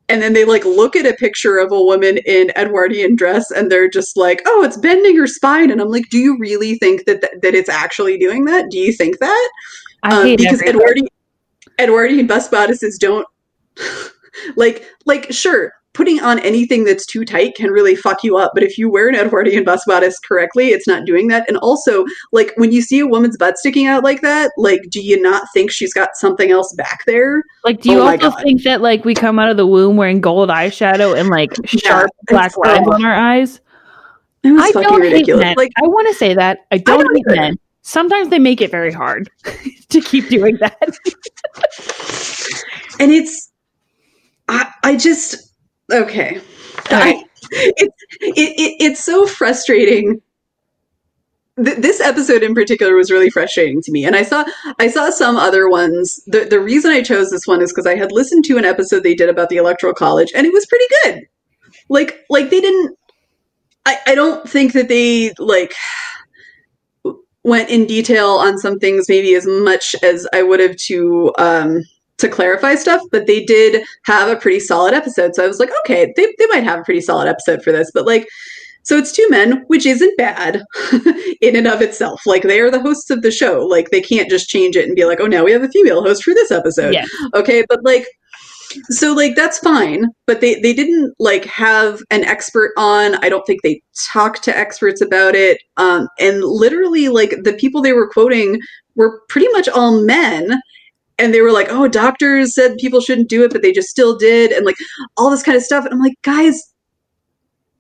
and 0.09 0.21
then 0.21 0.33
they 0.33 0.45
like 0.45 0.65
look 0.65 0.97
at 0.97 1.07
a 1.07 1.15
picture 1.15 1.59
of 1.59 1.71
a 1.71 1.81
woman 1.81 2.19
in 2.27 2.51
Edwardian 2.57 3.15
dress 3.15 3.53
and 3.53 3.71
they're 3.71 3.89
just 3.89 4.19
like, 4.19 4.43
"Oh, 4.47 4.63
it's 4.63 4.77
bending 4.77 5.17
her 5.17 5.27
spine." 5.27 5.71
And 5.71 5.81
I'm 5.81 5.89
like, 5.89 6.11
"Do 6.11 6.19
you 6.19 6.37
really 6.39 6.75
think 6.75 7.07
that 7.07 7.23
th- 7.23 7.41
that 7.41 7.55
it's 7.55 7.71
actually 7.71 8.19
doing 8.19 8.45
that? 8.47 8.69
Do 8.69 8.77
you 8.77 8.93
think 8.93 9.19
that?" 9.21 9.51
Um, 10.03 10.37
because 10.37 10.61
everything. 10.61 10.69
Edwardian 10.69 11.09
Edwardian 11.79 12.27
bust 12.27 12.51
bodices 12.51 12.99
don't 12.99 13.27
like 14.57 14.85
like 15.07 15.33
sure 15.33 15.73
putting 15.95 16.21
on 16.21 16.39
anything 16.41 16.85
that's 16.85 17.07
too 17.07 17.25
tight 17.25 17.55
can 17.55 17.71
really 17.71 17.97
fuck 17.97 18.23
you 18.23 18.37
up 18.37 18.51
but 18.55 18.63
if 18.63 18.77
you 18.77 18.91
wear 18.91 19.09
an 19.09 19.15
Edwardian 19.15 19.65
bust 19.65 19.85
bodice 19.87 20.19
correctly 20.19 20.69
it's 20.69 20.87
not 20.87 21.07
doing 21.07 21.29
that 21.29 21.49
and 21.49 21.57
also 21.59 22.05
like 22.33 22.53
when 22.57 22.71
you 22.73 22.83
see 22.83 22.99
a 23.01 23.07
woman's 23.07 23.37
butt 23.37 23.57
sticking 23.57 23.87
out 23.87 24.05
like 24.05 24.21
that 24.21 24.51
like 24.59 24.81
do 24.91 25.01
you 25.01 25.21
not 25.21 25.45
think 25.55 25.71
she's 25.71 25.95
got 25.95 26.11
something 26.17 26.51
else 26.51 26.73
back 26.75 27.05
there 27.07 27.43
Like, 27.65 27.81
do 27.81 27.91
you 27.91 27.99
Oh 28.01 28.07
also 28.07 28.31
think 28.43 28.63
that 28.65 28.81
like 28.83 29.05
we 29.05 29.15
come 29.15 29.39
out 29.39 29.49
of 29.51 29.57
the 29.57 29.67
womb 29.67 29.97
wearing 29.97 30.21
gold 30.21 30.51
eyeshadow 30.51 31.19
and 31.19 31.29
like 31.31 31.53
sharp 31.67 32.11
it's 32.23 32.33
black 32.33 32.57
lines 32.57 32.87
on 32.89 33.05
our 33.05 33.15
eyes? 33.15 33.61
it 34.43 34.51
was 34.53 34.63
I 34.63 34.73
fucking 34.73 34.89
don't 34.89 35.01
ridiculous 35.01 35.43
hate 35.43 35.47
men. 35.49 35.55
like 35.57 35.73
I 35.83 35.87
want 35.87 36.07
to 36.09 36.15
say 36.15 36.35
that 36.35 36.59
I 36.71 36.79
don't, 36.79 37.01
don't 37.01 37.17
hate 37.17 37.25
either. 37.31 37.41
men. 37.41 37.57
Sometimes 37.83 38.29
they 38.31 38.39
make 38.39 38.61
it 38.61 38.71
very 38.71 38.93
hard 38.93 39.31
to 39.91 40.01
keep 40.01 40.29
doing 40.29 40.57
that. 40.61 40.79
and 43.01 43.11
it's 43.13 43.51
i, 44.49 44.71
I 44.83 44.97
just 44.97 45.54
okay. 45.93 46.41
I, 46.91 47.25
it's 47.51 48.05
it, 48.21 48.35
it, 48.37 48.77
it's 48.81 49.05
so 49.05 49.27
frustrating. 49.27 50.21
Th- 51.63 51.77
this 51.79 52.01
episode 52.01 52.43
in 52.43 52.55
particular 52.55 52.97
was 52.97 53.11
really 53.11 53.31
frustrating 53.31 53.81
to 53.83 53.93
me 53.93 54.05
and 54.05 54.17
i 54.17 54.23
saw 54.23 54.45
i 54.81 54.89
saw 54.89 55.11
some 55.11 55.37
other 55.37 55.69
ones. 55.69 56.21
The, 56.27 56.47
the 56.47 56.59
reason 56.59 56.91
i 56.91 57.01
chose 57.01 57.31
this 57.31 57.47
one 57.47 57.63
is 57.63 57.71
because 57.73 57.87
i 57.87 57.95
had 57.95 58.11
listened 58.11 58.45
to 58.47 58.59
an 58.59 58.65
episode 58.65 59.05
they 59.05 59.15
did 59.15 59.29
about 59.29 59.51
the 59.51 59.57
electoral 59.59 59.95
college 59.95 60.33
and 60.35 60.47
it 60.47 60.53
was 60.53 60.67
pretty 60.67 60.87
good. 61.05 61.29
Like 61.89 62.25
like 62.29 62.51
they 62.51 62.61
didn't 62.61 62.99
i 63.87 63.99
i 64.07 64.15
don't 64.15 64.49
think 64.49 64.73
that 64.73 64.89
they 64.89 65.33
like 65.39 65.75
went 67.45 67.69
in 67.71 67.87
detail 67.87 68.31
on 68.31 68.59
some 68.59 68.79
things 68.79 69.09
maybe 69.09 69.35
as 69.35 69.47
much 69.47 69.95
as 70.03 70.27
i 70.33 70.43
would 70.43 70.61
have 70.61 70.77
to 70.77 71.33
um 71.39 71.83
to 72.19 72.29
clarify 72.29 72.75
stuff, 72.75 73.03
but 73.11 73.27
they 73.27 73.45
did 73.45 73.83
have 74.05 74.29
a 74.29 74.37
pretty 74.37 74.61
solid 74.61 74.95
episode. 74.95 75.35
So 75.35 75.45
I 75.45 75.49
was 75.49 75.59
like, 75.59 75.71
okay, 75.85 76.13
they, 76.17 76.27
they 76.39 76.47
might 76.47 76.65
have 76.65 76.81
a 76.81 76.85
pretty 76.85 77.01
solid 77.01 77.29
episode 77.29 77.63
for 77.63 77.73
this. 77.73 77.91
But 77.93 78.07
like, 78.07 78.27
so 78.85 78.99
it's 78.99 79.13
two 79.13 79.27
men, 79.31 79.65
which 79.69 79.87
isn't 79.87 80.17
bad 80.19 80.63
in 81.41 81.57
and 81.57 81.67
of 81.67 81.81
itself. 81.81 82.21
Like 82.27 82.43
they 82.43 82.61
are 82.61 82.71
the 82.71 82.83
hosts 82.83 83.11
of 83.11 83.23
the 83.23 83.31
show. 83.31 83.67
Like 83.67 83.91
they 83.91 84.03
can't 84.03 84.29
just 84.29 84.49
change 84.49 84.77
it 84.77 84.87
and 84.87 84.95
be 84.95 85.07
like, 85.07 85.21
oh, 85.21 85.27
now 85.27 85.45
we 85.45 85.53
have 85.53 85.63
a 85.63 85.71
female 85.71 86.03
host 86.03 86.23
for 86.23 86.35
this 86.35 86.51
episode. 86.51 86.93
Yeah. 86.93 87.07
Okay, 87.35 87.65
but 87.69 87.83
like, 87.83 88.07
so 88.91 89.15
like 89.15 89.37
that's 89.37 89.59
fine. 89.59 90.07
But 90.27 90.41
they 90.41 90.61
they 90.61 90.75
didn't 90.75 91.15
like 91.19 91.45
have 91.47 92.01
an 92.11 92.25
expert 92.25 92.73
on. 92.77 93.15
I 93.25 93.29
don't 93.29 93.47
think 93.47 93.63
they 93.63 93.81
talked 94.13 94.43
to 94.45 94.57
experts 94.57 95.01
about 95.01 95.35
it. 95.35 95.63
Um, 95.77 96.09
and 96.19 96.43
literally, 96.43 97.09
like 97.09 97.37
the 97.43 97.55
people 97.55 97.81
they 97.81 97.93
were 97.93 98.11
quoting 98.11 98.61
were 98.97 99.23
pretty 99.29 99.49
much 99.49 99.69
all 99.69 100.03
men 100.03 100.61
and 101.19 101.33
they 101.33 101.41
were 101.41 101.53
like, 101.53 101.69
"Oh, 101.71 101.89
doctors 101.89 102.55
said 102.55 102.77
people 102.79 103.01
shouldn't 103.01 103.29
do 103.29 103.45
it, 103.45 103.53
but 103.53 103.63
they 103.63 103.73
just 103.73 103.89
still 103.89 104.17
did," 104.17 104.51
and 104.53 104.67
like 104.67 104.77
all 105.17 105.31
this 105.31 105.43
kind 105.43 105.57
of 105.57 105.63
stuff. 105.63 105.85
And 105.85 105.95
I'm 105.95 106.01
like, 106.01 106.21
guys, 106.23 106.61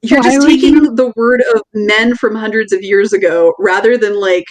you're 0.03 0.21
Why 0.21 0.35
just 0.35 0.47
taking 0.47 0.75
you- 0.75 0.95
the 0.95 1.13
word 1.17 1.43
of 1.55 1.63
men 1.75 2.15
from 2.17 2.35
hundreds 2.35 2.73
of 2.73 2.83
years 2.83 3.13
ago 3.13 3.55
rather 3.59 3.97
than 3.97 4.21
like 4.21 4.47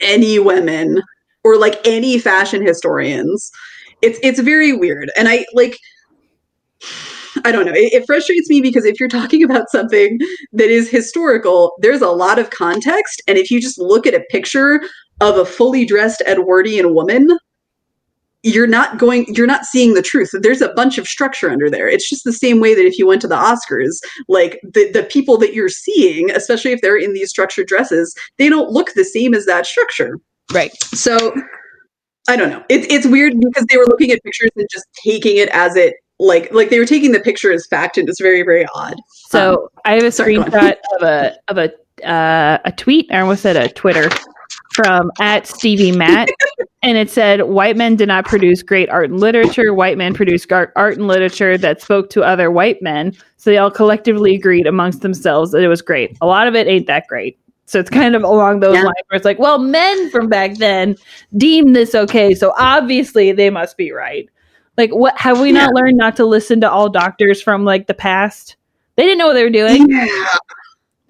any 0.00 0.38
women 0.38 1.00
or 1.44 1.56
like 1.56 1.80
any 1.86 2.18
fashion 2.18 2.64
historians. 2.66 3.50
It's 4.02 4.18
it's 4.22 4.40
very 4.40 4.72
weird, 4.72 5.10
and 5.16 5.28
I 5.28 5.44
like. 5.54 5.76
I 7.44 7.52
don't 7.52 7.64
know. 7.64 7.72
It, 7.72 7.92
it 7.92 8.06
frustrates 8.06 8.50
me 8.50 8.60
because 8.60 8.84
if 8.84 8.98
you're 8.98 9.08
talking 9.08 9.44
about 9.44 9.70
something 9.70 10.18
that 10.52 10.68
is 10.68 10.90
historical, 10.90 11.74
there's 11.78 12.02
a 12.02 12.10
lot 12.10 12.40
of 12.40 12.50
context, 12.50 13.22
and 13.28 13.38
if 13.38 13.50
you 13.52 13.60
just 13.60 13.78
look 13.78 14.04
at 14.06 14.14
a 14.14 14.24
picture 14.30 14.80
of 15.20 15.36
a 15.38 15.44
fully 15.44 15.86
dressed 15.86 16.22
Edwardian 16.26 16.92
woman, 16.92 17.28
you're 18.42 18.66
not 18.66 18.98
going 18.98 19.26
you're 19.34 19.46
not 19.46 19.64
seeing 19.64 19.94
the 19.94 20.02
truth. 20.02 20.30
There's 20.32 20.62
a 20.62 20.72
bunch 20.74 20.98
of 20.98 21.06
structure 21.06 21.50
under 21.50 21.68
there. 21.68 21.88
It's 21.88 22.08
just 22.08 22.24
the 22.24 22.32
same 22.32 22.60
way 22.60 22.74
that 22.74 22.86
if 22.86 22.98
you 22.98 23.06
went 23.06 23.20
to 23.22 23.28
the 23.28 23.36
oscars 23.36 23.98
like 24.28 24.60
the, 24.62 24.90
the 24.92 25.02
people 25.04 25.36
that 25.38 25.52
you're 25.52 25.68
seeing 25.68 26.30
especially 26.30 26.72
if 26.72 26.80
they're 26.80 26.98
in 26.98 27.12
these 27.12 27.30
structured 27.30 27.66
dresses 27.66 28.14
they 28.38 28.48
don't 28.48 28.70
look 28.70 28.92
the 28.94 29.04
same 29.04 29.34
as 29.34 29.46
that 29.46 29.66
structure. 29.66 30.18
Right. 30.52 30.72
so 30.94 31.32
i 32.28 32.36
don't 32.36 32.50
know. 32.50 32.64
It, 32.68 32.90
it's 32.90 33.06
weird 33.06 33.34
because 33.38 33.66
they 33.68 33.76
were 33.76 33.86
looking 33.86 34.10
at 34.10 34.22
pictures 34.22 34.50
and 34.56 34.66
just 34.70 34.86
taking 35.04 35.36
it 35.36 35.48
as 35.50 35.76
it 35.76 35.94
like 36.18 36.52
like 36.52 36.70
they 36.70 36.78
were 36.78 36.86
taking 36.86 37.12
the 37.12 37.20
picture 37.20 37.52
as 37.52 37.66
fact 37.66 37.98
and 37.98 38.08
it's 38.08 38.20
very 38.20 38.42
very 38.42 38.66
odd. 38.74 38.94
So 39.28 39.70
I 39.84 39.94
have 39.94 40.04
a 40.04 40.12
sorry, 40.12 40.36
screenshot 40.36 40.76
of 40.96 41.02
a 41.02 41.36
of 41.48 41.58
a 41.58 41.72
uh, 42.06 42.58
a 42.64 42.72
tweet. 42.72 43.10
I 43.10 43.20
almost 43.20 43.42
said 43.42 43.56
a 43.56 43.68
Twitter 43.68 44.08
from 44.74 45.10
at 45.20 45.46
Stevie 45.46 45.92
Matt, 45.92 46.28
and 46.82 46.96
it 46.96 47.10
said, 47.10 47.42
"White 47.42 47.76
men 47.76 47.96
did 47.96 48.08
not 48.08 48.24
produce 48.24 48.62
great 48.62 48.88
art 48.88 49.10
and 49.10 49.20
literature. 49.20 49.74
White 49.74 49.98
men 49.98 50.14
produced 50.14 50.52
art, 50.52 50.72
art 50.76 50.96
and 50.96 51.06
literature 51.06 51.58
that 51.58 51.82
spoke 51.82 52.10
to 52.10 52.22
other 52.22 52.50
white 52.50 52.80
men. 52.82 53.12
So 53.36 53.50
they 53.50 53.58
all 53.58 53.70
collectively 53.70 54.34
agreed 54.34 54.66
amongst 54.66 55.02
themselves 55.02 55.50
that 55.52 55.62
it 55.62 55.68
was 55.68 55.82
great. 55.82 56.16
A 56.20 56.26
lot 56.26 56.46
of 56.46 56.54
it 56.54 56.66
ain't 56.66 56.86
that 56.86 57.06
great." 57.08 57.38
So 57.66 57.78
it's 57.78 57.90
kind 57.90 58.16
of 58.16 58.24
along 58.24 58.60
those 58.60 58.74
Yeah. 58.74 58.82
lines 58.82 59.04
where 59.08 59.16
it's 59.16 59.24
like, 59.24 59.38
well, 59.38 59.58
men 59.58 60.10
from 60.10 60.28
back 60.28 60.56
then 60.56 60.96
deemed 61.36 61.76
this 61.76 61.94
okay, 61.94 62.34
so 62.34 62.52
obviously 62.58 63.30
they 63.30 63.48
must 63.48 63.76
be 63.76 63.92
right. 63.92 64.28
Like, 64.76 64.92
what 64.92 65.16
have 65.16 65.40
we 65.40 65.52
not 65.52 65.72
learned 65.74 65.96
not 65.96 66.16
to 66.16 66.24
listen 66.24 66.60
to 66.62 66.70
all 66.70 66.88
doctors 66.88 67.40
from 67.40 67.64
like 67.64 67.86
the 67.86 67.94
past? 67.94 68.56
They 68.96 69.04
didn't 69.04 69.18
know 69.18 69.28
what 69.28 69.34
they 69.34 69.44
were 69.44 69.50
doing. 69.50 69.88
Yeah. 69.88 70.08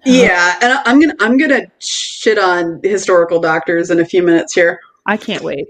Yeah, 0.05 0.57
and 0.61 0.79
I'm 0.85 0.99
gonna 0.99 1.15
I'm 1.19 1.37
gonna 1.37 1.67
shit 1.79 2.37
on 2.37 2.79
historical 2.83 3.39
doctors 3.39 3.91
in 3.91 3.99
a 3.99 4.05
few 4.05 4.23
minutes 4.23 4.53
here. 4.53 4.79
I 5.05 5.17
can't 5.17 5.43
wait. 5.43 5.67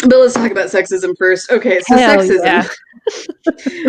But 0.00 0.18
let's 0.18 0.34
talk 0.34 0.50
about 0.50 0.68
sexism 0.68 1.16
first. 1.18 1.50
Okay, 1.50 1.80
so 1.80 1.96
Hell 1.96 2.18
sexism. 2.18 2.44
yeah. 2.44 2.68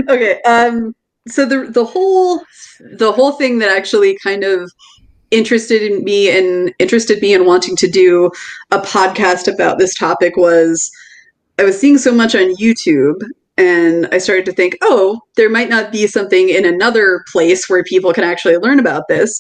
okay, 0.10 0.42
um 0.44 0.96
so 1.28 1.46
the 1.46 1.70
the 1.72 1.86
whole 1.86 2.44
the 2.98 3.12
whole 3.12 3.34
thing 3.34 3.60
that 3.60 3.70
actually 3.76 4.18
kind 4.24 4.44
of 4.44 4.72
interested 5.32 5.84
in 5.84 6.04
me 6.04 6.36
and 6.36 6.74
interested 6.80 7.22
me 7.22 7.34
in 7.34 7.46
wanting 7.46 7.76
to 7.76 7.88
do 7.88 8.32
a 8.72 8.80
podcast 8.80 9.52
about 9.52 9.78
this 9.78 9.94
topic 9.96 10.36
was 10.38 10.90
I 11.60 11.64
was 11.64 11.80
seeing 11.80 11.98
so 11.98 12.14
much 12.14 12.34
on 12.36 12.56
YouTube 12.56 13.22
and 13.60 14.08
I 14.14 14.20
started 14.20 14.46
to 14.46 14.54
think, 14.54 14.78
oh, 14.82 15.20
there 15.36 15.50
might 15.50 15.68
not 15.68 15.92
be 15.92 16.08
something 16.08 16.48
in 16.48 16.66
another 16.66 17.26
place 17.30 17.68
where 17.68 17.84
people 17.84 18.14
can 18.14 18.24
actually 18.24 18.56
learn 18.56 18.80
about 18.80 19.04
this. 19.10 19.38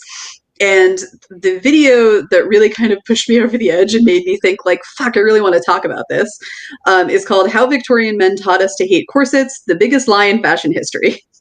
And 0.59 0.99
the 1.29 1.57
video 1.59 2.23
that 2.29 2.45
really 2.45 2.69
kind 2.69 2.91
of 2.91 2.99
pushed 3.07 3.29
me 3.29 3.39
over 3.41 3.57
the 3.57 3.71
edge 3.71 3.95
and 3.95 4.03
made 4.03 4.25
me 4.25 4.37
think, 4.41 4.65
like, 4.65 4.81
fuck, 4.97 5.15
I 5.15 5.21
really 5.21 5.39
want 5.39 5.55
to 5.55 5.63
talk 5.65 5.85
about 5.85 6.03
this, 6.09 6.37
um, 6.85 7.09
is 7.09 7.25
called 7.25 7.49
"How 7.49 7.65
Victorian 7.65 8.17
Men 8.17 8.35
Taught 8.35 8.61
Us 8.61 8.75
to 8.75 8.87
Hate 8.87 9.07
Corsets: 9.07 9.63
The 9.67 9.75
Biggest 9.75 10.09
Lie 10.09 10.25
in 10.25 10.43
Fashion 10.43 10.71
History." 10.71 11.21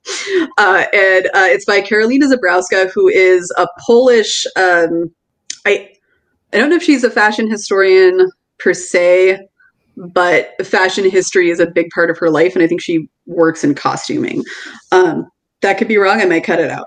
Uh, 0.57 0.87
and 0.95 1.27
uh, 1.27 1.49
it's 1.51 1.67
by 1.67 1.83
Karolina 1.83 2.33
Żebrowska, 2.33 2.91
who 2.95 3.09
is 3.09 3.53
a 3.59 3.67
Polish. 3.85 4.47
Um, 4.57 5.11
I 5.67 5.91
I 6.53 6.57
don't 6.57 6.71
know 6.71 6.77
if 6.77 6.83
she's 6.83 7.05
a 7.05 7.11
fashion 7.11 7.51
historian 7.51 8.31
per 8.59 8.73
se, 8.73 9.48
but 10.13 10.55
fashion 10.67 11.09
history 11.09 11.51
is 11.51 11.61
a 11.61 11.67
big 11.67 11.91
part 11.91 12.11
of 12.11 12.19
her 12.19 12.31
life, 12.31 12.55
and 12.55 12.63
I 12.63 12.67
think 12.67 12.81
she 12.81 13.09
works 13.27 13.65
in 13.65 13.75
costuming. 13.75 14.45
Um, 14.93 15.29
that 15.63 15.79
could 15.79 15.89
be 15.89 15.99
wrong. 15.99 16.21
I 16.21 16.25
might 16.25 16.45
cut 16.45 16.61
it 16.61 16.71
out. 16.71 16.87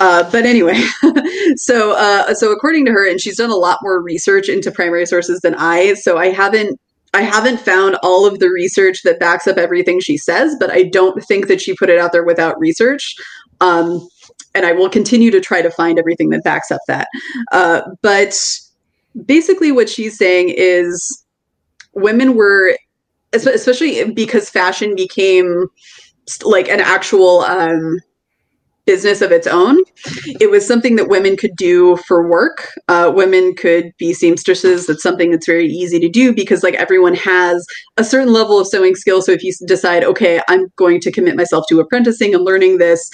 Uh, 0.00 0.28
but 0.30 0.44
anyway, 0.44 0.80
so 1.56 1.96
uh, 1.96 2.34
so 2.34 2.52
according 2.52 2.84
to 2.86 2.92
her, 2.92 3.08
and 3.08 3.20
she's 3.20 3.36
done 3.36 3.50
a 3.50 3.56
lot 3.56 3.78
more 3.82 4.00
research 4.00 4.48
into 4.48 4.70
primary 4.70 5.06
sources 5.06 5.40
than 5.40 5.54
I. 5.56 5.94
So 5.94 6.18
I 6.18 6.30
haven't 6.30 6.78
I 7.14 7.22
haven't 7.22 7.60
found 7.60 7.96
all 8.02 8.26
of 8.26 8.38
the 8.38 8.48
research 8.48 9.02
that 9.02 9.20
backs 9.20 9.46
up 9.46 9.58
everything 9.58 10.00
she 10.00 10.16
says, 10.16 10.56
but 10.58 10.70
I 10.70 10.84
don't 10.84 11.22
think 11.24 11.48
that 11.48 11.60
she 11.60 11.76
put 11.76 11.90
it 11.90 11.98
out 11.98 12.12
there 12.12 12.24
without 12.24 12.58
research. 12.58 13.14
Um, 13.60 14.08
and 14.54 14.64
I 14.64 14.72
will 14.72 14.88
continue 14.88 15.30
to 15.30 15.40
try 15.40 15.62
to 15.62 15.70
find 15.70 15.98
everything 15.98 16.30
that 16.30 16.44
backs 16.44 16.70
up 16.70 16.80
that. 16.88 17.08
Uh, 17.52 17.82
but 18.02 18.34
basically, 19.26 19.72
what 19.72 19.88
she's 19.88 20.16
saying 20.16 20.54
is 20.56 21.21
women 21.94 22.34
were, 22.34 22.76
especially 23.32 24.10
because 24.12 24.50
fashion 24.50 24.94
became 24.94 25.66
like 26.44 26.68
an 26.68 26.80
actual 26.80 27.40
um, 27.40 27.98
business 28.86 29.22
of 29.22 29.30
its 29.30 29.46
own. 29.46 29.78
It 30.40 30.50
was 30.50 30.66
something 30.66 30.96
that 30.96 31.08
women 31.08 31.36
could 31.36 31.52
do 31.56 31.96
for 32.08 32.28
work. 32.28 32.68
Uh, 32.88 33.12
women 33.14 33.54
could 33.54 33.92
be 33.98 34.12
seamstresses. 34.12 34.86
That's 34.86 35.02
something 35.02 35.30
that's 35.30 35.46
very 35.46 35.66
easy 35.66 36.00
to 36.00 36.08
do 36.08 36.34
because 36.34 36.62
like 36.62 36.74
everyone 36.74 37.14
has 37.14 37.64
a 37.96 38.04
certain 38.04 38.32
level 38.32 38.58
of 38.58 38.66
sewing 38.66 38.96
skill. 38.96 39.22
So 39.22 39.32
if 39.32 39.42
you 39.42 39.52
decide, 39.66 40.04
okay, 40.04 40.40
I'm 40.48 40.66
going 40.76 41.00
to 41.00 41.12
commit 41.12 41.36
myself 41.36 41.64
to 41.68 41.80
apprenticing 41.80 42.34
and 42.34 42.44
learning 42.44 42.78
this, 42.78 43.08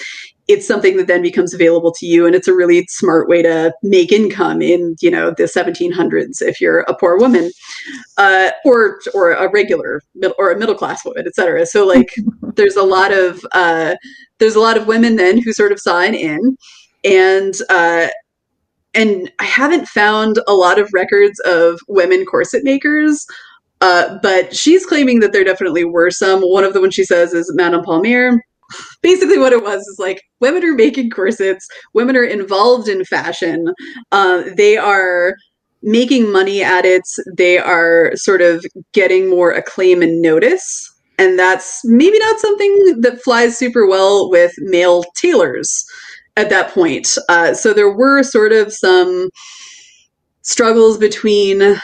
it's 0.49 0.66
something 0.66 0.96
that 0.96 1.07
then 1.07 1.20
becomes 1.20 1.53
available 1.53 1.92
to 1.92 2.07
you 2.07 2.26
and 2.26 2.34
it's 2.34 2.49
a 2.49 2.55
really 2.55 2.86
smart 2.88 3.28
way 3.28 3.42
to 3.42 3.72
make 3.82 4.11
income 4.11 4.62
in 4.62 4.96
you 5.01 5.11
know 5.11 5.30
the 5.30 5.44
1700s 5.44 6.40
if 6.40 6.61
you're 6.61 6.80
a 6.80 6.96
poor 6.96 7.18
woman 7.18 7.51
uh, 8.16 8.51
or 8.64 8.99
or 9.14 9.32
a 9.32 9.51
regular 9.51 10.03
or 10.38 10.51
a 10.51 10.59
middle 10.59 10.74
class 10.74 11.05
woman 11.05 11.26
etc 11.26 11.66
so 11.66 11.86
like 11.86 12.14
there's 12.57 12.76
a 12.76 12.82
lot 12.82 13.12
of 13.12 13.44
uh, 13.53 13.94
there's 14.38 14.57
a 14.57 14.61
lot 14.61 14.76
of 14.76 14.86
women 14.86 15.16
then 15.16 15.40
who 15.40 15.53
sort 15.53 15.70
of 15.70 15.78
sign 15.78 16.14
in 16.14 16.57
and 17.05 17.55
uh, 17.68 18.09
and 18.94 19.30
I 19.38 19.44
haven't 19.44 19.86
found 19.86 20.40
a 20.49 20.55
lot 20.55 20.78
of 20.78 20.90
records 20.92 21.38
of 21.40 21.78
women 21.88 22.24
corset 22.24 22.64
makers 22.64 23.26
uh, 23.80 24.18
but 24.22 24.55
she's 24.55 24.84
claiming 24.84 25.20
that 25.20 25.32
there 25.32 25.44
definitely 25.44 25.84
were 25.84 26.11
some. 26.11 26.40
One 26.40 26.64
of 26.64 26.72
the 26.72 26.80
ones 26.80 26.94
she 26.94 27.05
says 27.05 27.32
is 27.32 27.53
Madame 27.55 27.84
Palmyre. 27.84 28.40
Basically, 29.02 29.38
what 29.38 29.52
it 29.52 29.62
was 29.62 29.80
is 29.80 29.96
like 29.98 30.22
women 30.40 30.64
are 30.64 30.74
making 30.74 31.10
corsets, 31.10 31.66
women 31.94 32.16
are 32.16 32.24
involved 32.24 32.88
in 32.88 33.04
fashion, 33.04 33.72
uh, 34.12 34.42
they 34.56 34.76
are 34.76 35.34
making 35.82 36.32
money 36.32 36.62
at 36.62 36.84
it, 36.84 37.02
they 37.36 37.58
are 37.58 38.12
sort 38.16 38.42
of 38.42 38.64
getting 38.92 39.30
more 39.30 39.52
acclaim 39.52 40.02
and 40.02 40.20
notice. 40.20 40.94
And 41.20 41.38
that's 41.38 41.80
maybe 41.84 42.18
not 42.18 42.38
something 42.38 43.00
that 43.00 43.22
flies 43.22 43.58
super 43.58 43.86
well 43.86 44.30
with 44.30 44.52
male 44.58 45.04
tailors 45.16 45.84
at 46.36 46.50
that 46.50 46.70
point. 46.70 47.08
Uh, 47.28 47.54
so 47.54 47.72
there 47.72 47.92
were 47.92 48.22
sort 48.22 48.52
of 48.52 48.72
some 48.72 49.28
struggles 50.42 50.96
between 50.96 51.80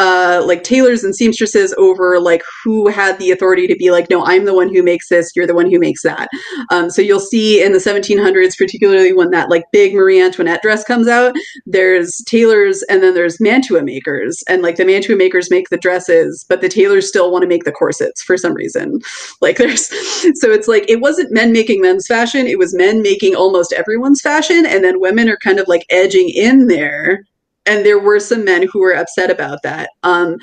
uh, 0.00 0.42
like 0.46 0.64
tailors 0.64 1.04
and 1.04 1.14
seamstresses 1.14 1.74
over 1.76 2.18
like 2.18 2.42
who 2.64 2.88
had 2.88 3.18
the 3.18 3.30
authority 3.30 3.66
to 3.66 3.76
be 3.76 3.90
like, 3.90 4.08
no, 4.08 4.24
I'm 4.24 4.46
the 4.46 4.54
one 4.54 4.74
who 4.74 4.82
makes 4.82 5.10
this, 5.10 5.30
you're 5.36 5.46
the 5.46 5.54
one 5.54 5.70
who 5.70 5.78
makes 5.78 6.02
that. 6.02 6.30
Um, 6.70 6.88
so 6.88 7.02
you'll 7.02 7.20
see 7.20 7.62
in 7.62 7.72
the 7.72 7.78
1700s, 7.78 8.56
particularly 8.56 9.12
when 9.12 9.30
that 9.32 9.50
like 9.50 9.64
big 9.72 9.92
Marie 9.92 10.18
Antoinette 10.18 10.62
dress 10.62 10.84
comes 10.84 11.06
out, 11.06 11.36
there's 11.66 12.16
tailors 12.26 12.82
and 12.88 13.02
then 13.02 13.12
there's 13.12 13.40
mantua 13.42 13.82
makers, 13.82 14.42
and 14.48 14.62
like 14.62 14.76
the 14.76 14.86
mantua 14.86 15.16
makers 15.16 15.50
make 15.50 15.68
the 15.68 15.76
dresses, 15.76 16.46
but 16.48 16.62
the 16.62 16.68
tailors 16.70 17.06
still 17.06 17.30
want 17.30 17.42
to 17.42 17.48
make 17.48 17.64
the 17.64 17.72
corsets 17.72 18.22
for 18.22 18.36
some 18.36 18.54
reason. 18.54 18.98
Like 19.40 19.56
there's, 19.56 19.88
so 20.40 20.50
it's 20.50 20.68
like 20.68 20.88
it 20.88 21.00
wasn't 21.00 21.32
men 21.32 21.52
making 21.52 21.80
men's 21.80 22.06
fashion, 22.06 22.46
it 22.46 22.58
was 22.58 22.74
men 22.74 23.02
making 23.02 23.34
almost 23.34 23.72
everyone's 23.72 24.20
fashion, 24.20 24.66
and 24.66 24.82
then 24.84 25.00
women 25.00 25.28
are 25.28 25.36
kind 25.38 25.58
of 25.58 25.68
like 25.68 25.84
edging 25.90 26.28
in 26.28 26.66
there 26.66 27.24
and 27.70 27.86
there 27.86 28.00
were 28.00 28.18
some 28.18 28.44
men 28.44 28.66
who 28.70 28.80
were 28.80 28.96
upset 28.96 29.30
about 29.30 29.62
that. 29.62 29.90
Um, 30.02 30.36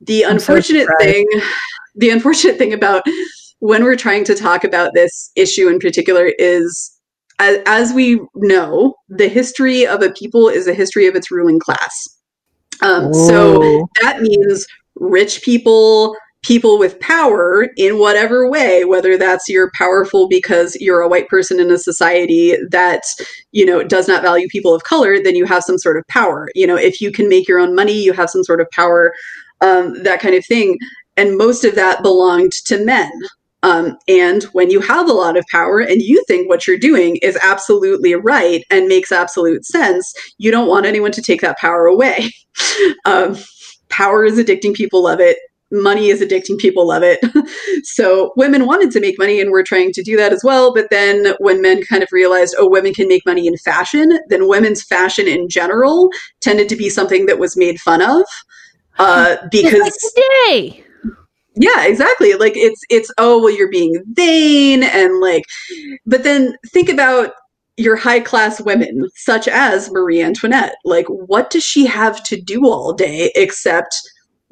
the 0.00 0.24
I'm 0.24 0.36
unfortunate 0.36 0.86
so 0.86 1.04
thing, 1.04 1.26
the 1.96 2.10
unfortunate 2.10 2.56
thing 2.58 2.72
about 2.72 3.02
when 3.58 3.82
we're 3.82 3.96
trying 3.96 4.24
to 4.24 4.36
talk 4.36 4.62
about 4.62 4.92
this 4.94 5.32
issue 5.34 5.68
in 5.68 5.80
particular 5.80 6.32
is 6.38 6.92
as, 7.40 7.58
as, 7.66 7.92
we 7.92 8.20
know, 8.36 8.94
the 9.08 9.26
history 9.26 9.84
of 9.84 10.00
a 10.00 10.12
people 10.12 10.48
is 10.48 10.68
a 10.68 10.74
history 10.74 11.08
of 11.08 11.16
its 11.16 11.32
ruling 11.32 11.58
class. 11.58 12.08
Um, 12.82 13.12
so 13.12 13.88
that 14.02 14.20
means 14.20 14.64
rich 14.94 15.42
people, 15.42 16.16
people 16.44 16.78
with 16.78 17.00
power 17.00 17.68
in 17.76 17.98
whatever 17.98 18.48
way, 18.48 18.84
whether 18.84 19.16
that's 19.16 19.48
you're 19.48 19.72
powerful 19.76 20.28
because 20.28 20.76
you're 20.76 21.00
a 21.00 21.08
white 21.08 21.28
person 21.28 21.58
in 21.58 21.70
a 21.70 21.78
society 21.78 22.56
that, 22.70 23.02
you 23.52 23.64
know, 23.64 23.82
does 23.82 24.06
not 24.06 24.22
value 24.22 24.46
people 24.48 24.74
of 24.74 24.84
color, 24.84 25.18
then 25.22 25.34
you 25.34 25.46
have 25.46 25.62
some 25.62 25.78
sort 25.78 25.96
of 25.96 26.06
power. 26.08 26.48
You 26.54 26.66
know, 26.66 26.76
if 26.76 27.00
you 27.00 27.10
can 27.10 27.28
make 27.28 27.48
your 27.48 27.58
own 27.58 27.74
money, 27.74 28.00
you 28.00 28.12
have 28.12 28.30
some 28.30 28.44
sort 28.44 28.60
of 28.60 28.68
power, 28.70 29.14
um, 29.62 30.02
that 30.02 30.20
kind 30.20 30.34
of 30.34 30.44
thing. 30.44 30.78
And 31.16 31.38
most 31.38 31.64
of 31.64 31.74
that 31.76 32.02
belonged 32.02 32.52
to 32.66 32.84
men. 32.84 33.10
Um, 33.62 33.96
and 34.08 34.42
when 34.52 34.70
you 34.70 34.80
have 34.80 35.08
a 35.08 35.14
lot 35.14 35.38
of 35.38 35.46
power 35.50 35.80
and 35.80 36.02
you 36.02 36.22
think 36.28 36.50
what 36.50 36.66
you're 36.66 36.76
doing 36.76 37.16
is 37.22 37.38
absolutely 37.42 38.14
right 38.14 38.62
and 38.70 38.88
makes 38.88 39.10
absolute 39.10 39.64
sense, 39.64 40.12
you 40.36 40.50
don't 40.50 40.68
want 40.68 40.84
anyone 40.84 41.12
to 41.12 41.22
take 41.22 41.40
that 41.40 41.56
power 41.56 41.86
away. 41.86 42.30
um, 43.06 43.38
power 43.88 44.26
is 44.26 44.38
addicting, 44.38 44.74
people 44.74 45.04
love 45.04 45.20
it 45.20 45.38
money 45.72 46.08
is 46.08 46.20
addicting 46.20 46.58
people 46.58 46.86
love 46.88 47.02
it. 47.02 47.20
So 47.84 48.32
women 48.36 48.66
wanted 48.66 48.90
to 48.92 49.00
make 49.00 49.18
money 49.18 49.40
and 49.40 49.50
we're 49.50 49.62
trying 49.62 49.92
to 49.92 50.02
do 50.02 50.16
that 50.16 50.32
as 50.32 50.42
well 50.42 50.72
but 50.72 50.88
then 50.90 51.34
when 51.38 51.60
men 51.60 51.82
kind 51.82 52.02
of 52.02 52.08
realized 52.12 52.54
oh 52.58 52.68
women 52.68 52.94
can 52.94 53.08
make 53.08 53.24
money 53.26 53.46
in 53.46 53.56
fashion 53.58 54.18
then 54.28 54.48
women's 54.48 54.82
fashion 54.82 55.28
in 55.28 55.48
general 55.48 56.10
tended 56.40 56.68
to 56.70 56.76
be 56.76 56.88
something 56.88 57.26
that 57.26 57.38
was 57.38 57.56
made 57.56 57.78
fun 57.78 58.00
of 58.02 58.24
uh, 58.98 59.36
because 59.50 59.96
today. 60.14 60.84
Yeah 61.56 61.86
exactly. 61.86 62.34
Like 62.34 62.56
it's 62.56 62.80
it's 62.90 63.10
oh 63.18 63.40
well 63.40 63.56
you're 63.56 63.70
being 63.70 64.02
vain 64.12 64.82
and 64.82 65.20
like 65.20 65.44
but 66.04 66.24
then 66.24 66.56
think 66.68 66.88
about 66.88 67.32
your 67.76 67.96
high 67.96 68.20
class 68.20 68.60
women 68.60 69.08
such 69.14 69.48
as 69.48 69.90
marie 69.90 70.22
antoinette. 70.22 70.76
Like 70.84 71.06
what 71.08 71.50
does 71.50 71.64
she 71.64 71.86
have 71.86 72.22
to 72.24 72.40
do 72.40 72.66
all 72.66 72.92
day 72.92 73.30
except 73.34 73.94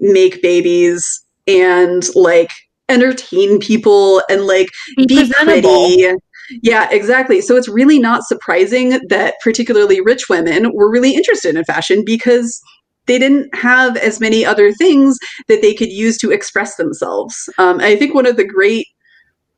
make 0.02 0.42
babies 0.42 1.22
and 1.46 2.14
like 2.14 2.50
entertain 2.88 3.58
people 3.58 4.22
and 4.28 4.46
like 4.46 4.68
be, 4.96 5.06
be 5.06 5.32
pretty. 5.42 6.14
Yeah, 6.62 6.88
exactly. 6.90 7.40
So 7.40 7.56
it's 7.56 7.68
really 7.68 7.98
not 7.98 8.24
surprising 8.24 9.00
that 9.08 9.36
particularly 9.42 10.00
rich 10.00 10.28
women 10.28 10.72
were 10.74 10.90
really 10.90 11.14
interested 11.14 11.54
in 11.54 11.64
fashion 11.64 12.04
because 12.04 12.60
they 13.06 13.18
didn't 13.18 13.54
have 13.54 13.96
as 13.96 14.20
many 14.20 14.44
other 14.44 14.72
things 14.72 15.18
that 15.48 15.62
they 15.62 15.72
could 15.72 15.90
use 15.90 16.18
to 16.18 16.30
express 16.30 16.76
themselves. 16.76 17.48
Um, 17.58 17.80
I 17.80 17.96
think 17.96 18.14
one 18.14 18.26
of 18.26 18.36
the 18.36 18.46
great 18.46 18.86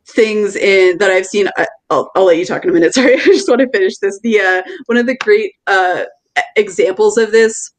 things 0.07 0.55
in 0.57 0.99
that 0.99 1.11
I've 1.11 1.26
seen, 1.26 1.49
I, 1.57 1.66
will 1.90 2.11
I'll 2.14 2.26
let 2.26 2.38
you 2.38 2.45
talk 2.45 2.64
in 2.64 2.70
a 2.70 2.72
minute. 2.72 2.95
Sorry, 2.95 3.14
I 3.14 3.18
just 3.18 3.49
want 3.49 3.61
to 3.61 3.68
finish 3.70 3.99
this. 3.99 4.20
The 4.22 4.40
uh, 4.40 4.62
one 4.86 4.99
of 4.99 5.07
the 5.07 5.16
great 5.16 5.53
uh, 5.66 6.05
examples 6.57 7.18
of 7.18 7.32
this 7.32 7.72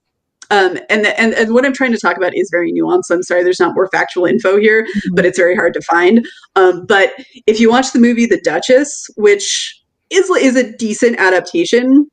um, 0.52 0.78
and, 0.90 1.06
the, 1.06 1.20
and 1.20 1.34
and 1.34 1.54
what 1.54 1.66
I'm 1.66 1.74
trying 1.74 1.92
to 1.92 1.98
talk 1.98 2.18
about 2.18 2.36
is 2.36 2.50
very 2.52 2.72
nuanced. 2.72 3.12
I'm 3.12 3.24
sorry, 3.24 3.44
there's 3.44 3.60
not 3.60 3.76
more 3.76 3.88
factual 3.90 4.26
info 4.26 4.58
here, 4.60 4.84
mm-hmm. 4.84 5.16
but 5.16 5.26
it's 5.26 5.38
very 5.38 5.56
hard 5.56 5.74
to 5.74 5.82
find. 5.82 6.26
Um, 6.56 6.86
but 6.86 7.14
if 7.48 7.60
you 7.60 7.70
watch 7.70 7.92
the 7.92 8.00
movie 8.00 8.26
The 8.26 8.42
Duchess, 8.42 9.10
which 9.16 9.82
is 10.10 10.30
is 10.30 10.56
a 10.56 10.72
decent 10.78 11.20
adaptation, 11.20 12.10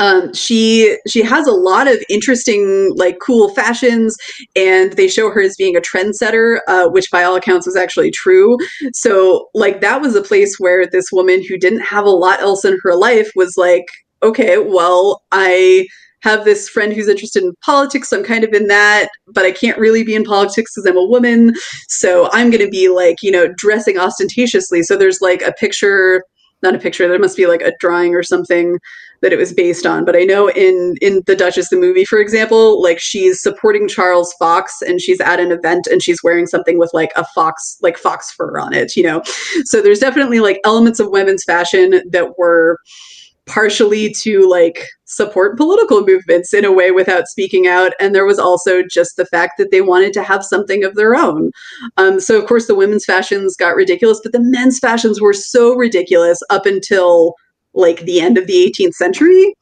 um, 0.00 0.32
she 0.32 0.96
she 1.06 1.22
has 1.22 1.46
a 1.46 1.52
lot 1.52 1.86
of 1.86 2.02
interesting 2.08 2.92
like 2.96 3.18
cool 3.20 3.50
fashions 3.50 4.16
and 4.56 4.94
they 4.94 5.08
show 5.08 5.30
her 5.30 5.42
as 5.42 5.56
being 5.56 5.76
a 5.76 5.80
trendsetter 5.80 6.60
uh, 6.66 6.88
which 6.88 7.10
by 7.10 7.22
all 7.22 7.36
accounts 7.36 7.66
was 7.66 7.76
actually 7.76 8.10
true 8.10 8.56
so 8.94 9.48
like 9.52 9.82
that 9.82 10.00
was 10.00 10.16
a 10.16 10.22
place 10.22 10.56
where 10.58 10.86
this 10.86 11.06
woman 11.12 11.42
who 11.46 11.58
didn't 11.58 11.80
have 11.80 12.06
a 12.06 12.10
lot 12.10 12.40
else 12.40 12.64
in 12.64 12.78
her 12.82 12.96
life 12.96 13.30
was 13.36 13.54
like 13.56 13.84
okay 14.22 14.58
well 14.58 15.22
i 15.32 15.86
have 16.22 16.44
this 16.44 16.68
friend 16.68 16.92
who's 16.92 17.08
interested 17.08 17.42
in 17.42 17.54
politics. 17.64 18.10
So 18.10 18.18
I'm 18.18 18.24
kind 18.24 18.44
of 18.44 18.52
in 18.52 18.66
that, 18.68 19.08
but 19.28 19.44
I 19.44 19.52
can't 19.52 19.78
really 19.78 20.04
be 20.04 20.14
in 20.14 20.24
politics 20.24 20.72
because 20.74 20.88
I'm 20.88 20.98
a 20.98 21.06
woman. 21.06 21.54
So 21.88 22.28
I'm 22.32 22.50
going 22.50 22.64
to 22.64 22.70
be 22.70 22.88
like, 22.88 23.22
you 23.22 23.30
know, 23.30 23.52
dressing 23.56 23.98
ostentatiously. 23.98 24.82
So 24.82 24.96
there's 24.96 25.20
like 25.20 25.42
a 25.42 25.52
picture, 25.52 26.22
not 26.62 26.74
a 26.74 26.78
picture, 26.78 27.08
there 27.08 27.18
must 27.18 27.36
be 27.36 27.46
like 27.46 27.62
a 27.62 27.72
drawing 27.80 28.14
or 28.14 28.22
something 28.22 28.78
that 29.22 29.32
it 29.32 29.38
was 29.38 29.52
based 29.52 29.86
on. 29.86 30.04
But 30.04 30.16
I 30.16 30.20
know 30.20 30.48
in 30.48 30.94
in 31.00 31.22
the 31.26 31.36
Duchess 31.36 31.68
the 31.68 31.76
movie, 31.76 32.04
for 32.04 32.18
example, 32.18 32.82
like 32.82 32.98
she's 32.98 33.42
supporting 33.42 33.88
Charles 33.88 34.34
Fox 34.38 34.82
and 34.82 35.00
she's 35.00 35.20
at 35.20 35.40
an 35.40 35.52
event 35.52 35.86
and 35.86 36.02
she's 36.02 36.22
wearing 36.22 36.46
something 36.46 36.78
with 36.78 36.90
like 36.94 37.12
a 37.16 37.24
fox 37.34 37.76
like 37.82 37.98
fox 37.98 38.30
fur 38.32 38.58
on 38.58 38.72
it, 38.72 38.96
you 38.96 39.02
know. 39.02 39.22
So 39.64 39.82
there's 39.82 39.98
definitely 39.98 40.40
like 40.40 40.60
elements 40.64 41.00
of 41.00 41.10
women's 41.10 41.44
fashion 41.44 42.02
that 42.10 42.38
were 42.38 42.78
partially 43.50 44.12
to 44.12 44.48
like 44.48 44.86
support 45.06 45.56
political 45.56 46.06
movements 46.06 46.54
in 46.54 46.64
a 46.64 46.72
way 46.72 46.92
without 46.92 47.26
speaking 47.26 47.66
out. 47.66 47.92
And 47.98 48.14
there 48.14 48.24
was 48.24 48.38
also 48.38 48.82
just 48.88 49.16
the 49.16 49.26
fact 49.26 49.54
that 49.58 49.72
they 49.72 49.80
wanted 49.80 50.12
to 50.14 50.22
have 50.22 50.44
something 50.44 50.84
of 50.84 50.94
their 50.94 51.16
own. 51.16 51.50
Um, 51.96 52.20
so, 52.20 52.40
of 52.40 52.46
course, 52.46 52.68
the 52.68 52.76
women's 52.76 53.04
fashions 53.04 53.56
got 53.56 53.74
ridiculous, 53.74 54.20
but 54.22 54.32
the 54.32 54.40
men's 54.40 54.78
fashions 54.78 55.20
were 55.20 55.32
so 55.32 55.74
ridiculous 55.74 56.38
up 56.48 56.64
until 56.64 57.34
like 57.74 58.00
the 58.02 58.20
end 58.20 58.38
of 58.38 58.46
the 58.46 58.72
18th 58.72 58.94
century. 58.94 59.54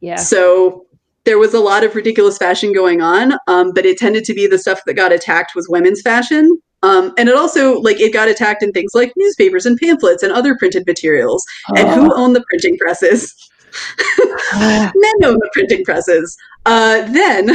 Yeah. 0.00 0.16
So 0.16 0.86
there 1.24 1.38
was 1.38 1.54
a 1.54 1.60
lot 1.60 1.84
of 1.84 1.94
ridiculous 1.94 2.38
fashion 2.38 2.72
going 2.72 3.00
on, 3.00 3.34
um, 3.48 3.72
but 3.74 3.86
it 3.86 3.98
tended 3.98 4.24
to 4.24 4.34
be 4.34 4.46
the 4.46 4.58
stuff 4.58 4.80
that 4.86 4.94
got 4.94 5.12
attacked 5.12 5.54
was 5.54 5.68
women's 5.68 6.02
fashion. 6.02 6.60
Um, 6.82 7.12
and 7.16 7.28
it 7.28 7.36
also 7.36 7.80
like 7.80 8.00
it 8.00 8.12
got 8.12 8.28
attacked 8.28 8.62
in 8.62 8.72
things 8.72 8.92
like 8.94 9.12
newspapers 9.16 9.66
and 9.66 9.78
pamphlets 9.78 10.22
and 10.22 10.32
other 10.32 10.56
printed 10.56 10.86
materials. 10.86 11.44
And 11.76 11.88
who 11.88 12.14
owned 12.14 12.34
the 12.34 12.44
printing 12.48 12.76
presses? 12.78 13.34
men 14.54 15.24
own 15.24 15.34
the 15.34 15.50
printing 15.52 15.84
presses. 15.84 16.36
Uh, 16.66 17.02
then, 17.12 17.54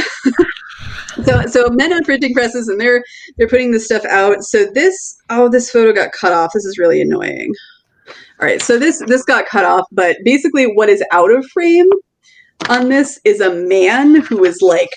so 1.24 1.46
so 1.46 1.68
men 1.70 1.92
own 1.92 2.04
printing 2.04 2.34
presses, 2.34 2.68
and 2.68 2.80
they're 2.80 3.04
they're 3.36 3.48
putting 3.48 3.70
this 3.70 3.84
stuff 3.84 4.04
out. 4.06 4.42
So 4.42 4.66
this 4.72 5.16
oh 5.30 5.48
this 5.48 5.70
photo 5.70 5.92
got 5.92 6.12
cut 6.12 6.32
off. 6.32 6.52
This 6.52 6.64
is 6.64 6.78
really 6.78 7.00
annoying. 7.00 7.54
All 8.40 8.46
right, 8.46 8.62
so 8.62 8.78
this 8.78 9.02
this 9.06 9.24
got 9.24 9.46
cut 9.46 9.64
off, 9.64 9.86
but 9.92 10.16
basically 10.24 10.66
what 10.66 10.88
is 10.88 11.02
out 11.10 11.30
of 11.30 11.46
frame 11.46 11.88
on 12.68 12.88
this 12.88 13.20
is 13.24 13.40
a 13.40 13.54
man 13.54 14.16
who 14.16 14.44
is 14.44 14.60
like 14.62 14.90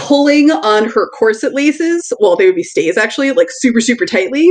pulling 0.00 0.50
on 0.50 0.88
her 0.88 1.08
corset 1.10 1.52
laces 1.52 2.10
well 2.20 2.34
they 2.34 2.46
would 2.46 2.56
be 2.56 2.62
stays 2.62 2.96
actually 2.96 3.32
like 3.32 3.48
super 3.50 3.80
super 3.80 4.06
tightly. 4.06 4.50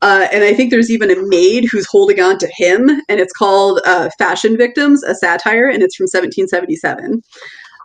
Uh, 0.00 0.26
and 0.32 0.42
i 0.42 0.54
think 0.54 0.70
there's 0.70 0.90
even 0.90 1.10
a 1.10 1.26
maid 1.26 1.66
who's 1.70 1.86
holding 1.86 2.18
on 2.20 2.38
to 2.38 2.48
him 2.54 2.88
and 3.08 3.20
it's 3.20 3.32
called 3.32 3.80
uh, 3.84 4.08
fashion 4.18 4.56
victims 4.56 5.02
a 5.04 5.14
satire 5.14 5.68
and 5.68 5.82
it's 5.82 5.96
from 5.96 6.04
1777 6.04 7.22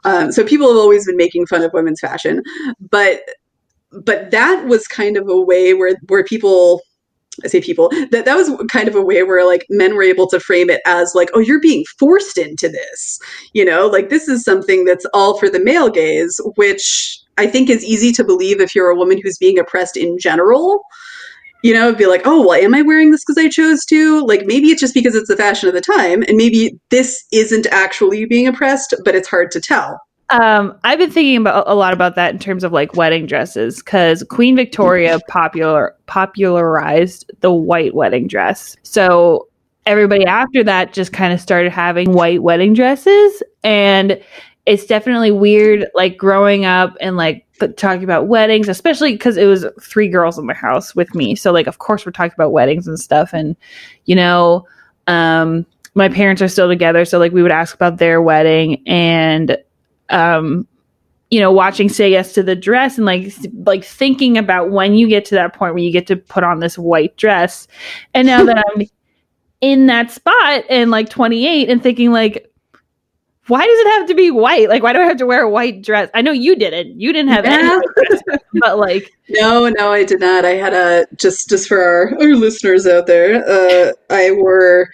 um, 0.06 0.32
so 0.32 0.46
people 0.46 0.68
have 0.68 0.78
always 0.78 1.06
been 1.06 1.18
making 1.18 1.46
fun 1.48 1.64
of 1.64 1.74
women's 1.74 2.00
fashion 2.00 2.42
but 2.90 3.20
but 3.92 4.32
that 4.32 4.66
was 4.66 4.88
kind 4.88 5.18
of 5.18 5.28
a 5.28 5.40
way 5.40 5.74
where 5.74 5.98
where 6.08 6.24
people 6.24 6.82
I 7.44 7.48
say 7.48 7.62
people 7.62 7.90
that 8.12 8.26
that 8.26 8.36
was 8.36 8.52
kind 8.72 8.88
of 8.88 8.96
a 8.96 9.02
way 9.02 9.24
where 9.24 9.46
like 9.46 9.66
men 9.70 9.96
were 9.96 10.04
able 10.04 10.28
to 10.28 10.40
frame 10.40 10.70
it 10.70 10.82
as 10.86 11.14
like 11.16 11.30
oh 11.34 11.40
you're 11.40 11.60
being 11.60 11.84
forced 12.00 12.38
into 12.38 12.70
this. 12.70 13.20
You 13.54 13.66
know 13.66 13.88
like 13.88 14.10
this 14.10 14.28
is 14.28 14.44
something 14.44 14.86
that's 14.86 15.06
all 15.14 15.38
for 15.38 15.50
the 15.50 15.60
male 15.60 15.90
gaze 15.90 16.40
which 16.56 17.20
I 17.38 17.48
think 17.48 17.70
is 17.70 17.84
easy 17.84 18.12
to 18.14 18.24
believe 18.24 18.62
if 18.62 18.74
you're 18.74 18.90
a 18.90 18.96
woman 18.96 19.20
who's 19.22 19.38
being 19.38 19.60
oppressed 19.60 19.98
in 19.98 20.18
general. 20.20 20.84
You 21.64 21.74
know 21.74 21.94
be 21.96 22.06
like 22.06 22.22
oh 22.26 22.48
well 22.48 22.62
am 22.62 22.76
I 22.76 22.82
wearing 22.82 23.12
this 23.12 23.24
because 23.26 23.44
I 23.44 23.50
chose 23.50 23.84
to? 23.86 24.24
Like 24.26 24.46
maybe 24.46 24.70
it's 24.70 24.82
just 24.82 24.94
because 24.94 25.16
it's 25.16 25.30
the 25.30 25.38
fashion 25.38 25.68
of 25.68 25.74
the 25.76 25.82
time 25.82 26.22
and 26.24 26.38
maybe 26.38 26.80
this 26.92 27.26
isn't 27.32 27.68
actually 27.68 28.26
being 28.26 28.48
oppressed 28.48 28.94
but 29.04 29.16
it's 29.16 29.28
hard 29.28 29.52
to 29.52 29.60
tell 29.60 30.00
um, 30.30 30.78
I've 30.84 30.98
been 30.98 31.12
thinking 31.12 31.38
about 31.38 31.66
a 31.68 31.76
lot 31.76 31.94
about 31.94 32.16
that 32.16 32.34
in 32.34 32.40
terms 32.40 32.64
of 32.64 32.72
like 32.72 32.96
wedding 32.96 33.28
dresses 33.28 33.78
because 33.78 34.24
Queen 34.24 34.56
Victoria 34.56 35.20
popular 35.28 35.96
popularized 36.08 37.32
the 37.42 37.52
white 37.52 37.94
wedding 37.94 38.28
dress. 38.28 38.76
So 38.84 39.48
everybody 39.86 40.26
after 40.26 40.64
that 40.64 40.94
just 40.94 41.14
kind 41.14 41.32
of 41.32 41.40
started 41.40 41.72
having 41.72 42.12
white 42.14 42.42
wedding 42.42 42.74
dresses, 42.74 43.44
and 43.64 44.20
it's 44.66 44.86
definitely 44.86 45.32
weird. 45.32 45.88
Like 45.94 46.18
growing 46.18 46.66
up 46.66 46.98
and 47.00 47.18
like 47.18 47.46
talking 47.78 48.04
about 48.04 48.28
weddings, 48.28 48.68
especially 48.68 49.14
because 49.14 49.38
it 49.38 49.46
was 49.46 49.66
three 49.80 50.08
girls 50.08 50.40
in 50.40 50.48
the 50.48 50.54
house 50.56 50.96
with 50.96 51.14
me. 51.14 51.36
So 51.36 51.52
like, 51.52 51.68
of 51.68 51.78
course, 51.78 52.06
we're 52.06 52.12
talking 52.12 52.34
about 52.34 52.52
weddings 52.52 52.88
and 52.88 53.00
stuff, 53.00 53.32
and 53.32 53.56
you 54.06 54.16
know, 54.16 54.68
um, 55.06 55.68
my 55.94 56.10
parents 56.10 56.42
are 56.42 56.48
still 56.48 56.68
together, 56.68 57.06
so 57.06 57.20
like 57.20 57.32
we 57.32 57.44
would 57.44 57.52
ask 57.52 57.76
about 57.76 57.98
their 57.98 58.24
wedding 58.24 58.82
and 58.88 59.56
um 60.10 60.68
you 61.32 61.40
know 61.40 61.52
watching 61.52 61.90
say 61.90 62.10
yes 62.10 62.34
to 62.34 62.44
the 62.44 62.56
dress 62.56 62.98
and 62.98 63.06
like 63.06 63.34
like 63.66 63.84
thinking 63.84 64.38
about 64.38 64.72
when 64.72 64.94
you 64.94 65.08
get 65.08 65.26
to 65.26 65.36
that 65.36 65.54
point 65.54 65.74
where 65.74 65.84
you 65.84 65.92
get 65.92 66.08
to 66.08 66.16
put 66.16 66.44
on 66.44 66.60
this 66.60 66.78
white 66.78 67.18
dress. 67.18 67.68
And 68.14 68.28
now 68.28 68.44
that 68.44 68.58
i'm 68.58 68.88
in 69.62 69.88
that 69.88 70.12
spot 70.12 70.64
and 70.70 70.92
like 70.92 71.10
28 71.10 71.70
and 71.70 71.82
thinking 71.82 72.12
like 72.12 72.52
why 73.48 73.64
does 73.64 73.80
it 73.80 73.88
have 74.00 74.08
to 74.08 74.16
be 74.16 74.32
white? 74.32 74.70
Like 74.70 74.82
why 74.82 74.94
do 74.94 75.00
i 75.00 75.04
have 75.04 75.18
to 75.18 75.26
wear 75.26 75.44
a 75.44 75.50
white 75.50 75.82
dress? 75.82 76.10
I 76.14 76.22
know 76.22 76.32
you 76.32 76.56
didn't. 76.56 77.00
You 77.00 77.14
didn't 77.14 77.32
have 77.32 77.46
yeah. 77.46 77.80
any 78.28 78.40
but 78.54 78.80
like 78.80 79.12
no 79.30 79.70
no 79.70 79.92
i 79.92 80.04
did 80.04 80.20
not. 80.20 80.46
I 80.46 80.52
had 80.52 80.74
a 80.74 81.06
just 81.16 81.50
just 81.50 81.68
for 81.68 81.82
our, 81.82 82.18
our 82.20 82.36
listeners 82.36 82.88
out 82.88 83.08
there 83.08 83.44
uh 83.48 83.92
i 84.10 84.32
wore 84.32 84.90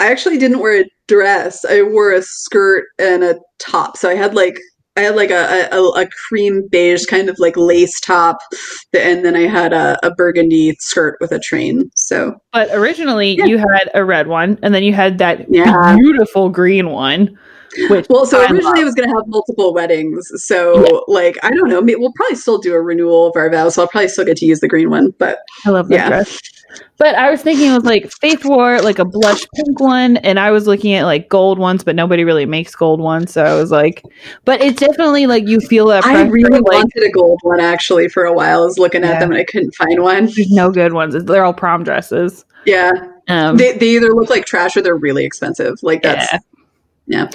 i 0.00 0.10
actually 0.10 0.38
didn't 0.38 0.60
wear 0.60 0.82
a 0.82 0.90
dress 1.06 1.64
i 1.66 1.82
wore 1.82 2.12
a 2.12 2.22
skirt 2.22 2.84
and 2.98 3.22
a 3.22 3.38
top. 3.64 3.96
So 3.96 4.08
I 4.08 4.14
had 4.14 4.34
like 4.34 4.58
I 4.96 5.00
had 5.00 5.16
like 5.16 5.30
a, 5.30 5.68
a, 5.72 5.82
a, 6.02 6.08
cream 6.28 6.68
beige 6.70 7.06
kind 7.06 7.28
of 7.28 7.36
like 7.40 7.56
lace 7.56 8.00
top, 8.00 8.38
and 8.92 9.24
then 9.24 9.34
I 9.34 9.40
had 9.40 9.72
a, 9.72 9.98
a 10.06 10.12
burgundy 10.12 10.76
skirt 10.78 11.16
with 11.20 11.32
a 11.32 11.40
train. 11.40 11.90
So, 11.96 12.36
but 12.52 12.70
originally 12.70 13.36
yeah. 13.36 13.46
you 13.46 13.58
had 13.58 13.90
a 13.92 14.04
red 14.04 14.28
one, 14.28 14.56
and 14.62 14.72
then 14.72 14.84
you 14.84 14.92
had 14.92 15.18
that 15.18 15.46
yeah. 15.52 15.96
beautiful 15.96 16.48
green 16.48 16.90
one. 16.90 17.36
Which 17.90 18.06
well, 18.08 18.26
so 18.26 18.40
originally 18.40 18.80
I 18.80 18.84
was 18.84 18.94
going 18.94 19.08
to 19.08 19.14
have 19.14 19.26
multiple 19.26 19.74
weddings. 19.74 20.30
So, 20.44 20.84
yeah. 20.84 20.98
like, 21.08 21.38
I 21.42 21.50
don't 21.50 21.68
know. 21.68 21.80
We'll 21.80 22.12
probably 22.12 22.36
still 22.36 22.58
do 22.58 22.74
a 22.74 22.80
renewal 22.80 23.26
of 23.26 23.36
our 23.36 23.50
vows. 23.50 23.74
So 23.74 23.82
I'll 23.82 23.88
probably 23.88 24.08
still 24.08 24.24
get 24.24 24.36
to 24.38 24.46
use 24.46 24.60
the 24.60 24.68
green 24.68 24.90
one. 24.90 25.10
But 25.18 25.40
I 25.66 25.70
love 25.70 25.88
that 25.88 25.94
yeah. 25.94 26.08
dress. 26.08 26.38
But 26.96 27.14
I 27.14 27.30
was 27.30 27.40
thinking 27.40 27.70
it 27.70 27.74
was 27.74 27.84
like 27.84 28.10
Faith 28.10 28.44
wore 28.44 28.80
like 28.80 28.98
a 28.98 29.04
blush 29.04 29.44
pink 29.54 29.78
one, 29.78 30.16
and 30.18 30.40
I 30.40 30.50
was 30.50 30.66
looking 30.66 30.94
at 30.94 31.04
like 31.04 31.28
gold 31.28 31.58
ones, 31.58 31.84
but 31.84 31.94
nobody 31.94 32.24
really 32.24 32.46
makes 32.46 32.74
gold 32.74 33.00
ones. 33.00 33.32
So 33.32 33.44
I 33.44 33.54
was 33.54 33.70
like, 33.70 34.02
but 34.44 34.60
it's 34.60 34.80
definitely 34.80 35.26
like 35.26 35.46
you 35.46 35.60
feel 35.60 35.86
that. 35.88 36.04
I 36.04 36.22
really 36.22 36.60
like, 36.60 36.72
wanted 36.72 37.04
a 37.04 37.10
gold 37.10 37.38
one 37.42 37.60
actually 37.60 38.08
for 38.08 38.24
a 38.24 38.32
while. 38.32 38.62
I 38.62 38.64
was 38.64 38.78
looking 38.78 39.02
yeah. 39.02 39.10
at 39.10 39.20
them 39.20 39.30
and 39.30 39.40
I 39.40 39.44
couldn't 39.44 39.74
find 39.74 40.02
one. 40.02 40.26
There's 40.26 40.50
no 40.50 40.70
good 40.70 40.92
ones. 40.92 41.14
They're 41.24 41.44
all 41.44 41.54
prom 41.54 41.84
dresses. 41.84 42.44
Yeah. 42.66 42.90
Um, 43.28 43.56
they, 43.56 43.76
they 43.76 43.90
either 43.90 44.12
look 44.12 44.28
like 44.28 44.44
trash 44.44 44.76
or 44.76 44.82
they're 44.82 44.96
really 44.96 45.24
expensive. 45.24 45.78
Like 45.82 46.02
that's, 46.02 46.32
yeah. 46.32 46.38
Yeah. 47.06 47.30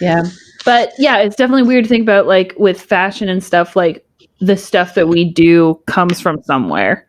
Yeah. 0.00 0.22
But 0.64 0.92
yeah, 0.98 1.18
it's 1.18 1.36
definitely 1.36 1.62
weird 1.62 1.84
to 1.84 1.88
think 1.88 2.02
about 2.02 2.26
like 2.26 2.54
with 2.58 2.80
fashion 2.80 3.28
and 3.28 3.42
stuff, 3.42 3.76
like 3.76 4.04
the 4.40 4.56
stuff 4.56 4.94
that 4.94 5.08
we 5.08 5.24
do 5.24 5.80
comes 5.86 6.20
from 6.20 6.42
somewhere. 6.42 7.06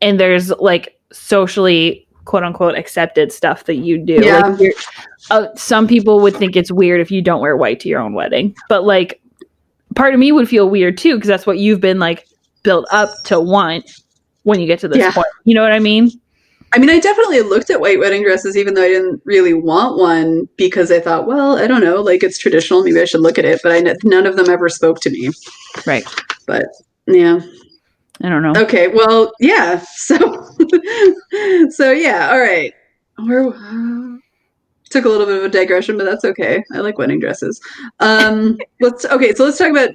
And 0.00 0.18
there's 0.18 0.50
like 0.50 0.98
socially 1.12 2.06
quote 2.24 2.44
unquote 2.44 2.76
accepted 2.76 3.32
stuff 3.32 3.64
that 3.64 3.76
you 3.76 3.98
do. 3.98 4.20
Yeah. 4.24 4.40
Like 4.40 4.74
uh, 5.30 5.48
some 5.54 5.86
people 5.86 6.20
would 6.20 6.36
think 6.36 6.56
it's 6.56 6.72
weird 6.72 7.00
if 7.00 7.10
you 7.10 7.22
don't 7.22 7.40
wear 7.40 7.56
white 7.56 7.80
to 7.80 7.88
your 7.88 8.00
own 8.00 8.14
wedding, 8.14 8.54
but 8.68 8.84
like 8.84 9.20
part 9.94 10.14
of 10.14 10.20
me 10.20 10.32
would 10.32 10.48
feel 10.48 10.68
weird 10.68 10.98
too 10.98 11.14
because 11.16 11.28
that's 11.28 11.46
what 11.46 11.58
you've 11.58 11.80
been 11.80 11.98
like 11.98 12.26
built 12.62 12.86
up 12.90 13.10
to 13.24 13.40
want 13.40 13.90
when 14.44 14.60
you 14.60 14.66
get 14.66 14.80
to 14.80 14.88
this 14.88 14.98
yeah. 14.98 15.12
point. 15.12 15.26
You 15.44 15.54
know 15.54 15.62
what 15.62 15.72
I 15.72 15.78
mean? 15.78 16.10
I 16.74 16.78
mean, 16.78 16.90
I 16.90 16.98
definitely 16.98 17.42
looked 17.42 17.70
at 17.70 17.80
white 17.80 17.98
wedding 17.98 18.22
dresses, 18.22 18.56
even 18.56 18.74
though 18.74 18.82
I 18.82 18.88
didn't 18.88 19.20
really 19.24 19.52
want 19.52 19.98
one, 19.98 20.48
because 20.56 20.90
I 20.90 21.00
thought, 21.00 21.26
well, 21.26 21.58
I 21.58 21.66
don't 21.66 21.82
know, 21.82 22.00
like 22.00 22.22
it's 22.22 22.38
traditional, 22.38 22.82
maybe 22.82 23.00
I 23.00 23.04
should 23.04 23.20
look 23.20 23.38
at 23.38 23.44
it. 23.44 23.60
But 23.62 23.72
I 23.72 23.94
none 24.04 24.26
of 24.26 24.36
them 24.36 24.48
ever 24.48 24.68
spoke 24.68 25.00
to 25.00 25.10
me. 25.10 25.30
Right. 25.86 26.04
But 26.46 26.66
yeah, 27.06 27.40
I 28.22 28.28
don't 28.28 28.42
know. 28.42 28.54
Okay, 28.56 28.88
well, 28.88 29.32
yeah. 29.40 29.84
So, 29.96 30.16
so 31.70 31.90
yeah. 31.90 32.30
All 32.30 32.40
right. 32.40 32.72
We're 33.18 33.48
uh, 33.48 34.18
took 34.90 35.04
a 35.04 35.08
little 35.08 35.26
bit 35.26 35.38
of 35.38 35.44
a 35.44 35.48
digression, 35.48 35.96
but 35.96 36.04
that's 36.04 36.24
okay. 36.24 36.62
I 36.72 36.78
like 36.78 36.98
wedding 36.98 37.20
dresses. 37.20 37.60
Um, 38.00 38.58
let's 38.80 39.04
okay. 39.06 39.34
So 39.34 39.44
let's 39.44 39.58
talk 39.58 39.70
about 39.70 39.90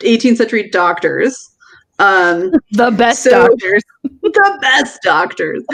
18th 0.00 0.36
century 0.36 0.68
doctors. 0.70 1.51
Um, 2.02 2.50
the 2.72 2.90
best 2.90 3.22
so, 3.22 3.30
doctors. 3.30 3.82
the 4.02 4.58
best 4.60 5.00
doctors. 5.02 5.64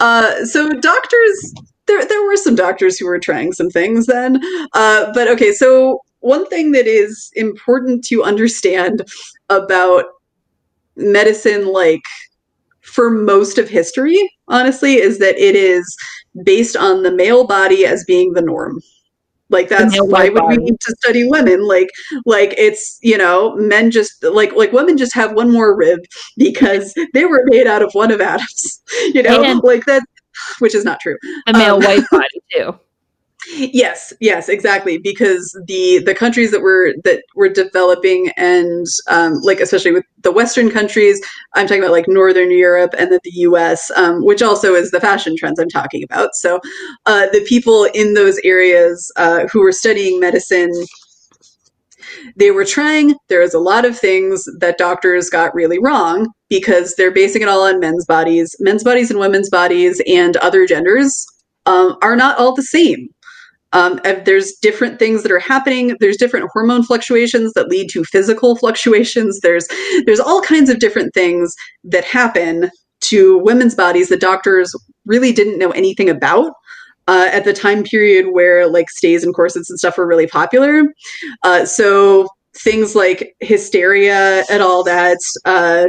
Uh, 0.00 0.44
so 0.46 0.70
doctors. 0.70 1.54
There, 1.86 2.04
there 2.06 2.22
were 2.22 2.36
some 2.36 2.54
doctors 2.54 2.96
who 2.96 3.06
were 3.06 3.18
trying 3.18 3.52
some 3.52 3.68
things 3.68 4.06
then. 4.06 4.40
Uh, 4.72 5.12
but 5.12 5.26
okay, 5.28 5.52
so 5.52 5.98
one 6.20 6.46
thing 6.46 6.70
that 6.72 6.86
is 6.86 7.30
important 7.34 8.04
to 8.04 8.22
understand 8.22 9.04
about 9.48 10.04
medicine 10.94 11.66
like 11.66 12.04
for 12.82 13.10
most 13.10 13.58
of 13.58 13.68
history 13.68 14.16
honestly 14.48 14.94
is 14.94 15.18
that 15.18 15.36
it 15.38 15.56
is 15.56 15.96
based 16.44 16.76
on 16.76 17.02
the 17.02 17.10
male 17.10 17.46
body 17.46 17.84
as 17.86 18.04
being 18.04 18.32
the 18.34 18.42
norm 18.42 18.80
like 19.52 19.68
that's 19.68 19.96
why 20.00 20.28
would 20.28 20.44
we 20.44 20.56
need 20.56 20.80
to 20.80 20.96
study 20.98 21.28
women? 21.28 21.66
Like 21.66 21.90
like 22.26 22.54
it's 22.58 22.98
you 23.02 23.18
know 23.18 23.54
men 23.56 23.90
just 23.90 24.22
like 24.24 24.52
like 24.54 24.72
women 24.72 24.96
just 24.96 25.14
have 25.14 25.34
one 25.34 25.52
more 25.52 25.76
rib 25.76 26.00
because 26.36 26.94
they 27.14 27.24
were 27.24 27.42
made 27.46 27.66
out 27.66 27.82
of 27.82 27.92
one 27.92 28.10
of 28.10 28.20
Adam's 28.20 28.82
you 29.14 29.22
know? 29.22 29.42
And 29.42 29.60
like 29.62 29.84
that 29.84 30.02
which 30.58 30.74
is 30.74 30.84
not 30.84 30.98
true. 31.00 31.16
The 31.46 31.52
male 31.52 31.76
um, 31.76 31.82
white 31.82 32.04
body 32.10 32.42
too 32.52 32.78
Yes, 33.48 34.12
yes, 34.20 34.48
exactly. 34.48 34.98
Because 34.98 35.56
the 35.66 35.98
the 35.98 36.14
countries 36.14 36.52
that 36.52 36.60
were 36.60 36.94
that 37.04 37.24
were 37.34 37.48
developing 37.48 38.30
and 38.36 38.86
um, 39.08 39.34
like 39.42 39.60
especially 39.60 39.92
with 39.92 40.04
the 40.22 40.30
Western 40.32 40.70
countries, 40.70 41.20
I'm 41.54 41.66
talking 41.66 41.82
about 41.82 41.92
like 41.92 42.06
Northern 42.08 42.50
Europe 42.50 42.94
and 42.96 43.10
then 43.10 43.18
the 43.24 43.32
U.S., 43.32 43.90
um, 43.96 44.24
which 44.24 44.42
also 44.42 44.74
is 44.74 44.90
the 44.92 45.00
fashion 45.00 45.34
trends 45.36 45.58
I'm 45.58 45.68
talking 45.68 46.04
about. 46.04 46.34
So 46.34 46.60
uh, 47.06 47.26
the 47.32 47.44
people 47.48 47.88
in 47.94 48.14
those 48.14 48.38
areas 48.44 49.10
uh, 49.16 49.46
who 49.52 49.60
were 49.60 49.72
studying 49.72 50.20
medicine 50.20 50.70
they 52.36 52.50
were 52.50 52.64
trying 52.64 53.14
there 53.28 53.40
was 53.40 53.54
a 53.54 53.58
lot 53.58 53.84
of 53.84 53.98
things 53.98 54.44
that 54.58 54.78
doctors 54.78 55.30
got 55.30 55.54
really 55.54 55.78
wrong 55.78 56.28
because 56.48 56.94
they're 56.94 57.10
basing 57.10 57.42
it 57.42 57.48
all 57.48 57.62
on 57.62 57.80
men's 57.80 58.04
bodies 58.06 58.54
men's 58.60 58.84
bodies 58.84 59.10
and 59.10 59.18
women's 59.18 59.48
bodies 59.50 60.00
and 60.06 60.36
other 60.38 60.66
genders 60.66 61.26
um, 61.66 61.96
are 62.02 62.16
not 62.16 62.38
all 62.38 62.54
the 62.54 62.62
same 62.62 63.08
um, 63.72 64.00
there's 64.24 64.52
different 64.54 64.98
things 64.98 65.22
that 65.22 65.32
are 65.32 65.38
happening. 65.38 65.96
There's 66.00 66.16
different 66.16 66.48
hormone 66.52 66.82
fluctuations 66.82 67.52
that 67.54 67.68
lead 67.68 67.88
to 67.90 68.04
physical 68.04 68.56
fluctuations. 68.62 69.40
There's 69.40 69.66
there's 70.06 70.20
all 70.20 70.40
kinds 70.42 70.70
of 70.70 70.78
different 70.78 71.14
things 71.14 71.54
that 71.84 72.04
happen 72.04 72.70
to 73.02 73.38
women's 73.38 73.74
bodies 73.74 74.08
that 74.08 74.20
doctors 74.20 74.74
really 75.06 75.32
didn't 75.32 75.58
know 75.58 75.70
anything 75.70 76.08
about. 76.08 76.52
Uh, 77.08 77.28
at 77.32 77.44
the 77.44 77.52
time 77.52 77.82
period 77.82 78.26
where 78.30 78.68
like 78.68 78.88
stays 78.88 79.24
and 79.24 79.34
corsets 79.34 79.68
and 79.68 79.76
stuff 79.76 79.98
were 79.98 80.06
really 80.06 80.28
popular. 80.28 80.84
Uh, 81.42 81.64
so 81.66 82.28
things 82.54 82.94
like 82.94 83.34
hysteria 83.40 84.44
and 84.48 84.62
all 84.62 84.84
that, 84.84 85.18
uh, 85.44 85.86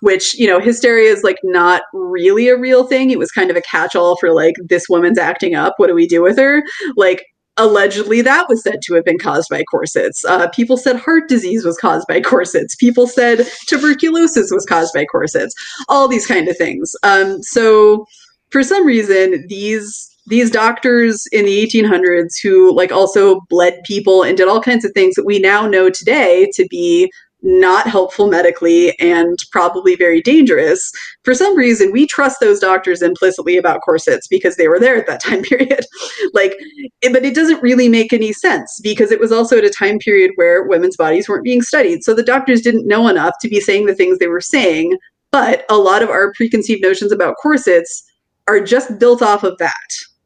which, 0.00 0.38
you 0.38 0.46
know, 0.46 0.60
hysteria 0.60 1.10
is 1.10 1.22
like 1.22 1.38
not 1.42 1.82
really 1.92 2.48
a 2.48 2.56
real 2.56 2.86
thing. 2.86 3.10
It 3.10 3.18
was 3.18 3.30
kind 3.30 3.50
of 3.50 3.56
a 3.56 3.62
catch 3.62 3.94
all 3.94 4.16
for 4.16 4.32
like, 4.32 4.54
this 4.64 4.88
woman's 4.88 5.18
acting 5.18 5.54
up. 5.54 5.74
What 5.76 5.88
do 5.88 5.94
we 5.94 6.06
do 6.06 6.22
with 6.22 6.38
her? 6.38 6.62
Like, 6.96 7.24
allegedly 7.56 8.22
that 8.22 8.48
was 8.48 8.62
said 8.62 8.80
to 8.82 8.94
have 8.94 9.04
been 9.04 9.18
caused 9.18 9.48
by 9.50 9.62
corsets. 9.64 10.24
Uh, 10.24 10.48
people 10.48 10.76
said 10.76 10.96
heart 10.96 11.28
disease 11.28 11.64
was 11.64 11.76
caused 11.76 12.06
by 12.08 12.20
corsets. 12.20 12.74
People 12.76 13.06
said 13.06 13.46
tuberculosis 13.66 14.50
was 14.50 14.64
caused 14.66 14.92
by 14.94 15.04
corsets. 15.04 15.54
All 15.88 16.08
these 16.08 16.26
kind 16.26 16.48
of 16.48 16.56
things. 16.56 16.92
Um, 17.02 17.42
so 17.42 18.06
for 18.50 18.62
some 18.62 18.86
reason, 18.86 19.44
these 19.48 20.06
these 20.26 20.50
doctors 20.50 21.24
in 21.32 21.44
the 21.44 21.66
1800s 21.66 22.34
who 22.42 22.74
like 22.74 22.92
also 22.92 23.40
bled 23.48 23.80
people 23.84 24.22
and 24.22 24.36
did 24.36 24.48
all 24.48 24.60
kinds 24.60 24.84
of 24.84 24.92
things 24.92 25.14
that 25.16 25.24
we 25.24 25.38
now 25.38 25.66
know 25.66 25.90
today 25.90 26.48
to 26.54 26.66
be 26.68 27.10
not 27.42 27.86
helpful 27.86 28.28
medically 28.28 28.98
and 28.98 29.38
probably 29.50 29.96
very 29.96 30.20
dangerous. 30.20 30.90
For 31.24 31.34
some 31.34 31.56
reason, 31.56 31.92
we 31.92 32.06
trust 32.06 32.40
those 32.40 32.60
doctors 32.60 33.02
implicitly 33.02 33.56
about 33.56 33.80
corsets 33.80 34.26
because 34.28 34.56
they 34.56 34.68
were 34.68 34.78
there 34.78 34.96
at 34.96 35.06
that 35.06 35.22
time 35.22 35.42
period. 35.42 35.84
like, 36.32 36.54
it, 37.02 37.12
but 37.12 37.24
it 37.24 37.34
doesn't 37.34 37.62
really 37.62 37.88
make 37.88 38.12
any 38.12 38.32
sense 38.32 38.80
because 38.82 39.10
it 39.10 39.20
was 39.20 39.32
also 39.32 39.58
at 39.58 39.64
a 39.64 39.70
time 39.70 39.98
period 39.98 40.32
where 40.36 40.66
women's 40.66 40.96
bodies 40.96 41.28
weren't 41.28 41.44
being 41.44 41.62
studied. 41.62 42.02
So 42.02 42.14
the 42.14 42.22
doctors 42.22 42.62
didn't 42.62 42.86
know 42.86 43.08
enough 43.08 43.34
to 43.40 43.48
be 43.48 43.60
saying 43.60 43.86
the 43.86 43.94
things 43.94 44.18
they 44.18 44.28
were 44.28 44.40
saying. 44.40 44.96
But 45.30 45.64
a 45.70 45.76
lot 45.76 46.02
of 46.02 46.10
our 46.10 46.32
preconceived 46.32 46.82
notions 46.82 47.12
about 47.12 47.36
corsets 47.40 48.04
are 48.48 48.60
just 48.60 48.98
built 48.98 49.22
off 49.22 49.44
of 49.44 49.56
that. 49.58 49.74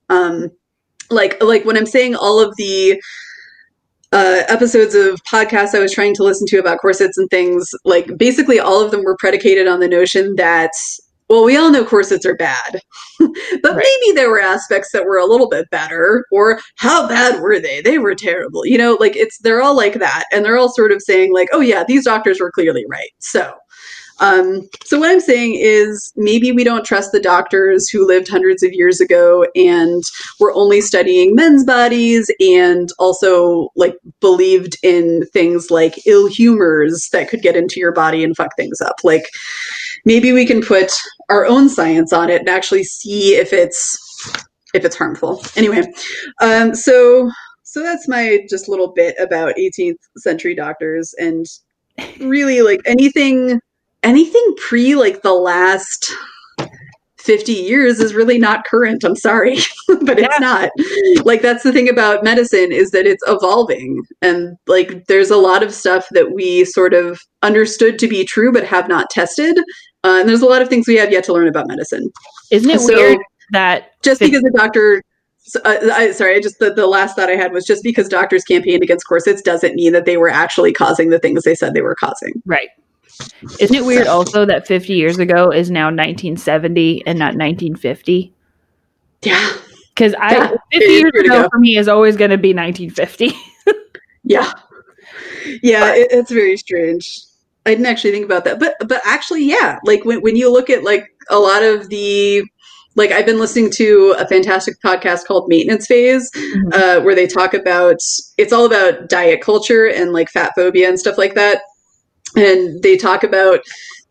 Um, 0.09 0.51
like, 1.11 1.43
like 1.43 1.65
when 1.65 1.77
I'm 1.77 1.87
saying 1.87 2.17
all 2.17 2.41
of 2.41 2.57
the 2.57 3.01
uh, 4.15 4.45
episodes 4.49 4.95
of 4.95 5.21
podcasts 5.25 5.75
I 5.75 5.81
was 5.81 5.93
trying 5.93 6.15
to 6.15 6.23
listen 6.23 6.47
to 6.49 6.59
about 6.59 6.79
corsets 6.79 7.19
and 7.19 7.29
things, 7.31 7.69
like 7.85 8.17
basically 8.17 8.61
all 8.61 8.81
of 8.81 8.93
them 8.93 9.03
were 9.03 9.17
predicated 9.19 9.67
on 9.67 9.81
the 9.81 9.89
notion 9.89 10.37
that, 10.37 10.71
well, 11.29 11.45
we 11.45 11.57
all 11.57 11.73
know 11.73 11.85
corsets 11.85 12.25
are 12.25 12.37
bad, 12.37 12.81
but 13.19 13.75
right. 13.75 13.85
maybe 13.85 14.15
there 14.15 14.31
were 14.31 14.41
aspects 14.41 14.91
that 14.93 15.05
were 15.05 15.19
a 15.19 15.27
little 15.27 15.49
bit 15.49 15.69
better, 15.71 16.25
or 16.31 16.61
how 16.77 17.09
bad 17.09 17.41
were 17.41 17.59
they? 17.59 17.83
They 17.83 17.99
were 17.99 18.15
terrible. 18.15 18.65
You 18.65 18.79
know, 18.79 18.97
like 19.01 19.17
it's, 19.17 19.37
they're 19.39 19.63
all 19.63 19.75
like 19.75 19.95
that. 19.95 20.25
And 20.33 20.45
they're 20.45 20.59
all 20.59 20.73
sort 20.73 20.93
of 20.93 21.03
saying, 21.03 21.35
like, 21.35 21.49
oh, 21.53 21.61
yeah, 21.61 21.83
these 21.83 22.05
doctors 22.05 22.39
were 22.39 22.53
clearly 22.53 22.85
right. 22.89 23.11
So, 23.19 23.53
um, 24.21 24.69
so 24.85 24.99
what 24.99 25.11
I'm 25.11 25.21
saying 25.21 25.57
is 25.57 26.13
maybe 26.17 26.53
we 26.53 26.65
don't 26.65 26.85
trust 26.85 27.13
the 27.13 27.21
doctors 27.21 27.89
who 27.89 28.07
lived 28.07 28.29
hundreds 28.29 28.63
of 28.63 28.73
years 28.73 29.01
ago 29.01 29.47
and 29.55 30.03
were 30.39 30.53
only 30.53 30.81
studying 30.81 31.35
men's 31.35 31.65
bodies 31.65 32.31
and 32.41 32.91
also 32.99 33.69
like 33.77 33.97
believed 34.21 34.77
in 34.83 35.27
things 35.33 35.71
like 35.71 35.95
ill 36.07 36.29
humors 36.29 37.09
that 37.13 37.29
could 37.29 37.43
get 37.43 37.57
into 37.57 37.81
your 37.81 37.93
body 37.93 38.23
and 38.23 38.37
fuck 38.37 38.55
things 38.57 38.81
up. 38.81 38.97
Like 39.03 39.25
maybe 40.05 40.33
we 40.33 40.47
can 40.47 40.63
put 40.63 40.93
our 41.29 41.47
own 41.47 41.69
science 41.69 42.13
on 42.13 42.31
it 42.31 42.41
and 42.41 42.49
actually 42.49 42.85
see 42.85 43.35
if 43.35 43.53
it's 43.53 43.99
if 44.75 44.85
it's 44.85 44.97
harmful. 44.97 45.43
Anyway, 45.57 45.83
um, 46.41 46.75
so 46.75 47.31
so 47.63 47.83
that's 47.83 48.07
my 48.07 48.41
just 48.49 48.69
little 48.69 48.93
bit 48.93 49.17
about 49.19 49.57
18th 49.57 49.97
century 50.19 50.55
doctors 50.55 51.15
and 51.19 51.47
really 52.21 52.63
like 52.63 52.81
anything 52.87 53.61
anything 54.05 54.55
pre 54.59 54.95
like 54.95 55.23
the 55.23 55.35
last 55.35 56.13
50 57.25 57.53
years 57.53 58.01
is 58.01 58.15
really 58.15 58.39
not 58.39 58.67
current. 58.67 59.03
I'm 59.03 59.17
sorry, 59.17 59.57
but 59.89 60.19
it's 60.19 60.41
not. 60.41 60.71
Like 61.25 61.41
that's 61.41 61.63
the 61.63 61.73
thing 61.73 61.89
about 61.89 62.23
medicine 62.23 62.71
is 62.71 62.91
that 62.91 63.07
it's 63.07 63.25
evolving 63.27 64.03
and 64.21 64.57
like 64.67 65.07
there's 65.07 65.31
a 65.31 65.39
lot 65.39 65.63
of 65.63 65.73
stuff 65.73 66.07
that 66.11 66.33
we 66.33 66.67
sort 66.67 66.93
of 66.93 67.21
understood 67.43 67.99
to 68.01 68.09
be 68.09 68.25
true 68.25 68.53
but 68.53 68.65
have 68.65 68.89
not 68.89 69.09
tested. 69.09 69.59
Uh, 70.05 70.19
and 70.21 70.29
there's 70.29 70.43
a 70.43 70.47
lot 70.47 70.61
of 70.61 70.69
things 70.69 70.87
we 70.87 70.97
have 70.97 71.11
yet 71.11 71.25
to 71.25 71.33
learn 71.33 71.49
about 71.49 71.67
medicine. 71.67 72.11
Isn't 72.53 72.71
it 72.71 72.81
so 72.81 72.95
weird 72.95 73.19
that 73.53 74.01
just 74.03 74.21
because 74.21 74.45
a 74.45 74.51
doctor 74.51 75.03
uh, 75.65 75.77
I, 75.93 76.11
sorry, 76.13 76.37
I 76.37 76.41
just 76.41 76.59
the, 76.59 76.73
the 76.73 76.87
last 76.87 77.17
thought 77.17 77.29
I 77.29 77.37
had 77.37 77.53
was 77.53 77.67
just 77.67 77.83
because 77.83 78.09
doctors 78.09 78.45
campaigned 78.45 78.83
against 78.83 79.07
corsets 79.07 79.43
doesn't 79.43 79.75
mean 79.75 79.93
that 79.93 80.07
they 80.07 80.17
were 80.17 80.31
actually 80.31 80.73
causing 80.73 81.11
the 81.11 81.19
things 81.19 81.43
they 81.43 81.55
said 81.55 81.75
they 81.75 81.83
were 81.83 81.95
causing. 81.95 82.43
Right. 82.47 82.69
Isn't 83.61 83.77
it 83.77 83.85
weird 83.85 84.07
also 84.07 84.45
that 84.47 84.67
50 84.67 84.93
years 84.93 85.19
ago 85.19 85.51
is 85.51 85.71
now 85.71 85.87
1970 85.87 87.07
and 87.07 87.19
not 87.19 87.35
1950? 87.35 88.33
Yeah. 89.23 89.53
Because 89.95 90.15
I 90.15 90.33
yeah, 90.33 90.51
50 90.73 90.87
years 90.87 91.13
ago 91.15 91.43
go. 91.43 91.49
for 91.51 91.59
me 91.59 91.77
is 91.77 91.89
always 91.89 92.17
going 92.17 92.31
to 92.31 92.39
be 92.39 92.53
1950. 92.53 93.33
yeah. 94.25 94.53
Yeah, 95.63 95.95
it, 95.95 96.09
it's 96.11 96.31
very 96.31 96.57
strange. 96.57 97.21
I 97.67 97.71
didn't 97.71 97.87
actually 97.87 98.11
think 98.13 98.25
about 98.25 98.45
that. 98.45 98.59
But 98.59 98.77
but 98.89 99.01
actually, 99.05 99.45
yeah, 99.45 99.79
like 99.85 100.05
when 100.05 100.21
when 100.21 100.37
you 100.37 100.53
look 100.53 100.69
at 100.69 100.83
like 100.83 101.07
a 101.31 101.39
lot 101.39 101.63
of 101.63 101.89
the 101.89 102.43
like 102.97 103.11
I've 103.13 103.27
been 103.27 103.39
listening 103.39 103.71
to 103.73 104.15
a 104.19 104.27
fantastic 104.27 104.81
podcast 104.85 105.27
called 105.27 105.49
Maintenance 105.49 105.87
Phase, 105.87 106.31
mm-hmm. 106.33 106.73
uh, 106.73 107.05
where 107.05 107.15
they 107.15 107.27
talk 107.27 107.55
about 107.55 107.99
it's 108.37 108.53
all 108.53 108.67
about 108.67 109.09
diet 109.09 109.41
culture 109.41 109.87
and 109.87 110.13
like 110.13 110.29
fat 110.31 110.53
phobia 110.57 110.89
and 110.89 110.99
stuff 110.99 111.19
like 111.19 111.35
that 111.35 111.63
and 112.37 112.83
they 112.83 112.97
talk 112.97 113.23
about 113.23 113.61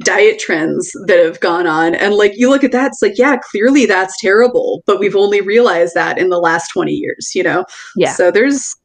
diet 0.02 0.40
trends 0.40 0.92
that 1.06 1.20
have 1.20 1.40
gone 1.40 1.68
on. 1.68 1.96
And 1.96 2.16
like 2.16 2.34
you 2.36 2.50
look 2.50 2.64
at 2.64 2.72
that 2.72 2.88
it's 2.88 3.02
like 3.02 3.18
yeah 3.18 3.38
clearly 3.38 3.86
that's 3.86 4.20
terrible 4.20 4.84
but 4.86 5.00
we've 5.00 5.16
only 5.16 5.42
realized 5.42 5.94
that 5.96 6.18
in 6.18 6.30
the 6.30 6.40
last 6.40 6.70
20 6.70 6.92
years 6.92 7.32
you 7.36 7.44
know? 7.44 7.66
Yeah. 7.96 8.14
So 8.14 8.32
there's 8.32 8.76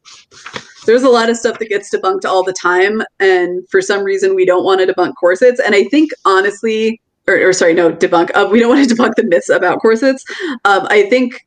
there's 0.86 1.02
a 1.02 1.08
lot 1.08 1.28
of 1.28 1.36
stuff 1.36 1.58
that 1.58 1.68
gets 1.68 1.94
debunked 1.94 2.24
all 2.24 2.44
the 2.44 2.52
time 2.52 3.02
and 3.20 3.68
for 3.68 3.80
some 3.80 4.02
reason 4.02 4.34
we 4.34 4.44
don't 4.44 4.64
want 4.64 4.80
to 4.80 4.92
debunk 4.92 5.14
corsets. 5.18 5.60
And 5.60 5.74
i 5.74 5.84
think 5.84 6.10
honestly 6.24 7.00
or, 7.26 7.48
or 7.48 7.52
sorry 7.52 7.74
no 7.74 7.92
debunk 7.92 8.30
uh, 8.34 8.48
we 8.50 8.60
don't 8.60 8.70
want 8.70 8.88
to 8.88 8.94
debunk 8.94 9.14
the 9.16 9.24
myths 9.24 9.48
about 9.48 9.80
corsets. 9.80 10.24
Um, 10.64 10.86
i 10.90 11.08
think 11.08 11.46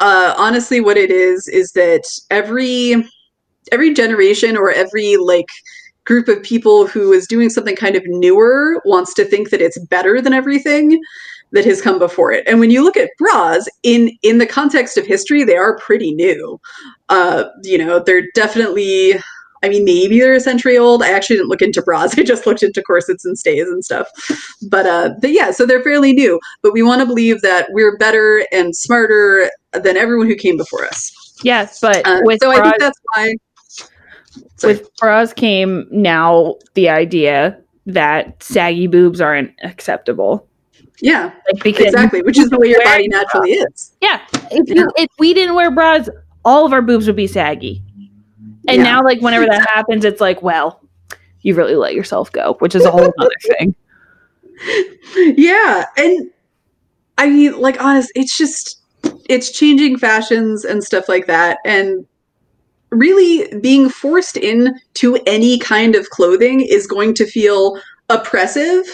uh, 0.00 0.34
honestly 0.36 0.80
what 0.80 0.96
it 0.96 1.10
is 1.10 1.46
is 1.48 1.72
that 1.72 2.02
every 2.30 3.08
every 3.72 3.94
generation 3.94 4.56
or 4.56 4.70
every 4.70 5.16
like 5.16 5.48
group 6.04 6.28
of 6.28 6.42
people 6.42 6.86
who 6.86 7.12
is 7.12 7.26
doing 7.26 7.50
something 7.50 7.76
kind 7.76 7.96
of 7.96 8.02
newer 8.06 8.80
wants 8.84 9.14
to 9.14 9.24
think 9.24 9.50
that 9.50 9.60
it's 9.60 9.78
better 9.86 10.20
than 10.20 10.32
everything 10.32 11.00
that 11.52 11.64
has 11.64 11.80
come 11.80 11.98
before 11.98 12.32
it. 12.32 12.46
And 12.46 12.60
when 12.60 12.70
you 12.70 12.82
look 12.84 12.96
at 12.96 13.10
bras 13.18 13.68
in 13.82 14.10
in 14.22 14.38
the 14.38 14.46
context 14.46 14.98
of 14.98 15.06
history, 15.06 15.44
they 15.44 15.56
are 15.56 15.78
pretty 15.78 16.12
new. 16.12 16.60
Uh, 17.08 17.44
you 17.62 17.78
know, 17.78 17.98
they're 17.98 18.26
definitely. 18.34 19.14
I 19.62 19.70
mean, 19.70 19.86
maybe 19.86 20.20
they're 20.20 20.34
a 20.34 20.40
century 20.40 20.76
old. 20.76 21.02
I 21.02 21.10
actually 21.10 21.36
didn't 21.36 21.48
look 21.48 21.62
into 21.62 21.80
bras. 21.80 22.12
I 22.18 22.22
just 22.22 22.46
looked 22.46 22.62
into 22.62 22.82
corsets 22.82 23.24
and 23.24 23.38
stays 23.38 23.66
and 23.66 23.82
stuff. 23.82 24.08
But 24.68 24.84
uh, 24.84 25.14
but 25.22 25.30
yeah, 25.30 25.52
so 25.52 25.64
they're 25.64 25.82
fairly 25.82 26.12
new. 26.12 26.38
But 26.62 26.74
we 26.74 26.82
want 26.82 27.00
to 27.00 27.06
believe 27.06 27.40
that 27.40 27.68
we're 27.70 27.96
better 27.96 28.46
and 28.52 28.76
smarter 28.76 29.50
than 29.72 29.96
everyone 29.96 30.26
who 30.26 30.34
came 30.34 30.58
before 30.58 30.84
us. 30.84 31.34
Yes, 31.42 31.80
but 31.80 32.06
uh, 32.06 32.18
so 32.18 32.52
bras- 32.52 32.58
I 32.58 32.62
think 32.62 32.78
that's 32.78 33.00
why 33.14 33.34
With 34.62 34.94
bras 34.96 35.32
came 35.32 35.86
now 35.90 36.56
the 36.74 36.88
idea 36.88 37.58
that 37.86 38.42
saggy 38.42 38.86
boobs 38.86 39.20
aren't 39.20 39.52
acceptable. 39.62 40.46
Yeah, 41.00 41.32
like 41.52 41.78
exactly, 41.78 42.22
which 42.22 42.38
is 42.38 42.50
the 42.50 42.58
way 42.58 42.68
your 42.68 42.82
body 42.84 43.08
naturally 43.08 43.56
bras. 43.56 43.66
is. 43.74 43.96
Yeah, 44.00 44.20
if 44.50 44.68
yeah. 44.68 44.74
you 44.74 44.92
if 44.96 45.08
we 45.18 45.34
didn't 45.34 45.54
wear 45.54 45.70
bras, 45.70 46.08
all 46.44 46.64
of 46.64 46.72
our 46.72 46.82
boobs 46.82 47.06
would 47.06 47.16
be 47.16 47.26
saggy. 47.26 47.82
And 48.68 48.78
yeah. 48.78 48.82
now, 48.84 49.04
like 49.04 49.20
whenever 49.20 49.46
that 49.46 49.68
happens, 49.74 50.04
it's 50.04 50.20
like, 50.20 50.40
well, 50.42 50.80
you 51.42 51.54
really 51.54 51.74
let 51.74 51.94
yourself 51.94 52.32
go, 52.32 52.54
which 52.60 52.74
is 52.74 52.84
a 52.84 52.90
whole 52.90 53.12
other 53.18 53.30
thing. 53.58 53.74
Yeah, 55.36 55.84
and 55.96 56.30
I 57.18 57.28
mean, 57.28 57.60
like, 57.60 57.82
honest, 57.82 58.10
it's 58.14 58.38
just 58.38 58.80
it's 59.28 59.50
changing 59.50 59.98
fashions 59.98 60.64
and 60.64 60.82
stuff 60.82 61.08
like 61.08 61.26
that, 61.26 61.58
and 61.64 62.06
really 62.94 63.58
being 63.60 63.88
forced 63.88 64.36
into 64.36 65.18
any 65.26 65.58
kind 65.58 65.94
of 65.94 66.10
clothing 66.10 66.60
is 66.60 66.86
going 66.86 67.14
to 67.14 67.26
feel 67.26 67.78
oppressive 68.08 68.84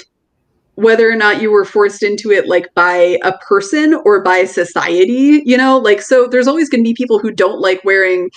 whether 0.76 1.11
or 1.11 1.16
not 1.16 1.42
you 1.42 1.51
were 1.51 1.64
forced 1.64 2.03
into 2.03 2.30
it 2.30 2.48
like 2.48 2.72
by 2.74 3.18
a 3.22 3.36
person 3.38 4.01
or 4.05 4.22
by 4.22 4.44
society 4.44 5.42
you 5.44 5.57
know? 5.57 5.78
Like 5.78 6.01
so 6.01 6.26
there's 6.26 6.48
always 6.48 6.68
going 6.68 6.82
to 6.82 6.88
be 6.88 6.94
people 6.94 7.18
who 7.18 7.30
don't 7.30 7.61
like 7.61 7.82
wearing 7.84 8.30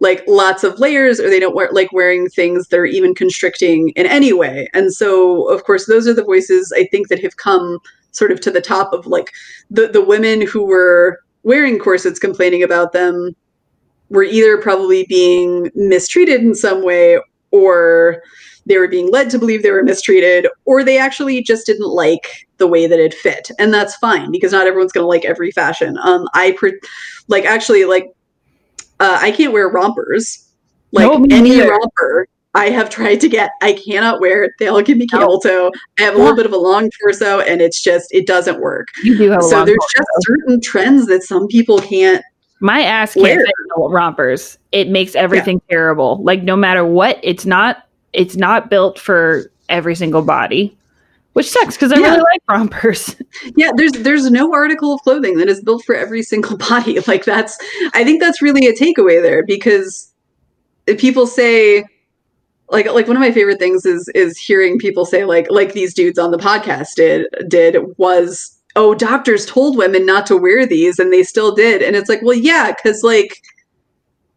like 0.00 0.22
lots 0.28 0.62
of 0.62 0.78
layers 0.78 1.18
or 1.18 1.30
they 1.30 1.40
don't 1.40 1.54
wear, 1.54 1.70
like 1.72 1.90
wearing 1.92 2.28
things 2.28 2.68
that 2.68 2.78
are 2.78 2.84
even 2.84 3.14
constricting 3.14 3.90
in 3.90 4.04
any 4.04 4.32
way. 4.32 4.68
And 4.74 4.92
so 4.92 5.48
of 5.48 5.64
course 5.64 5.86
those 5.86 6.06
are 6.06 6.14
the 6.14 6.24
voices 6.24 6.72
i 6.76 6.84
think 6.86 7.08
that 7.08 7.22
have 7.22 7.36
come 7.36 7.78
sort 8.10 8.32
of 8.32 8.40
to 8.40 8.50
the 8.50 8.60
top 8.60 8.92
of 8.92 9.06
like 9.06 9.30
the 9.70 9.88
the 9.88 10.04
women 10.04 10.40
who 10.46 10.64
were 10.64 11.20
wearing 11.44 11.78
corsets 11.78 12.18
complaining 12.18 12.62
about 12.62 12.92
them 12.92 13.34
were 14.08 14.22
either 14.22 14.58
probably 14.58 15.04
being 15.08 15.70
mistreated 15.74 16.40
in 16.40 16.54
some 16.54 16.84
way 16.84 17.18
or 17.50 18.22
they 18.66 18.78
were 18.78 18.88
being 18.88 19.10
led 19.10 19.30
to 19.30 19.38
believe 19.38 19.62
they 19.62 19.70
were 19.70 19.82
mistreated 19.82 20.46
or 20.64 20.82
they 20.82 20.98
actually 20.98 21.42
just 21.42 21.66
didn't 21.66 21.88
like 21.88 22.46
the 22.58 22.66
way 22.66 22.86
that 22.86 22.98
it 22.98 23.14
fit 23.14 23.50
and 23.58 23.72
that's 23.72 23.96
fine 23.96 24.30
because 24.30 24.52
not 24.52 24.66
everyone's 24.66 24.92
going 24.92 25.04
to 25.04 25.08
like 25.08 25.24
every 25.24 25.50
fashion 25.50 25.96
um 26.02 26.26
i 26.34 26.52
pre- 26.52 26.78
like 27.28 27.44
actually 27.44 27.84
like 27.84 28.12
uh, 29.00 29.18
i 29.20 29.30
can't 29.30 29.52
wear 29.52 29.68
rompers 29.68 30.48
like 30.92 31.06
no, 31.06 31.36
any 31.36 31.50
either. 31.52 31.70
romper 31.70 32.26
I 32.56 32.70
have 32.70 32.88
tried 32.88 33.20
to 33.20 33.28
get. 33.28 33.50
I 33.60 33.74
cannot 33.74 34.18
wear 34.18 34.42
it. 34.44 34.52
They 34.58 34.68
all 34.68 34.80
give 34.80 34.96
me 34.96 35.06
camel 35.06 35.38
toe. 35.38 35.70
I 35.98 36.04
have 36.04 36.14
a 36.14 36.18
little 36.18 36.34
bit 36.34 36.46
of 36.46 36.54
a 36.54 36.56
long 36.56 36.90
torso, 37.02 37.40
and 37.40 37.60
it's 37.60 37.82
just 37.82 38.06
it 38.12 38.26
doesn't 38.26 38.60
work. 38.60 38.88
You 39.04 39.18
do 39.18 39.30
have 39.30 39.42
so 39.42 39.62
there's 39.62 39.76
just 39.94 40.08
certain 40.20 40.62
trends 40.62 41.04
that 41.08 41.22
some 41.22 41.48
people 41.48 41.78
can't 41.80 42.24
My 42.60 42.82
ass 42.82 43.14
can't 43.14 43.46
rompers. 43.76 44.58
It 44.72 44.88
makes 44.88 45.14
everything 45.14 45.60
terrible. 45.70 46.22
Like 46.22 46.42
no 46.42 46.56
matter 46.56 46.84
what, 46.84 47.18
it's 47.22 47.44
not 47.46 47.86
it's 48.12 48.36
not 48.36 48.70
built 48.70 48.98
for 48.98 49.50
every 49.68 49.94
single 49.94 50.22
body. 50.22 50.76
Which 51.34 51.50
sucks 51.50 51.76
because 51.76 51.92
I 51.92 51.98
Yeah. 51.98 52.12
really 52.12 52.24
like 52.32 52.42
rompers. 52.48 53.14
Yeah, 53.56 53.70
there's 53.76 53.92
there's 53.92 54.30
no 54.30 54.52
article 54.54 54.94
of 54.94 55.00
clothing 55.02 55.36
that 55.36 55.48
is 55.48 55.62
built 55.62 55.84
for 55.84 55.94
every 55.94 56.22
single 56.22 56.56
body. 56.70 56.98
Like 57.06 57.24
that's 57.24 57.58
I 57.92 58.04
think 58.04 58.20
that's 58.20 58.40
really 58.40 58.66
a 58.66 58.72
takeaway 58.74 59.20
there 59.22 59.44
because 59.44 60.10
if 60.86 60.98
people 60.98 61.26
say 61.26 61.84
like 62.70 62.86
like 62.90 63.06
one 63.06 63.16
of 63.16 63.20
my 63.20 63.32
favorite 63.32 63.58
things 63.58 63.84
is 63.84 64.08
is 64.14 64.38
hearing 64.38 64.78
people 64.78 65.04
say 65.04 65.24
like 65.24 65.46
like 65.50 65.74
these 65.74 65.92
dudes 65.92 66.18
on 66.18 66.30
the 66.30 66.38
podcast 66.38 66.94
did 66.96 67.26
did 67.48 67.76
was 67.98 68.55
oh 68.76 68.94
doctors 68.94 69.46
told 69.46 69.76
women 69.76 70.06
not 70.06 70.26
to 70.26 70.36
wear 70.36 70.66
these 70.66 70.98
and 70.98 71.12
they 71.12 71.22
still 71.22 71.54
did 71.54 71.82
and 71.82 71.96
it's 71.96 72.08
like 72.08 72.20
well 72.22 72.36
yeah 72.36 72.72
cuz 72.72 73.02
like 73.02 73.42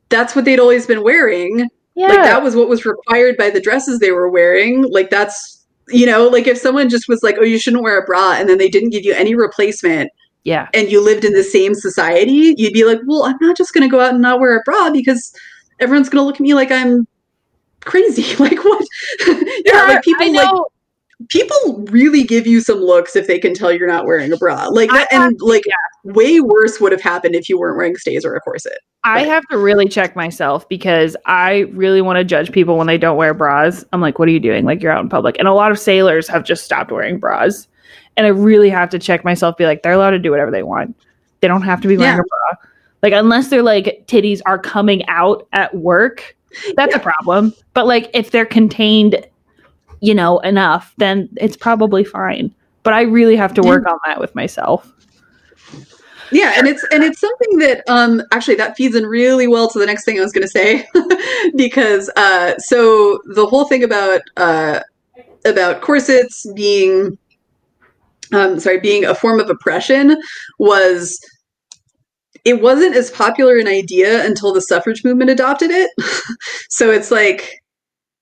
that's 0.10 0.36
what 0.36 0.46
they'd 0.46 0.60
always 0.60 0.88
been 0.88 1.04
wearing 1.04 1.70
Yeah. 1.96 2.08
like 2.08 2.24
that 2.24 2.42
was 2.42 2.56
what 2.56 2.70
was 2.70 2.86
required 2.86 3.38
by 3.38 3.50
the 3.50 3.62
dresses 3.62 4.00
they 4.00 4.12
were 4.12 4.30
wearing 4.30 4.84
like 4.84 5.10
that's 5.10 5.66
you 5.90 6.06
know 6.06 6.28
like 6.28 6.48
if 6.48 6.58
someone 6.58 6.90
just 6.90 7.08
was 7.08 7.22
like 7.22 7.38
oh 7.40 7.44
you 7.44 7.60
shouldn't 7.60 7.84
wear 7.84 8.00
a 8.00 8.06
bra 8.06 8.34
and 8.34 8.50
then 8.50 8.58
they 8.58 8.70
didn't 8.70 8.92
give 8.92 9.06
you 9.06 9.14
any 9.14 9.36
replacement 9.36 10.10
yeah. 10.46 10.70
and 10.74 10.90
you 10.90 11.04
lived 11.04 11.26
in 11.26 11.34
the 11.34 11.44
same 11.44 11.76
society 11.76 12.56
you'd 12.58 12.74
be 12.74 12.86
like 12.86 13.00
well 13.06 13.24
i'm 13.24 13.38
not 13.42 13.58
just 13.58 13.74
going 13.74 13.88
to 13.88 13.92
go 13.92 14.00
out 14.00 14.14
and 14.14 14.22
not 14.22 14.40
wear 14.40 14.58
a 14.58 14.62
bra 14.64 14.90
because 14.90 15.34
everyone's 15.80 16.10
going 16.10 16.22
to 16.22 16.26
look 16.26 16.36
at 16.36 16.42
me 16.42 16.54
like 16.54 16.72
i'm 16.72 17.06
crazy 17.82 18.36
like 18.44 18.64
what 18.64 18.86
yeah 19.66 19.84
like 19.84 20.04
people 20.04 20.34
like. 20.34 20.50
People 21.28 21.86
really 21.92 22.24
give 22.24 22.48
you 22.48 22.62
some 22.62 22.80
looks 22.80 23.16
if 23.16 23.28
they 23.28 23.38
can 23.38 23.54
tell 23.54 23.72
you're 23.72 23.88
not 23.88 24.06
wearing 24.06 24.32
a 24.32 24.38
bra 24.38 24.68
like 24.68 24.90
that 24.90 25.12
and 25.12 25.38
like 25.42 25.64
yeah. 25.66 26.14
way 26.14 26.40
worse 26.40 26.80
would 26.80 26.94
have 26.94 27.02
happened 27.02 27.36
if 27.36 27.50
you 27.50 27.60
weren't 27.60 27.78
wearing 27.78 27.96
stays 27.98 28.24
or 28.24 28.36
a 28.36 28.40
corset 28.40 28.80
I 29.04 29.22
have 29.24 29.46
to 29.48 29.58
really 29.58 29.88
check 29.88 30.16
myself 30.16 30.68
because 30.68 31.16
I 31.26 31.60
really 31.72 32.02
want 32.02 32.18
to 32.18 32.24
judge 32.24 32.52
people 32.52 32.78
when 32.78 32.88
they 32.88 32.98
don't 32.98 33.16
wear 33.16 33.34
bras. 33.34 33.86
I'm 33.94 34.02
like, 34.02 34.20
what 34.20 34.28
are 34.28 34.32
you 34.32 34.42
doing? 34.42 34.66
Like 34.66 34.82
you're 34.82 34.92
out 34.92 35.02
in 35.02 35.10
public. 35.10 35.38
And 35.40 35.48
a 35.48 35.54
lot 35.54 35.72
of 35.72 35.80
sailors 35.80 36.28
have 36.28 36.44
just 36.44 36.66
stopped 36.66 36.92
wearing 36.92 37.18
bras. 37.18 37.68
And 38.18 38.26
I 38.26 38.30
really 38.30 38.70
have 38.70 38.90
to 38.90 39.00
check 39.00 39.24
myself, 39.24 39.56
be 39.56 39.66
like, 39.66 39.84
they're 39.84 39.94
allowed 39.94 40.12
to 40.12 40.20
do 40.20 40.32
whatever 40.32 40.52
they 40.52 40.64
want. 40.64 40.98
They 41.40 41.48
don't 41.48 41.62
have 41.62 41.80
to 41.82 41.88
be 41.88 41.96
wearing 41.96 42.18
Yeah. 42.18 42.22
a 42.22 42.56
bra. 42.58 42.70
Like 43.02 43.14
unless 43.14 43.48
they're 43.48 43.64
like 43.64 44.04
titties 44.08 44.42
are 44.46 44.60
coming 44.60 45.08
out 45.08 45.48
at 45.54 45.74
work, 45.76 46.36
that's 46.76 46.94
a 46.94 47.00
problem. 47.00 47.54
But 47.74 47.88
like 47.88 48.10
if 48.14 48.32
they're 48.32 48.46
contained, 48.46 49.26
you 50.02 50.14
know, 50.14 50.39
enough, 50.39 50.93
then 50.97 51.30
it's 51.38 51.58
probably 51.58 52.04
fine. 52.04 52.54
But 52.84 52.93
I 52.93 53.02
really 53.02 53.36
have 53.36 53.54
to 53.56 53.62
work 53.62 53.86
on 53.88 54.00
that 54.06 54.20
with 54.20 54.34
myself. 54.36 54.91
Yeah, 56.32 56.54
and 56.58 56.68
it's 56.68 56.86
and 56.91 57.04
it's 57.04 57.20
something 57.20 57.58
that 57.58 57.84
um 57.88 58.22
actually 58.32 58.56
that 58.56 58.78
feeds 58.78 58.95
in 58.95 59.06
really 59.06 59.47
well 59.47 59.70
to 59.70 59.80
the 59.80 59.86
next 59.86 60.06
thing 60.06 60.20
I 60.20 60.24
was 60.24 60.32
going 60.32 60.47
to 60.47 60.47
say 60.47 60.88
because 61.56 62.10
uh 62.16 62.58
so 62.60 63.20
the 63.34 63.45
whole 63.45 63.66
thing 63.66 63.84
about 63.84 64.22
uh 64.38 64.82
about 65.45 65.82
corsets 65.82 66.45
being 66.54 67.18
um 68.32 68.60
sorry 68.60 68.80
being 68.80 69.06
a 69.06 69.16
form 69.16 69.39
of 69.39 69.50
oppression 69.50 70.22
was 70.60 71.20
it 72.45 72.62
wasn't 72.62 72.95
as 72.95 73.12
popular 73.12 73.58
an 73.58 73.68
idea 73.68 74.26
until 74.26 74.54
the 74.54 74.62
suffrage 74.62 75.04
movement 75.04 75.30
adopted 75.30 75.72
it. 75.72 75.91
so 76.70 76.91
it's 76.91 77.12
like 77.12 77.60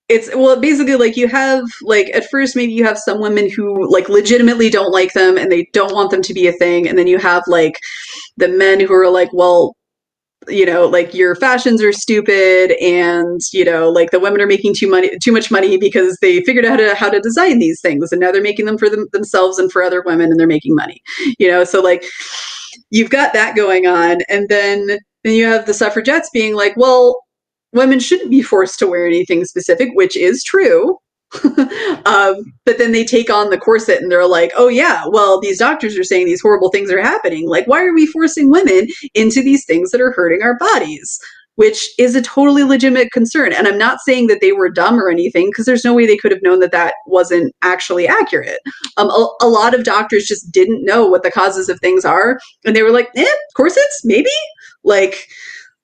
it's 0.10 0.34
well 0.36 0.60
basically 0.60 0.96
like 0.96 1.18
you 1.18 1.28
have 1.28 1.64
like 1.82 2.10
at 2.14 2.30
first 2.30 2.56
maybe 2.56 2.72
you 2.72 2.86
have 2.86 2.98
some 2.98 3.20
women 3.20 3.50
who 3.50 3.90
like 3.92 4.08
legitimately 4.08 4.70
don't 4.70 4.92
like 4.92 5.14
them 5.14 5.38
and 5.38 5.52
they 5.52 5.68
don't 5.74 5.94
want 5.94 6.12
them 6.12 6.22
to 6.22 6.34
be 6.34 6.48
a 6.48 6.54
thing. 6.54 6.88
And 6.88 6.98
then 6.98 7.08
you 7.08 7.18
have 7.18 7.44
like 7.48 7.80
the 8.38 8.48
men 8.48 8.80
who 8.80 8.94
are 8.94 9.10
like 9.10 9.30
well 9.34 9.76
you 10.48 10.66
know 10.66 10.86
like 10.86 11.14
your 11.14 11.36
fashions 11.36 11.84
are 11.84 11.92
stupid 11.92 12.72
and 12.82 13.42
you 13.52 13.66
know 13.66 13.90
like 13.90 14.12
the 14.12 14.20
women 14.20 14.40
are 14.40 14.48
making 14.48 14.74
too 14.74 14.90
money 14.90 15.12
too 15.22 15.34
much 15.34 15.52
money 15.52 15.76
because 15.78 16.18
they 16.22 16.42
figured 16.44 16.64
out 16.64 16.80
how 16.80 16.88
to 16.88 16.96
how 16.96 17.10
to 17.10 17.20
design 17.20 17.60
these 17.60 17.82
things. 17.82 18.12
And 18.12 18.22
now 18.22 18.32
they're 18.32 18.42
making 18.42 18.66
them 18.66 18.78
for 18.78 18.90
them, 18.90 19.08
themselves 19.12 19.60
and 19.60 19.72
for 19.72 19.84
other 19.84 20.02
women 20.06 20.32
and 20.32 20.40
they're 20.40 20.48
making 20.48 20.76
money 20.76 21.02
you 21.38 21.50
know? 21.50 21.64
So 21.66 21.82
like 21.82 22.06
you've 22.92 23.10
got 23.10 23.34
that 23.34 23.56
going 23.58 23.88
on. 23.88 24.20
And 24.30 24.48
then 24.48 25.00
then 25.24 25.34
you 25.34 25.46
have 25.46 25.66
the 25.66 25.74
suffragettes 25.74 26.30
being 26.32 26.56
like 26.56 26.78
well 26.78 27.27
women 27.74 28.00
shouldn't 28.00 28.32
be 28.32 28.42
forced 28.42 28.80
to 28.80 28.88
wear 28.88 29.06
anything 29.06 29.46
specific 29.46 29.90
which 29.94 30.16
is 30.16 30.44
true. 30.44 30.98
Um, 32.06 32.54
but 32.66 32.78
then 32.78 32.94
they 32.94 33.04
take 33.04 33.30
on 33.30 33.50
the 33.50 33.58
corset 33.58 34.02
and 34.02 34.10
they're 34.10 34.26
like 34.26 34.54
oh 34.56 34.70
yeah 34.70 35.04
well 35.08 35.42
these 35.42 35.60
doctors 35.60 35.98
are 35.98 36.04
saying 36.04 36.26
these 36.26 36.42
horrible 36.42 36.70
things 36.72 36.90
are 36.90 37.02
happening. 37.02 37.50
Like 37.50 37.68
why 37.68 37.84
are 37.84 37.94
we 37.94 38.06
forcing 38.06 38.50
women 38.50 38.88
into 39.14 39.42
these 39.42 39.66
things 39.66 39.92
that 39.92 40.00
are 40.00 40.12
hurting 40.12 40.42
our 40.42 40.58
bodies? 40.58 41.20
Which 41.56 41.90
is 41.98 42.16
a 42.16 42.22
totally 42.22 42.64
legitimate 42.64 43.12
concern. 43.12 43.52
And 43.52 43.68
i'm 43.68 43.78
not 43.78 44.00
saying 44.06 44.28
that 44.28 44.40
they 44.40 44.54
were 44.54 44.70
dumb 44.70 44.98
or 44.98 45.10
anything 45.10 45.50
because 45.50 45.66
there's 45.66 45.84
no 45.84 45.94
way 45.94 46.06
they 46.06 46.16
could 46.16 46.32
have 46.32 46.44
known 46.44 46.60
that 46.60 46.72
that 46.72 46.94
wasn't 47.08 47.54
actually 47.62 48.08
accurate. 48.08 48.60
Um, 48.96 49.10
a, 49.10 49.28
a 49.42 49.50
lot 49.50 49.74
of 49.74 49.84
doctors 49.84 50.26
just 50.26 50.50
didn't 50.52 50.86
know 50.86 51.08
what 51.08 51.24
the 51.24 51.32
causes 51.32 51.68
of 51.68 51.80
things 51.80 52.06
are. 52.06 52.40
And 52.64 52.74
they 52.74 52.84
were 52.84 52.92
like 52.92 53.10
eh 53.18 53.26
corsets? 53.56 54.02
Maybe? 54.06 54.30
Like 54.84 55.28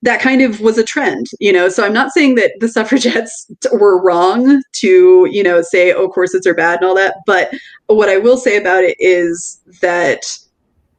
that 0.03 0.19
kind 0.19 0.41
of 0.41 0.59
was 0.59 0.77
a 0.77 0.83
trend, 0.83 1.27
you 1.39 1.51
know. 1.51 1.69
So 1.69 1.85
I'm 1.85 1.93
not 1.93 2.11
saying 2.11 2.35
that 2.35 2.51
the 2.59 2.67
suffragettes 2.77 3.49
were 3.71 4.01
wrong 4.01 4.61
to, 4.73 5.27
you 5.31 5.41
know, 5.41 5.61
say, 5.61 5.93
oh, 5.93 6.09
corsets 6.09 6.45
are 6.45 6.53
bad 6.53 6.79
and 6.79 6.85
all 6.85 6.95
that. 6.95 7.15
But 7.25 7.51
what 7.87 8.09
I 8.09 8.17
will 8.17 8.37
say 8.37 8.57
about 8.57 8.83
it 8.83 8.95
is 8.99 9.61
that 9.81 10.37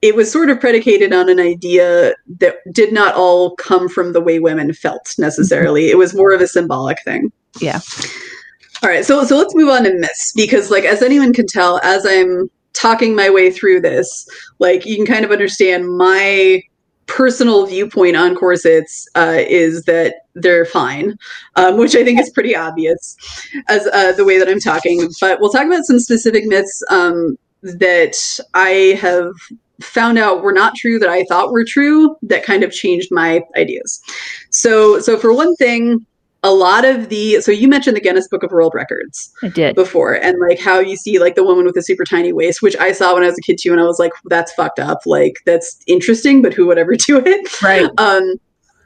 it 0.03 0.17
was 0.17 0.31
sort 0.31 0.51
of 0.51 0.61
predicated 0.61 1.13
on 1.13 1.29
an 1.29 1.39
idea 1.39 2.15
that 2.41 2.57
did 2.73 2.93
not 2.93 3.15
all 3.15 3.57
come 3.57 3.89
from 3.89 4.13
the 4.13 4.21
way 4.21 4.39
women 4.39 4.73
felt 4.73 5.15
necessarily. 5.19 5.83
Mm-hmm. 5.83 5.93
It 5.93 5.99
was 5.99 6.15
more 6.15 6.33
of 6.33 6.41
a 6.41 6.47
symbolic 6.47 7.03
thing. 7.05 7.31
Yeah. 7.61 7.81
All 8.83 8.91
right, 8.91 9.05
so 9.05 9.25
so 9.25 9.39
let's 9.39 9.55
move 9.55 9.71
on 9.71 9.85
to 9.85 9.95
myths 9.95 10.33
because, 10.35 10.71
like, 10.71 10.85
as 10.85 11.01
anyone 11.03 11.33
can 11.33 11.47
tell, 11.47 11.81
as 11.83 12.05
I'm 12.07 12.51
talking 12.75 13.15
my 13.15 13.31
way 13.31 13.51
through 13.51 13.81
this, 13.81 14.29
like, 14.59 14.85
you 14.85 14.97
can 14.97 15.07
kind 15.07 15.25
of 15.25 15.31
understand 15.31 15.97
my 15.97 16.63
personal 17.07 17.67
viewpoint 17.67 18.17
on 18.17 18.35
corsets 18.35 19.07
uh, 19.15 19.39
is 19.39 19.85
that 19.85 20.27
they're 20.35 20.65
fine, 20.65 21.17
um, 21.57 21.77
which 21.77 21.95
I 21.95 22.05
think 22.05 22.21
is 22.21 22.31
pretty 22.31 22.57
obvious 22.57 23.17
as 23.69 23.87
uh, 23.89 24.13
the 24.13 24.25
way 24.25 24.39
that 24.39 24.49
I'm 24.49 24.61
talking. 24.61 25.09
But 25.21 25.41
we'll 25.41 25.51
talk 25.51 25.67
about 25.67 25.85
some 25.85 25.99
specific 25.99 26.45
myths 26.47 26.83
um, 26.91 27.37
that 27.63 28.17
I 28.55 28.99
have 29.01 29.33
found 29.81 30.19
out 30.19 30.43
were 30.43 30.53
not 30.53 30.77
true 30.77 30.99
that 30.99 31.09
I 31.09 31.25
thought 31.25 31.53
were 31.53 31.65
true 31.65 32.17
that 32.23 32.45
kind 32.45 32.63
of 32.63 32.73
changed 32.73 33.09
my 33.11 33.43
ideas. 33.57 34.01
So, 34.51 35.01
so 35.01 35.19
for 35.19 35.33
one 35.33 35.55
thing, 35.57 36.07
a 36.45 36.53
lot 36.53 36.85
of 36.85 37.09
the 37.09 37.41
so 37.41 37.51
you 37.51 37.67
mentioned 37.67 37.97
the 37.97 38.01
Guinness 38.01 38.29
Book 38.29 38.43
of 38.45 38.53
World 38.53 38.73
Records 38.77 39.33
I 39.43 39.49
did. 39.49 39.75
before 39.75 40.13
and 40.15 40.39
like 40.39 40.61
how 40.61 40.79
you 40.79 40.95
see 40.97 41.19
like 41.19 41.35
the 41.35 41.43
woman 41.43 41.65
with 41.65 41.75
the 41.75 41.83
super 41.83 42.05
tiny 42.05 42.33
waist 42.33 42.63
which 42.63 42.77
i 42.77 42.93
saw 42.93 43.15
when 43.15 43.23
i 43.25 43.27
was 43.27 43.39
a 43.39 43.43
kid 43.43 43.57
too 43.61 43.73
and 43.73 43.81
i 43.81 43.85
was 43.85 43.99
like 43.99 44.13
that's 44.27 44.53
fucked 44.53 44.79
up 44.79 45.01
like 45.07 45.35
that's 45.47 45.79
interesting 45.89 46.43
but 46.43 46.53
who 46.55 46.67
would 46.67 46.79
ever 46.79 46.95
do 47.09 47.21
it 47.25 47.63
Right. 47.63 47.89
um 47.99 48.35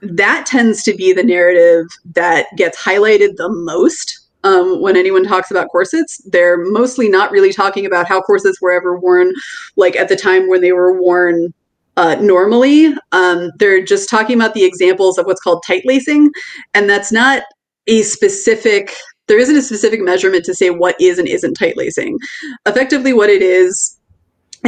that 0.00 0.46
tends 0.46 0.84
to 0.84 0.94
be 0.94 1.12
the 1.12 1.24
narrative 1.24 1.86
that 2.14 2.46
gets 2.56 2.80
highlighted 2.80 3.34
the 3.36 3.48
most 3.50 4.20
um, 4.44 4.80
when 4.80 4.96
anyone 4.96 5.24
talks 5.24 5.50
about 5.50 5.68
corsets 5.68 6.22
they're 6.30 6.59
mostly 6.70 7.09
not 7.09 7.32
really 7.32 7.52
talking 7.52 7.84
about 7.84 8.06
how 8.06 8.22
corsets 8.22 8.61
were 8.62 8.70
ever 8.70 8.96
worn 8.96 9.32
like 9.74 9.96
at 9.96 10.09
the 10.09 10.14
time 10.16 10.48
when 10.48 10.61
they 10.61 10.70
were 10.72 10.92
worn 11.02 11.52
uh, 11.99 12.14
normally 12.20 12.94
um, 13.11 13.51
they're 13.59 13.84
just 13.84 14.09
talking 14.09 14.36
about 14.36 14.55
the 14.55 14.64
examples 14.64 15.18
of 15.18 15.26
what's 15.26 15.40
called 15.40 15.62
tight 15.66 15.82
lacing 15.84 16.30
and 16.74 16.88
that's 16.88 17.11
not 17.11 17.42
a 17.88 18.03
specific 18.03 18.94
there 19.26 19.38
isn't 19.38 19.57
a 19.57 19.62
specific 19.62 20.01
measurement 20.01 20.44
to 20.44 20.55
say 20.55 20.70
what 20.70 20.96
is 20.99 21.18
and 21.18 21.28
isn't 21.28 21.53
tight 21.53 21.76
lacing. 21.76 22.18
Effectively, 22.66 23.12
what 23.12 23.28
it 23.28 23.42
is 23.42 23.97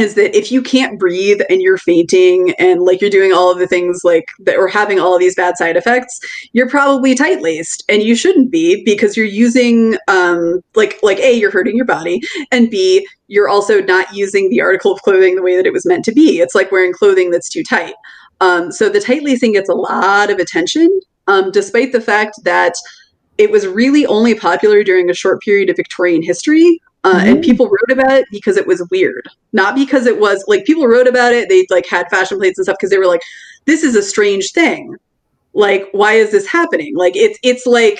is 0.01 0.15
that 0.15 0.35
if 0.37 0.51
you 0.51 0.61
can't 0.61 0.99
breathe 0.99 1.41
and 1.49 1.61
you're 1.61 1.77
fainting 1.77 2.53
and 2.59 2.81
like 2.81 2.99
you're 2.99 3.09
doing 3.09 3.31
all 3.31 3.51
of 3.51 3.59
the 3.59 3.67
things 3.67 4.01
like 4.03 4.25
that 4.39 4.57
or 4.57 4.67
having 4.67 4.99
all 4.99 5.13
of 5.13 5.19
these 5.19 5.35
bad 5.35 5.57
side 5.57 5.77
effects, 5.77 6.19
you're 6.53 6.69
probably 6.69 7.15
tight 7.15 7.41
laced 7.41 7.83
and 7.87 8.03
you 8.03 8.15
shouldn't 8.15 8.51
be 8.51 8.83
because 8.83 9.15
you're 9.15 9.25
using 9.25 9.95
um 10.07 10.61
like 10.75 10.99
like 11.03 11.19
a 11.19 11.33
you're 11.33 11.51
hurting 11.51 11.75
your 11.75 11.85
body 11.85 12.21
and 12.51 12.69
b 12.69 13.07
you're 13.27 13.47
also 13.47 13.81
not 13.81 14.13
using 14.13 14.49
the 14.49 14.59
article 14.59 14.91
of 14.91 15.01
clothing 15.03 15.35
the 15.35 15.41
way 15.41 15.55
that 15.55 15.65
it 15.65 15.71
was 15.71 15.85
meant 15.85 16.03
to 16.03 16.11
be. 16.11 16.39
It's 16.41 16.53
like 16.53 16.71
wearing 16.71 16.91
clothing 16.91 17.31
that's 17.31 17.49
too 17.49 17.63
tight. 17.63 17.93
Um, 18.41 18.71
so 18.71 18.89
the 18.89 18.99
tight 18.99 19.23
lacing 19.23 19.53
gets 19.53 19.69
a 19.69 19.73
lot 19.73 20.29
of 20.29 20.37
attention, 20.37 20.99
um, 21.27 21.49
despite 21.51 21.93
the 21.93 22.01
fact 22.01 22.35
that 22.43 22.73
it 23.37 23.49
was 23.49 23.67
really 23.67 24.05
only 24.05 24.35
popular 24.35 24.83
during 24.83 25.09
a 25.09 25.13
short 25.13 25.41
period 25.41 25.69
of 25.69 25.77
Victorian 25.77 26.21
history. 26.21 26.81
Uh, 27.03 27.21
And 27.25 27.39
Mhm. 27.39 27.43
people 27.43 27.67
wrote 27.67 27.91
about 27.91 28.11
it 28.11 28.25
because 28.31 28.57
it 28.57 28.67
was 28.67 28.85
weird, 28.91 29.27
not 29.53 29.73
because 29.75 30.05
it 30.05 30.19
was 30.19 30.43
like 30.47 30.65
people 30.65 30.87
wrote 30.87 31.07
about 31.07 31.33
it. 31.33 31.49
They 31.49 31.65
like 31.71 31.87
had 31.87 32.09
fashion 32.09 32.37
plates 32.37 32.59
and 32.59 32.65
stuff 32.65 32.77
because 32.79 32.91
they 32.91 32.97
were 32.99 33.07
like, 33.07 33.21
"This 33.65 33.83
is 33.83 33.95
a 33.95 34.03
strange 34.03 34.51
thing. 34.51 34.95
Like, 35.53 35.87
why 35.93 36.13
is 36.13 36.31
this 36.31 36.47
happening? 36.47 36.95
Like, 36.95 37.15
it's 37.15 37.39
it's 37.43 37.65
like, 37.65 37.99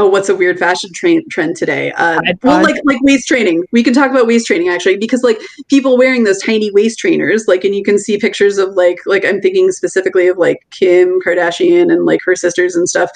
oh, 0.00 0.08
what's 0.08 0.28
a 0.28 0.34
weird 0.34 0.58
fashion 0.58 0.90
tra- 0.94 1.22
trend 1.30 1.56
today? 1.56 1.92
Uh, 1.92 2.20
well, 2.42 2.62
like 2.62 2.76
like 2.84 3.00
waist 3.02 3.28
training. 3.28 3.64
We 3.72 3.82
can 3.82 3.92
talk 3.92 4.10
about 4.10 4.26
waist 4.26 4.46
training 4.46 4.68
actually, 4.68 4.96
because 4.96 5.22
like 5.22 5.38
people 5.68 5.98
wearing 5.98 6.24
those 6.24 6.40
tiny 6.42 6.70
waist 6.72 6.98
trainers, 6.98 7.44
like, 7.46 7.64
and 7.64 7.74
you 7.74 7.82
can 7.82 7.98
see 7.98 8.18
pictures 8.18 8.58
of 8.58 8.70
like 8.74 8.98
like 9.06 9.24
I'm 9.24 9.40
thinking 9.40 9.70
specifically 9.72 10.28
of 10.28 10.38
like 10.38 10.58
Kim 10.70 11.20
Kardashian 11.20 11.92
and 11.92 12.04
like 12.04 12.20
her 12.24 12.34
sisters 12.34 12.74
and 12.74 12.88
stuff. 12.88 13.10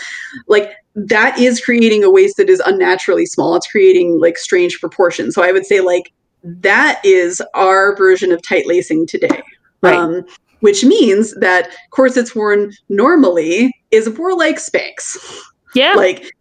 Like 0.47 0.73
that 0.95 1.39
is 1.39 1.61
creating 1.65 2.05
a 2.05 2.11
waist 2.11 2.37
that 2.37 2.51
is 2.51 2.61
unnaturally 2.61 3.27
small. 3.27 3.57
It's 3.57 3.71
creating 3.71 4.21
like 4.21 4.37
strange 4.37 4.79
proportions. 4.81 5.35
So 5.35 5.43
I 5.43 5.53
would 5.53 5.67
say 5.67 5.81
like 5.81 6.13
that 6.45 7.01
is 7.05 7.43
our 7.55 7.97
version 7.97 8.31
of 8.31 8.43
tight 8.43 8.67
lacing 8.67 9.07
today. 9.07 9.43
Right. 9.83 9.97
Um, 9.97 10.25
which 10.61 10.85
means 10.85 11.35
that 11.41 11.69
corsets 11.91 12.35
worn 12.35 12.73
normally 12.89 13.71
is 13.91 14.17
more 14.17 14.35
like 14.35 14.57
Spanx. 14.57 15.19
yeah. 15.75 15.95
Like 15.95 16.33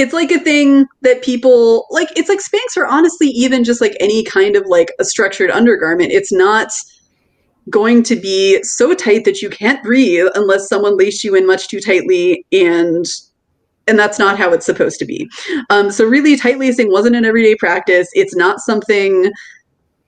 it's 0.00 0.14
like 0.14 0.30
a 0.30 0.38
thing 0.38 0.86
that 1.02 1.22
people 1.22 1.86
like 1.90 2.08
it's 2.16 2.28
like 2.28 2.38
Spanx 2.38 2.76
are 2.76 2.86
honestly 2.86 3.28
even 3.28 3.64
just 3.64 3.80
like 3.80 3.96
any 4.00 4.24
kind 4.24 4.56
of 4.56 4.64
like 4.66 4.92
a 4.98 5.04
structured 5.04 5.50
undergarment. 5.50 6.10
It's 6.10 6.32
not 6.32 6.72
going 7.68 8.02
to 8.04 8.16
be 8.16 8.62
so 8.62 8.94
tight 8.94 9.24
that 9.26 9.42
you 9.42 9.50
can't 9.50 9.82
breathe 9.82 10.26
unless 10.34 10.68
someone 10.68 10.96
laced 10.96 11.22
you 11.22 11.34
in 11.34 11.46
much 11.46 11.68
too 11.68 11.80
tightly 11.80 12.44
and 12.50 13.04
and 13.86 13.98
that's 13.98 14.18
not 14.18 14.38
how 14.38 14.52
it's 14.52 14.66
supposed 14.66 14.98
to 15.00 15.04
be. 15.04 15.28
Um, 15.68 15.90
so 15.90 16.04
really 16.04 16.36
tight 16.36 16.58
lacing 16.58 16.90
wasn't 16.90 17.16
an 17.16 17.24
everyday 17.24 17.56
practice. 17.56 18.08
It's 18.12 18.36
not 18.36 18.60
something 18.60 19.30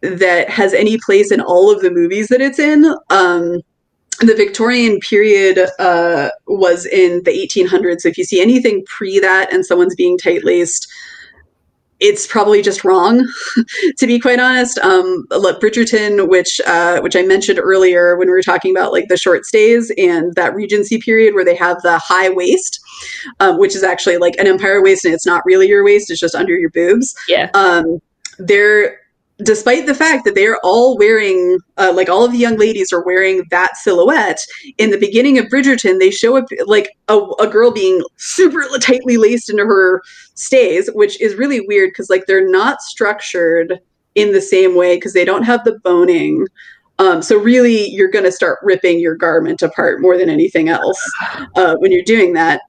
that 0.00 0.48
has 0.48 0.72
any 0.72 0.98
place 0.98 1.32
in 1.32 1.40
all 1.40 1.70
of 1.70 1.80
the 1.82 1.90
movies 1.90 2.28
that 2.28 2.40
it's 2.40 2.58
in. 2.58 2.84
Um, 3.10 3.60
the 4.20 4.34
Victorian 4.34 5.00
period 5.00 5.58
uh, 5.78 6.30
was 6.46 6.86
in 6.86 7.22
the 7.24 7.30
1800s. 7.30 8.02
So 8.02 8.08
if 8.08 8.18
you 8.18 8.24
see 8.24 8.40
anything 8.40 8.84
pre 8.86 9.18
that 9.18 9.52
and 9.52 9.64
someone's 9.64 9.94
being 9.94 10.18
tight 10.18 10.44
laced, 10.44 10.86
it's 12.02 12.26
probably 12.26 12.62
just 12.62 12.84
wrong, 12.84 13.26
to 13.98 14.06
be 14.08 14.18
quite 14.18 14.40
honest. 14.40 14.78
Um, 14.80 15.24
look, 15.30 15.60
Bridgerton, 15.60 16.28
which 16.28 16.60
uh, 16.66 17.00
which 17.00 17.14
I 17.14 17.22
mentioned 17.22 17.60
earlier 17.60 18.16
when 18.16 18.26
we 18.26 18.32
were 18.32 18.42
talking 18.42 18.76
about 18.76 18.92
like 18.92 19.06
the 19.08 19.16
short 19.16 19.44
stays 19.44 19.92
and 19.96 20.34
that 20.34 20.54
Regency 20.54 20.98
period 20.98 21.34
where 21.34 21.44
they 21.44 21.54
have 21.54 21.80
the 21.82 21.98
high 21.98 22.28
waist, 22.28 22.80
um, 23.38 23.58
which 23.58 23.76
is 23.76 23.84
actually 23.84 24.18
like 24.18 24.34
an 24.38 24.48
empire 24.48 24.82
waist 24.82 25.04
and 25.04 25.14
it's 25.14 25.26
not 25.26 25.42
really 25.46 25.68
your 25.68 25.84
waist; 25.84 26.10
it's 26.10 26.18
just 26.18 26.34
under 26.34 26.54
your 26.54 26.70
boobs 26.70 27.14
yeah. 27.28 27.50
um, 27.54 28.00
they're 28.38 28.98
despite 29.42 29.86
the 29.86 29.94
fact 29.94 30.24
that 30.24 30.34
they're 30.34 30.58
all 30.62 30.96
wearing 30.98 31.58
uh, 31.78 31.92
like 31.94 32.08
all 32.08 32.24
of 32.24 32.32
the 32.32 32.38
young 32.38 32.56
ladies 32.56 32.92
are 32.92 33.04
wearing 33.04 33.42
that 33.50 33.76
silhouette 33.76 34.38
in 34.78 34.90
the 34.90 34.98
beginning 34.98 35.38
of 35.38 35.46
bridgerton 35.46 35.98
they 35.98 36.10
show 36.10 36.36
up 36.36 36.44
like 36.66 36.90
a, 37.08 37.18
a 37.40 37.46
girl 37.46 37.70
being 37.70 38.02
super 38.16 38.64
tightly 38.80 39.16
laced 39.16 39.48
into 39.48 39.64
her 39.64 40.02
stays 40.34 40.88
which 40.94 41.20
is 41.20 41.34
really 41.34 41.60
weird 41.66 41.90
because 41.90 42.10
like 42.10 42.26
they're 42.26 42.48
not 42.48 42.80
structured 42.82 43.80
in 44.14 44.32
the 44.32 44.40
same 44.40 44.74
way 44.74 44.96
because 44.96 45.12
they 45.12 45.24
don't 45.24 45.44
have 45.44 45.64
the 45.64 45.78
boning. 45.80 46.46
Um, 46.98 47.22
so 47.22 47.38
really 47.38 47.88
you're 47.88 48.10
going 48.10 48.24
to 48.24 48.32
start 48.32 48.58
ripping 48.62 49.00
your 49.00 49.16
garment 49.16 49.62
apart 49.62 50.00
more 50.00 50.16
than 50.16 50.28
anything 50.28 50.68
else 50.68 51.02
uh, 51.56 51.76
when 51.76 51.90
you're 51.90 52.04
doing 52.04 52.34
that. 52.34 52.60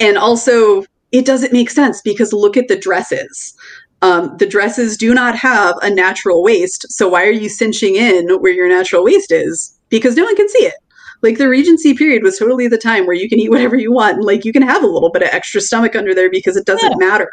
And 0.00 0.16
also 0.16 0.84
it 1.12 1.24
doesn't 1.24 1.52
make 1.52 1.70
sense 1.70 2.02
because 2.02 2.32
look 2.32 2.56
at 2.56 2.68
the 2.68 2.76
dresses 2.76 3.54
um, 4.02 4.36
the 4.38 4.46
dresses 4.46 4.96
do 4.96 5.12
not 5.14 5.36
have 5.36 5.76
a 5.82 5.90
natural 5.90 6.42
waist. 6.42 6.86
So 6.90 7.08
why 7.08 7.24
are 7.26 7.32
you 7.32 7.48
cinching 7.48 7.96
in 7.96 8.28
where 8.40 8.52
your 8.52 8.68
natural 8.68 9.04
waist 9.04 9.32
is? 9.32 9.76
Because 9.88 10.16
no 10.16 10.24
one 10.24 10.36
can 10.36 10.48
see 10.48 10.64
it. 10.64 10.74
Like 11.20 11.38
the 11.38 11.48
Regency 11.48 11.94
period 11.94 12.22
was 12.22 12.38
totally 12.38 12.68
the 12.68 12.78
time 12.78 13.06
where 13.06 13.16
you 13.16 13.28
can 13.28 13.40
eat 13.40 13.50
whatever 13.50 13.76
you 13.76 13.92
want. 13.92 14.16
And, 14.16 14.24
like 14.24 14.44
you 14.44 14.52
can 14.52 14.62
have 14.62 14.84
a 14.84 14.86
little 14.86 15.10
bit 15.10 15.22
of 15.22 15.28
extra 15.32 15.60
stomach 15.60 15.96
under 15.96 16.14
there 16.14 16.30
because 16.30 16.56
it 16.56 16.64
doesn't 16.64 16.92
Yeah. 16.92 17.06
matter. 17.08 17.30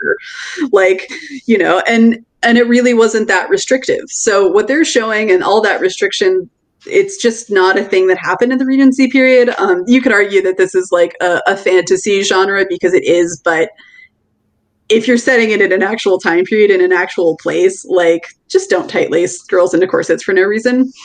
Like, 0.72 1.12
you 1.46 1.58
know, 1.58 1.84
and 1.88 2.26
and 2.42 2.58
it 2.58 2.68
really 2.68 2.94
wasn't 2.94 3.28
that 3.28 3.50
restrictive. 3.50 4.04
So 4.08 4.48
what 4.48 4.68
they're 4.68 4.86
showing 4.86 5.32
and 5.32 5.44
all 5.44 5.62
that 5.62 5.82
restriction 5.82 6.50
it's 6.88 7.18
just 7.18 7.50
not 7.50 7.80
a 7.80 7.84
thing 7.84 8.08
that 8.08 8.18
happened 8.20 8.52
in 8.52 8.60
the 8.60 8.66
Regency 8.66 9.10
period. 9.10 9.50
Um, 9.58 9.84
you 9.88 10.02
could 10.02 10.12
argue 10.12 10.42
that 10.44 10.58
this 10.58 10.76
is 10.76 10.90
like 10.92 11.16
a, 11.20 11.42
a 11.48 11.58
fantasy 11.58 12.22
genre 12.22 12.64
because 12.70 12.94
it 12.94 13.04
is, 13.04 13.42
but 13.44 13.70
if 14.90 15.07
you're 15.07 15.18
setting 15.18 15.49
it 15.49 15.62
in 15.62 15.72
an 15.72 15.82
actual 15.82 16.20
time 16.20 16.45
period 16.45 16.70
in 16.70 16.82
an 16.82 16.91
actual 16.91 17.38
place, 17.38 17.86
like 17.86 18.28
just 18.48 18.70
don't 18.70 18.90
tight 18.90 19.12
lace 19.12 19.41
girls 19.44 19.74
into 19.74 19.88
corsets 19.88 20.24
for 20.24 20.34
no 20.34 20.44
reason. 20.44 20.91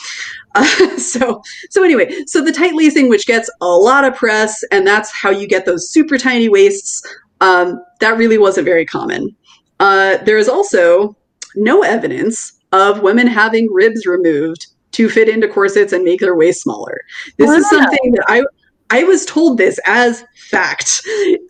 Uh, 0.53 0.97
so, 0.97 1.41
so 1.69 1.81
anyway, 1.81 2.13
so 2.27 2.43
the 2.43 2.51
tight 2.51 2.75
lacing, 2.75 3.07
which 3.07 3.25
gets 3.25 3.49
a 3.61 3.65
lot 3.65 4.03
of 4.03 4.13
press, 4.13 4.65
and 4.69 4.85
that's 4.85 5.09
how 5.09 5.29
you 5.29 5.47
get 5.47 5.65
those 5.65 5.89
super 5.89 6.17
tiny 6.17 6.49
waists. 6.49 7.01
Um, 7.39 7.81
that 8.01 8.17
really 8.17 8.37
wasn't 8.37 8.65
very 8.65 8.85
common. 8.85 9.33
Uh, 9.79 10.17
there 10.25 10.37
is 10.37 10.49
also 10.49 11.15
no 11.55 11.83
evidence 11.83 12.59
of 12.73 13.01
women 13.01 13.27
having 13.27 13.71
ribs 13.71 14.05
removed 14.05 14.67
to 14.91 15.07
fit 15.07 15.29
into 15.29 15.47
corsets 15.47 15.93
and 15.93 16.03
make 16.03 16.19
their 16.19 16.35
waist 16.35 16.61
smaller. 16.61 16.99
This 17.37 17.49
is 17.51 17.69
something 17.69 18.11
that 18.11 18.25
I 18.27 18.43
I 18.91 19.03
was 19.05 19.25
told 19.25 19.57
this 19.57 19.79
as 19.85 20.23
fact 20.49 21.01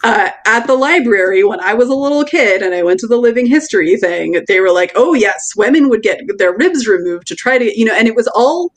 uh, 0.03 0.29
at 0.45 0.67
the 0.67 0.75
library 0.75 1.43
when 1.43 1.59
I 1.59 1.73
was 1.73 1.89
a 1.89 1.95
little 1.95 2.23
kid 2.23 2.61
and 2.61 2.73
I 2.73 2.83
went 2.83 2.99
to 2.99 3.07
the 3.07 3.17
living 3.17 3.47
history 3.47 3.97
thing. 3.97 4.43
They 4.47 4.59
were 4.59 4.71
like, 4.71 4.91
"Oh 4.95 5.15
yes, 5.15 5.55
women 5.55 5.89
would 5.89 6.03
get 6.03 6.21
their 6.37 6.55
ribs 6.55 6.87
removed 6.87 7.25
to 7.27 7.35
try 7.35 7.57
to, 7.57 7.77
you 7.77 7.83
know," 7.83 7.95
and 7.95 8.07
it 8.07 8.15
was 8.15 8.27
all 8.27 8.73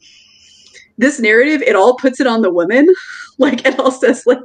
this 0.96 1.20
narrative. 1.20 1.60
It 1.60 1.76
all 1.76 1.96
puts 1.96 2.20
it 2.20 2.26
on 2.26 2.42
the 2.42 2.52
women. 2.52 2.88
Like 3.36 3.66
it 3.66 3.80
all 3.80 3.90
says 3.90 4.22
like 4.26 4.38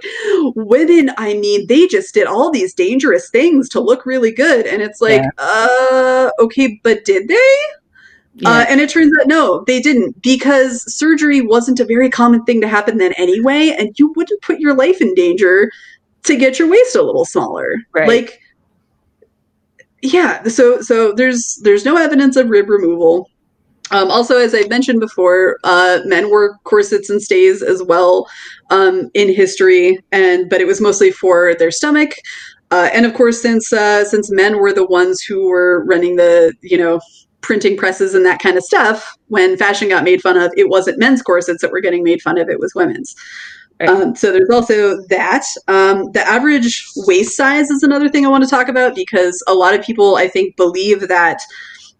women. 0.55 1.11
I 1.15 1.35
mean, 1.35 1.67
they 1.67 1.85
just 1.85 2.11
did 2.11 2.25
all 2.25 2.49
these 2.49 2.73
dangerous 2.73 3.29
things 3.29 3.69
to 3.69 3.79
look 3.79 4.03
really 4.03 4.31
good, 4.31 4.65
and 4.65 4.81
it's 4.81 4.99
like, 4.99 5.21
uh, 5.37 6.31
okay, 6.39 6.81
but 6.83 7.05
did 7.05 7.27
they? 7.27 7.57
Uh, 8.45 8.65
and 8.69 8.79
it 8.79 8.89
turns 8.89 9.11
out 9.19 9.27
no, 9.27 9.63
they 9.67 9.81
didn't 9.81 10.21
because 10.21 10.83
surgery 10.93 11.41
wasn't 11.41 11.79
a 11.79 11.85
very 11.85 12.09
common 12.09 12.43
thing 12.45 12.61
to 12.61 12.67
happen 12.67 12.97
then 12.97 13.13
anyway, 13.13 13.75
and 13.77 13.97
you 13.99 14.13
wouldn't 14.15 14.41
put 14.41 14.59
your 14.59 14.73
life 14.73 15.01
in 15.01 15.13
danger 15.13 15.71
to 16.23 16.35
get 16.35 16.59
your 16.59 16.69
waist 16.69 16.95
a 16.95 17.01
little 17.01 17.25
smaller. 17.25 17.75
Right. 17.93 18.07
Like, 18.07 18.39
yeah. 20.01 20.43
So 20.43 20.81
so 20.81 21.13
there's 21.13 21.59
there's 21.63 21.85
no 21.85 21.97
evidence 21.97 22.35
of 22.35 22.49
rib 22.49 22.69
removal. 22.69 23.29
Um, 23.91 24.11
also, 24.11 24.37
as 24.37 24.53
I 24.53 24.67
mentioned 24.67 24.99
before, 24.99 25.57
uh, 25.63 25.99
men 26.05 26.29
wore 26.29 26.59
corsets 26.63 27.09
and 27.09 27.21
stays 27.21 27.63
as 27.63 27.81
well 27.81 28.29
um, 28.69 29.09
in 29.15 29.33
history, 29.33 29.97
and 30.11 30.49
but 30.49 30.61
it 30.61 30.67
was 30.67 30.79
mostly 30.79 31.11
for 31.11 31.55
their 31.55 31.71
stomach. 31.71 32.13
Uh, 32.71 32.89
and 32.93 33.05
of 33.05 33.15
course, 33.15 33.41
since 33.41 33.73
uh, 33.73 34.05
since 34.05 34.31
men 34.31 34.59
were 34.59 34.71
the 34.71 34.85
ones 34.85 35.21
who 35.21 35.47
were 35.47 35.83
running 35.85 36.17
the 36.17 36.53
you 36.61 36.77
know 36.77 37.01
printing 37.41 37.77
presses 37.77 38.13
and 38.13 38.25
that 38.25 38.39
kind 38.39 38.57
of 38.57 38.63
stuff, 38.63 39.17
when 39.27 39.57
fashion 39.57 39.89
got 39.89 40.03
made 40.03 40.21
fun 40.21 40.37
of, 40.37 40.51
it 40.57 40.69
wasn't 40.69 40.99
men's 40.99 41.21
corsets 41.21 41.61
that 41.61 41.71
were 41.71 41.81
getting 41.81 42.03
made 42.03 42.21
fun 42.21 42.37
of; 42.37 42.49
it 42.49 42.59
was 42.59 42.73
women's. 42.75 43.15
Right. 43.79 43.89
Um, 43.89 44.15
so 44.15 44.31
there's 44.31 44.49
also 44.49 45.01
that. 45.07 45.45
Um, 45.67 46.11
the 46.11 46.21
average 46.27 46.85
waist 46.97 47.37
size 47.37 47.69
is 47.71 47.81
another 47.81 48.09
thing 48.09 48.25
I 48.25 48.29
want 48.29 48.43
to 48.43 48.49
talk 48.49 48.67
about 48.67 48.93
because 48.93 49.41
a 49.47 49.53
lot 49.53 49.73
of 49.73 49.85
people, 49.85 50.17
I 50.17 50.27
think, 50.27 50.57
believe 50.57 51.07
that 51.07 51.39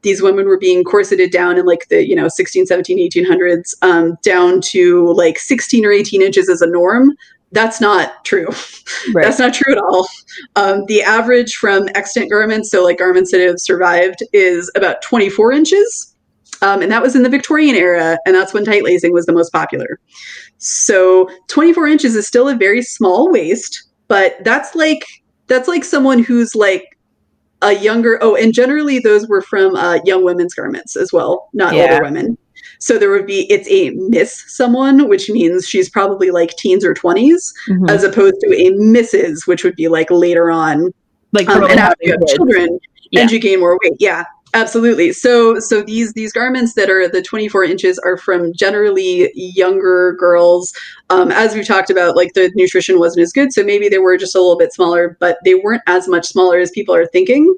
these 0.02 0.22
women 0.22 0.46
were 0.46 0.58
being 0.58 0.84
corseted 0.84 1.32
down 1.32 1.58
in 1.58 1.66
like 1.66 1.88
the 1.90 2.08
you 2.08 2.16
know 2.16 2.28
16 2.28 2.66
17 2.66 3.10
1800s 3.10 3.74
um, 3.82 4.18
down 4.22 4.62
to 4.62 5.12
like 5.14 5.38
16 5.38 5.86
or 5.86 5.92
18 5.92 6.22
inches 6.22 6.50
as 6.50 6.62
a 6.62 6.68
norm 6.68 7.14
that's 7.52 7.82
not 7.82 8.24
true. 8.26 8.48
Right. 9.14 9.24
that's 9.24 9.40
not 9.40 9.54
true 9.54 9.72
at 9.72 9.78
all. 9.78 10.08
Um, 10.56 10.84
the 10.88 11.02
average 11.04 11.56
from 11.56 11.88
extant 11.96 12.30
garments 12.30 12.70
so 12.72 12.84
like 12.84 12.98
garments 12.98 13.32
that 13.32 13.40
have 13.40 13.60
survived 13.60 14.18
is 14.34 14.70
about 14.76 15.02
24 15.04 15.52
inches. 15.54 16.16
Um, 16.62 16.82
and 16.82 16.92
that 16.92 17.02
was 17.02 17.16
in 17.16 17.24
the 17.24 17.30
victorian 17.30 17.76
era 17.76 18.18
and 18.26 18.36
that's 18.36 18.54
when 18.54 18.66
tight 18.66 18.84
lacing 18.84 19.14
was 19.14 19.26
the 19.26 19.32
most 19.32 19.52
popular. 19.52 20.00
So 20.58 21.30
24 21.48 21.88
inches 21.88 22.16
is 22.16 22.28
still 22.28 22.50
a 22.50 22.56
very 22.56 22.82
small 22.82 23.32
waist 23.32 23.84
but 24.10 24.44
that's 24.44 24.76
like 24.76 25.06
that's 25.48 25.68
like 25.70 25.86
someone 25.86 26.22
who's 26.22 26.56
like 26.56 26.98
a 27.62 27.74
younger 27.74 28.18
oh 28.22 28.36
and 28.36 28.54
generally 28.54 29.00
those 29.00 29.28
were 29.30 29.42
from 29.42 29.76
uh, 29.76 30.00
young 30.04 30.24
women's 30.26 30.54
garments 30.54 30.96
as 30.98 31.14
well 31.14 31.48
not 31.54 31.74
Yeah. 31.74 31.84
older 31.84 32.04
women 32.04 32.38
so 32.80 32.98
there 32.98 33.12
would 33.12 33.26
be 33.28 33.42
it's 33.52 33.68
a 33.70 33.92
miss 33.92 34.44
someone 34.48 35.08
which 35.10 35.30
means 35.30 35.68
she's 35.68 35.90
probably 35.90 36.32
like 36.32 36.56
teens 36.58 36.84
or 36.84 36.94
20s 36.94 37.54
Mhm. 37.70 37.90
as 37.90 38.04
opposed 38.04 38.36
to 38.42 38.48
a 38.56 38.72
mrs 38.72 39.46
which 39.46 39.64
would 39.64 39.76
be 39.76 39.88
like 39.90 40.10
later 40.10 40.50
on 40.50 40.92
like 41.34 41.48
um, 41.50 41.64
and 41.66 41.80
after 41.80 41.98
you 42.02 42.12
have 42.14 42.26
children 42.28 42.80
Yeah. 43.12 43.22
and 43.22 43.32
you 43.32 43.40
gain 43.40 43.60
more 43.60 43.78
weight 43.84 43.94
yeah 44.00 44.24
absolutely 44.56 45.12
so 45.14 45.60
so 45.60 45.84
these 45.84 46.14
these 46.14 46.32
garments 46.34 46.74
that 46.74 46.90
are 46.90 47.08
the 47.08 47.22
24 47.22 47.66
inches 47.66 48.00
are 48.00 48.18
from 48.18 48.52
generally 48.54 49.30
younger 49.36 50.14
girls 50.18 50.74
um, 51.12 51.32
as 51.32 51.54
we've 51.54 51.68
talked 51.68 51.92
about 51.92 52.16
like 52.16 52.34
the 52.34 52.50
nutrition 52.56 52.98
wasn't 52.98 53.22
as 53.22 53.32
good 53.32 53.52
so 53.54 53.64
maybe 53.64 53.90
they 53.90 54.00
were 54.00 54.18
just 54.18 54.34
a 54.36 54.40
little 54.40 54.58
bit 54.58 54.74
smaller 54.74 55.16
but 55.20 55.38
they 55.46 55.54
weren't 55.54 55.84
as 55.86 56.08
much 56.08 56.26
smaller 56.28 56.58
as 56.60 56.72
people 56.72 56.96
are 56.96 57.06
thinking 57.08 57.54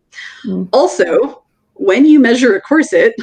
Mm. 0.45 0.67
also 0.73 1.43
when 1.75 2.05
you 2.05 2.19
measure 2.19 2.55
a 2.55 2.61
corset 2.61 3.13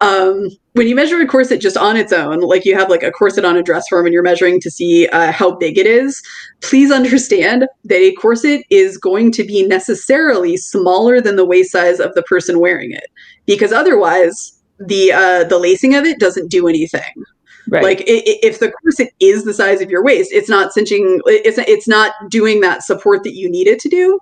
um, 0.00 0.48
when 0.72 0.88
you 0.88 0.94
measure 0.94 1.20
a 1.20 1.26
corset 1.26 1.60
just 1.60 1.76
on 1.76 1.96
its 1.96 2.12
own, 2.12 2.40
like 2.40 2.64
you 2.64 2.76
have 2.76 2.88
like 2.88 3.02
a 3.02 3.10
corset 3.10 3.44
on 3.44 3.56
a 3.56 3.62
dress 3.62 3.84
form 3.88 4.06
and 4.06 4.12
you're 4.12 4.22
measuring 4.22 4.60
to 4.60 4.70
see 4.70 5.08
uh, 5.08 5.32
how 5.32 5.54
big 5.56 5.76
it 5.76 5.86
is, 5.86 6.22
please 6.60 6.90
understand 6.90 7.66
that 7.84 7.98
a 7.98 8.12
corset 8.12 8.62
is 8.70 8.96
going 8.96 9.32
to 9.32 9.44
be 9.44 9.66
necessarily 9.66 10.56
smaller 10.56 11.20
than 11.20 11.36
the 11.36 11.44
waist 11.44 11.72
size 11.72 12.00
of 12.00 12.14
the 12.14 12.22
person 12.22 12.60
wearing 12.60 12.92
it, 12.92 13.08
because 13.46 13.72
otherwise 13.72 14.62
the 14.78 15.12
uh, 15.12 15.44
the 15.44 15.58
lacing 15.58 15.94
of 15.94 16.04
it 16.04 16.18
doesn't 16.18 16.50
do 16.50 16.68
anything. 16.68 17.24
Right. 17.68 17.82
Like 17.82 18.02
if 18.06 18.58
the 18.58 18.72
corset 18.72 19.12
is 19.20 19.44
the 19.44 19.54
size 19.54 19.80
of 19.80 19.90
your 19.90 20.02
waist, 20.02 20.30
it's 20.32 20.48
not 20.48 20.72
cinching. 20.72 21.20
It's 21.26 21.58
it's 21.58 21.86
not 21.86 22.12
doing 22.28 22.62
that 22.62 22.82
support 22.82 23.22
that 23.24 23.34
you 23.34 23.50
need 23.50 23.68
it 23.68 23.78
to 23.80 23.88
do. 23.88 24.18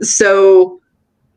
So 0.00 0.80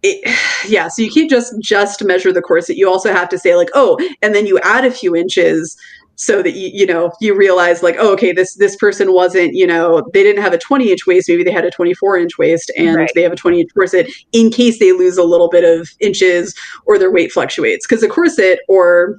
it, 0.04 0.38
yeah, 0.70 0.88
so 0.88 1.02
you 1.02 1.12
can't 1.12 1.30
just 1.30 1.54
just 1.62 2.04
measure 2.04 2.32
the 2.32 2.42
corset. 2.42 2.78
You 2.78 2.90
also 2.90 3.12
have 3.12 3.30
to 3.30 3.40
say 3.40 3.56
like, 3.56 3.70
oh, 3.74 3.98
and 4.22 4.34
then 4.34 4.46
you 4.46 4.60
add 4.64 4.86
a 4.86 4.92
few 4.92 5.16
inches 5.16 5.78
so 6.20 6.42
that 6.42 6.54
you 6.54 6.70
you 6.74 6.86
know 6.86 7.12
you 7.22 7.36
realize 7.36 7.84
like, 7.84 7.96
oh, 8.00 8.12
okay, 8.14 8.32
this 8.32 8.56
this 8.56 8.76
person 8.76 9.14
wasn't 9.14 9.54
you 9.54 9.68
know 9.68 10.04
they 10.14 10.24
didn't 10.24 10.42
have 10.42 10.54
a 10.54 10.58
20 10.58 10.92
inch 10.92 11.06
waist, 11.08 11.30
maybe 11.30 11.44
they 11.44 11.52
had 11.52 11.66
a 11.66 11.72
24 11.72 12.18
inch 12.18 12.38
waist, 12.38 12.72
and 12.78 12.96
right. 12.96 13.12
they 13.16 13.22
have 13.24 13.32
a 13.32 13.38
20 13.38 13.62
inch 13.62 13.74
corset 13.74 14.12
in 14.34 14.52
case 14.52 14.80
they 14.80 14.92
lose 14.92 15.18
a 15.18 15.24
little 15.24 15.50
bit 15.50 15.64
of 15.64 15.90
inches 16.00 16.56
or 16.86 16.98
their 16.98 17.12
weight 17.12 17.32
fluctuates 17.32 17.86
because 17.88 18.04
a 18.04 18.10
corset 18.10 18.60
or 18.68 19.18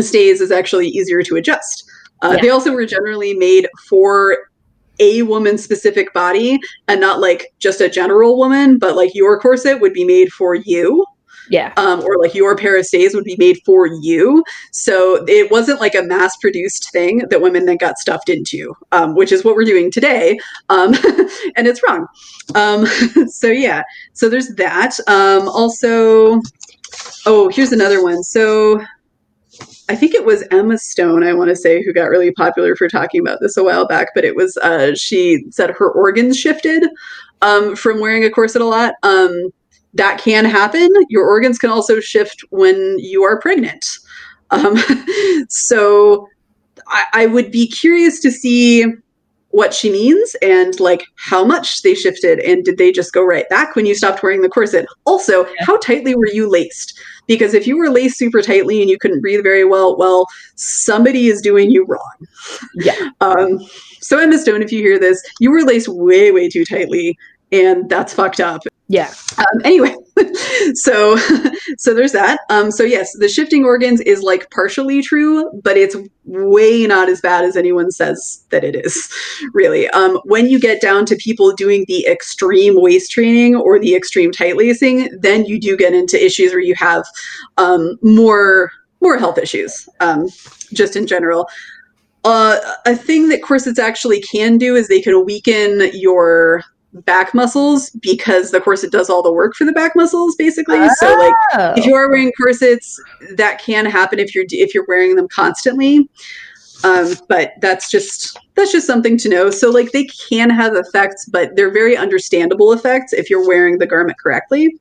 stays 0.00 0.40
is 0.40 0.50
actually 0.50 0.88
easier 0.88 1.22
to 1.22 1.36
adjust. 1.36 1.84
Uh, 2.22 2.32
yeah. 2.34 2.42
They 2.42 2.50
also 2.50 2.72
were 2.72 2.86
generally 2.86 3.34
made 3.34 3.68
for 3.88 4.38
a 4.98 5.22
woman 5.22 5.58
specific 5.58 6.12
body 6.12 6.58
and 6.88 7.00
not 7.00 7.20
like 7.20 7.52
just 7.58 7.80
a 7.80 7.88
general 7.88 8.38
woman, 8.38 8.78
but 8.78 8.96
like 8.96 9.14
your 9.14 9.38
corset 9.40 9.80
would 9.80 9.92
be 9.92 10.04
made 10.04 10.30
for 10.32 10.54
you. 10.54 11.04
Yeah. 11.48 11.72
Um, 11.76 12.02
or 12.02 12.18
like 12.18 12.34
your 12.34 12.56
pair 12.56 12.76
of 12.76 12.86
stays 12.86 13.14
would 13.14 13.24
be 13.24 13.36
made 13.38 13.58
for 13.64 13.86
you. 13.86 14.42
So 14.72 15.24
it 15.28 15.50
wasn't 15.50 15.80
like 15.80 15.94
a 15.94 16.02
mass 16.02 16.36
produced 16.38 16.90
thing 16.90 17.22
that 17.30 17.40
women 17.40 17.66
then 17.66 17.76
got 17.76 17.98
stuffed 17.98 18.28
into, 18.28 18.74
um, 18.92 19.14
which 19.14 19.30
is 19.30 19.44
what 19.44 19.54
we're 19.54 19.64
doing 19.64 19.90
today. 19.90 20.38
Um, 20.70 20.94
and 21.56 21.66
it's 21.68 21.82
wrong. 21.86 22.06
Um, 22.54 22.86
so 23.28 23.46
yeah, 23.46 23.82
so 24.12 24.28
there's 24.28 24.54
that. 24.56 24.98
Um, 25.06 25.48
also, 25.48 26.40
oh, 27.26 27.48
here's 27.52 27.72
another 27.72 28.02
one. 28.02 28.22
So 28.22 28.80
I 29.88 29.94
think 29.94 30.14
it 30.14 30.24
was 30.24 30.42
Emma 30.50 30.78
Stone, 30.78 31.22
I 31.22 31.32
want 31.32 31.48
to 31.50 31.56
say, 31.56 31.82
who 31.82 31.92
got 31.92 32.10
really 32.10 32.32
popular 32.32 32.74
for 32.74 32.88
talking 32.88 33.20
about 33.20 33.38
this 33.40 33.56
a 33.56 33.62
while 33.62 33.86
back, 33.86 34.08
but 34.14 34.24
it 34.24 34.34
was, 34.34 34.56
uh, 34.58 34.94
she 34.94 35.44
said 35.50 35.70
her 35.70 35.90
organs 35.90 36.38
shifted 36.38 36.84
um, 37.42 37.76
from 37.76 38.00
wearing 38.00 38.24
a 38.24 38.30
corset 38.30 38.62
a 38.62 38.66
lot. 38.66 38.94
Um, 39.04 39.50
that 39.94 40.18
can 40.18 40.44
happen. 40.44 40.88
Your 41.08 41.26
organs 41.26 41.58
can 41.58 41.70
also 41.70 42.00
shift 42.00 42.44
when 42.50 42.98
you 42.98 43.22
are 43.22 43.40
pregnant. 43.40 43.98
Um, 44.50 44.76
so 45.48 46.28
I, 46.88 47.04
I 47.12 47.26
would 47.26 47.50
be 47.50 47.66
curious 47.66 48.20
to 48.20 48.30
see 48.30 48.84
what 49.50 49.72
she 49.72 49.90
means 49.90 50.36
and 50.42 50.78
like 50.80 51.06
how 51.16 51.44
much 51.44 51.80
they 51.82 51.94
shifted 51.94 52.40
and 52.40 52.62
did 52.62 52.76
they 52.76 52.92
just 52.92 53.14
go 53.14 53.24
right 53.24 53.48
back 53.48 53.74
when 53.74 53.86
you 53.86 53.94
stopped 53.94 54.22
wearing 54.22 54.42
the 54.42 54.50
corset 54.50 54.84
also 55.06 55.46
how 55.60 55.78
tightly 55.78 56.14
were 56.14 56.28
you 56.28 56.50
laced 56.50 56.95
because 57.26 57.54
if 57.54 57.66
you 57.66 57.76
were 57.76 57.90
laced 57.90 58.18
super 58.18 58.42
tightly 58.42 58.80
and 58.80 58.90
you 58.90 58.98
couldn't 58.98 59.20
breathe 59.20 59.42
very 59.42 59.64
well 59.64 59.96
well 59.96 60.26
somebody 60.54 61.26
is 61.26 61.40
doing 61.40 61.70
you 61.70 61.84
wrong. 61.86 62.16
Yeah. 62.74 63.10
Um 63.20 63.58
so 64.00 64.18
emma 64.18 64.38
stone 64.38 64.62
if 64.62 64.72
you 64.72 64.80
hear 64.80 64.98
this 64.98 65.22
you 65.40 65.50
were 65.50 65.62
laced 65.62 65.88
way 65.88 66.30
way 66.30 66.48
too 66.48 66.64
tightly 66.64 67.16
and 67.52 67.88
that's 67.88 68.12
fucked 68.12 68.40
up. 68.40 68.62
Yeah. 68.88 69.12
Um, 69.38 69.60
anyway, 69.64 69.94
so 70.74 71.16
so 71.78 71.94
there's 71.94 72.12
that. 72.12 72.40
Um, 72.50 72.70
so 72.70 72.82
yes, 72.82 73.12
the 73.18 73.28
shifting 73.28 73.64
organs 73.64 74.00
is 74.00 74.22
like 74.22 74.50
partially 74.50 75.02
true, 75.02 75.50
but 75.62 75.76
it's 75.76 75.96
way 76.24 76.86
not 76.86 77.08
as 77.08 77.20
bad 77.20 77.44
as 77.44 77.56
anyone 77.56 77.90
says 77.90 78.44
that 78.50 78.64
it 78.64 78.74
is. 78.74 79.12
Really, 79.52 79.88
um, 79.88 80.18
when 80.24 80.48
you 80.48 80.58
get 80.58 80.80
down 80.80 81.06
to 81.06 81.16
people 81.16 81.52
doing 81.52 81.84
the 81.88 82.06
extreme 82.06 82.80
waist 82.80 83.10
training 83.10 83.54
or 83.54 83.78
the 83.78 83.94
extreme 83.94 84.32
tight 84.32 84.56
lacing, 84.56 85.08
then 85.20 85.44
you 85.44 85.60
do 85.60 85.76
get 85.76 85.94
into 85.94 86.22
issues 86.22 86.52
where 86.52 86.60
you 86.60 86.74
have 86.74 87.04
um, 87.56 87.96
more 88.02 88.70
more 89.00 89.18
health 89.18 89.38
issues, 89.38 89.88
um, 90.00 90.28
just 90.72 90.96
in 90.96 91.06
general. 91.06 91.48
Uh, 92.24 92.58
a 92.86 92.96
thing 92.96 93.28
that 93.28 93.42
corsets 93.42 93.78
actually 93.78 94.20
can 94.20 94.58
do 94.58 94.74
is 94.74 94.88
they 94.88 95.00
can 95.00 95.24
weaken 95.24 95.90
your 95.92 96.64
back 96.92 97.34
muscles 97.34 97.90
because 98.00 98.50
the 98.50 98.60
corset 98.60 98.90
does 98.90 99.10
all 99.10 99.22
the 99.22 99.32
work 99.32 99.54
for 99.54 99.64
the 99.64 99.72
back 99.72 99.94
muscles 99.94 100.34
basically 100.36 100.78
oh. 100.78 100.88
so 100.98 101.14
like 101.14 101.76
if 101.76 101.84
you 101.84 101.94
are 101.94 102.08
wearing 102.08 102.32
corsets 102.32 102.98
that 103.34 103.60
can 103.60 103.84
happen 103.84 104.18
if 104.18 104.34
you're 104.34 104.46
if 104.50 104.74
you're 104.74 104.86
wearing 104.88 105.14
them 105.14 105.28
constantly 105.28 106.08
um, 106.84 107.14
but 107.28 107.52
that's 107.60 107.90
just 107.90 108.38
that's 108.54 108.72
just 108.72 108.86
something 108.86 109.18
to 109.18 109.28
know 109.28 109.50
so 109.50 109.70
like 109.70 109.92
they 109.92 110.04
can 110.04 110.48
have 110.48 110.74
effects 110.74 111.26
but 111.26 111.54
they're 111.54 111.72
very 111.72 111.96
understandable 111.96 112.72
effects 112.72 113.12
if 113.12 113.28
you're 113.28 113.46
wearing 113.46 113.78
the 113.78 113.86
garment 113.86 114.18
correctly 114.18 114.74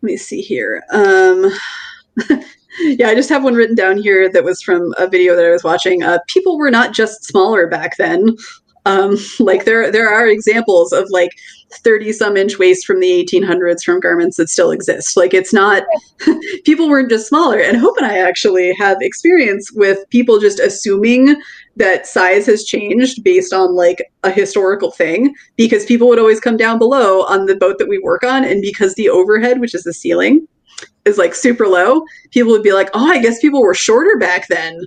let 0.00 0.02
me 0.02 0.16
see 0.16 0.40
here 0.40 0.82
um, 0.92 1.50
yeah, 2.80 3.08
I 3.08 3.14
just 3.14 3.28
have 3.28 3.44
one 3.44 3.54
written 3.54 3.74
down 3.74 3.98
here 3.98 4.30
that 4.30 4.44
was 4.44 4.62
from 4.62 4.94
a 4.98 5.06
video 5.08 5.34
that 5.34 5.44
I 5.44 5.50
was 5.50 5.64
watching. 5.64 6.02
Uh, 6.02 6.18
people 6.28 6.58
were 6.58 6.70
not 6.70 6.94
just 6.94 7.24
smaller 7.24 7.66
back 7.66 7.96
then. 7.96 8.36
Um, 8.88 9.16
like 9.38 9.64
there 9.64 9.92
there 9.92 10.08
are 10.08 10.26
examples 10.26 10.92
of 10.92 11.06
like 11.10 11.30
30 11.70 12.12
some 12.12 12.36
inch 12.36 12.58
waist 12.58 12.86
from 12.86 13.00
the 13.00 13.24
1800s 13.24 13.84
from 13.84 14.00
garments 14.00 14.38
that 14.38 14.48
still 14.48 14.70
exist. 14.70 15.16
Like 15.16 15.34
it's 15.34 15.52
not 15.52 15.84
people 16.64 16.88
weren't 16.88 17.10
just 17.10 17.28
smaller. 17.28 17.58
And 17.58 17.76
Hope 17.76 17.96
and 17.98 18.06
I 18.06 18.18
actually 18.18 18.74
have 18.74 18.96
experience 19.00 19.70
with 19.72 20.08
people 20.10 20.40
just 20.40 20.58
assuming 20.58 21.40
that 21.76 22.06
size 22.06 22.46
has 22.46 22.64
changed 22.64 23.22
based 23.22 23.52
on 23.52 23.74
like 23.74 24.02
a 24.24 24.30
historical 24.30 24.90
thing 24.90 25.34
because 25.56 25.84
people 25.84 26.08
would 26.08 26.18
always 26.18 26.40
come 26.40 26.56
down 26.56 26.78
below 26.78 27.22
on 27.24 27.46
the 27.46 27.54
boat 27.54 27.78
that 27.78 27.88
we 27.88 27.98
work 28.00 28.24
on 28.24 28.44
and 28.44 28.62
because 28.62 28.94
the 28.94 29.10
overhead, 29.10 29.60
which 29.60 29.74
is 29.74 29.84
the 29.84 29.92
ceiling, 29.92 30.48
is 31.04 31.18
like 31.18 31.34
super 31.34 31.68
low, 31.68 32.02
people 32.30 32.52
would 32.52 32.62
be 32.62 32.72
like, 32.72 32.90
"Oh, 32.94 33.06
I 33.06 33.20
guess 33.20 33.40
people 33.40 33.62
were 33.62 33.74
shorter 33.74 34.16
back 34.18 34.48
then." 34.48 34.80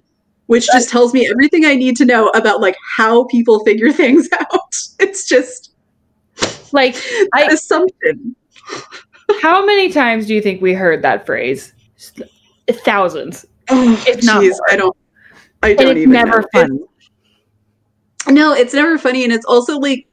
Which 0.51 0.65
just 0.65 0.89
tells 0.89 1.13
me 1.13 1.25
everything 1.29 1.63
I 1.63 1.75
need 1.75 1.95
to 1.95 2.03
know 2.03 2.27
about 2.31 2.59
like 2.59 2.75
how 2.97 3.23
people 3.27 3.63
figure 3.63 3.89
things 3.93 4.27
out. 4.37 4.75
It's 4.99 5.25
just 5.25 5.71
like 6.73 6.97
I, 7.33 7.45
assumption. 7.45 8.35
How 9.41 9.65
many 9.65 9.93
times 9.93 10.27
do 10.27 10.35
you 10.35 10.41
think 10.41 10.61
we 10.61 10.73
heard 10.73 11.03
that 11.03 11.25
phrase? 11.25 11.71
Thousands. 12.69 13.45
Oh, 13.69 14.03
if 14.05 14.25
not 14.25 14.41
geez, 14.41 14.59
I 14.69 14.75
don't. 14.75 14.95
I 15.63 15.73
don't 15.73 15.95
even. 15.95 16.11
Never 16.11 16.41
know. 16.41 16.47
funny. 16.51 16.79
no, 18.27 18.51
it's 18.51 18.73
never 18.73 18.97
funny, 18.97 19.23
and 19.23 19.31
it's 19.31 19.45
also 19.45 19.77
like 19.77 20.05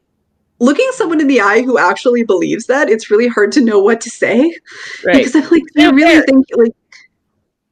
looking 0.60 0.88
someone 0.92 1.20
in 1.20 1.26
the 1.26 1.40
eye 1.40 1.62
who 1.62 1.78
actually 1.78 2.22
believes 2.22 2.66
that. 2.66 2.88
It's 2.88 3.10
really 3.10 3.26
hard 3.26 3.50
to 3.52 3.60
know 3.60 3.80
what 3.80 4.00
to 4.02 4.10
say 4.10 4.56
right. 5.04 5.16
because 5.16 5.34
I'm 5.34 5.50
like, 5.50 5.64
I 5.76 5.90
really 5.90 6.22
think 6.22 6.46
like. 6.54 6.72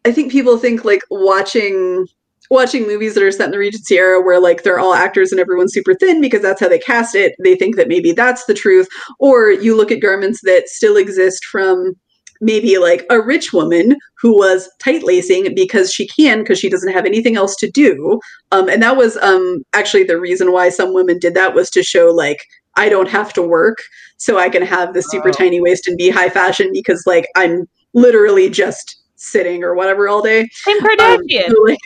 I 0.04 0.12
think 0.12 0.30
people 0.30 0.56
think 0.56 0.84
like 0.84 1.02
watching 1.10 2.06
watching 2.50 2.86
movies 2.86 3.14
that 3.14 3.22
are 3.22 3.30
set 3.30 3.46
in 3.46 3.50
the 3.50 3.58
Regency 3.58 3.96
era 3.96 4.20
where 4.20 4.40
like 4.40 4.62
they're 4.62 4.78
all 4.78 4.94
actors 4.94 5.32
and 5.32 5.40
everyone's 5.40 5.72
super 5.72 5.94
thin 5.94 6.20
because 6.20 6.42
that's 6.42 6.60
how 6.60 6.68
they 6.68 6.78
cast 6.78 7.14
it. 7.14 7.34
They 7.42 7.54
think 7.56 7.76
that 7.76 7.88
maybe 7.88 8.12
that's 8.12 8.44
the 8.46 8.54
truth. 8.54 8.88
Or 9.18 9.50
you 9.50 9.76
look 9.76 9.90
at 9.90 10.00
garments 10.00 10.40
that 10.42 10.68
still 10.68 10.96
exist 10.96 11.44
from 11.44 11.94
maybe 12.40 12.78
like 12.78 13.06
a 13.10 13.20
rich 13.20 13.52
woman 13.52 13.96
who 14.20 14.36
was 14.36 14.68
tight 14.82 15.02
lacing 15.02 15.54
because 15.54 15.92
she 15.92 16.06
can 16.06 16.40
because 16.40 16.58
she 16.58 16.68
doesn't 16.68 16.92
have 16.92 17.06
anything 17.06 17.36
else 17.36 17.56
to 17.56 17.70
do. 17.70 18.20
Um, 18.52 18.68
and 18.68 18.82
that 18.82 18.96
was 18.96 19.16
um, 19.18 19.62
actually 19.72 20.04
the 20.04 20.20
reason 20.20 20.52
why 20.52 20.68
some 20.68 20.92
women 20.92 21.18
did 21.18 21.34
that 21.34 21.54
was 21.54 21.70
to 21.70 21.82
show 21.82 22.12
like 22.12 22.44
I 22.76 22.88
don't 22.88 23.08
have 23.08 23.32
to 23.34 23.42
work 23.42 23.78
so 24.18 24.38
I 24.38 24.48
can 24.48 24.62
have 24.62 24.92
this 24.92 25.10
super 25.10 25.30
oh. 25.30 25.32
tiny 25.32 25.60
waist 25.60 25.86
and 25.86 25.96
be 25.96 26.10
high 26.10 26.28
fashion 26.28 26.70
because 26.72 27.02
like 27.06 27.26
I'm 27.34 27.66
literally 27.94 28.50
just 28.50 29.02
sitting 29.16 29.64
or 29.64 29.74
whatever 29.74 30.08
all 30.08 30.22
day. 30.22 30.48
Kim 30.64 30.78
Kardashian. 30.80 31.46
Um, 31.46 31.50
so, 31.50 31.62
like, 31.64 31.78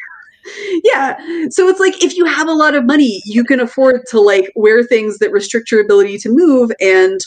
yeah. 0.84 1.16
So 1.50 1.68
it's 1.68 1.80
like 1.80 2.02
if 2.02 2.16
you 2.16 2.24
have 2.24 2.48
a 2.48 2.52
lot 2.52 2.74
of 2.74 2.84
money, 2.84 3.22
you 3.24 3.44
can 3.44 3.60
afford 3.60 4.02
to 4.10 4.20
like 4.20 4.50
wear 4.56 4.82
things 4.82 5.18
that 5.18 5.32
restrict 5.32 5.70
your 5.70 5.80
ability 5.80 6.18
to 6.18 6.30
move 6.30 6.70
and 6.80 7.20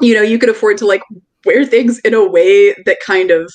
you 0.00 0.14
know, 0.14 0.22
you 0.22 0.38
could 0.38 0.48
afford 0.48 0.78
to 0.78 0.86
like 0.86 1.02
wear 1.44 1.64
things 1.64 1.98
in 2.00 2.14
a 2.14 2.28
way 2.28 2.74
that 2.84 2.98
kind 3.04 3.30
of 3.30 3.52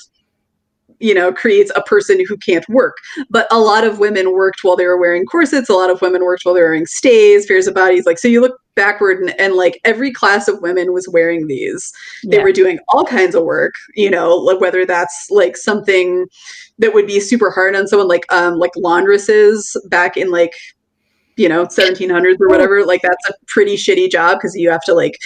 you 1.00 1.14
know 1.14 1.32
creates 1.32 1.72
a 1.76 1.82
person 1.84 2.20
who 2.28 2.36
can't 2.38 2.68
work 2.70 2.96
but 3.30 3.48
a 3.52 3.60
lot 3.60 3.84
of 3.84 4.00
women 4.00 4.34
worked 4.34 4.64
while 4.64 4.76
they 4.76 4.86
were 4.86 5.00
wearing 5.00 5.26
corsets 5.26 5.70
a 5.70 5.74
lot 5.74 5.92
of 5.92 6.02
women 6.02 6.24
worked 6.24 6.44
while 6.44 6.56
they 6.56 6.62
were 6.62 6.68
wearing 6.68 6.88
stays 6.88 7.46
pairs 7.46 7.68
of 7.68 7.76
bodies 7.76 8.06
like 8.06 8.18
so 8.18 8.28
you 8.28 8.42
look 8.42 8.60
backward 8.78 9.20
and, 9.20 9.38
and 9.40 9.56
like 9.56 9.82
every 9.84 10.12
class 10.14 10.48
of 10.48 10.62
women 10.62 10.94
was 10.94 11.10
wearing 11.10 11.48
these 11.48 11.92
they 12.24 12.38
yeah. 12.38 12.44
were 12.44 12.54
doing 12.54 12.80
all 12.88 13.04
kinds 13.04 13.36
of 13.36 13.44
work 13.44 13.74
you 13.96 14.10
know 14.10 14.36
like 14.36 14.62
whether 14.62 14.86
that's 14.86 15.28
like 15.30 15.58
something 15.58 16.26
that 16.80 16.94
would 16.94 17.08
be 17.08 17.20
super 17.20 17.52
hard 17.52 17.76
on 17.76 17.88
someone 17.88 18.08
like 18.08 18.32
um 18.32 18.56
like 18.56 18.72
laundresses 18.78 19.76
back 19.90 20.16
in 20.16 20.32
like 20.32 20.54
you 21.38 21.48
know 21.48 21.66
1700s 21.66 22.38
or 22.40 22.48
whatever 22.50 22.86
like 22.86 23.02
that's 23.02 23.30
a 23.30 23.34
pretty 23.48 23.76
shitty 23.76 24.10
job 24.10 24.38
because 24.38 24.56
you 24.56 24.70
have 24.70 24.84
to 24.84 24.94
like 24.94 25.18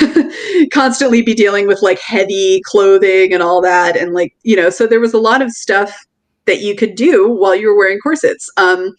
constantly 0.72 1.22
be 1.22 1.34
dealing 1.34 1.66
with 1.66 1.82
like 1.82 2.00
heavy 2.00 2.60
clothing 2.64 3.32
and 3.32 3.42
all 3.42 3.60
that 3.60 3.96
and 3.96 4.12
like 4.14 4.34
you 4.42 4.56
know 4.56 4.70
so 4.70 4.86
there 4.86 5.00
was 5.00 5.14
a 5.14 5.18
lot 5.18 5.42
of 5.42 5.50
stuff 5.50 6.06
that 6.46 6.60
you 6.60 6.74
could 6.74 6.94
do 6.94 7.28
while 7.28 7.54
you 7.54 7.68
were 7.68 7.76
wearing 7.76 7.98
corsets 8.00 8.50
um 8.56 8.94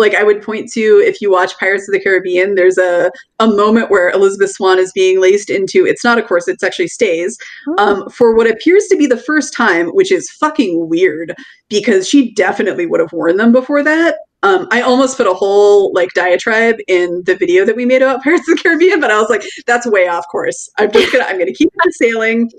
like 0.00 0.14
I 0.14 0.24
would 0.24 0.42
point 0.42 0.72
to 0.72 0.80
if 1.04 1.20
you 1.20 1.30
watch 1.30 1.56
Pirates 1.58 1.86
of 1.86 1.92
the 1.92 2.00
Caribbean, 2.00 2.54
there's 2.54 2.78
a, 2.78 3.12
a 3.38 3.46
moment 3.46 3.90
where 3.90 4.10
Elizabeth 4.10 4.50
Swann 4.50 4.78
is 4.78 4.92
being 4.92 5.20
laced 5.20 5.50
into 5.50 5.86
it's 5.86 6.02
not 6.02 6.18
a 6.18 6.22
corset, 6.22 6.54
it's 6.54 6.64
actually 6.64 6.88
stays, 6.88 7.38
oh. 7.68 7.74
um, 7.78 8.08
for 8.08 8.34
what 8.34 8.50
appears 8.50 8.86
to 8.86 8.96
be 8.96 9.06
the 9.06 9.16
first 9.16 9.54
time, 9.54 9.88
which 9.90 10.10
is 10.10 10.30
fucking 10.40 10.88
weird 10.88 11.36
because 11.68 12.08
she 12.08 12.32
definitely 12.32 12.86
would 12.86 12.98
have 12.98 13.12
worn 13.12 13.36
them 13.36 13.52
before 13.52 13.82
that. 13.84 14.16
Um, 14.42 14.68
I 14.70 14.80
almost 14.80 15.18
put 15.18 15.26
a 15.26 15.34
whole 15.34 15.92
like 15.92 16.14
diatribe 16.14 16.76
in 16.88 17.22
the 17.26 17.36
video 17.36 17.66
that 17.66 17.76
we 17.76 17.84
made 17.84 18.00
about 18.00 18.22
Pirates 18.24 18.48
of 18.48 18.56
the 18.56 18.62
Caribbean, 18.62 19.00
but 19.00 19.10
I 19.10 19.20
was 19.20 19.28
like, 19.28 19.42
that's 19.66 19.86
way 19.86 20.08
off 20.08 20.24
course. 20.32 20.68
I'm 20.78 20.90
just 20.90 21.12
gonna 21.12 21.24
I'm 21.24 21.38
gonna 21.38 21.52
keep 21.52 21.70
on 21.84 21.92
sailing. 21.92 22.50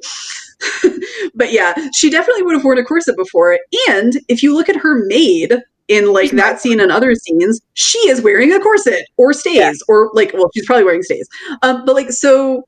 but 1.34 1.52
yeah, 1.52 1.74
she 1.96 2.12
definitely 2.12 2.44
would 2.44 2.54
have 2.54 2.64
worn 2.64 2.78
a 2.78 2.84
corset 2.84 3.18
before. 3.18 3.58
And 3.90 4.20
if 4.28 4.44
you 4.44 4.54
look 4.54 4.70
at 4.70 4.76
her 4.76 5.04
maid, 5.08 5.60
in 5.92 6.14
like 6.14 6.32
that 6.32 6.62
scene 6.62 6.80
and 6.80 6.90
other 6.90 7.14
scenes, 7.14 7.60
she 7.74 8.00
is 8.08 8.22
wearing 8.22 8.54
a 8.54 8.60
corset 8.62 9.06
or 9.18 9.34
stays 9.34 9.58
yeah. 9.58 9.74
or 9.90 10.10
like 10.14 10.32
well, 10.34 10.50
she's 10.56 10.66
probably 10.66 10.86
wearing 10.86 11.04
stays. 11.04 11.28
Um, 11.62 11.84
but 11.86 11.96
like 11.96 12.12
so 12.12 12.64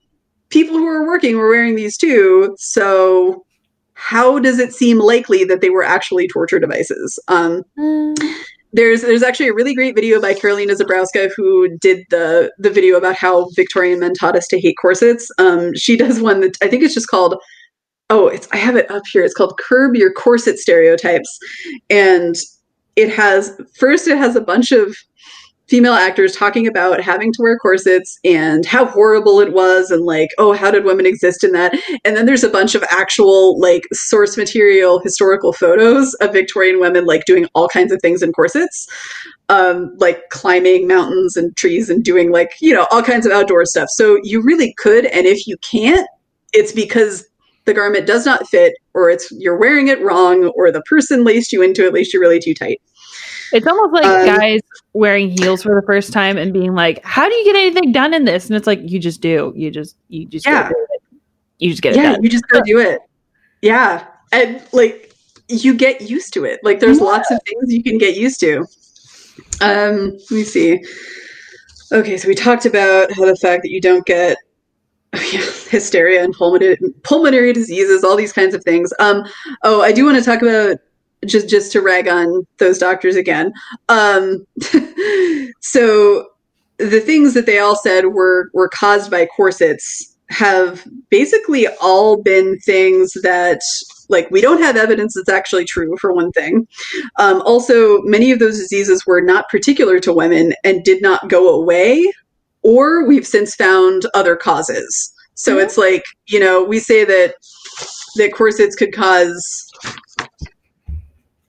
people 0.49 0.75
who 0.75 0.85
are 0.85 1.07
working 1.07 1.37
were 1.37 1.49
wearing 1.49 1.75
these 1.75 1.97
too. 1.97 2.53
So 2.59 3.45
how 3.93 4.39
does 4.39 4.59
it 4.59 4.73
seem 4.73 4.99
likely 4.99 5.45
that 5.45 5.61
they 5.61 5.69
were 5.69 5.85
actually 5.85 6.27
torture 6.27 6.59
devices? 6.59 7.17
Um, 7.29 7.63
mm. 7.79 8.13
There's 8.73 9.03
there's 9.03 9.23
actually 9.23 9.47
a 9.47 9.53
really 9.53 9.73
great 9.73 9.95
video 9.95 10.19
by 10.19 10.33
Karolina 10.33 10.75
Żebrowska 10.75 11.29
who 11.37 11.77
did 11.77 12.05
the 12.09 12.51
the 12.57 12.71
video 12.71 12.97
about 12.97 13.15
how 13.15 13.47
Victorian 13.55 14.01
men 14.01 14.13
taught 14.13 14.35
us 14.35 14.47
to 14.47 14.59
hate 14.59 14.75
corsets. 14.81 15.31
Um, 15.37 15.73
she 15.75 15.95
does 15.95 16.19
one 16.19 16.41
that 16.41 16.57
I 16.61 16.67
think 16.67 16.83
it's 16.83 16.93
just 16.93 17.07
called 17.07 17.35
oh 18.09 18.27
it's 18.27 18.49
I 18.51 18.57
have 18.57 18.75
it 18.75 18.91
up 18.91 19.03
here. 19.13 19.23
It's 19.23 19.33
called 19.33 19.57
Curb 19.59 19.95
Your 19.95 20.11
Corset 20.11 20.57
Stereotypes, 20.57 21.39
and 21.89 22.35
it 22.95 23.09
has 23.09 23.59
first 23.77 24.07
it 24.07 24.17
has 24.17 24.35
a 24.35 24.41
bunch 24.41 24.71
of 24.71 24.95
female 25.69 25.93
actors 25.93 26.35
talking 26.35 26.67
about 26.67 27.01
having 27.01 27.31
to 27.31 27.41
wear 27.41 27.57
corsets 27.57 28.19
and 28.25 28.65
how 28.65 28.85
horrible 28.85 29.39
it 29.39 29.53
was 29.53 29.89
and 29.89 30.03
like 30.05 30.29
oh 30.37 30.51
how 30.53 30.69
did 30.69 30.83
women 30.83 31.05
exist 31.05 31.43
in 31.43 31.51
that? 31.53 31.73
And 32.03 32.15
then 32.15 32.25
there's 32.25 32.43
a 32.43 32.49
bunch 32.49 32.75
of 32.75 32.83
actual 32.89 33.59
like 33.59 33.83
source 33.93 34.37
material 34.37 34.99
historical 34.99 35.53
photos 35.53 36.13
of 36.15 36.33
victorian 36.33 36.79
women 36.79 37.05
like 37.05 37.25
doing 37.25 37.47
all 37.55 37.69
kinds 37.69 37.91
of 37.91 37.99
things 38.01 38.21
in 38.21 38.33
corsets 38.33 38.87
um, 39.49 39.93
like 39.97 40.29
climbing 40.29 40.87
mountains 40.87 41.35
and 41.35 41.55
trees 41.55 41.89
and 41.89 42.03
doing 42.03 42.31
like 42.31 42.51
you 42.61 42.73
know 42.73 42.87
all 42.91 43.03
kinds 43.03 43.25
of 43.25 43.31
outdoor 43.31 43.65
stuff. 43.65 43.87
So 43.93 44.19
you 44.23 44.41
really 44.41 44.73
could 44.77 45.05
and 45.05 45.25
if 45.25 45.47
you 45.47 45.57
can't 45.57 46.07
it's 46.53 46.71
because 46.71 47.25
the 47.65 47.73
garment 47.73 48.05
does 48.05 48.25
not 48.25 48.47
fit 48.47 48.73
or 48.93 49.09
it's 49.09 49.31
you're 49.31 49.57
wearing 49.57 49.87
it 49.87 50.01
wrong 50.01 50.45
or 50.55 50.71
the 50.71 50.81
person 50.81 51.23
laced 51.23 51.51
you 51.53 51.61
into 51.61 51.85
it 51.85 51.93
laced 51.93 52.13
you 52.13 52.19
really 52.19 52.39
too 52.39 52.53
tight. 52.53 52.81
It's 53.51 53.67
almost 53.67 53.93
like 53.93 54.05
um, 54.05 54.25
guys 54.25 54.61
wearing 54.93 55.29
heels 55.29 55.63
for 55.63 55.79
the 55.79 55.85
first 55.85 56.11
time 56.11 56.37
and 56.37 56.51
being 56.51 56.73
like 56.73 57.03
how 57.03 57.29
do 57.29 57.35
you 57.35 57.45
get 57.45 57.55
anything 57.55 57.91
done 57.91 58.13
in 58.13 58.25
this? 58.25 58.47
And 58.47 58.55
it's 58.55 58.67
like 58.67 58.79
you 58.83 58.99
just 58.99 59.21
do. 59.21 59.53
You 59.55 59.71
just 59.71 59.95
you 60.09 60.25
just 60.25 60.45
yeah. 60.45 60.69
you 61.59 61.69
just 61.69 61.81
get 61.81 61.93
it 61.93 61.97
yeah 61.97 62.13
done. 62.13 62.23
you 62.23 62.29
just 62.29 62.47
go 62.47 62.61
do 62.61 62.79
it. 62.79 62.99
Yeah. 63.61 64.05
And 64.31 64.61
like 64.73 65.13
you 65.47 65.73
get 65.73 66.01
used 66.01 66.33
to 66.33 66.45
it. 66.45 66.59
Like 66.63 66.79
there's 66.79 66.99
yeah. 66.99 67.05
lots 67.05 67.31
of 67.31 67.39
things 67.45 67.73
you 67.73 67.83
can 67.83 67.97
get 67.97 68.17
used 68.17 68.39
to. 68.41 68.65
Um 69.61 70.11
let 70.11 70.31
me 70.31 70.43
see. 70.43 70.83
Okay 71.91 72.17
so 72.17 72.27
we 72.27 72.35
talked 72.35 72.65
about 72.65 73.11
how 73.13 73.25
the 73.25 73.35
fact 73.35 73.63
that 73.63 73.69
you 73.69 73.79
don't 73.79 74.05
get 74.05 74.37
hysteria 75.69 76.23
and 76.23 76.33
pulmonary, 76.33 76.77
pulmonary 77.03 77.53
diseases, 77.53 78.03
all 78.03 78.15
these 78.15 78.33
kinds 78.33 78.53
of 78.53 78.63
things. 78.63 78.91
Um, 78.99 79.23
oh, 79.63 79.81
I 79.81 79.91
do 79.91 80.05
want 80.05 80.17
to 80.17 80.23
talk 80.23 80.41
about 80.41 80.77
just 81.25 81.49
just 81.49 81.71
to 81.71 81.81
rag 81.81 82.07
on 82.07 82.45
those 82.57 82.77
doctors 82.77 83.15
again. 83.15 83.53
Um, 83.89 84.45
so 85.61 86.27
the 86.77 86.99
things 86.99 87.33
that 87.33 87.45
they 87.45 87.59
all 87.59 87.75
said 87.75 88.07
were 88.07 88.49
were 88.53 88.69
caused 88.69 89.11
by 89.11 89.25
corsets 89.27 90.09
have 90.29 90.85
basically 91.09 91.67
all 91.79 92.21
been 92.21 92.57
things 92.59 93.13
that 93.21 93.61
like 94.09 94.29
we 94.31 94.41
don't 94.41 94.61
have 94.61 94.75
evidence 94.75 95.13
that's 95.15 95.29
actually 95.29 95.65
true 95.65 95.95
for 95.99 96.13
one 96.13 96.31
thing 96.31 96.67
um, 97.19 97.41
also 97.43 98.01
many 98.01 98.31
of 98.31 98.39
those 98.39 98.57
diseases 98.57 99.05
were 99.05 99.21
not 99.21 99.47
particular 99.49 99.99
to 99.99 100.13
women 100.13 100.53
and 100.63 100.83
did 100.83 101.01
not 101.01 101.29
go 101.29 101.49
away 101.49 102.03
or 102.63 103.05
we've 103.05 103.27
since 103.27 103.55
found 103.55 104.03
other 104.13 104.35
causes. 104.35 105.13
So 105.35 105.53
mm-hmm. 105.53 105.65
it's 105.65 105.77
like, 105.77 106.03
you 106.27 106.39
know, 106.39 106.63
we 106.63 106.79
say 106.79 107.03
that 107.05 107.35
that 108.15 108.33
corsets 108.33 108.75
could 108.75 108.93
cause 108.93 109.41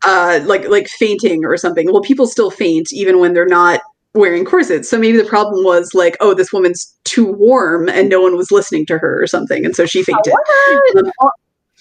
uh, 0.04 0.40
like 0.44 0.68
like 0.68 0.88
fainting 0.88 1.44
or 1.44 1.56
something. 1.56 1.90
Well, 1.90 2.02
people 2.02 2.26
still 2.26 2.50
faint 2.50 2.92
even 2.92 3.20
when 3.20 3.34
they're 3.34 3.46
not 3.46 3.80
wearing 4.14 4.44
corsets. 4.44 4.88
So 4.88 4.98
maybe 4.98 5.18
the 5.18 5.24
problem 5.24 5.64
was 5.64 5.90
like, 5.94 6.16
oh, 6.20 6.34
this 6.34 6.52
woman's 6.52 6.94
too 7.04 7.26
warm 7.26 7.88
and 7.88 8.08
no 8.08 8.20
one 8.20 8.36
was 8.36 8.50
listening 8.50 8.86
to 8.86 8.98
her 8.98 9.22
or 9.22 9.26
something, 9.26 9.64
and 9.64 9.74
so 9.74 9.86
she 9.86 10.02
fainted. 10.02 10.34
Um, 10.96 11.10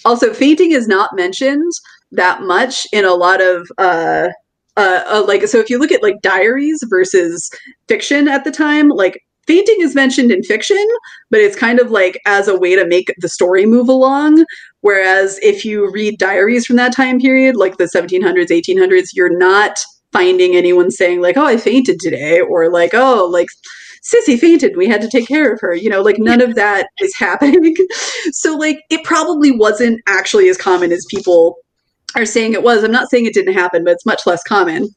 also, 0.06 0.34
fainting 0.34 0.72
is 0.72 0.88
not 0.88 1.16
mentioned 1.16 1.72
that 2.12 2.42
much 2.42 2.86
in 2.92 3.06
a 3.06 3.14
lot 3.14 3.42
of 3.42 3.68
uh, 3.78 4.30
uh, 4.78 5.04
uh, 5.08 5.24
like 5.28 5.48
so 5.48 5.60
if 5.60 5.70
you 5.70 5.78
look 5.78 5.92
at 5.92 6.04
like 6.04 6.22
diaries 6.22 6.84
versus 6.90 7.50
fiction 7.88 8.28
at 8.28 8.44
the 8.44 8.52
time 8.52 8.90
like 8.90 9.20
fainting 9.46 9.76
is 9.80 9.94
mentioned 9.94 10.32
in 10.32 10.42
fiction 10.44 10.86
but 11.30 11.40
it's 11.40 11.56
kind 11.56 11.80
of 11.80 11.92
like 11.92 12.20
as 12.26 12.48
a 12.48 12.58
way 12.58 12.76
to 12.76 12.86
make 12.86 13.14
the 13.20 13.30
story 13.30 13.66
move 13.66 13.90
along. 13.90 14.44
Whereas 14.82 15.40
if 15.42 15.64
you 15.64 15.90
read 15.92 16.18
diaries 16.18 16.66
from 16.66 16.76
that 16.78 16.94
time 16.94 17.20
period 17.20 17.56
like 17.56 17.78
the 17.78 17.90
1700s 17.96 18.48
1800s 18.48 19.10
you're 19.14 19.38
not 19.38 19.80
finding 20.12 20.56
anyone 20.56 20.92
saying 20.92 21.22
like 21.22 21.38
oh 21.38 21.46
i 21.46 21.58
fainted 21.58 22.00
today 22.00 22.40
or 22.40 22.70
like 22.70 22.94
oh 22.94 23.28
like 23.32 23.48
sissy 24.04 24.38
fainted. 24.38 24.76
We 24.76 24.88
had 24.88 25.02
to 25.02 25.10
take 25.10 25.28
care 25.28 25.52
of 25.52 25.62
her. 25.62 25.74
You 25.74 25.90
know 25.90 26.02
like 26.02 26.20
none 26.20 26.42
of 26.42 26.56
that 26.56 26.88
is 27.00 27.16
happening. 27.18 27.76
So 28.32 28.56
like 28.56 28.80
it 28.90 29.04
probably 29.04 29.52
wasn't 29.52 30.02
actually 30.08 30.50
as 30.50 30.58
common 30.58 30.92
as 30.92 31.06
people 31.10 31.58
are 32.16 32.26
saying 32.26 32.54
it 32.54 32.64
was. 32.64 32.84
I'm 32.84 32.92
not 32.92 33.10
saying 33.10 33.26
it 33.26 33.34
didn't 33.34 33.54
happen, 33.54 33.84
but 33.84 33.94
it's 33.94 34.06
much 34.06 34.22
less 34.26 34.44
common. 34.44 34.90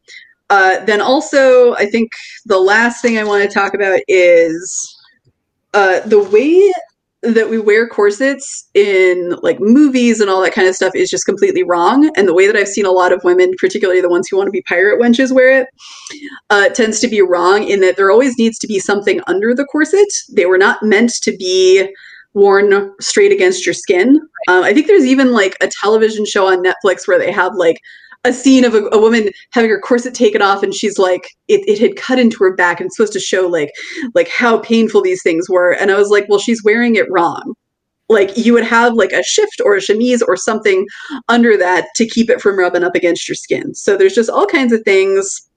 Uh, 0.48 0.84
then 0.84 1.00
also, 1.00 1.74
I 1.74 1.86
think 1.86 2.10
the 2.44 2.58
last 2.58 3.02
thing 3.02 3.18
I 3.18 3.24
want 3.24 3.42
to 3.42 3.52
talk 3.52 3.74
about 3.74 4.00
is 4.06 4.96
uh, 5.74 6.00
the 6.00 6.20
way 6.20 6.72
that 7.22 7.50
we 7.50 7.58
wear 7.58 7.88
corsets 7.88 8.68
in 8.74 9.36
like 9.42 9.58
movies 9.58 10.20
and 10.20 10.30
all 10.30 10.40
that 10.42 10.52
kind 10.52 10.68
of 10.68 10.76
stuff 10.76 10.94
is 10.94 11.10
just 11.10 11.26
completely 11.26 11.62
wrong. 11.62 12.10
And 12.16 12.28
the 12.28 12.34
way 12.34 12.46
that 12.46 12.56
I've 12.56 12.68
seen 12.68 12.86
a 12.86 12.90
lot 12.92 13.12
of 13.12 13.24
women, 13.24 13.52
particularly 13.58 14.00
the 14.00 14.08
ones 14.08 14.28
who 14.28 14.36
want 14.36 14.46
to 14.46 14.52
be 14.52 14.62
pirate 14.62 15.00
wenches, 15.00 15.34
wear 15.34 15.62
it, 15.62 15.68
uh, 16.50 16.68
tends 16.68 17.00
to 17.00 17.08
be 17.08 17.22
wrong 17.22 17.64
in 17.64 17.80
that 17.80 17.96
there 17.96 18.10
always 18.10 18.38
needs 18.38 18.58
to 18.60 18.66
be 18.66 18.78
something 18.78 19.20
under 19.26 19.54
the 19.54 19.64
corset. 19.64 20.06
They 20.32 20.46
were 20.46 20.58
not 20.58 20.82
meant 20.82 21.14
to 21.22 21.36
be 21.36 21.88
worn 22.36 22.92
straight 23.00 23.32
against 23.32 23.64
your 23.64 23.72
skin. 23.72 24.20
Um, 24.48 24.62
I 24.62 24.74
think 24.74 24.86
there's 24.86 25.06
even 25.06 25.32
like 25.32 25.56
a 25.62 25.70
television 25.80 26.26
show 26.26 26.46
on 26.46 26.62
Netflix 26.62 27.08
where 27.08 27.18
they 27.18 27.32
have 27.32 27.54
like 27.54 27.80
a 28.24 28.32
scene 28.32 28.64
of 28.64 28.74
a, 28.74 28.84
a, 28.92 29.00
woman 29.00 29.30
having 29.52 29.70
her 29.70 29.80
corset 29.80 30.12
taken 30.12 30.42
off 30.42 30.62
and 30.62 30.74
she's 30.74 30.98
like 30.98 31.30
it, 31.48 31.66
it 31.66 31.78
had 31.78 31.96
cut 31.96 32.18
into 32.18 32.36
her 32.38 32.54
back 32.54 32.78
and 32.78 32.88
it's 32.88 32.96
supposed 32.96 33.14
to 33.14 33.20
show 33.20 33.46
like 33.46 33.72
like 34.14 34.28
how 34.28 34.58
painful 34.58 35.00
these 35.00 35.22
things 35.22 35.48
were. 35.48 35.72
And 35.72 35.90
i 35.90 35.96
was 35.96 36.10
like 36.10 36.26
well 36.28 36.38
she's 36.38 36.62
wearing 36.62 36.94
it 36.94 37.10
wrong. 37.10 37.54
Like 38.10 38.36
you 38.36 38.52
would 38.52 38.64
have 38.64 38.92
like 38.94 39.12
a 39.12 39.22
shift 39.22 39.62
or 39.64 39.74
a 39.74 39.80
chemise 39.80 40.22
or 40.22 40.36
something 40.36 40.86
under 41.28 41.56
that 41.56 41.86
to 41.96 42.06
keep 42.06 42.28
it 42.28 42.42
from 42.42 42.58
rubbing 42.58 42.84
up 42.84 42.94
against 42.94 43.26
your 43.28 43.34
skin. 43.34 43.74
So 43.74 43.96
there's 43.96 44.14
just 44.14 44.30
all 44.30 44.46
kinds 44.46 44.72
of 44.74 44.82
things 44.82 45.48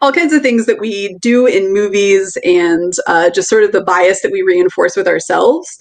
all 0.00 0.12
kinds 0.12 0.32
of 0.32 0.42
things 0.42 0.66
that 0.66 0.80
we 0.80 1.16
do 1.20 1.46
in 1.46 1.72
movies 1.72 2.36
and 2.44 2.92
uh, 3.06 3.30
just 3.30 3.48
sort 3.48 3.64
of 3.64 3.72
the 3.72 3.84
bias 3.84 4.22
that 4.22 4.32
we 4.32 4.42
reinforce 4.42 4.96
with 4.96 5.08
ourselves 5.08 5.78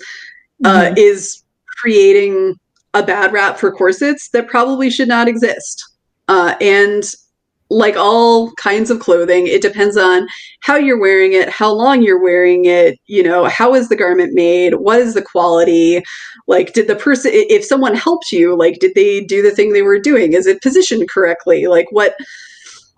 uh, 0.63 0.81
mm-hmm. 0.81 0.97
is 0.97 1.43
creating 1.77 2.55
a 2.93 3.03
bad 3.03 3.33
rap 3.33 3.57
for 3.57 3.71
corsets 3.71 4.29
that 4.29 4.47
probably 4.47 4.89
should 4.89 5.07
not 5.07 5.27
exist. 5.27 5.83
Uh, 6.27 6.55
and 6.61 7.03
like 7.69 7.95
all 7.97 8.51
kinds 8.53 8.91
of 8.91 8.99
clothing, 8.99 9.47
it 9.47 9.61
depends 9.61 9.97
on 9.97 10.27
how 10.61 10.75
you're 10.75 10.99
wearing 10.99 11.33
it, 11.33 11.49
how 11.49 11.71
long 11.71 12.01
you're 12.01 12.21
wearing 12.21 12.65
it, 12.65 12.97
you 13.07 13.23
know, 13.23 13.45
how 13.45 13.73
is 13.73 13.89
the 13.89 13.95
garment 13.95 14.33
made, 14.33 14.75
what 14.75 14.99
is 14.99 15.15
the 15.15 15.21
quality, 15.21 16.01
like 16.47 16.73
did 16.73 16.87
the 16.87 16.95
person 16.95 17.31
if 17.33 17.65
someone 17.65 17.95
helped 17.95 18.31
you, 18.31 18.55
like 18.55 18.79
did 18.79 18.93
they 18.93 19.21
do 19.21 19.41
the 19.41 19.51
thing 19.51 19.73
they 19.73 19.81
were 19.81 19.99
doing? 19.99 20.33
Is 20.33 20.45
it 20.45 20.61
positioned 20.61 21.09
correctly? 21.09 21.65
Like 21.65 21.87
what 21.89 22.15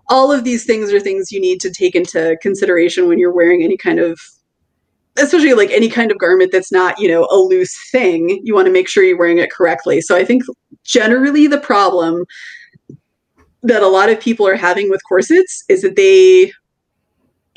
all 0.09 0.31
of 0.31 0.43
these 0.43 0.65
things 0.65 0.91
are 0.91 0.99
things 0.99 1.31
you 1.31 1.39
need 1.39 1.59
to 1.61 1.71
take 1.71 1.95
into 1.95 2.37
consideration 2.41 3.07
when 3.07 3.19
you're 3.19 3.33
wearing 3.33 3.63
any 3.63 3.77
kind 3.77 3.99
of 3.99 4.19
especially 5.17 5.53
like 5.53 5.71
any 5.71 5.89
kind 5.89 6.11
of 6.11 6.19
garment 6.19 6.51
that's 6.51 6.71
not 6.71 6.99
you 6.99 7.07
know 7.07 7.27
a 7.31 7.37
loose 7.37 7.75
thing 7.91 8.39
you 8.43 8.53
want 8.53 8.67
to 8.67 8.71
make 8.71 8.87
sure 8.87 9.03
you're 9.03 9.17
wearing 9.17 9.39
it 9.39 9.51
correctly. 9.51 10.01
So 10.01 10.15
i 10.15 10.23
think 10.23 10.43
generally 10.83 11.47
the 11.47 11.59
problem 11.59 12.25
that 13.63 13.81
a 13.83 13.87
lot 13.87 14.09
of 14.09 14.19
people 14.19 14.47
are 14.47 14.55
having 14.55 14.89
with 14.89 15.01
corsets 15.07 15.63
is 15.67 15.81
that 15.81 15.95
they 15.95 16.51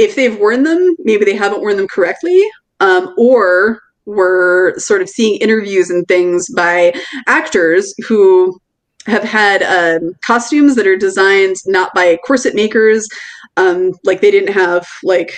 if 0.00 0.14
they've 0.14 0.38
worn 0.38 0.62
them, 0.62 0.96
maybe 1.00 1.26
they 1.26 1.36
haven't 1.36 1.60
worn 1.60 1.76
them 1.76 1.86
correctly, 1.86 2.42
um, 2.80 3.14
or 3.18 3.80
we're 4.06 4.78
sort 4.78 5.02
of 5.02 5.10
seeing 5.10 5.38
interviews 5.42 5.90
and 5.90 6.08
things 6.08 6.48
by 6.56 6.94
actors 7.26 7.94
who 8.08 8.58
have 9.06 9.24
had 9.24 9.62
um, 9.62 10.12
costumes 10.24 10.76
that 10.76 10.86
are 10.86 10.96
designed 10.96 11.56
not 11.66 11.94
by 11.94 12.18
corset 12.26 12.54
makers. 12.54 13.08
Um, 13.56 13.92
like 14.04 14.20
they 14.20 14.30
didn't 14.30 14.52
have 14.52 14.86
like 15.02 15.34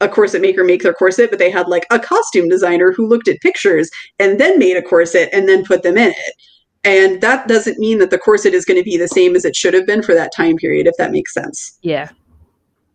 a 0.00 0.08
corset 0.08 0.42
maker 0.42 0.64
make 0.64 0.82
their 0.82 0.92
corset, 0.92 1.30
but 1.30 1.38
they 1.38 1.50
had 1.50 1.68
like 1.68 1.86
a 1.90 1.98
costume 1.98 2.48
designer 2.48 2.92
who 2.92 3.06
looked 3.06 3.28
at 3.28 3.40
pictures 3.40 3.90
and 4.18 4.38
then 4.38 4.58
made 4.58 4.76
a 4.76 4.82
corset 4.82 5.30
and 5.32 5.48
then 5.48 5.64
put 5.64 5.82
them 5.82 5.96
in 5.96 6.10
it. 6.10 6.34
And 6.84 7.20
that 7.20 7.48
doesn't 7.48 7.78
mean 7.78 7.98
that 7.98 8.10
the 8.10 8.18
corset 8.18 8.54
is 8.54 8.64
going 8.64 8.78
to 8.78 8.84
be 8.84 8.96
the 8.96 9.08
same 9.08 9.34
as 9.34 9.44
it 9.44 9.56
should 9.56 9.74
have 9.74 9.86
been 9.86 10.02
for 10.02 10.14
that 10.14 10.30
time 10.36 10.56
period, 10.56 10.86
if 10.86 10.96
that 10.98 11.10
makes 11.10 11.34
sense. 11.34 11.78
Yeah. 11.82 12.10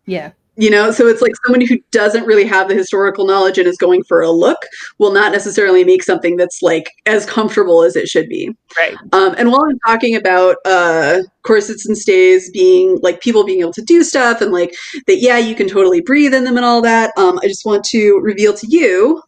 Yeah. 0.05 0.31
You 0.61 0.69
know, 0.69 0.91
so 0.91 1.07
it's 1.07 1.23
like 1.23 1.31
someone 1.43 1.65
who 1.65 1.79
doesn't 1.89 2.23
really 2.27 2.45
have 2.45 2.69
the 2.69 2.75
historical 2.75 3.25
knowledge 3.25 3.57
and 3.57 3.67
is 3.67 3.77
going 3.77 4.03
for 4.03 4.21
a 4.21 4.29
look 4.29 4.59
will 4.99 5.11
not 5.11 5.31
necessarily 5.31 5.83
make 5.83 6.03
something 6.03 6.37
that's 6.37 6.61
like 6.61 6.91
as 7.07 7.25
comfortable 7.25 7.81
as 7.81 7.95
it 7.95 8.07
should 8.07 8.29
be. 8.29 8.55
Right. 8.77 8.95
Um, 9.11 9.33
and 9.39 9.51
while 9.51 9.63
I'm 9.67 9.79
talking 9.79 10.15
about 10.15 10.57
uh, 10.65 11.21
corsets 11.41 11.87
and 11.87 11.97
stays 11.97 12.51
being 12.51 12.99
like 13.01 13.21
people 13.21 13.43
being 13.43 13.61
able 13.61 13.73
to 13.73 13.81
do 13.81 14.03
stuff 14.03 14.39
and 14.39 14.51
like 14.51 14.75
that, 15.07 15.17
yeah, 15.17 15.39
you 15.39 15.55
can 15.55 15.67
totally 15.67 15.99
breathe 15.99 16.31
in 16.31 16.43
them 16.43 16.57
and 16.57 16.65
all 16.65 16.83
that, 16.83 17.11
um, 17.17 17.39
I 17.41 17.47
just 17.47 17.65
want 17.65 17.83
to 17.85 18.19
reveal 18.21 18.53
to 18.53 18.67
you 18.69 19.19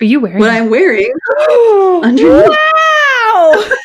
Are 0.00 0.04
you 0.04 0.20
wearing 0.20 0.38
what 0.38 0.50
I'm 0.50 0.70
wearing 0.70 1.12
underneath. 2.04 2.48
Wow! 2.48 3.64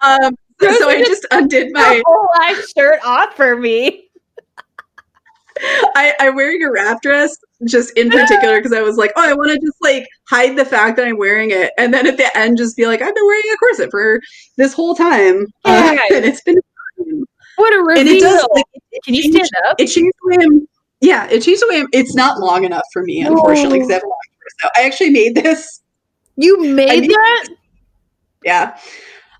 Um, 0.00 0.34
so, 0.60 0.72
so 0.72 0.88
I 0.88 1.02
just 1.04 1.24
undid 1.30 1.68
my. 1.72 2.02
whole 2.04 2.28
life 2.40 2.66
shirt 2.76 2.98
off 3.04 3.36
for 3.36 3.56
me. 3.56 4.08
I, 5.60 6.14
I'm 6.20 6.34
wearing 6.34 6.62
a 6.62 6.70
wrap 6.70 7.02
dress 7.02 7.36
just 7.68 7.96
in 7.96 8.10
particular 8.10 8.56
because 8.58 8.72
I 8.72 8.80
was 8.82 8.96
like, 8.96 9.12
oh, 9.16 9.28
I 9.28 9.32
want 9.34 9.50
to 9.50 9.58
just 9.64 9.76
like 9.80 10.06
hide 10.28 10.56
the 10.56 10.64
fact 10.64 10.96
that 10.96 11.06
I'm 11.06 11.18
wearing 11.18 11.50
it, 11.50 11.72
and 11.78 11.92
then 11.92 12.06
at 12.06 12.16
the 12.16 12.36
end 12.36 12.58
just 12.58 12.76
be 12.76 12.86
like, 12.86 13.02
I've 13.02 13.14
been 13.14 13.26
wearing 13.26 13.44
a 13.52 13.56
corset 13.56 13.90
for 13.90 14.20
this 14.56 14.72
whole 14.72 14.94
time, 14.94 15.46
uh, 15.64 15.96
Yeah. 16.10 16.16
and 16.16 16.24
it's 16.24 16.42
been. 16.42 16.56
What 17.56 17.74
a 17.74 17.82
reveal! 17.82 17.98
And 18.00 18.08
it 18.08 18.20
does. 18.20 18.48
Like, 18.54 18.64
it 18.92 19.04
Can 19.04 19.14
you 19.14 19.22
changed- 19.24 19.46
stand 19.46 19.64
up? 19.68 19.76
It 19.78 19.86
changed 19.86 20.12
the 20.22 20.36
way 20.36 20.44
I'm. 20.44 20.66
Yeah, 21.00 21.28
it 21.28 21.40
changed 21.42 21.60
the 21.62 21.68
way 21.68 21.80
I'm, 21.80 21.88
it's 21.92 22.14
not 22.14 22.38
long 22.38 22.64
enough 22.64 22.84
for 22.92 23.02
me, 23.02 23.20
unfortunately, 23.22 23.78
because 23.80 23.90
I 23.90 23.94
have 23.94 24.02
a 24.04 24.06
long 24.06 24.18
torso. 24.62 24.72
I 24.76 24.86
actually 24.86 25.10
made 25.10 25.34
this. 25.34 25.80
You 26.36 26.62
made 26.64 27.02
mean- 27.02 27.10
that? 27.10 27.48
Yeah, 28.44 28.78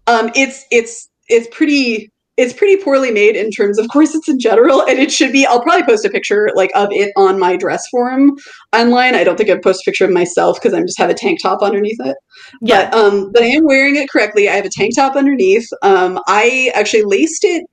um, 0.06 0.30
it's 0.34 0.64
it's 0.70 1.08
it's 1.28 1.48
pretty 1.56 2.11
it's 2.36 2.52
pretty 2.52 2.82
poorly 2.82 3.10
made 3.10 3.36
in 3.36 3.50
terms 3.50 3.78
of 3.78 3.88
corsets 3.92 4.28
in 4.28 4.38
general, 4.38 4.82
and 4.82 4.98
it 4.98 5.12
should 5.12 5.32
be. 5.32 5.46
I'll 5.46 5.62
probably 5.62 5.84
post 5.84 6.04
a 6.04 6.10
picture 6.10 6.50
like 6.54 6.70
of 6.74 6.88
it 6.92 7.12
on 7.16 7.38
my 7.38 7.56
dress 7.56 7.86
forum 7.88 8.36
online. 8.72 9.14
I 9.14 9.24
don't 9.24 9.36
think 9.36 9.50
I'd 9.50 9.62
post 9.62 9.82
a 9.82 9.90
picture 9.90 10.04
of 10.04 10.10
myself 10.10 10.58
because 10.60 10.74
I 10.74 10.80
just 10.82 10.98
have 10.98 11.10
a 11.10 11.14
tank 11.14 11.40
top 11.42 11.62
underneath 11.62 12.00
it. 12.00 12.16
Yeah. 12.60 12.90
But 12.90 12.98
um, 12.98 13.32
but 13.32 13.42
I 13.42 13.46
am 13.46 13.64
wearing 13.64 13.96
it 13.96 14.10
correctly. 14.10 14.48
I 14.48 14.54
have 14.54 14.64
a 14.64 14.70
tank 14.70 14.96
top 14.96 15.16
underneath. 15.16 15.68
Um, 15.82 16.18
I 16.26 16.72
actually 16.74 17.04
laced 17.04 17.44
it 17.44 17.64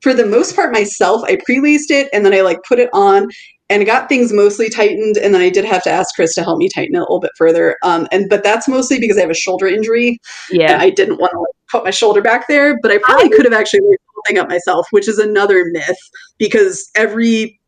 for 0.00 0.14
the 0.14 0.26
most 0.26 0.54
part 0.54 0.72
myself. 0.72 1.22
I 1.24 1.38
pre-laced 1.44 1.90
it 1.90 2.08
and 2.12 2.24
then 2.24 2.32
I 2.32 2.40
like 2.40 2.58
put 2.68 2.78
it 2.78 2.90
on 2.92 3.28
and 3.70 3.84
got 3.84 4.08
things 4.08 4.32
mostly 4.32 4.70
tightened. 4.70 5.16
And 5.18 5.34
then 5.34 5.42
I 5.42 5.50
did 5.50 5.64
have 5.64 5.82
to 5.84 5.90
ask 5.90 6.14
Chris 6.14 6.34
to 6.34 6.42
help 6.42 6.58
me 6.58 6.68
tighten 6.74 6.94
it 6.94 6.98
a 6.98 7.02
little 7.02 7.20
bit 7.20 7.32
further. 7.36 7.76
Um, 7.82 8.08
and 8.10 8.28
but 8.28 8.42
that's 8.42 8.68
mostly 8.68 8.98
because 8.98 9.18
I 9.18 9.22
have 9.22 9.30
a 9.30 9.34
shoulder 9.34 9.66
injury 9.66 10.18
yeah. 10.50 10.78
I 10.80 10.90
didn't 10.90 11.18
want 11.18 11.32
to 11.32 11.38
like, 11.38 11.48
put 11.70 11.84
my 11.84 11.90
shoulder 11.90 12.22
back 12.22 12.48
there. 12.48 12.78
But 12.80 12.90
I 12.90 12.98
probably 12.98 13.28
could 13.30 13.44
have 13.44 13.54
actually 13.54 13.80
laid 13.80 13.98
the 13.98 14.22
thing 14.26 14.38
up 14.38 14.48
myself, 14.48 14.86
which 14.90 15.08
is 15.08 15.18
another 15.18 15.66
myth 15.66 15.98
because 16.38 16.90
every 16.94 17.60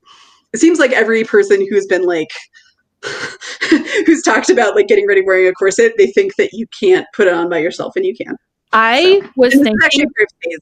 it 0.52 0.59
seems 0.59 0.78
like 0.78 0.93
every 0.93 1.24
person 1.24 1.64
who's 1.68 1.86
been 1.86 2.05
like 2.05 2.31
who's 4.06 4.22
talked 4.22 4.51
about 4.51 4.74
like 4.74 4.89
getting 4.89 5.06
ready 5.06 5.22
wearing 5.22 5.47
a 5.47 5.52
corset, 5.52 5.93
they 5.97 6.09
think 6.09 6.36
that 6.36 6.51
you 6.52 6.66
can't 6.78 7.06
put 7.14 7.27
it 7.27 7.35
on 7.35 7.48
by 7.48 7.59
yourself, 7.59 7.94
and 7.97 8.05
you 8.05 8.14
can. 8.14 8.36
I 8.72 9.22
was 9.36 9.52
this 9.52 9.60
is 9.62 9.68
thinking 9.68 10.59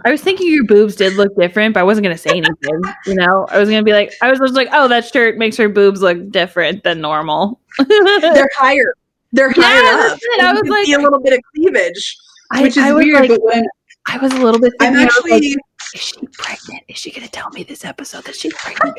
a 0.00 0.02
pair 0.02 0.12
of 0.14 0.18
stays. 0.20 0.30
I 0.30 0.32
was 0.32 0.38
thinking 0.38 0.52
your 0.54 0.64
boobs 0.64 0.96
did 0.96 1.14
look 1.14 1.34
different, 1.36 1.74
but 1.74 1.80
I 1.80 1.82
wasn't 1.84 2.04
gonna 2.04 2.18
say 2.18 2.30
anything. 2.36 2.82
You 3.06 3.14
know, 3.14 3.46
I 3.50 3.58
was 3.58 3.68
gonna 3.68 3.82
be 3.82 3.92
like, 3.92 4.12
I 4.22 4.30
was 4.30 4.38
just 4.38 4.54
like, 4.54 4.68
oh, 4.72 4.88
that 4.88 5.04
shirt 5.06 5.38
makes 5.38 5.56
her 5.56 5.68
boobs 5.68 6.00
look 6.02 6.30
different 6.30 6.82
than 6.84 7.00
normal. 7.00 7.60
They're 7.88 8.48
higher. 8.56 8.94
They're 9.32 9.52
Yeah, 9.56 9.62
higher 9.62 10.10
up. 10.12 10.18
I 10.40 10.52
was 10.54 10.62
like- 10.68 10.86
see 10.86 10.92
a 10.94 10.98
little 10.98 11.20
bit 11.20 11.34
of 11.34 11.40
cleavage, 11.54 12.16
I, 12.52 12.62
which 12.62 12.76
is 12.76 12.82
I 12.84 12.92
weird. 12.92 13.20
like, 13.20 13.28
but 13.30 13.42
when 13.42 13.64
I 14.08 14.16
was 14.18 14.32
a 14.32 14.38
little 14.38 14.58
bit. 14.60 14.72
I'm 14.80 14.94
was 14.94 15.02
like, 15.02 15.10
actually 15.10 15.56
is 15.94 16.00
she 16.00 16.26
pregnant? 16.32 16.82
Is 16.88 16.96
she 16.98 17.10
gonna 17.10 17.28
tell 17.28 17.50
me 17.50 17.62
this 17.62 17.84
episode 17.84 18.24
that 18.24 18.34
she's 18.36 18.54
pregnant? 18.54 18.96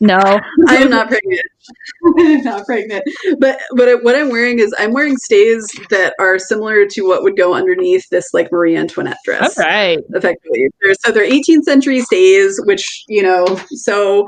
No, 0.00 0.18
I 0.68 0.76
am 0.76 0.90
not 0.90 1.08
pregnant. 1.08 1.40
I'm 2.18 2.40
not 2.44 2.66
pregnant. 2.66 3.04
But 3.38 3.60
but 3.76 4.02
what 4.02 4.14
I'm 4.14 4.30
wearing 4.30 4.58
is 4.58 4.74
I'm 4.78 4.92
wearing 4.92 5.16
stays 5.16 5.66
that 5.90 6.14
are 6.18 6.38
similar 6.38 6.86
to 6.86 7.02
what 7.02 7.22
would 7.22 7.36
go 7.36 7.54
underneath 7.54 8.08
this 8.10 8.32
like 8.32 8.50
Marie 8.52 8.76
Antoinette 8.76 9.18
dress. 9.24 9.58
All 9.58 9.64
right. 9.64 9.98
Effectively, 10.10 10.68
they're, 10.82 10.94
so 10.94 11.12
they're 11.12 11.28
18th 11.28 11.64
century 11.64 12.00
stays, 12.00 12.60
which 12.64 13.04
you 13.08 13.22
know. 13.22 13.44
So 13.70 14.26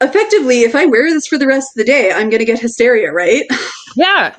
effectively, 0.00 0.60
if 0.62 0.74
I 0.74 0.86
wear 0.86 1.10
this 1.10 1.26
for 1.26 1.38
the 1.38 1.46
rest 1.46 1.70
of 1.76 1.78
the 1.78 1.84
day, 1.84 2.10
I'm 2.12 2.30
going 2.30 2.40
to 2.40 2.44
get 2.44 2.58
hysteria, 2.58 3.12
right? 3.12 3.44
Yeah, 3.96 4.34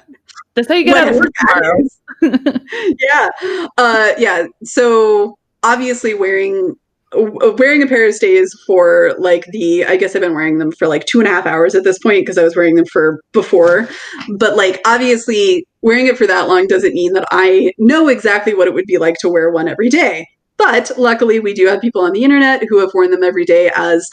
that's 0.56 0.68
how 0.68 0.76
you 0.76 0.86
get 0.86 0.98
out 0.98 1.10
of 1.10 1.16
work 1.16 1.32
tomorrow. 1.40 1.84
yeah, 3.00 3.30
uh, 3.78 4.12
yeah. 4.18 4.48
So 4.64 5.38
obviously, 5.64 6.14
wearing 6.14 6.76
wearing 7.14 7.84
a 7.84 7.88
pair 7.88 8.08
of 8.08 8.14
stays 8.14 8.54
for 8.66 9.14
like 9.18 9.46
the 9.52 9.86
I 9.86 9.98
guess 9.98 10.16
I've 10.16 10.22
been 10.22 10.34
wearing 10.34 10.60
them 10.60 10.72
for 10.72 10.88
like 10.88 11.06
two 11.06 11.20
and 11.20 11.28
a 11.28 11.32
half 11.32 11.46
hours 11.46 11.76
at 11.76 11.84
this 11.84 12.00
point 12.00 12.22
because 12.22 12.38
I 12.38 12.44
was 12.44 12.56
wearing 12.56 12.76
them 12.76 12.86
for 12.86 13.22
before. 13.34 13.90
But 14.38 14.56
like 14.56 14.82
obviously, 14.86 15.66
wearing 15.82 16.08
it 16.08 16.18
for 16.18 16.28
that 16.28 16.48
long 16.48 16.68
doesn't 16.68 16.94
mean 16.94 17.14
that 17.14 17.28
I 17.32 17.74
know 17.78 18.08
exactly 18.08 18.54
what 18.54 18.68
it 18.68 18.74
would 18.74 18.86
be 18.86 18.98
like 18.98 19.16
to 19.20 19.30
wear 19.30 19.50
one 19.52 19.68
every 19.68 19.90
day. 19.90 20.28
But 20.58 20.92
luckily, 20.98 21.40
we 21.40 21.54
do 21.54 21.66
have 21.68 21.82
people 21.82 22.04
on 22.04 22.12
the 22.12 22.24
internet 22.24 22.64
who 22.70 22.80
have 22.80 22.92
worn 22.94 23.10
them 23.12 23.24
every 23.24 23.46
day 23.46 23.72
as 23.76 24.08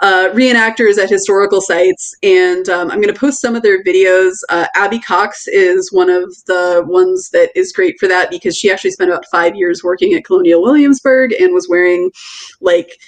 uh, 0.00 0.30
reenactors 0.32 0.98
at 0.98 1.08
historical 1.08 1.60
sites, 1.60 2.14
and 2.22 2.68
um, 2.68 2.90
I'm 2.90 3.00
going 3.00 3.12
to 3.12 3.20
post 3.20 3.40
some 3.40 3.54
of 3.54 3.62
their 3.62 3.84
videos. 3.84 4.32
Uh, 4.48 4.66
Abby 4.74 4.98
Cox 4.98 5.46
is 5.46 5.92
one 5.92 6.10
of 6.10 6.34
the 6.46 6.84
ones 6.86 7.30
that 7.30 7.50
is 7.54 7.72
great 7.72 7.96
for 8.00 8.08
that 8.08 8.30
because 8.30 8.56
she 8.56 8.70
actually 8.70 8.90
spent 8.90 9.10
about 9.10 9.26
five 9.30 9.54
years 9.54 9.84
working 9.84 10.14
at 10.14 10.24
Colonial 10.24 10.62
Williamsburg 10.62 11.32
and 11.32 11.54
was 11.54 11.68
wearing 11.68 12.10
like 12.60 12.98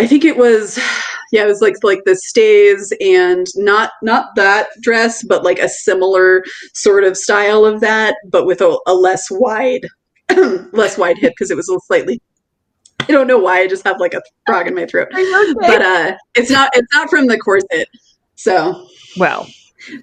I 0.00 0.06
think 0.06 0.24
it 0.24 0.36
was 0.36 0.78
yeah, 1.32 1.44
it 1.44 1.46
was 1.46 1.60
like 1.60 1.76
like 1.82 2.00
the 2.04 2.16
stays 2.16 2.92
and 3.00 3.46
not 3.56 3.92
not 4.02 4.34
that 4.36 4.68
dress, 4.80 5.22
but 5.22 5.44
like 5.44 5.58
a 5.58 5.68
similar 5.68 6.42
sort 6.74 7.04
of 7.04 7.16
style 7.16 7.64
of 7.64 7.80
that, 7.80 8.16
but 8.30 8.46
with 8.46 8.60
a, 8.60 8.78
a 8.86 8.94
less 8.94 9.26
wide 9.30 9.86
less 10.72 10.96
wide 10.96 11.18
hip 11.18 11.32
because 11.32 11.50
it 11.50 11.56
was 11.56 11.68
a 11.68 11.78
slightly 11.86 12.20
don't 13.10 13.26
know 13.26 13.38
why 13.38 13.60
I 13.60 13.66
just 13.66 13.84
have 13.84 14.00
like 14.00 14.14
a 14.14 14.22
frog 14.46 14.66
in 14.66 14.74
my 14.74 14.86
throat. 14.86 15.08
Are 15.12 15.20
you? 15.20 15.54
But 15.60 15.82
uh 15.82 16.16
it's 16.34 16.50
not 16.50 16.70
it's 16.74 16.92
not 16.94 17.10
from 17.10 17.26
the 17.26 17.38
corset. 17.38 17.88
So 18.36 18.86
well, 19.18 19.46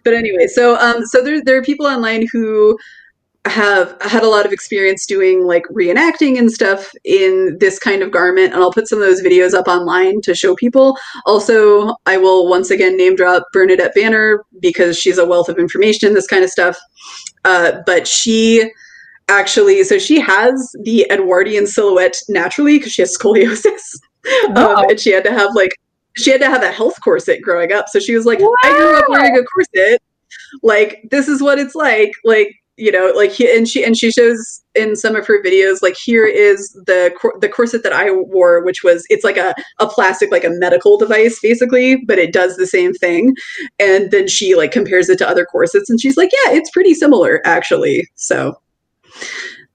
but 0.04 0.14
anyway, 0.14 0.48
so 0.48 0.78
um, 0.78 1.06
so 1.06 1.24
there 1.24 1.42
there 1.44 1.58
are 1.58 1.64
people 1.64 1.86
online 1.86 2.28
who 2.32 2.78
have 3.46 3.96
had 4.02 4.24
a 4.24 4.28
lot 4.28 4.46
of 4.46 4.52
experience 4.52 5.06
doing 5.06 5.46
like 5.46 5.64
reenacting 5.72 6.38
and 6.38 6.52
stuff 6.52 6.92
in 7.06 7.58
this 7.60 7.80
kind 7.80 8.02
of 8.02 8.12
garment, 8.12 8.54
and 8.54 8.62
I'll 8.62 8.72
put 8.72 8.88
some 8.88 9.00
of 9.00 9.06
those 9.06 9.22
videos 9.22 9.54
up 9.54 9.68
online 9.68 10.22
to 10.22 10.36
show 10.36 10.56
people. 10.56 10.98
Also, 11.26 11.96
I 12.06 12.18
will 12.18 12.50
once 12.50 12.70
again 12.70 12.98
name 12.98 13.16
drop 13.16 13.44
Bernadette 13.54 13.96
Banner 13.96 14.44
because 14.60 14.98
she's 14.98 15.18
a 15.18 15.26
wealth 15.26 15.50
of 15.50 15.58
information 15.58 16.10
in 16.10 16.16
this 16.16 16.28
kind 16.28 16.44
of 16.44 16.50
stuff. 16.50 16.78
Uh, 17.46 17.80
but 17.86 18.08
she 18.08 18.72
actually, 19.30 19.84
so 19.84 19.98
she 19.98 20.20
has 20.20 20.76
the 20.84 21.06
Edwardian 21.12 21.68
silhouette 21.68 22.18
naturally 22.30 22.78
because 22.78 22.94
she 22.94 23.02
has 23.02 23.16
scoliosis, 23.18 23.82
Wow. 24.50 24.76
um, 24.78 24.90
and 24.90 25.00
she 25.00 25.12
had 25.12 25.24
to 25.24 25.32
have 25.32 25.52
like 25.56 25.76
she 26.16 26.32
had 26.32 26.42
to 26.42 26.50
have 26.50 26.64
a 26.64 26.72
health 26.72 27.00
corset 27.04 27.42
growing 27.42 27.72
up. 27.72 27.88
So 27.90 28.00
she 28.00 28.16
was 28.16 28.26
like, 28.26 28.40
I 28.64 28.70
grew 28.70 28.98
up 28.98 29.06
wearing 29.08 29.38
a 29.38 29.44
corset. 29.44 30.02
Like 30.64 31.04
this 31.12 31.28
is 31.28 31.42
what 31.42 31.60
it's 31.60 31.76
like. 31.76 32.12
Like 32.26 32.56
you 32.80 32.92
know, 32.92 33.12
like 33.16 33.32
he, 33.32 33.56
and 33.56 33.68
she 33.68 33.84
and 33.84 33.98
she 33.98 34.12
shows 34.12 34.64
in 34.76 34.96
some 34.96 35.16
of 35.16 35.26
her 35.26 35.42
videos 35.44 35.82
like 35.82 35.96
here 36.04 36.26
is 36.26 36.70
the 36.86 37.12
cor- 37.20 37.38
the 37.40 37.50
corset 37.50 37.82
that 37.84 37.94
I 37.94 38.12
wore, 38.12 38.64
which 38.64 38.84
was 38.84 39.04
it's 39.10 39.24
like 39.24 39.38
a 39.38 39.56
a 39.80 39.88
plastic 39.88 40.32
like 40.32 40.44
a 40.44 40.52
medical 40.52 40.98
device 40.98 41.40
basically, 41.42 41.98
but 42.06 42.20
it 42.20 42.34
does 42.34 42.56
the 42.56 42.68
same 42.68 42.94
thing. 42.94 43.36
And 43.80 44.12
then 44.12 44.28
she 44.28 44.56
like 44.56 44.72
compares 44.72 45.10
it 45.10 45.18
to 45.20 45.30
other 45.30 45.46
corsets, 45.46 45.90
and 45.90 46.00
she's 46.00 46.18
like, 46.18 46.30
yeah, 46.32 46.52
it's 46.52 46.70
pretty 46.70 46.94
similar 46.94 47.42
actually. 47.46 48.08
So 48.16 48.60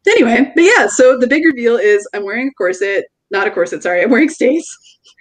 anyway, 0.07 0.53
but 0.55 0.65
yeah, 0.65 0.87
so 0.87 1.19
the 1.19 1.27
big 1.27 1.45
reveal 1.45 1.77
is 1.77 2.09
I'm 2.15 2.25
wearing 2.25 2.49
a 2.49 2.53
corset, 2.55 3.05
not 3.31 3.47
a 3.47 3.51
corset, 3.51 3.83
sorry, 3.83 4.03
I'm 4.03 4.11
wearing 4.11 4.29
stays. 4.29 4.67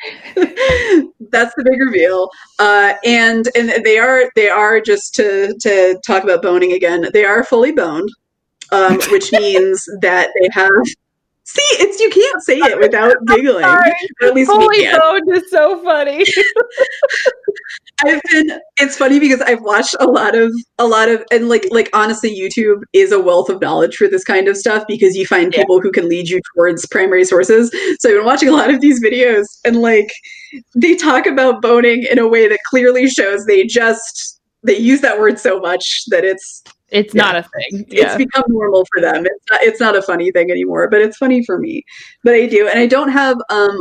That's 0.36 1.54
the 1.56 1.64
big 1.64 1.80
reveal. 1.80 2.30
Uh, 2.60 2.94
and 3.06 3.48
and 3.56 3.70
they 3.86 3.98
are 3.98 4.32
they 4.36 4.50
are 4.50 4.82
just 4.82 5.14
to 5.16 5.56
to 5.62 6.00
talk 6.06 6.24
about 6.24 6.42
boning 6.42 6.74
again. 6.74 7.08
They 7.14 7.26
are 7.26 7.44
fully 7.44 7.72
boned, 7.72 8.10
um, 8.72 9.00
which 9.12 9.32
means 9.32 9.86
that 10.02 10.30
they 10.40 10.50
have 10.54 10.70
See, 11.44 11.84
it's 11.84 12.00
you 12.00 12.10
can't 12.10 12.42
say 12.44 12.60
it 12.60 12.80
without 12.80 13.16
giggling. 13.28 13.66
Or 13.66 13.84
at 14.22 14.34
least 14.34 14.50
we 14.50 14.64
Holy 14.64 14.84
can. 14.84 14.98
bone 14.98 15.36
is 15.36 15.50
so 15.50 15.84
funny. 15.84 16.24
I've 18.06 18.22
been 18.32 18.60
it's 18.78 18.98
funny 18.98 19.20
because 19.20 19.42
I've 19.42 19.62
watched 19.62 19.96
a 20.00 20.06
lot 20.06 20.36
of 20.36 20.52
a 20.78 20.88
lot 20.88 21.10
of 21.10 21.24
and 21.32 21.50
like 21.50 21.66
like 21.72 21.90
honestly 21.94 22.30
YouTube 22.38 22.82
is 22.94 23.12
a 23.12 23.20
wealth 23.20 23.50
of 23.50 23.62
knowledge 23.62 23.96
for 23.96 24.08
this 24.08 24.24
kind 24.24 24.48
of 24.48 24.58
stuff 24.58 24.84
because 24.88 25.16
you 25.16 25.26
find 25.26 25.54
Yeah. 25.54 25.62
people 25.62 25.82
who 25.82 25.92
can 25.92 26.08
lead 26.10 26.30
you 26.30 26.42
towards 26.56 26.86
primary 26.88 27.26
sources. 27.26 27.70
So 28.00 28.10
I've 28.10 28.16
been 28.18 28.26
watching 28.26 28.50
a 28.50 28.54
lot 28.54 28.70
of 28.74 28.82
these 28.82 29.02
videos 29.04 29.46
and 29.66 29.78
like 29.78 30.10
they 30.76 30.96
talk 30.96 31.26
about 31.26 31.62
boning 31.62 32.04
in 32.10 32.20
a 32.20 32.28
way 32.28 32.48
that 32.48 32.60
clearly 32.70 33.08
shows 33.08 33.46
they 33.46 33.66
just 33.66 34.40
they 34.64 34.78
use 34.78 35.02
that 35.02 35.20
word 35.20 35.40
so 35.40 35.60
much 35.60 36.04
that 36.08 36.24
it's 36.24 36.64
It's 36.90 37.16
Yeah. 37.16 37.24
not 37.24 37.36
a 37.38 37.44
thing. 37.44 37.86
it's 37.90 38.16
become 38.18 38.44
normal 38.50 38.86
for 38.94 39.02
them. 39.02 39.26
It's 39.26 39.46
not, 39.52 39.64
it's 39.64 39.80
not 39.80 39.96
a 39.96 40.02
funny 40.02 40.32
thing 40.32 40.52
anymore, 40.52 40.90
but 40.90 41.02
it's 41.02 41.18
funny 41.18 41.44
for 41.46 41.58
me. 41.58 41.84
But 42.24 42.34
I 42.36 42.48
do, 42.48 42.68
and 42.68 42.78
I 42.80 42.86
don't 42.86 43.10
have. 43.10 43.38
Um, 43.50 43.78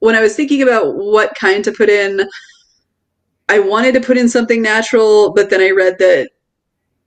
when 0.00 0.14
I 0.14 0.20
was 0.20 0.36
thinking 0.36 0.60
about 0.62 0.96
what 0.96 1.34
kind 1.34 1.64
to 1.64 1.72
put 1.72 1.88
in, 1.88 2.20
I 3.48 3.58
wanted 3.58 3.94
to 3.94 4.00
put 4.00 4.16
in 4.16 4.28
something 4.28 4.62
natural, 4.62 5.32
but 5.32 5.50
then 5.50 5.60
I 5.60 5.70
read 5.70 5.98
that 5.98 6.30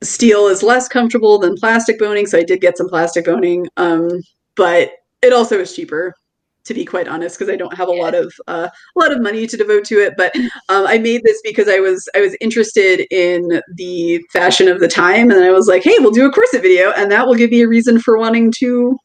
steel 0.03 0.47
is 0.47 0.61
less 0.63 0.87
comfortable 0.87 1.39
than 1.39 1.55
plastic 1.55 1.97
boning, 1.99 2.27
so 2.27 2.37
I 2.37 2.43
did 2.43 2.61
get 2.61 2.77
some 2.77 2.89
plastic 2.89 3.25
boning. 3.25 3.67
Um, 3.77 4.09
but 4.55 4.91
it 5.21 5.33
also 5.33 5.59
is 5.59 5.75
cheaper. 5.75 6.13
To 6.65 6.73
be 6.73 6.83
quite 6.83 7.07
honest, 7.07 7.39
because 7.39 7.49
I 7.49 7.55
don't 7.55 7.73
have 7.77 7.87
a 7.87 7.93
lot 7.93 8.13
of 8.13 8.29
uh, 8.49 8.67
a 8.67 8.99
lot 8.99 9.13
of 9.13 9.21
money 9.21 9.47
to 9.47 9.55
devote 9.55 9.85
to 9.85 10.03
it, 10.03 10.15
but 10.17 10.35
um, 10.67 10.85
I 10.85 10.97
made 10.97 11.21
this 11.23 11.39
because 11.41 11.69
I 11.69 11.79
was 11.79 12.09
I 12.13 12.19
was 12.19 12.35
interested 12.41 13.07
in 13.09 13.61
the 13.75 14.21
fashion 14.33 14.67
of 14.67 14.81
the 14.81 14.89
time, 14.89 15.31
and 15.31 15.45
I 15.45 15.51
was 15.51 15.67
like, 15.67 15.81
"Hey, 15.81 15.95
we'll 15.99 16.11
do 16.11 16.25
a 16.27 16.31
corset 16.31 16.61
video, 16.61 16.91
and 16.91 17.09
that 17.09 17.25
will 17.25 17.35
give 17.35 17.51
me 17.51 17.61
a 17.61 17.69
reason 17.69 18.01
for 18.01 18.17
wanting 18.17 18.51
to 18.57 18.97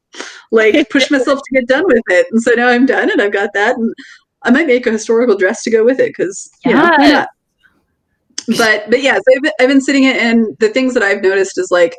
like 0.51 0.91
push 0.91 1.09
myself 1.09 1.39
to 1.39 1.55
get 1.55 1.69
done 1.69 1.85
with 1.87 2.03
it." 2.09 2.27
And 2.33 2.43
so 2.43 2.51
now 2.55 2.67
I'm 2.67 2.85
done, 2.85 3.13
and 3.13 3.23
I've 3.23 3.33
got 3.33 3.51
that, 3.55 3.77
and 3.77 3.95
I 4.45 4.51
might 4.51 4.67
make 4.67 4.87
a 4.87 4.91
historical 4.91 5.37
dress 5.37 5.63
to 5.65 5.71
go 5.71 5.85
with 5.85 6.01
it 6.01 6.09
because 6.17 6.51
you 6.65 6.75
know 6.75 6.83
why 6.83 6.97
Yes. 7.01 7.13
not? 7.13 7.29
But 8.59 8.91
but 8.91 9.03
yeah, 9.03 9.15
so 9.15 9.23
I've 9.37 9.43
been, 9.43 9.53
I've 9.61 9.69
been 9.69 9.81
sitting 9.81 10.05
it, 10.05 10.17
and 10.17 10.57
the 10.59 10.69
things 10.69 10.95
that 10.95 11.03
I've 11.03 11.23
noticed 11.23 11.59
is 11.59 11.71
like 11.71 11.95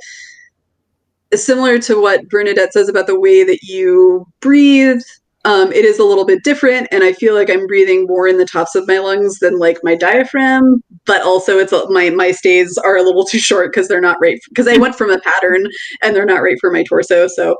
similar 1.33 1.79
to 1.79 2.01
what 2.01 2.27
Bernadette 2.29 2.73
says 2.73 2.89
about 2.89 3.07
the 3.07 3.19
way 3.19 3.43
that 3.43 3.63
you 3.63 4.25
breathe. 4.41 5.01
Um, 5.45 5.73
it 5.73 5.83
is 5.83 5.99
a 5.99 6.05
little 6.05 6.25
bit 6.25 6.43
different, 6.45 6.87
and 6.91 7.03
I 7.03 7.11
feel 7.11 7.33
like 7.33 7.49
I'm 7.49 7.67
breathing 7.67 8.05
more 8.07 8.29
in 8.29 8.37
the 8.37 8.45
tops 8.45 8.75
of 8.75 8.87
my 8.87 8.99
lungs 8.99 9.39
than 9.39 9.59
like 9.59 9.77
my 9.83 9.93
diaphragm. 9.93 10.81
But 11.05 11.21
also, 11.21 11.57
it's 11.57 11.73
my 11.89 12.09
my 12.11 12.31
stays 12.31 12.77
are 12.77 12.95
a 12.95 13.03
little 13.03 13.25
too 13.25 13.39
short 13.39 13.73
because 13.73 13.89
they're 13.89 13.99
not 13.99 14.17
right 14.21 14.39
because 14.47 14.69
I 14.69 14.77
went 14.77 14.95
from 14.95 15.11
a 15.11 15.19
pattern 15.19 15.67
and 16.01 16.15
they're 16.15 16.25
not 16.25 16.43
right 16.43 16.57
for 16.61 16.71
my 16.71 16.83
torso. 16.83 17.27
So, 17.27 17.57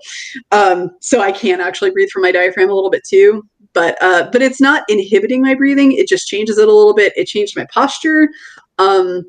um, 0.52 0.92
so 1.02 1.20
I 1.20 1.34
can 1.34 1.60
actually 1.60 1.92
breathe 1.92 2.10
from 2.10 2.22
my 2.22 2.32
diaphragm 2.32 2.70
a 2.70 2.74
little 2.74 2.92
bit 2.92 3.04
too. 3.06 3.44
But 3.74 3.98
uh, 4.02 4.30
but 4.32 4.42
it's 4.42 4.62
not 4.62 4.84
inhibiting 4.88 5.42
my 5.42 5.56
breathing. 5.56 5.92
It 5.94 6.08
just 6.08 6.28
changes 6.28 6.58
it 6.58 6.68
a 6.68 6.72
little 6.72 6.94
bit. 6.94 7.14
It 7.16 7.28
changed 7.28 7.58
my 7.58 7.66
posture. 7.74 8.30
Um, 8.78 9.24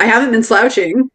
I 0.00 0.06
haven't 0.06 0.30
been 0.32 0.42
slouching, 0.42 1.10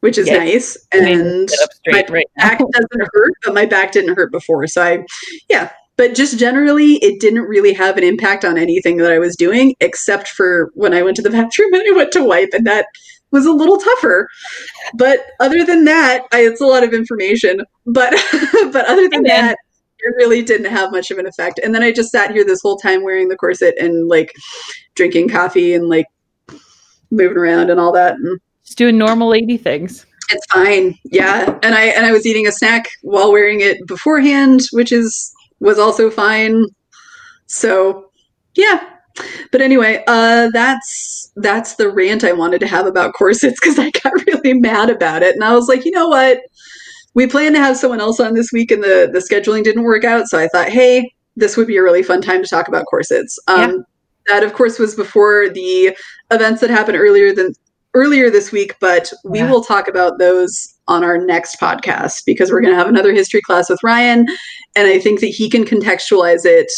which 0.00 0.18
is 0.18 0.26
Yeah. 0.28 0.38
nice, 0.38 0.76
and 0.92 1.48
up 1.62 1.70
right 1.92 2.06
back 2.36 2.58
doesn't 2.58 3.08
hurt, 3.12 3.32
but 3.44 3.54
my 3.54 3.66
back 3.66 3.92
didn't 3.92 4.16
hurt 4.16 4.32
before. 4.32 4.66
So 4.66 4.82
I, 4.82 5.04
yeah. 5.48 5.70
But 5.96 6.16
just 6.16 6.40
generally, 6.40 6.94
it 7.04 7.20
didn't 7.20 7.42
really 7.42 7.72
have 7.72 7.96
an 7.96 8.02
impact 8.02 8.44
on 8.44 8.58
anything 8.58 8.96
that 8.96 9.12
I 9.12 9.20
was 9.20 9.36
doing, 9.36 9.76
except 9.78 10.26
for 10.26 10.72
when 10.74 10.92
I 10.92 11.02
went 11.02 11.14
to 11.18 11.22
the 11.22 11.30
bathroom 11.38 11.72
and 11.72 11.82
I 11.88 11.96
went 11.96 12.10
to 12.12 12.24
wipe, 12.24 12.48
and 12.52 12.66
that 12.66 12.86
was 13.30 13.46
a 13.46 13.52
little 13.52 13.76
tougher. 13.76 14.28
But 14.94 15.20
other 15.38 15.64
than 15.64 15.84
that, 15.84 16.24
I, 16.32 16.40
it's 16.46 16.60
a 16.60 16.66
lot 16.66 16.82
of 16.82 16.92
information. 16.92 17.60
But 17.86 18.12
but 18.72 18.86
other 18.86 19.08
than 19.08 19.20
Amen. 19.20 19.46
that, 19.46 19.58
it 19.98 20.14
really 20.16 20.42
didn't 20.42 20.70
have 20.70 20.92
much 20.92 21.10
of 21.10 21.18
an 21.18 21.26
effect. 21.26 21.60
And 21.62 21.74
then 21.74 21.82
I 21.82 21.92
just 21.92 22.10
sat 22.10 22.30
here 22.32 22.44
this 22.44 22.60
whole 22.62 22.76
time 22.76 23.02
wearing 23.02 23.28
the 23.28 23.36
corset 23.36 23.74
and 23.78 24.08
like 24.08 24.32
drinking 24.94 25.28
coffee 25.30 25.74
and 25.74 25.88
like 25.88 26.06
moving 27.10 27.36
around 27.38 27.70
and 27.70 27.80
all 27.80 27.92
that. 27.92 28.14
And 28.14 28.40
Just 28.64 28.78
doing 28.78 28.98
normal 28.98 29.28
lady 29.28 29.56
things. 29.56 30.04
it's 30.30 30.46
fine. 30.52 30.94
Yeah. 31.04 31.58
And 31.62 31.74
I 31.74 31.84
and 31.86 32.04
I 32.06 32.12
was 32.12 32.26
eating 32.26 32.46
a 32.46 32.52
snack 32.52 32.88
while 33.02 33.32
wearing 33.32 33.60
it 33.60 33.86
beforehand, 33.86 34.60
which 34.72 34.92
is 34.92 35.32
was 35.60 35.78
also 35.78 36.10
fine. 36.10 36.64
So, 37.46 38.10
yeah. 38.56 38.90
But 39.52 39.60
anyway, 39.62 40.02
uh 40.08 40.50
that's 40.52 41.30
that's 41.36 41.76
the 41.76 41.88
rant 41.88 42.24
I 42.24 42.32
wanted 42.32 42.58
to 42.60 42.66
have 42.66 42.86
about 42.86 43.14
corsets 43.14 43.60
cuz 43.60 43.78
I 43.78 43.90
got 43.90 44.12
really 44.26 44.54
mad 44.54 44.90
about 44.90 45.22
it. 45.22 45.34
And 45.34 45.44
I 45.44 45.54
was 45.54 45.68
like, 45.68 45.84
"You 45.84 45.92
know 45.92 46.08
what? 46.08 46.40
We 47.14 47.26
planned 47.26 47.54
to 47.54 47.60
have 47.62 47.76
someone 47.76 48.00
else 48.00 48.20
on 48.20 48.34
this 48.34 48.50
week 48.52 48.70
and 48.70 48.82
the 48.82 49.08
the 49.12 49.20
scheduling 49.20 49.62
didn't 49.64 49.82
work 49.84 50.04
out, 50.04 50.26
so 50.28 50.38
I 50.38 50.48
thought, 50.48 50.68
"Hey, 50.68 51.12
this 51.36 51.56
would 51.56 51.66
be 51.66 51.76
a 51.76 51.82
really 51.82 52.02
fun 52.02 52.20
time 52.20 52.42
to 52.42 52.48
talk 52.48 52.68
about 52.68 52.86
corsets." 52.86 53.38
Um 53.48 53.84
that 54.26 54.42
of 54.42 54.54
course 54.54 54.78
was 54.78 54.94
before 54.94 55.48
the 55.50 55.94
events 56.30 56.60
that 56.62 56.70
happened 56.70 56.96
earlier 56.98 57.34
than 57.34 57.52
earlier 57.94 58.30
this 58.30 58.50
week, 58.50 58.74
but 58.80 59.12
we 59.24 59.38
Yeah. 59.38 59.50
will 59.50 59.62
talk 59.62 59.86
about 59.86 60.18
those 60.18 60.74
on 60.88 61.04
our 61.04 61.18
next 61.18 61.60
podcast 61.60 62.24
because 62.26 62.50
we're 62.50 62.60
going 62.60 62.72
to 62.72 62.78
have 62.78 62.88
another 62.88 63.12
history 63.12 63.40
class 63.42 63.70
with 63.70 63.78
Ryan, 63.84 64.26
and 64.74 64.88
I 64.88 64.98
think 64.98 65.20
that 65.20 65.28
he 65.28 65.48
can 65.48 65.64
contextualize 65.64 66.44
it 66.44 66.72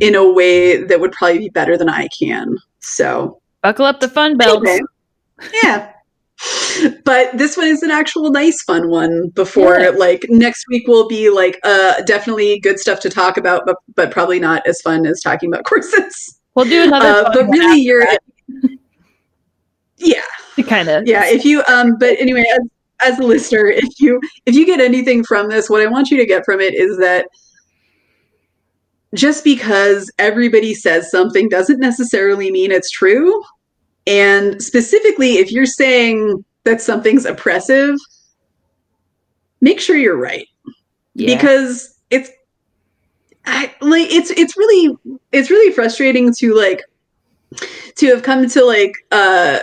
in 0.00 0.14
a 0.14 0.28
way 0.32 0.82
that 0.82 0.98
would 1.00 1.12
probably 1.12 1.38
be 1.38 1.48
better 1.50 1.76
than 1.78 1.88
I 1.88 2.08
can. 2.18 2.56
So, 2.80 3.40
Buckle 3.62 3.84
up 3.86 4.00
the 4.00 4.08
fun 4.08 4.36
belts. 4.36 4.66
anyway, 4.68 4.80
yeah. 5.62 5.92
But 7.04 7.36
this 7.38 7.56
one 7.56 7.66
is 7.68 7.82
an 7.82 7.90
actual 7.90 8.30
nice 8.30 8.62
fun 8.62 8.88
one 8.90 9.28
before 9.28 9.78
Yeah. 9.80 9.90
like 9.90 10.26
next 10.28 10.64
week 10.68 10.86
will 10.88 11.06
be 11.08 11.30
like 11.30 11.58
uh 11.64 12.02
definitely 12.02 12.58
good 12.60 12.78
stuff 12.78 13.00
to 13.00 13.10
talk 13.10 13.36
about 13.36 13.62
but 13.66 13.76
but 13.94 14.10
probably 14.10 14.38
not 14.38 14.66
as 14.66 14.80
fun 14.80 15.06
as 15.06 15.20
talking 15.20 15.52
about 15.52 15.64
corsets. 15.70 16.40
We'll 16.54 16.64
do 16.66 16.84
another. 16.84 17.28
Uh, 17.28 17.30
but 17.32 17.46
really 17.48 17.80
you're 17.80 18.00
that 18.00 18.20
yeah 19.98 20.22
kind 20.66 20.88
of 20.88 21.06
yeah 21.06 21.24
if 21.26 21.44
you 21.44 21.62
um 21.68 21.96
but 21.98 22.18
anyway 22.18 22.44
as, 22.52 23.12
as 23.12 23.18
a 23.18 23.22
listener 23.22 23.66
if 23.66 24.00
you 24.00 24.20
if 24.46 24.54
you 24.54 24.64
get 24.66 24.80
anything 24.80 25.22
from 25.24 25.48
this 25.48 25.68
what 25.70 25.82
i 25.82 25.86
want 25.86 26.10
you 26.10 26.16
to 26.16 26.26
get 26.26 26.44
from 26.44 26.60
it 26.60 26.74
is 26.74 26.96
that 26.98 27.26
just 29.14 29.44
because 29.44 30.10
everybody 30.18 30.74
says 30.74 31.10
something 31.10 31.48
doesn't 31.48 31.78
necessarily 31.78 32.50
mean 32.50 32.70
it's 32.70 32.90
true 32.90 33.42
and 34.06 34.62
specifically 34.62 35.36
if 35.38 35.50
you're 35.50 35.66
saying 35.66 36.44
that 36.66 36.82
something's 36.82 37.24
oppressive 37.24 37.96
make 39.60 39.80
sure 39.80 39.96
you're 39.96 40.16
right 40.16 40.48
yeah. 41.14 41.34
because 41.34 41.98
it's 42.10 42.30
I, 43.46 43.72
like 43.80 44.08
it's 44.10 44.30
it's 44.30 44.56
really 44.56 44.96
it's 45.32 45.50
really 45.50 45.72
frustrating 45.72 46.34
to 46.34 46.54
like 46.54 46.82
to 47.94 48.06
have 48.08 48.22
come 48.22 48.48
to 48.48 48.64
like 48.64 48.92
uh 49.12 49.60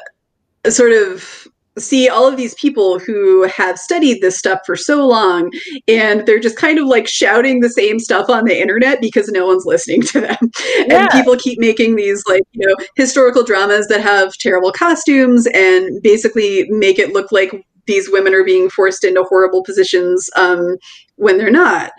sort 0.70 0.94
of 0.94 1.48
see 1.78 2.08
all 2.08 2.28
of 2.28 2.38
these 2.38 2.54
people 2.56 3.00
who 3.00 3.44
have 3.44 3.80
studied 3.80 4.22
this 4.22 4.38
stuff 4.38 4.60
for 4.66 4.76
so 4.76 5.08
long 5.08 5.52
and 5.88 6.26
they're 6.26 6.40
just 6.40 6.58
kind 6.58 6.78
of 6.78 6.86
like 6.86 7.08
shouting 7.08 7.60
the 7.60 7.70
same 7.70 8.00
stuff 8.00 8.30
on 8.30 8.46
the 8.46 8.60
internet 8.60 9.02
because 9.02 9.28
no 9.30 9.48
one's 9.48 9.66
listening 9.66 10.02
to 10.02 10.22
them. 10.22 10.38
Yeah. 10.88 11.04
and 11.04 11.10
people 11.12 11.38
keep 11.38 11.60
making 11.60 11.96
these 11.96 12.24
like 12.28 12.44
you 12.52 12.68
know 12.68 12.76
historical 12.96 13.44
dramas 13.44 13.88
that 13.88 14.02
have 14.02 14.34
terrible 14.34 14.72
costumes 14.72 15.48
and 15.54 16.02
basically 16.02 16.68
make 16.70 17.00
it 17.00 17.14
look 17.14 17.32
like 17.32 17.66
these 17.86 18.10
women 18.10 18.34
are 18.34 18.44
being 18.44 18.70
forced 18.70 19.04
into 19.04 19.24
horrible 19.24 19.64
positions 19.64 20.30
um, 20.36 20.78
when 21.16 21.38
they're 21.38 21.52
not. 21.52 21.92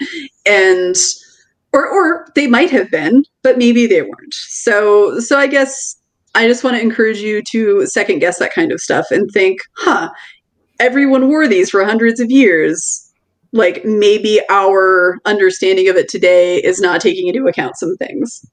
And 0.44 0.96
or 1.72 1.88
or 1.88 2.28
they 2.34 2.46
might 2.46 2.70
have 2.70 2.90
been 2.90 3.24
but 3.42 3.59
maybe 3.59 3.86
they 3.86 4.02
weren't. 4.02 4.34
So 4.34 5.18
so 5.20 5.38
i 5.38 5.46
guess 5.46 5.96
i 6.35 6.47
just 6.47 6.65
want 6.65 6.77
to 6.77 6.82
encourage 6.82 7.19
you 7.19 7.43
to 7.43 7.86
second 7.86 8.19
guess 8.19 8.39
that 8.39 8.52
kind 8.52 8.73
of 8.73 8.81
stuff 8.81 9.06
and 9.11 9.31
think 9.31 9.61
huh 9.77 10.11
everyone 10.81 11.28
wore 11.28 11.47
these 11.47 11.70
for 11.70 11.85
hundreds 11.85 12.20
of 12.20 12.31
years 12.31 13.01
like 13.52 13.85
maybe 13.85 14.40
our 14.51 15.19
understanding 15.24 15.89
of 15.89 15.97
it 15.97 16.09
today 16.09 16.56
is 16.59 16.81
not 16.81 17.01
taking 17.01 17.28
into 17.28 17.47
account 17.47 17.77
some 17.77 17.97
things 17.97 18.44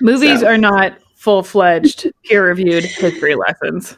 movies 0.00 0.40
so. 0.40 0.46
are 0.46 0.58
not 0.58 0.96
full 1.22 1.44
fledged 1.44 2.10
peer 2.24 2.48
reviewed 2.48 2.82
history 2.84 3.36
lessons. 3.36 3.96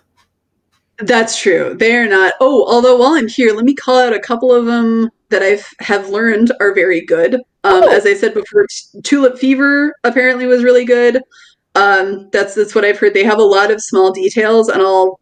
That's 0.99 1.41
true. 1.41 1.74
They 1.74 1.97
are 1.97 2.07
not. 2.07 2.35
Oh, 2.39 2.70
although 2.70 2.97
while 2.97 3.15
I'm 3.15 3.28
here, 3.28 3.55
let 3.55 3.65
me 3.65 3.74
call 3.74 3.99
out 3.99 4.12
a 4.12 4.20
couple 4.20 4.55
of 4.55 4.66
them 4.66 5.09
that 5.31 5.43
I've 5.43 5.66
have 5.81 6.11
learned 6.11 6.53
are 6.61 6.74
very 6.74 7.01
good. 7.01 7.36
Um, 7.36 7.41
Oh. 7.82 7.91
As 7.91 8.05
I 8.05 8.12
said 8.12 8.35
before, 8.35 8.66
T- 8.66 9.01
Tulip 9.03 9.39
Fever 9.39 9.95
apparently 10.05 10.47
was 10.47 10.62
really 10.62 10.85
good. 10.85 11.20
Um, 11.75 12.29
that's 12.33 12.55
that's 12.55 12.75
what 12.75 12.85
I've 12.85 12.99
heard. 12.99 13.15
They 13.15 13.25
have 13.25 13.39
a 13.39 13.43
lot 13.43 13.71
of 13.71 13.83
small 13.83 14.13
details, 14.13 14.69
and 14.69 14.81
I'll 14.81 15.21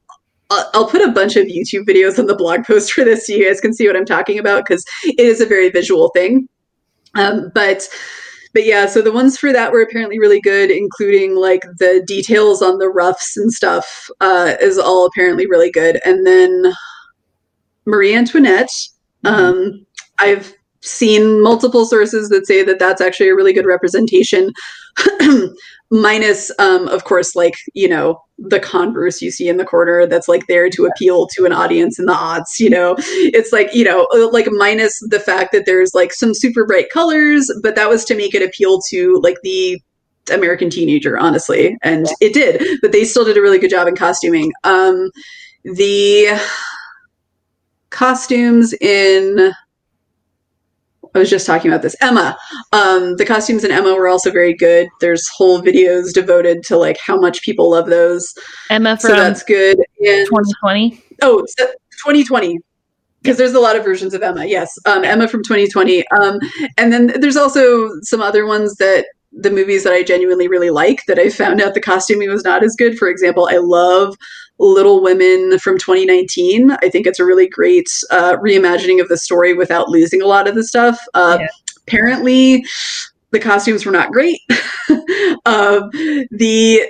I'll 0.51 0.89
put 0.89 1.01
a 1.01 1.12
bunch 1.12 1.37
of 1.37 1.47
YouTube 1.47 1.87
videos 1.87 2.19
on 2.19 2.27
the 2.27 2.37
blog 2.37 2.65
post 2.66 2.93
for 2.93 3.05
this 3.05 3.27
so 3.27 3.35
you 3.35 3.47
guys 3.47 3.61
can 3.61 3.73
see 3.73 3.87
what 3.87 3.97
I'm 3.97 4.05
talking 4.05 4.39
about 4.39 4.65
because 4.66 4.85
it 5.05 5.20
is 5.20 5.41
a 5.41 5.47
very 5.47 5.70
visual 5.70 6.11
thing. 6.11 6.49
Um, 7.15 7.51
but 7.55 7.89
but 8.55 8.66
yeah, 8.66 8.87
so 8.87 9.01
the 9.01 9.12
ones 9.12 9.39
for 9.39 9.53
that 9.53 9.73
were 9.73 9.81
apparently 9.81 10.19
really 10.19 10.41
good, 10.41 10.70
including 10.70 11.37
like 11.37 11.62
the 11.79 12.05
details 12.07 12.61
on 12.61 12.79
the 12.79 12.89
ruffs 12.89 13.37
and 13.37 13.51
stuff 13.51 14.11
uh, 14.20 14.55
is 14.61 14.79
all 14.79 15.07
apparently 15.07 15.47
really 15.47 15.70
good. 15.70 16.01
And 16.05 16.27
then 16.27 16.74
Marie 17.87 18.15
Antoinette, 18.15 18.70
um, 19.24 19.87
I've 20.19 20.55
seen 20.83 21.43
multiple 21.43 21.87
sources 21.87 22.29
that 22.29 22.47
say 22.47 22.62
that 22.62 22.79
that's 22.79 23.01
actually 23.01 23.31
a 23.31 23.35
really 23.35 23.53
good 23.53 23.66
representation. 23.66 24.53
Minus, 25.94 26.51
um, 26.59 26.89
of 26.89 27.05
course, 27.05 27.36
like, 27.36 27.52
you 27.74 27.86
know, 27.86 28.19
the 28.39 28.59
converse 28.59 29.20
you 29.20 29.31
see 29.31 29.47
in 29.47 29.59
the 29.59 29.64
corner 29.64 30.06
that's 30.06 30.27
like 30.27 30.47
there 30.47 30.70
to 30.70 30.86
appeal 30.86 31.27
to 31.35 31.44
an 31.44 31.52
audience 31.52 31.98
in 31.98 32.06
the 32.06 32.14
odds, 32.14 32.59
you 32.59 32.70
know? 32.70 32.97
It's 32.98 33.52
like, 33.52 33.74
you 33.74 33.85
know, 33.85 34.09
uh, 34.14 34.32
like 34.32 34.48
minus 34.52 34.98
the 35.10 35.20
fact 35.20 35.52
that 35.52 35.66
there's 35.66 35.93
like 35.93 36.14
some 36.14 36.32
super 36.32 36.64
bright 36.64 36.89
colors, 36.89 37.52
but 37.62 37.74
that 37.74 37.90
was 37.90 38.06
to 38.06 38.16
make 38.16 38.35
it 38.35 38.43
appeal 38.43 38.81
to 38.89 39.20
like 39.23 39.36
the 39.43 39.78
American 40.32 40.70
teenager, 40.70 41.19
honestly. 41.19 41.77
And 41.82 42.06
yeah. 42.06 42.28
it 42.28 42.32
did, 42.32 42.81
but 42.81 42.93
they 42.93 43.05
still 43.05 43.27
did 43.27 43.36
a 43.36 43.43
really 43.43 43.59
good 43.59 43.70
job 43.70 43.86
in 43.86 43.94
costuming. 43.94 44.51
Um, 44.64 45.10
the 45.64 46.40
costumes 47.90 48.73
in 48.81 49.52
I 51.14 51.18
was 51.18 51.30
just 51.30 51.47
talking 51.47 51.70
about 51.70 51.82
this. 51.82 51.97
Emma. 52.01 52.36
Um, 52.72 53.16
the 53.16 53.26
costumes 53.26 53.64
in 53.64 53.70
Emma 53.70 53.94
were 53.94 54.09
also 54.09 54.30
very 54.30 54.55
good. 54.55 54.89
There's 55.01 55.28
whole 55.28 55.60
videos 55.60 56.12
devoted 56.12 56.62
to 56.64 56.76
like 56.76 56.98
how 56.98 57.18
much 57.18 57.43
people 57.43 57.70
love 57.70 57.86
those. 57.86 58.32
Emma 58.70 58.97
from 58.97 59.10
so 59.10 59.16
that's 59.16 59.43
good. 59.43 59.78
And 59.78 60.26
2020. 60.26 61.02
Oh, 61.20 61.44
2020. 61.59 62.59
Because 63.22 63.36
there's 63.36 63.55
a 63.55 63.60
lot 63.60 63.76
of 63.76 63.84
versions 63.84 64.14
of 64.14 64.22
Emma. 64.22 64.47
Yes, 64.47 64.76
um, 64.86 65.05
Emma 65.05 65.28
from 65.28 65.44
2020. 65.44 66.02
Um, 66.20 66.39
and 66.76 66.93
then 66.93 67.20
there's 67.20 67.36
also 67.36 67.89
some 68.02 68.20
other 68.20 68.47
ones 68.47 68.74
that 68.76 69.06
the 69.32 69.51
movies 69.51 69.84
that 69.84 69.93
I 69.93 70.02
genuinely 70.02 70.48
really 70.48 70.70
like 70.70 71.05
that 71.06 71.18
I 71.18 71.30
found 71.30 71.60
out 71.60 71.74
the 71.74 71.80
costuming 71.80 72.30
was 72.30 72.44
not 72.44 72.64
as 72.64 72.74
good. 72.76 72.98
For 72.98 73.09
example, 73.09 73.48
I 73.51 73.59
love 73.59 74.16
Little 74.62 75.02
Women 75.02 75.59
from 75.59 75.76
2019. 75.76 76.70
I 76.70 76.89
think 76.89 77.06
it's 77.06 77.18
a 77.18 77.24
really 77.24 77.48
great 77.48 77.89
uh, 78.10 78.36
reimagining 78.36 79.01
of 79.01 79.09
the 79.09 79.16
story 79.16 79.55
without 79.55 79.89
losing 79.89 80.22
a 80.22 80.26
lot 80.26 80.47
of 80.48 80.55
the 80.55 80.64
stuff. 80.64 80.98
Uh, 81.14 81.39
yeah. 81.40 81.48
Apparently, 81.86 82.64
the 83.32 83.40
costumes 83.40 83.84
were 83.84 83.93
not 83.93 84.12
great. 84.12 84.40
uh, 85.44 85.80
the 86.30 86.82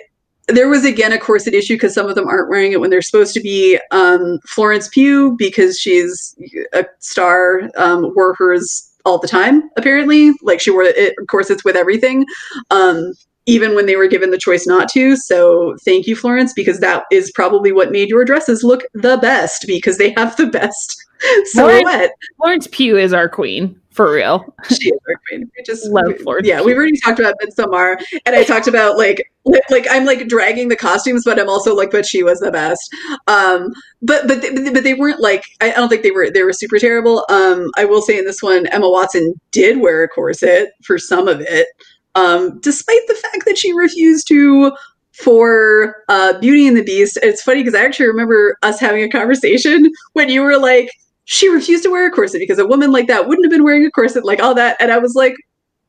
there 0.48 0.68
was 0.68 0.84
again 0.84 1.12
a 1.12 1.18
corset 1.18 1.54
issue 1.54 1.76
because 1.76 1.94
some 1.94 2.08
of 2.08 2.14
them 2.14 2.28
aren't 2.28 2.50
wearing 2.50 2.72
it 2.72 2.80
when 2.80 2.90
they're 2.90 3.00
supposed 3.00 3.32
to 3.34 3.40
be. 3.40 3.78
Um, 3.90 4.38
Florence 4.46 4.88
Pugh, 4.88 5.34
because 5.38 5.78
she's 5.78 6.36
a 6.74 6.84
star, 6.98 7.70
um, 7.76 8.12
wore 8.14 8.34
hers 8.34 8.90
all 9.04 9.18
the 9.18 9.28
time. 9.28 9.70
Apparently, 9.76 10.32
like 10.42 10.60
she 10.60 10.70
wore 10.70 10.82
it 10.84 11.14
corsets 11.28 11.64
with 11.64 11.76
everything. 11.76 12.26
Um, 12.70 13.14
even 13.46 13.74
when 13.74 13.86
they 13.86 13.96
were 13.96 14.06
given 14.06 14.30
the 14.30 14.38
choice 14.38 14.66
not 14.66 14.88
to. 14.90 15.16
So 15.16 15.76
thank 15.84 16.06
you, 16.06 16.14
Florence, 16.14 16.52
because 16.52 16.78
that 16.80 17.04
is 17.10 17.32
probably 17.32 17.72
what 17.72 17.90
made 17.90 18.08
your 18.08 18.24
dresses 18.24 18.62
look 18.62 18.82
the 18.94 19.16
best 19.18 19.64
because 19.66 19.98
they 19.98 20.10
have 20.16 20.36
the 20.36 20.46
best 20.46 21.04
silhouette. 21.44 21.82
Florence, 21.82 22.12
Florence 22.36 22.68
Pugh 22.70 22.96
is 22.96 23.12
our 23.12 23.28
queen. 23.28 23.78
For 23.90 24.10
real, 24.10 24.42
she 24.70 24.88
is 24.88 24.98
our 25.06 25.20
queen. 25.28 25.50
We 25.54 25.62
just 25.64 25.84
love 25.88 26.16
Florence. 26.22 26.48
Yeah, 26.48 26.62
we've 26.62 26.74
already 26.74 26.98
talked 26.98 27.18
about 27.18 27.34
Midsommar, 27.44 28.02
and 28.24 28.34
I 28.34 28.42
talked 28.42 28.66
about 28.66 28.96
like 28.96 29.30
like 29.68 29.86
I'm 29.90 30.06
like 30.06 30.28
dragging 30.28 30.68
the 30.68 30.76
costumes, 30.76 31.24
but 31.26 31.38
I'm 31.38 31.50
also 31.50 31.76
like, 31.76 31.90
but 31.90 32.06
she 32.06 32.22
was 32.22 32.40
the 32.40 32.50
best. 32.50 32.90
Um, 33.26 33.70
but 34.00 34.26
but 34.26 34.40
they, 34.40 34.70
but 34.70 34.82
they 34.82 34.94
weren't 34.94 35.20
like 35.20 35.44
I 35.60 35.72
don't 35.72 35.90
think 35.90 36.04
they 36.04 36.10
were 36.10 36.30
they 36.30 36.42
were 36.42 36.54
super 36.54 36.78
terrible. 36.78 37.26
Um, 37.28 37.70
I 37.76 37.84
will 37.84 38.00
say 38.00 38.18
in 38.18 38.24
this 38.24 38.42
one, 38.42 38.66
Emma 38.68 38.88
Watson 38.88 39.38
did 39.50 39.78
wear 39.78 40.02
a 40.02 40.08
corset 40.08 40.70
for 40.82 40.96
some 40.96 41.28
of 41.28 41.42
it 41.42 41.68
um, 42.14 42.60
despite 42.60 43.00
the 43.08 43.14
fact 43.14 43.44
that 43.46 43.58
she 43.58 43.72
refused 43.72 44.28
to 44.28 44.72
for 45.12 46.04
uh, 46.08 46.38
Beauty 46.38 46.66
and 46.66 46.76
the 46.76 46.82
Beast. 46.82 47.18
It's 47.22 47.42
funny 47.42 47.62
because 47.62 47.74
I 47.74 47.84
actually 47.84 48.06
remember 48.06 48.56
us 48.62 48.80
having 48.80 49.02
a 49.02 49.08
conversation 49.08 49.90
when 50.14 50.28
you 50.28 50.42
were 50.42 50.58
like, 50.58 50.90
she 51.24 51.48
refused 51.48 51.84
to 51.84 51.90
wear 51.90 52.06
a 52.06 52.10
corset 52.10 52.40
because 52.40 52.58
a 52.58 52.66
woman 52.66 52.90
like 52.90 53.06
that 53.06 53.28
wouldn't 53.28 53.44
have 53.44 53.50
been 53.50 53.64
wearing 53.64 53.84
a 53.86 53.90
corset, 53.90 54.24
like 54.24 54.40
all 54.42 54.54
that. 54.54 54.76
And 54.80 54.90
I 54.90 54.98
was 54.98 55.14
like, 55.14 55.34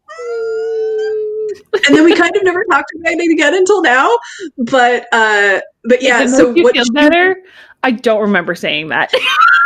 mm. 0.10 1.60
and 1.88 1.96
then 1.96 2.04
we 2.04 2.16
kind 2.16 2.36
of 2.36 2.44
never 2.44 2.64
talked 2.66 2.92
about 3.00 3.14
it 3.14 3.32
again 3.32 3.56
until 3.56 3.82
now. 3.82 4.16
But 4.58 5.08
uh, 5.12 5.62
but 5.86 6.02
yeah, 6.02 6.28
so 6.28 6.48
what 6.48 6.56
did 6.56 6.76
you 6.76 6.84
feel 6.84 6.94
better? 6.94 7.38
I 7.82 7.92
don't 7.92 8.22
remember 8.22 8.56
saying 8.56 8.90
that. 8.90 9.12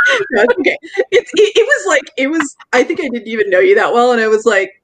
okay, 0.38 0.78
it, 0.82 1.06
it, 1.12 1.28
it 1.34 1.68
was 1.68 1.86
like 1.88 2.12
it 2.18 2.28
was. 2.28 2.56
I 2.72 2.84
think 2.84 3.02
I 3.02 3.10
didn't 3.10 3.28
even 3.28 3.50
know 3.50 3.60
you 3.60 3.76
that 3.76 3.94
well, 3.94 4.14
and 4.14 4.22
I 4.22 4.28
was 4.28 4.46
like, 4.46 4.82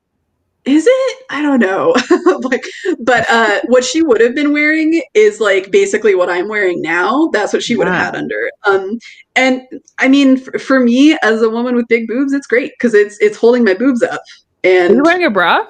is 0.66 0.86
it? 0.88 1.18
I 1.30 1.42
don't 1.42 1.60
know. 1.60 1.96
Like 2.44 2.64
but 3.00 3.30
uh 3.30 3.62
what 3.66 3.84
she 3.84 4.02
would 4.02 4.20
have 4.22 4.36
been 4.36 4.54
wearing 4.54 5.02
is 5.14 5.40
like 5.40 5.72
basically 5.72 6.16
what 6.16 6.30
i'm 6.30 6.48
wearing 6.48 6.82
now. 6.82 7.30
That's 7.32 7.54
what 7.54 7.64
she 7.64 7.76
would 7.76 7.88
have 7.88 7.96
had 7.96 8.16
under. 8.16 8.50
Um 8.66 8.98
and 9.36 9.62
i 10.00 10.08
mean 10.08 10.38
for, 10.38 10.58
for 10.60 10.80
me 10.80 11.18
as 11.24 11.42
a 11.42 11.50
woman 11.50 11.76
with 11.76 11.88
big 11.88 12.08
boobs 12.08 12.34
it's 12.34 12.48
great 12.48 12.72
because 12.78 12.94
it's 12.94 13.18
it's 13.20 13.38
holding 13.38 13.64
my 13.64 13.74
boobs 13.74 14.04
up. 14.04 14.22
And 14.64 14.94
Are 14.94 14.96
you 14.96 15.04
wearing 15.04 15.26
a 15.26 15.30
bra? 15.30 15.68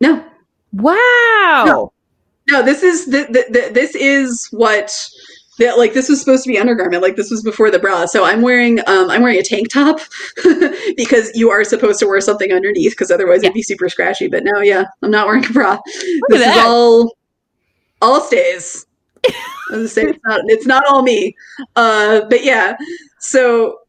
No. 0.00 0.24
Wow. 0.72 1.64
No, 1.66 1.92
no 2.50 2.62
this 2.62 2.82
is 2.82 3.06
the, 3.06 3.24
the, 3.30 3.44
the, 3.50 3.70
this 3.72 3.94
is 3.94 4.48
what 4.50 4.92
yeah, 5.58 5.72
like 5.72 5.92
this 5.92 6.08
was 6.08 6.20
supposed 6.20 6.44
to 6.44 6.48
be 6.48 6.58
undergarment. 6.58 7.02
Like 7.02 7.16
this 7.16 7.30
was 7.30 7.42
before 7.42 7.70
the 7.70 7.78
bra. 7.78 8.06
So 8.06 8.24
I'm 8.24 8.42
wearing 8.42 8.80
um, 8.80 9.10
I'm 9.10 9.22
wearing 9.22 9.38
a 9.38 9.42
tank 9.42 9.72
top 9.72 10.00
because 10.96 11.30
you 11.34 11.50
are 11.50 11.64
supposed 11.64 11.98
to 12.00 12.06
wear 12.06 12.20
something 12.20 12.52
underneath 12.52 12.92
because 12.92 13.10
otherwise 13.10 13.42
yeah. 13.42 13.48
it'd 13.48 13.54
be 13.54 13.62
super 13.62 13.88
scratchy. 13.88 14.28
But 14.28 14.44
no, 14.44 14.60
yeah, 14.60 14.84
I'm 15.02 15.10
not 15.10 15.26
wearing 15.26 15.44
a 15.44 15.50
bra. 15.50 15.72
Look 15.72 16.28
this 16.30 16.56
is 16.56 16.64
all 16.64 17.16
all 18.00 18.20
stays. 18.20 18.86
I 19.70 19.76
was 19.76 19.92
say 19.92 20.04
it's 20.04 20.20
not 20.24 20.40
it's 20.46 20.66
not 20.66 20.84
all 20.86 21.02
me. 21.02 21.34
Uh, 21.76 22.22
but 22.28 22.44
yeah. 22.44 22.76
So 23.18 23.80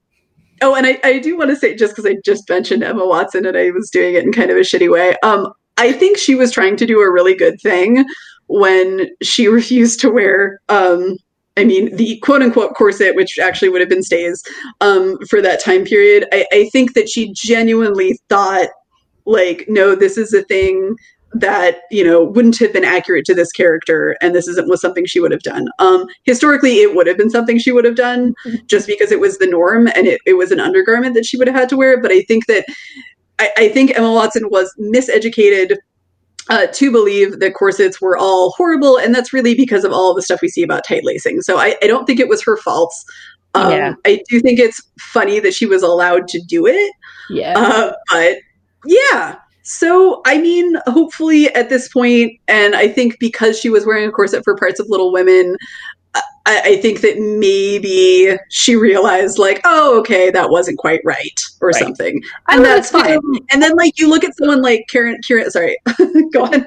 oh, 0.61 0.75
and 0.75 0.87
I, 0.87 0.99
I 1.03 1.19
do 1.19 1.37
want 1.37 1.51
to 1.51 1.55
say 1.55 1.75
just 1.75 1.95
because 1.95 2.09
I 2.09 2.17
just 2.25 2.49
mentioned 2.49 2.83
Emma 2.83 3.05
Watson 3.05 3.45
and 3.45 3.55
I 3.55 3.71
was 3.71 3.89
doing 3.89 4.15
it 4.15 4.23
in 4.23 4.31
kind 4.31 4.51
of 4.51 4.57
a 4.57 4.61
shitty 4.61 4.91
way. 4.91 5.15
Um, 5.23 5.53
I 5.77 5.93
think 5.93 6.17
she 6.17 6.35
was 6.35 6.51
trying 6.51 6.75
to 6.77 6.85
do 6.85 6.99
a 6.99 7.11
really 7.11 7.35
good 7.35 7.61
thing 7.61 8.05
when 8.47 9.07
she 9.21 9.47
refused 9.59 9.99
to 10.01 10.09
wear 10.09 10.59
um 10.69 11.17
I 11.59 11.65
mean, 11.65 11.93
the 11.95 12.17
quote 12.19 12.41
unquote 12.41 12.73
corset, 12.75 13.15
which 13.15 13.37
actually 13.37 13.67
would 13.67 13.81
have 13.81 13.89
been 13.89 14.01
stays 14.01 14.41
um, 14.79 15.17
for 15.29 15.41
that 15.41 15.61
time 15.61 15.83
period, 15.83 16.25
I, 16.31 16.45
I 16.53 16.69
think 16.71 16.93
that 16.93 17.09
she 17.09 17.33
genuinely 17.33 18.17
thought, 18.29 18.69
like, 19.25 19.65
no, 19.67 19.93
this 19.93 20.17
is 20.17 20.33
a 20.33 20.43
thing 20.43 20.95
that 21.33 21.81
you 21.91 22.03
know 22.03 22.23
wouldn't 22.23 22.57
have 22.57 22.73
been 22.73 22.83
accurate 22.83 23.23
to 23.23 23.35
this 23.35 23.51
character 23.51 24.17
and 24.19 24.33
this 24.33 24.47
isn't 24.47 24.67
was 24.67 24.81
something 24.81 25.05
she 25.05 25.19
would 25.19 25.29
have 25.29 25.43
done 25.43 25.67
um 25.77 26.07
historically 26.23 26.77
it 26.77 26.95
would 26.95 27.05
have 27.05 27.19
been 27.19 27.29
something 27.29 27.59
she 27.59 27.71
would 27.71 27.85
have 27.85 27.95
done 27.95 28.33
mm-hmm. 28.47 28.65
just 28.65 28.87
because 28.87 29.11
it 29.11 29.19
was 29.19 29.37
the 29.37 29.45
norm 29.45 29.85
and 29.95 30.07
it, 30.07 30.19
it 30.25 30.33
was 30.33 30.51
an 30.51 30.59
undergarment 30.59 31.13
that 31.13 31.27
she 31.27 31.37
would 31.37 31.45
have 31.45 31.55
had 31.55 31.69
to 31.69 31.77
wear 31.77 32.01
but 32.01 32.11
i 32.11 32.23
think 32.23 32.47
that 32.47 32.65
I, 33.37 33.51
I 33.57 33.69
think 33.69 33.95
emma 33.95 34.11
watson 34.11 34.49
was 34.49 34.73
miseducated 34.79 35.77
uh, 36.49 36.67
to 36.67 36.91
believe 36.91 37.39
that 37.39 37.53
corsets 37.53 38.01
were 38.01 38.17
all 38.17 38.51
horrible, 38.57 38.97
and 38.97 39.13
that's 39.13 39.33
really 39.33 39.55
because 39.55 39.83
of 39.83 39.91
all 39.91 40.13
the 40.13 40.21
stuff 40.21 40.41
we 40.41 40.47
see 40.47 40.63
about 40.63 40.83
tight 40.87 41.03
lacing. 41.03 41.41
So 41.41 41.57
I, 41.57 41.75
I 41.81 41.87
don't 41.87 42.05
think 42.05 42.19
it 42.19 42.27
was 42.27 42.43
her 42.43 42.57
fault. 42.57 42.93
Um, 43.55 43.71
yeah. 43.71 43.93
I 44.05 44.21
do 44.29 44.39
think 44.39 44.59
it's 44.59 44.81
funny 44.99 45.39
that 45.39 45.53
she 45.53 45.65
was 45.65 45.81
allowed 45.81 46.27
to 46.29 46.41
do 46.41 46.67
it. 46.67 46.91
Yeah. 47.29 47.53
Uh, 47.57 47.93
but 48.11 48.37
yeah. 48.85 49.37
So, 49.63 50.21
I 50.25 50.39
mean, 50.39 50.77
hopefully 50.87 51.53
at 51.53 51.69
this 51.69 51.89
point, 51.89 52.33
and 52.47 52.75
I 52.75 52.87
think 52.87 53.19
because 53.19 53.59
she 53.59 53.69
was 53.69 53.85
wearing 53.85 54.07
a 54.07 54.11
corset 54.11 54.43
for 54.43 54.55
parts 54.55 54.79
of 54.79 54.89
Little 54.89 55.11
Women, 55.11 55.57
I, 56.49 56.61
I, 56.65 56.75
think 56.77 57.01
that 57.01 57.19
maybe 57.19 58.35
she 58.49 58.75
realized, 58.75 59.37
like, 59.37 59.61
oh, 59.65 59.99
okay, 59.99 60.31
that 60.31 60.49
wasn't 60.49 60.79
quite 60.79 60.99
right, 61.05 61.39
or 61.61 61.67
right. 61.67 61.75
something, 61.75 62.23
and 62.47 62.65
that's 62.65 62.89
fine. 62.89 63.19
and 63.51 63.61
then, 63.61 63.75
like, 63.75 63.99
you 63.99 64.09
look 64.09 64.23
at 64.23 64.35
someone 64.35 64.63
like 64.63 64.87
Karen. 64.89 65.19
Karen, 65.25 65.51
sorry, 65.51 65.77
go 66.33 66.45
on. 66.45 66.55
Uh, 66.55 66.63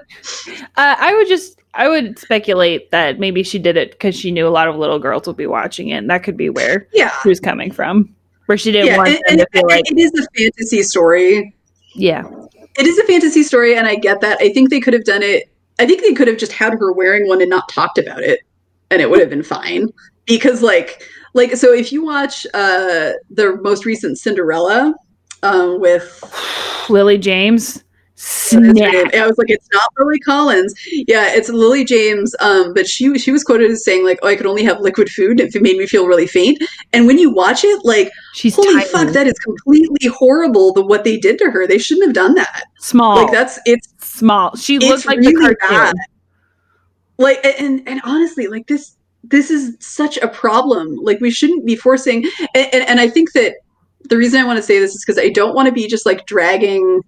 I 0.76 1.12
would 1.16 1.26
just, 1.26 1.60
I 1.74 1.88
would 1.88 2.16
speculate 2.16 2.92
that 2.92 3.18
maybe 3.18 3.42
she 3.42 3.58
did 3.58 3.76
it 3.76 3.90
because 3.90 4.14
she 4.14 4.30
knew 4.30 4.46
a 4.46 4.50
lot 4.50 4.68
of 4.68 4.76
little 4.76 5.00
girls 5.00 5.26
would 5.26 5.36
be 5.36 5.48
watching 5.48 5.88
it. 5.88 5.96
And 5.96 6.10
that 6.10 6.22
could 6.22 6.36
be 6.36 6.48
where 6.48 6.86
yeah. 6.92 7.10
she 7.24 7.28
was 7.28 7.40
coming 7.40 7.72
from, 7.72 8.14
where 8.46 8.56
she 8.56 8.70
didn't 8.70 8.86
yeah, 8.86 8.98
want 8.98 9.08
and, 9.08 9.40
and, 9.40 9.46
to 9.52 9.66
like 9.66 9.90
it 9.90 9.98
is 9.98 10.12
a 10.14 10.24
fantasy 10.38 10.84
story. 10.84 11.52
Yeah, 11.96 12.22
it 12.78 12.86
is 12.86 12.98
a 13.00 13.04
fantasy 13.04 13.42
story, 13.42 13.76
and 13.76 13.88
I 13.88 13.96
get 13.96 14.20
that. 14.20 14.38
I 14.40 14.52
think 14.52 14.70
they 14.70 14.80
could 14.80 14.94
have 14.94 15.04
done 15.04 15.24
it. 15.24 15.50
I 15.80 15.86
think 15.86 16.02
they 16.02 16.14
could 16.14 16.28
have 16.28 16.36
just 16.36 16.52
had 16.52 16.72
her 16.74 16.92
wearing 16.92 17.26
one 17.26 17.40
and 17.40 17.50
not 17.50 17.68
talked 17.68 17.98
about 17.98 18.22
it 18.22 18.42
and 18.92 19.00
it 19.00 19.10
would 19.10 19.20
have 19.20 19.30
been 19.30 19.42
fine 19.42 19.88
because 20.26 20.62
like 20.62 21.02
like 21.34 21.56
so 21.56 21.72
if 21.72 21.90
you 21.90 22.04
watch 22.04 22.46
uh 22.54 23.12
the 23.30 23.58
most 23.62 23.84
recent 23.86 24.18
Cinderella 24.18 24.94
um 25.42 25.80
with 25.80 26.22
Lily 26.88 27.18
James 27.18 27.82
Snap. 28.14 29.14
I 29.14 29.26
was 29.26 29.36
like, 29.36 29.50
it's 29.50 29.66
not 29.72 29.82
Lily 29.98 30.20
Collins. 30.20 30.74
Yeah, 31.08 31.34
it's 31.34 31.48
Lily 31.48 31.84
James. 31.84 32.36
Um, 32.40 32.72
but 32.72 32.86
she 32.86 33.18
she 33.18 33.32
was 33.32 33.42
quoted 33.42 33.70
as 33.70 33.84
saying 33.84 34.04
like, 34.04 34.20
"Oh, 34.22 34.28
I 34.28 34.36
could 34.36 34.46
only 34.46 34.62
have 34.62 34.80
liquid 34.80 35.08
food 35.08 35.40
if 35.40 35.56
it 35.56 35.62
made 35.62 35.76
me 35.76 35.86
feel 35.86 36.06
really 36.06 36.28
faint." 36.28 36.62
And 36.92 37.08
when 37.08 37.18
you 37.18 37.32
watch 37.32 37.64
it, 37.64 37.84
like, 37.84 38.12
she's 38.34 38.54
holy 38.54 38.74
tiny. 38.74 38.84
fuck, 38.84 39.08
that 39.08 39.26
is 39.26 39.36
completely 39.40 40.08
horrible. 40.08 40.72
The 40.72 40.84
what 40.84 41.02
they 41.02 41.16
did 41.16 41.36
to 41.38 41.50
her, 41.50 41.66
they 41.66 41.78
shouldn't 41.78 42.06
have 42.06 42.14
done 42.14 42.34
that. 42.34 42.64
Small, 42.78 43.16
like 43.16 43.32
that's 43.32 43.58
it's 43.64 43.92
small. 43.98 44.54
She 44.54 44.78
looks 44.78 45.04
like 45.04 45.18
really 45.18 45.32
the 45.32 45.40
cartoon. 45.40 45.70
Bad 45.70 45.94
like 47.22 47.44
and 47.44 47.82
and 47.86 48.00
honestly 48.04 48.46
like 48.46 48.66
this 48.66 48.96
this 49.24 49.50
is 49.50 49.76
such 49.78 50.18
a 50.18 50.28
problem. 50.28 50.96
Like 50.96 51.20
we 51.20 51.30
shouldn't 51.30 51.64
be 51.64 51.76
forcing 51.76 52.24
and, 52.54 52.68
and, 52.74 52.88
and 52.88 53.00
i 53.00 53.08
think 53.08 53.32
that 53.32 53.54
the 54.08 54.16
reason 54.16 54.40
I 54.40 54.44
want 54.44 54.56
to 54.56 54.62
say 54.62 54.78
this 54.78 54.94
is 54.94 55.04
because 55.04 55.18
I 55.18 55.28
don't 55.28 55.54
want 55.54 55.66
to 55.66 55.72
be 55.72 55.86
just 55.86 56.06
like 56.06 56.26
dragging 56.26 57.02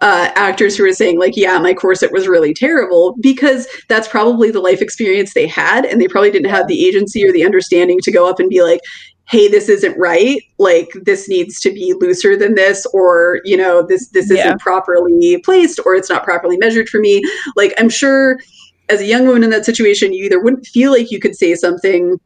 uh, 0.00 0.32
actors 0.34 0.76
who 0.76 0.84
are 0.84 0.92
saying 0.92 1.18
like, 1.18 1.36
yeah, 1.36 1.58
my 1.58 1.72
corset 1.72 2.12
was 2.12 2.26
really 2.26 2.52
terrible 2.52 3.14
because 3.20 3.68
that's 3.88 4.08
probably 4.08 4.50
the 4.50 4.60
life 4.60 4.82
experience 4.82 5.34
they 5.34 5.46
had, 5.46 5.84
and 5.84 6.00
they 6.00 6.08
probably 6.08 6.30
didn't 6.30 6.50
have 6.50 6.66
the 6.66 6.86
agency 6.86 7.24
or 7.24 7.32
the 7.32 7.44
understanding 7.44 8.00
to 8.00 8.10
go 8.10 8.28
up 8.28 8.40
and 8.40 8.48
be 8.48 8.62
like, 8.62 8.80
hey 9.28 9.46
this 9.46 9.68
isn't 9.68 9.96
right. 9.96 10.42
Like 10.58 10.90
this 11.04 11.28
needs 11.28 11.60
to 11.60 11.70
be 11.70 11.94
looser 12.00 12.36
than 12.36 12.54
this 12.54 12.84
or 12.92 13.40
you 13.44 13.56
know 13.56 13.86
this 13.86 14.08
this 14.08 14.30
isn't 14.30 14.60
properly 14.60 15.38
placed 15.44 15.78
or 15.86 15.94
it's 15.94 16.10
not 16.10 16.24
properly 16.24 16.56
measured 16.56 16.88
for 16.88 16.98
me. 16.98 17.22
Like 17.54 17.72
i'm 17.78 17.88
sure 17.88 18.38
as 18.88 19.00
a 19.00 19.06
young 19.06 19.26
woman 19.26 19.44
in 19.44 19.50
that 19.50 19.64
situation 19.64 20.12
you 20.12 20.24
either 20.24 20.42
wouldn't 20.42 20.66
feel 20.66 20.92
like 20.92 21.10
you 21.10 21.20
could 21.20 21.36
say 21.36 21.54
something 21.54 22.18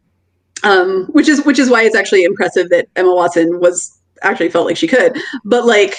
um 0.64 1.04
which 1.06 1.28
is 1.28 1.44
which 1.44 1.58
is 1.58 1.68
why 1.70 1.82
it's 1.82 1.96
actually 1.96 2.24
impressive 2.24 2.68
that 2.70 2.86
emma 2.96 3.14
watson 3.14 3.60
was 3.60 3.96
actually 4.22 4.48
felt 4.48 4.66
like 4.66 4.76
she 4.76 4.88
could. 4.88 5.18
But 5.44 5.66
like 5.66 5.96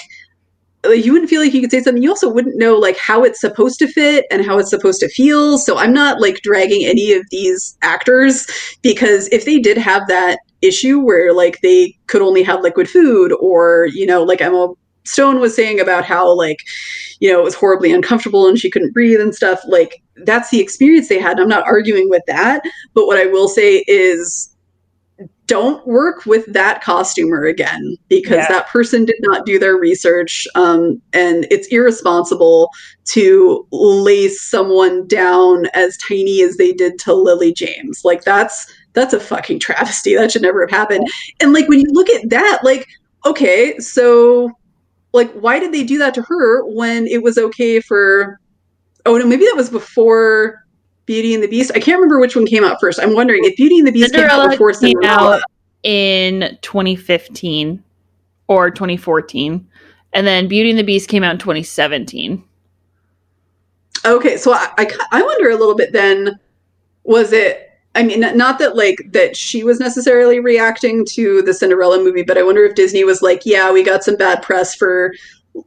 you 0.84 1.12
wouldn't 1.12 1.28
feel 1.28 1.42
like 1.42 1.52
you 1.52 1.60
could 1.60 1.72
say 1.72 1.82
something. 1.82 2.02
You 2.02 2.10
also 2.10 2.32
wouldn't 2.32 2.56
know 2.56 2.76
like 2.76 2.96
how 2.96 3.24
it's 3.24 3.40
supposed 3.40 3.78
to 3.80 3.88
fit 3.88 4.26
and 4.30 4.44
how 4.44 4.58
it's 4.58 4.70
supposed 4.70 5.00
to 5.00 5.08
feel. 5.08 5.58
So 5.58 5.76
i'm 5.76 5.92
not 5.92 6.20
like 6.20 6.40
dragging 6.42 6.84
any 6.84 7.12
of 7.12 7.24
these 7.30 7.76
actors 7.82 8.46
because 8.82 9.28
if 9.28 9.44
they 9.44 9.58
did 9.58 9.76
have 9.76 10.06
that 10.08 10.38
issue 10.62 11.00
where 11.00 11.32
like 11.32 11.60
they 11.62 11.96
could 12.06 12.22
only 12.22 12.42
have 12.42 12.62
liquid 12.62 12.88
food 12.88 13.32
or 13.40 13.86
you 13.92 14.04
know 14.04 14.24
like 14.24 14.40
emma 14.40 14.72
stone 15.04 15.38
was 15.38 15.54
saying 15.54 15.78
about 15.78 16.04
how 16.04 16.28
like 16.36 16.58
you 17.20 17.30
know 17.30 17.38
it 17.38 17.44
was 17.44 17.54
horribly 17.54 17.92
uncomfortable 17.92 18.48
and 18.48 18.58
she 18.58 18.70
couldn't 18.70 18.92
breathe 18.92 19.20
and 19.20 19.34
stuff 19.34 19.60
like 19.68 20.02
that's 20.24 20.50
the 20.50 20.60
experience 20.60 21.08
they 21.08 21.18
had 21.18 21.32
and 21.32 21.40
i'm 21.40 21.48
not 21.48 21.66
arguing 21.66 22.08
with 22.08 22.22
that 22.26 22.62
but 22.94 23.06
what 23.06 23.18
i 23.18 23.26
will 23.26 23.48
say 23.48 23.84
is 23.86 24.54
don't 25.46 25.84
work 25.86 26.26
with 26.26 26.44
that 26.52 26.82
costumer 26.82 27.44
again 27.44 27.96
because 28.08 28.36
Yeah. 28.36 28.48
that 28.48 28.68
person 28.68 29.04
did 29.04 29.16
not 29.20 29.46
do 29.46 29.58
their 29.58 29.76
research 29.76 30.46
um, 30.54 31.00
and 31.12 31.46
it's 31.50 31.66
irresponsible 31.68 32.70
to 33.06 33.66
lace 33.72 34.40
someone 34.42 35.06
down 35.08 35.66
as 35.74 35.96
tiny 36.06 36.42
as 36.42 36.56
they 36.58 36.72
did 36.72 36.98
to 37.00 37.14
lily 37.14 37.52
james. 37.52 38.04
Like 38.04 38.22
that's 38.24 38.66
that's 38.92 39.14
a 39.14 39.20
fucking 39.20 39.58
travesty. 39.68 40.14
That 40.14 40.30
should 40.30 40.42
never 40.42 40.60
have 40.60 40.70
happened. 40.70 41.08
And 41.40 41.52
like 41.52 41.66
when 41.68 41.80
you 41.80 41.88
look 41.90 42.10
at 42.10 42.28
that 42.30 42.60
like 42.62 42.86
okay 43.24 43.76
so 43.78 44.50
like 45.12 45.32
why 45.32 45.58
did 45.58 45.72
they 45.72 45.82
do 45.82 45.98
that 45.98 46.14
to 46.14 46.22
her 46.22 46.64
when 46.66 47.06
it 47.06 47.22
was 47.22 47.38
okay 47.38 47.80
for 47.80 48.38
oh 49.06 49.16
no 49.16 49.26
maybe 49.26 49.44
that 49.44 49.56
was 49.56 49.70
before 49.70 50.64
beauty 51.06 51.34
and 51.34 51.42
the 51.42 51.48
beast 51.48 51.70
i 51.74 51.80
can't 51.80 51.96
remember 51.96 52.18
which 52.20 52.36
one 52.36 52.46
came 52.46 52.64
out 52.64 52.76
first 52.80 53.00
i'm 53.00 53.14
wondering 53.14 53.44
if 53.44 53.56
beauty 53.56 53.78
and 53.78 53.86
the 53.86 53.92
beast 53.92 54.14
came 54.14 54.24
out 54.24 54.50
before 54.50 54.72
came 54.72 54.96
cinderella 55.00 55.36
out 55.36 55.42
in 55.82 56.58
2015 56.62 57.82
or 58.48 58.70
2014, 58.70 59.66
and 60.14 60.26
then 60.26 60.48
Beauty 60.48 60.70
and 60.70 60.78
the 60.78 60.84
Beast 60.84 61.08
came 61.08 61.22
out 61.22 61.32
in 61.32 61.38
2017. 61.38 62.42
Okay, 64.04 64.36
so 64.36 64.52
I, 64.52 64.68
I, 64.78 64.90
I 65.12 65.22
wonder 65.22 65.50
a 65.50 65.56
little 65.56 65.74
bit 65.74 65.92
then, 65.92 66.38
was 67.04 67.32
it? 67.32 67.64
I 67.94 68.02
mean, 68.04 68.20
not 68.20 68.58
that 68.58 68.76
like 68.76 68.98
that 69.10 69.36
she 69.36 69.64
was 69.64 69.80
necessarily 69.80 70.40
reacting 70.40 71.04
to 71.12 71.42
the 71.42 71.54
Cinderella 71.54 71.98
movie, 71.98 72.22
but 72.22 72.38
I 72.38 72.42
wonder 72.42 72.64
if 72.64 72.74
Disney 72.74 73.02
was 73.02 73.22
like, 73.22 73.42
yeah, 73.44 73.72
we 73.72 73.82
got 73.82 74.04
some 74.04 74.16
bad 74.16 74.42
press 74.42 74.74
for 74.74 75.12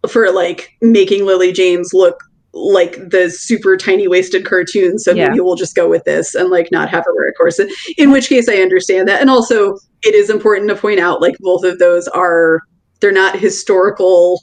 for 0.07 0.31
like 0.31 0.77
making 0.81 1.25
Lily 1.25 1.51
James 1.51 1.93
look 1.93 2.23
like 2.53 2.95
the 3.09 3.29
super 3.29 3.77
tiny 3.77 4.07
waisted 4.07 4.45
cartoon, 4.45 4.99
so 4.99 5.11
Yeah. 5.13 5.29
maybe 5.29 5.39
we'll 5.39 5.55
just 5.55 5.75
go 5.75 5.87
with 5.89 6.03
this 6.03 6.35
and 6.35 6.49
like 6.49 6.69
not 6.71 6.89
have 6.89 7.05
her 7.05 7.15
wear 7.15 7.29
a 7.29 7.33
corset. 7.33 7.69
In 7.97 8.11
which 8.11 8.27
case, 8.29 8.49
I 8.49 8.55
understand 8.57 9.07
that, 9.07 9.21
and 9.21 9.29
also 9.29 9.77
it 10.03 10.13
is 10.15 10.29
important 10.29 10.69
to 10.69 10.75
point 10.75 10.99
out 10.99 11.21
like 11.21 11.37
both 11.39 11.63
of 11.63 11.79
those 11.79 12.07
are 12.09 12.59
they're 12.99 13.11
not 13.11 13.39
historical 13.39 14.41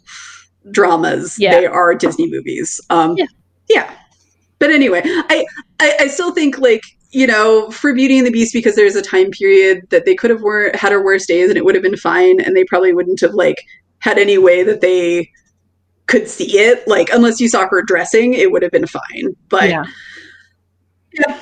dramas; 0.70 1.36
Yeah. 1.38 1.52
they 1.60 1.66
are 1.66 1.94
Disney 1.94 2.30
movies. 2.30 2.80
Um, 2.90 3.16
Yeah. 3.16 3.26
yeah. 3.68 3.90
But 4.58 4.70
anyway, 4.70 5.02
I, 5.04 5.46
I 5.80 5.94
I 6.00 6.06
still 6.08 6.32
think 6.32 6.58
like 6.58 6.82
you 7.10 7.26
know 7.26 7.70
for 7.70 7.94
Beauty 7.94 8.18
and 8.18 8.26
the 8.26 8.30
Beast 8.30 8.52
because 8.52 8.74
there's 8.74 8.96
a 8.96 9.02
time 9.02 9.30
period 9.30 9.86
that 9.90 10.04
they 10.04 10.14
could 10.14 10.30
have 10.30 10.42
wor- 10.42 10.70
had 10.74 10.92
her 10.92 11.02
worst 11.04 11.28
days 11.28 11.48
and 11.48 11.56
it 11.56 11.64
would 11.64 11.74
have 11.74 11.84
been 11.84 11.96
fine, 11.96 12.40
and 12.40 12.56
they 12.56 12.64
probably 12.64 12.92
wouldn't 12.92 13.20
have 13.20 13.34
like 13.34 13.62
had 14.00 14.18
any 14.18 14.38
way 14.38 14.62
that 14.62 14.80
they 14.80 15.30
could 16.08 16.28
see 16.28 16.58
it. 16.58 16.86
Like 16.88 17.08
unless 17.12 17.40
you 17.40 17.48
saw 17.48 17.68
her 17.68 17.82
dressing, 17.82 18.34
it 18.34 18.50
would 18.50 18.62
have 18.62 18.72
been 18.72 18.86
fine. 18.86 19.36
But 19.48 19.68
yeah. 19.68 19.84
yeah. 21.12 21.40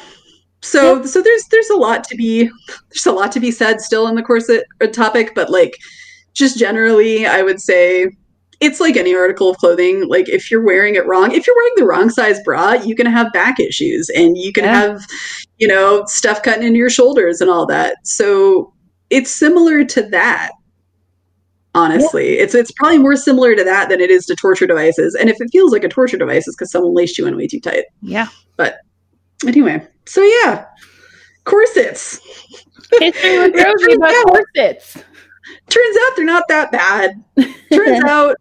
So 0.62 1.04
so 1.06 1.22
there's 1.22 1.44
there's 1.50 1.70
a 1.70 1.76
lot 1.76 2.04
to 2.04 2.16
be 2.16 2.50
there's 2.90 3.06
a 3.06 3.12
lot 3.12 3.32
to 3.32 3.40
be 3.40 3.50
said 3.50 3.80
still 3.80 4.06
in 4.08 4.14
the 4.14 4.22
corset 4.22 4.64
uh, 4.82 4.88
topic, 4.88 5.32
but 5.34 5.48
like 5.50 5.76
just 6.34 6.58
generally, 6.58 7.26
I 7.26 7.42
would 7.42 7.60
say 7.60 8.10
it's 8.60 8.80
like 8.80 8.96
any 8.96 9.14
article 9.14 9.50
of 9.50 9.56
clothing. 9.58 10.08
Like 10.08 10.28
if 10.28 10.50
you're 10.50 10.64
wearing 10.64 10.94
it 10.94 11.06
wrong, 11.06 11.32
if 11.32 11.46
you're 11.46 11.56
wearing 11.56 11.72
the 11.76 11.84
wrong 11.84 12.10
size 12.10 12.42
bra, 12.42 12.72
you 12.72 12.94
can 12.94 13.06
have 13.06 13.32
back 13.32 13.60
issues 13.60 14.08
and 14.10 14.36
you 14.36 14.52
can 14.52 14.64
Yeah. 14.64 14.74
have, 14.74 15.06
you 15.58 15.68
know, 15.68 16.04
stuff 16.06 16.42
cutting 16.42 16.64
into 16.66 16.78
your 16.78 16.90
shoulders 16.90 17.40
and 17.40 17.50
all 17.50 17.66
that. 17.66 17.98
So 18.04 18.72
it's 19.10 19.30
similar 19.30 19.84
to 19.84 20.02
that. 20.08 20.52
Honestly, 21.76 22.38
it's 22.38 22.54
it's 22.54 22.72
probably 22.72 22.98
more 22.98 23.16
similar 23.16 23.54
to 23.54 23.62
that 23.64 23.88
than 23.88 24.00
it 24.00 24.10
is 24.10 24.26
to 24.26 24.34
torture 24.34 24.66
devices. 24.66 25.14
And 25.14 25.28
if 25.28 25.36
it 25.40 25.48
feels 25.52 25.72
like 25.72 25.84
a 25.84 25.88
torture 25.88 26.16
device, 26.16 26.46
it's 26.48 26.56
because 26.56 26.70
someone 26.70 26.94
laced 26.94 27.18
you 27.18 27.26
in 27.26 27.36
way 27.36 27.46
too 27.46 27.60
tight. 27.60 27.84
Yeah. 28.02 28.28
But 28.56 28.78
anyway, 29.46 29.86
so 30.06 30.22
yeah, 30.22 30.64
corsets. 31.44 32.20
History 32.98 33.38
with 33.38 33.54
Rosy 33.54 33.94
about 33.94 34.10
Yeah. 34.10 34.22
corsets. 34.24 34.96
Turns 35.68 35.96
out 36.04 36.16
they're 36.16 36.24
not 36.24 36.44
that 36.48 36.72
bad. 36.72 37.10
Turns 37.72 38.04
out, 38.08 38.36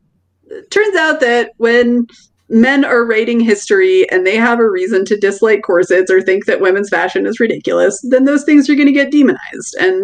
turns 0.71 0.95
out 0.95 1.19
that 1.19 1.51
when 1.57 2.07
men 2.49 2.85
are 2.85 3.03
writing 3.05 3.39
history 3.39 4.09
and 4.11 4.25
they 4.25 4.35
have 4.35 4.59
a 4.59 4.69
reason 4.69 5.03
to 5.05 5.17
dislike 5.17 5.63
corsets 5.63 6.11
or 6.11 6.21
think 6.21 6.45
that 6.45 6.61
women's 6.61 6.89
fashion 6.89 7.25
is 7.25 7.39
ridiculous, 7.39 7.99
then 8.09 8.25
those 8.25 8.43
things 8.43 8.69
are 8.69 8.75
going 8.75 8.85
to 8.87 8.91
get 8.91 9.11
demonized. 9.11 9.75
And 9.79 10.03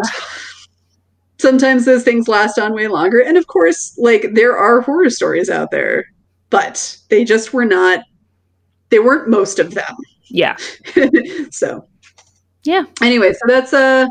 sometimes 1.41 1.85
those 1.85 2.03
things 2.03 2.27
last 2.27 2.57
on 2.59 2.73
way 2.73 2.87
longer. 2.87 3.19
And 3.21 3.37
of 3.37 3.47
course, 3.47 3.95
like 3.97 4.33
there 4.33 4.57
are 4.57 4.81
horror 4.81 5.09
stories 5.09 5.49
out 5.49 5.71
there, 5.71 6.05
but 6.49 6.97
they 7.09 7.23
just 7.23 7.53
were 7.53 7.65
not. 7.65 8.01
They 8.89 8.99
weren't 8.99 9.29
most 9.29 9.59
of 9.59 9.73
them. 9.73 9.95
Yeah. 10.29 10.55
so 11.51 11.85
Yeah. 12.63 12.83
anyway 13.01 13.33
so 13.33 13.39
that's 13.47 13.73
uh 13.73 14.07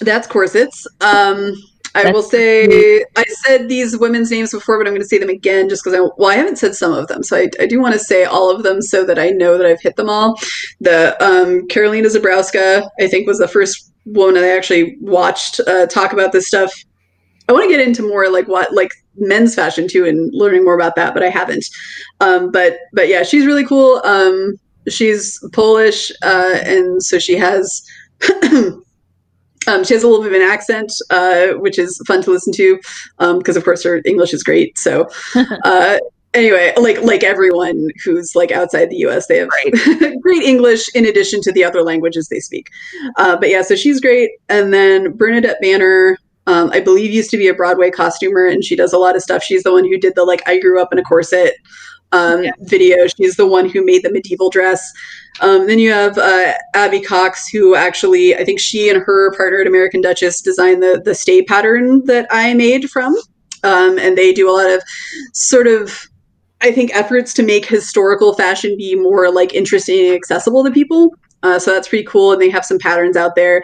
that's 0.00 0.26
corsets 0.26 0.86
um 1.00 1.52
i 1.94 2.10
will 2.10 2.22
say 2.22 3.04
i 3.16 3.24
said 3.44 3.68
these 3.68 3.96
women's 3.96 4.30
names 4.30 4.50
before 4.50 4.78
but 4.78 4.86
i'm 4.86 4.92
going 4.92 5.00
to 5.02 5.06
say 5.08 5.18
them 5.18 5.28
again 5.28 5.68
just 5.68 5.84
because 5.84 5.98
i 5.98 6.02
well 6.16 6.30
i 6.30 6.34
haven't 6.34 6.56
said 6.56 6.74
some 6.74 6.92
of 6.92 7.06
them 7.08 7.22
so 7.22 7.36
i, 7.36 7.48
I 7.60 7.66
do 7.66 7.80
want 7.80 7.92
to 7.94 7.98
say 7.98 8.24
all 8.24 8.50
of 8.54 8.62
them 8.64 8.82
so 8.82 9.04
that 9.04 9.18
i 9.18 9.30
know 9.30 9.56
that 9.58 9.66
i've 9.66 9.80
hit 9.80 9.96
them 9.96 10.08
all 10.08 10.36
the 10.80 11.16
um 11.24 11.66
Karolina 11.68 12.06
Żebrowska 12.06 12.88
i 13.00 13.06
think 13.06 13.26
was 13.28 13.38
the 13.38 13.48
first 13.48 13.91
woman 14.04 14.42
i 14.42 14.48
actually 14.48 14.96
watched 15.00 15.60
uh, 15.66 15.86
talk 15.86 16.12
about 16.12 16.32
this 16.32 16.46
stuff 16.46 16.72
i 17.48 17.52
want 17.52 17.64
to 17.64 17.68
get 17.68 17.86
into 17.86 18.02
more 18.02 18.30
like 18.30 18.48
what 18.48 18.72
like 18.72 18.90
men's 19.16 19.54
fashion 19.54 19.86
too 19.88 20.04
and 20.04 20.30
learning 20.32 20.64
more 20.64 20.74
about 20.74 20.96
that 20.96 21.14
but 21.14 21.22
i 21.22 21.28
haven't 21.28 21.64
um 22.20 22.50
but 22.50 22.78
but 22.92 23.08
yeah 23.08 23.22
she's 23.22 23.46
really 23.46 23.64
cool 23.64 24.00
um 24.04 24.54
she's 24.88 25.38
Polish, 25.52 26.10
uh, 26.22 26.58
and 26.62 27.02
so 27.02 27.18
she 27.18 27.36
has 27.36 27.82
um, 28.42 29.84
she 29.84 29.94
has 29.94 30.02
a 30.02 30.08
little 30.08 30.22
bit 30.22 30.32
of 30.32 30.40
an 30.40 30.42
accent, 30.42 30.92
uh, 31.10 31.48
which 31.58 31.78
is 31.78 32.00
fun 32.06 32.22
to 32.22 32.30
listen 32.30 32.52
to 32.54 32.78
because, 33.38 33.56
of 33.56 33.64
course, 33.64 33.82
her 33.84 34.00
English 34.04 34.32
is 34.32 34.42
great. 34.42 34.78
So, 34.78 35.08
uh, 35.64 35.98
anyway, 36.34 36.72
like 36.76 37.00
like 37.02 37.22
everyone 37.22 37.88
who's 38.04 38.34
like 38.34 38.50
outside 38.50 38.90
the 38.90 38.96
U.S., 38.98 39.26
they 39.26 39.38
have 39.38 39.48
great 40.22 40.42
English 40.42 40.88
in 40.94 41.06
addition 41.06 41.40
to 41.42 41.52
the 41.52 41.64
other 41.64 41.82
languages 41.82 42.28
they 42.28 42.40
speak. 42.40 42.68
Uh, 43.16 43.36
but 43.36 43.48
yeah, 43.48 43.62
so 43.62 43.74
she's 43.74 44.00
great. 44.00 44.30
And 44.48 44.72
then 44.72 45.16
Bernadette 45.16 45.60
Banner. 45.60 46.18
Um, 46.48 46.70
I 46.72 46.80
believe 46.80 47.12
used 47.12 47.30
to 47.30 47.36
be 47.36 47.46
a 47.46 47.54
Broadway 47.54 47.88
costumer, 47.92 48.46
and 48.46 48.64
she 48.64 48.74
does 48.74 48.92
a 48.92 48.98
lot 48.98 49.14
of 49.14 49.22
stuff. 49.22 49.44
She's 49.44 49.62
the 49.62 49.70
one 49.70 49.84
who 49.84 49.96
did 49.96 50.14
the 50.16 50.24
like 50.24 50.42
"I 50.48 50.58
grew 50.58 50.82
up 50.82 50.92
in 50.92 50.98
a 50.98 51.02
corset" 51.04 51.54
um, 52.10 52.42
Yeah. 52.42 52.50
video. 52.62 53.06
She's 53.06 53.36
the 53.36 53.46
one 53.46 53.68
who 53.68 53.84
made 53.84 54.02
the 54.02 54.10
medieval 54.10 54.50
dress. 54.50 54.82
Um, 55.40 55.68
then 55.68 55.78
you 55.78 55.92
have 55.92 56.18
uh, 56.18 56.52
Abby 56.74 57.00
Cox, 57.00 57.48
who 57.48 57.74
actually, 57.76 58.34
I 58.36 58.44
think 58.44 58.58
she 58.60 58.90
and 58.90 59.02
her 59.02 59.32
partner 59.36 59.60
at 59.60 59.66
American 59.68 60.00
Duchess 60.00 60.40
designed 60.42 60.82
the 60.82 61.00
the 61.04 61.14
stay 61.14 61.42
pattern 61.42 62.04
that 62.06 62.26
I 62.30 62.54
made 62.54 62.90
from, 62.90 63.14
um, 63.62 63.98
and 63.98 64.18
they 64.18 64.32
do 64.32 64.50
a 64.50 64.52
lot 64.52 64.68
of 64.70 64.82
sort 65.32 65.68
of, 65.68 66.06
I 66.62 66.72
think, 66.72 66.94
efforts 66.94 67.34
to 67.34 67.42
make 67.42 67.66
historical 67.66 68.34
fashion 68.34 68.76
be 68.76 68.94
more 68.94 69.32
like 69.32 69.54
interesting 69.54 70.06
and 70.06 70.14
accessible 70.14 70.64
to 70.64 70.70
people. 70.70 71.14
Uh, 71.42 71.58
so 71.58 71.72
that's 71.72 71.88
pretty 71.88 72.04
cool, 72.04 72.32
and 72.32 72.40
they 72.40 72.50
have 72.50 72.64
some 72.64 72.78
patterns 72.78 73.16
out 73.16 73.34
there. 73.34 73.62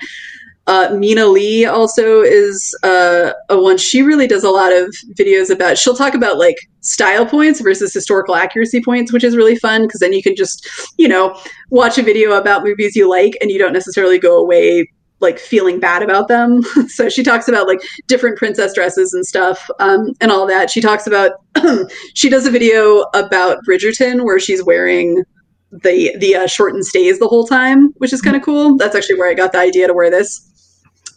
Uh, 0.67 0.95
Mina 0.95 1.25
Lee 1.25 1.65
also 1.65 2.21
is 2.21 2.77
uh, 2.83 3.33
a 3.49 3.59
one. 3.59 3.79
She 3.79 4.03
really 4.03 4.27
does 4.27 4.45
a 4.45 4.51
lot 4.51 4.71
of 4.71 4.95
videos 5.19 5.49
about. 5.49 5.79
She'll 5.79 5.97
talk 5.97 6.13
about 6.13 6.37
like 6.37 6.57
style 6.81 7.25
points 7.25 7.61
versus 7.61 7.95
historical 7.95 8.35
accuracy 8.35 8.83
points, 8.85 9.11
which 9.11 9.25
is 9.25 9.35
really 9.35 9.57
fun 9.57 9.83
because 9.83 10.01
then 10.01 10.13
you 10.13 10.23
can 10.23 10.37
just, 10.37 10.69
you 10.99 11.09
know, 11.09 11.41
watch 11.71 11.97
a 11.97 12.03
video 12.03 12.33
about 12.33 12.65
movies 12.65 12.95
you 12.95 13.09
like 13.09 13.33
and 13.41 13.51
you 13.51 13.59
don't 13.59 13.73
necessarily 13.73 14.19
go 14.19 14.39
away 14.39 14.87
like 15.21 15.39
feeling 15.39 15.81
bad 15.81 16.03
about 16.03 16.29
them. 16.29 16.63
so 16.89 17.09
she 17.09 17.23
talks 17.23 17.49
about 17.49 17.67
like 17.67 17.81
different 18.07 18.39
princess 18.39 18.75
dresses 18.75 19.13
and 19.13 19.27
stuff 19.27 19.69
um, 19.81 20.13
and 20.21 20.31
all 20.31 20.47
that. 20.47 20.71
She 20.71 20.81
talks 20.81 21.07
about 21.07 21.33
she 22.15 22.29
does 22.29 22.47
a 22.47 22.51
video 22.51 23.03
about 23.15 23.59
Bridgerton 23.69 24.25
where 24.25 24.39
she's 24.39 24.63
wearing 24.63 25.25
the 25.71 26.17
the 26.19 26.35
uh, 26.35 26.47
shortened 26.47 26.87
stays 26.87 27.19
the 27.19 27.29
whole 27.29 27.47
time, 27.47 27.93
which 27.99 28.13
is 28.13 28.23
kind 28.23 28.37
of 28.37 28.43
cool. 28.43 28.77
That's 28.77 28.95
actually 28.95 29.19
where 29.19 29.31
I 29.31 29.35
got 29.35 29.53
the 29.53 29.59
idea 29.59 29.87
to 29.87 29.95
wear 29.95 30.11
this. 30.11 30.45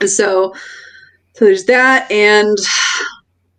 So 0.06 0.53
so 1.34 1.45
there's 1.45 1.65
that 1.65 2.11
and 2.11 2.57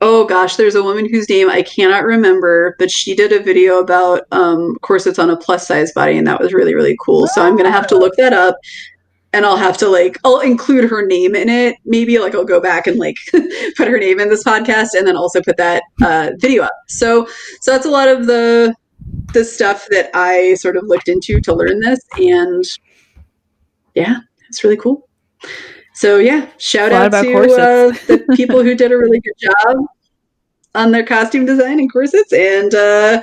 oh 0.03 0.25
gosh, 0.25 0.57
there's 0.57 0.75
a 0.75 0.83
woman 0.83 1.09
whose 1.09 1.29
name 1.29 1.49
I 1.49 1.63
cannot 1.63 2.05
remember, 2.05 2.75
but 2.79 2.91
she 2.91 3.15
did 3.15 3.33
a 3.33 3.41
video 3.41 3.79
about 3.79 4.25
um, 4.33 4.77
corsets 4.83 5.19
on 5.19 5.31
a 5.31 5.37
plus 5.37 5.67
size 5.67 5.93
body, 5.93 6.19
and 6.19 6.27
that 6.27 6.41
was 6.41 6.53
really, 6.53 6.75
really 6.75 6.97
cool. 7.05 7.29
So 7.29 7.43
I'm 7.43 7.57
gonna 7.57 7.71
have 7.71 7.87
to 7.87 7.97
look 7.97 8.15
that 8.17 8.33
up 8.33 8.57
and 9.33 9.47
I'll 9.47 9.57
have 9.57 9.77
to 9.79 9.89
like 9.89 10.19
I'll 10.25 10.41
include 10.41 10.85
her 10.85 11.07
name 11.07 11.35
in 11.35 11.49
it. 11.49 11.77
Maybe 11.85 12.19
like 12.19 12.35
I'll 12.35 12.45
go 12.45 12.61
back 12.61 12.87
and 12.87 12.99
like 12.99 13.17
put 13.77 13.89
her 13.89 13.99
name 13.99 14.21
in 14.21 14.29
this 14.29 14.45
podcast 14.45 14.89
and 14.97 15.07
then 15.07 15.17
also 15.17 15.41
put 15.41 15.57
that 15.57 15.83
uh, 16.03 16.31
video 16.39 16.65
up. 16.65 16.77
So 16.89 17.27
so 17.61 17.73
that's 17.73 17.87
a 17.87 17.91
lot 17.91 18.09
of 18.09 18.27
the 18.27 18.75
the 19.33 19.45
stuff 19.45 19.87
that 19.91 20.11
I 20.15 20.55
sort 20.55 20.77
of 20.77 20.85
looked 20.87 21.09
into 21.09 21.41
to 21.41 21.55
learn 21.55 21.81
this 21.81 22.01
and 22.19 22.65
yeah, 23.95 24.19
it's 24.49 24.63
really 24.65 24.77
cool. 24.77 25.09
So 25.95 26.19
yeah, 26.19 26.49
shout 26.59 26.93
out 26.93 27.11
to 27.11 27.19
uh, 27.19 27.93
the 28.07 28.25
people 28.37 28.63
who 28.63 28.75
did 28.75 28.93
a 28.93 28.99
really 28.99 29.21
good 29.21 29.35
job 29.39 29.77
on 30.75 30.91
their 30.91 31.05
costume 31.05 31.45
design 31.45 31.79
and 31.79 31.93
corsets 31.93 32.33
and 32.33 32.75
uh, 32.75 33.21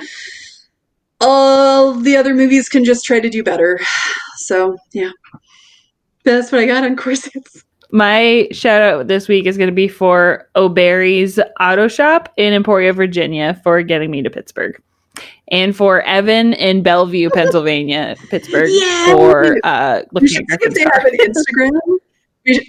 all 1.20 1.94
the 1.94 2.16
other 2.16 2.34
movies 2.34 2.68
can 2.68 2.84
just 2.84 3.04
try 3.04 3.20
to 3.20 3.30
do 3.30 3.42
better. 3.42 3.78
So 4.42 4.76
yeah. 4.92 5.10
That's 6.24 6.52
what 6.52 6.60
I 6.60 6.66
got 6.66 6.84
on 6.84 6.94
corsets. 6.96 7.64
My 7.92 8.46
shout 8.52 8.82
out 8.82 9.08
this 9.08 9.26
week 9.26 9.46
is 9.46 9.56
going 9.56 9.68
to 9.68 9.74
be 9.74 9.88
for 9.88 10.48
O'Barry's 10.54 11.40
Auto 11.58 11.88
Shop 11.88 12.32
in 12.36 12.52
Emporia, 12.52 12.92
Virginia, 12.92 13.60
for 13.64 13.82
getting 13.82 14.12
me 14.12 14.22
to 14.22 14.30
Pittsburgh, 14.30 14.80
and 15.48 15.74
for 15.74 16.02
Evan 16.02 16.52
in 16.52 16.84
Bellevue, 16.84 17.30
Pennsylvania, 17.34 18.14
Pittsburgh, 18.28 18.68
yeah, 18.70 19.06
for 19.06 19.58
uh, 19.64 20.02
looking 20.12 20.28
should 20.28 20.48
see 20.48 20.56
if 20.60 20.74
they 20.74 20.82
have 20.82 21.04
an 21.04 21.16
Instagram. 21.18 21.80
should, 22.46 22.62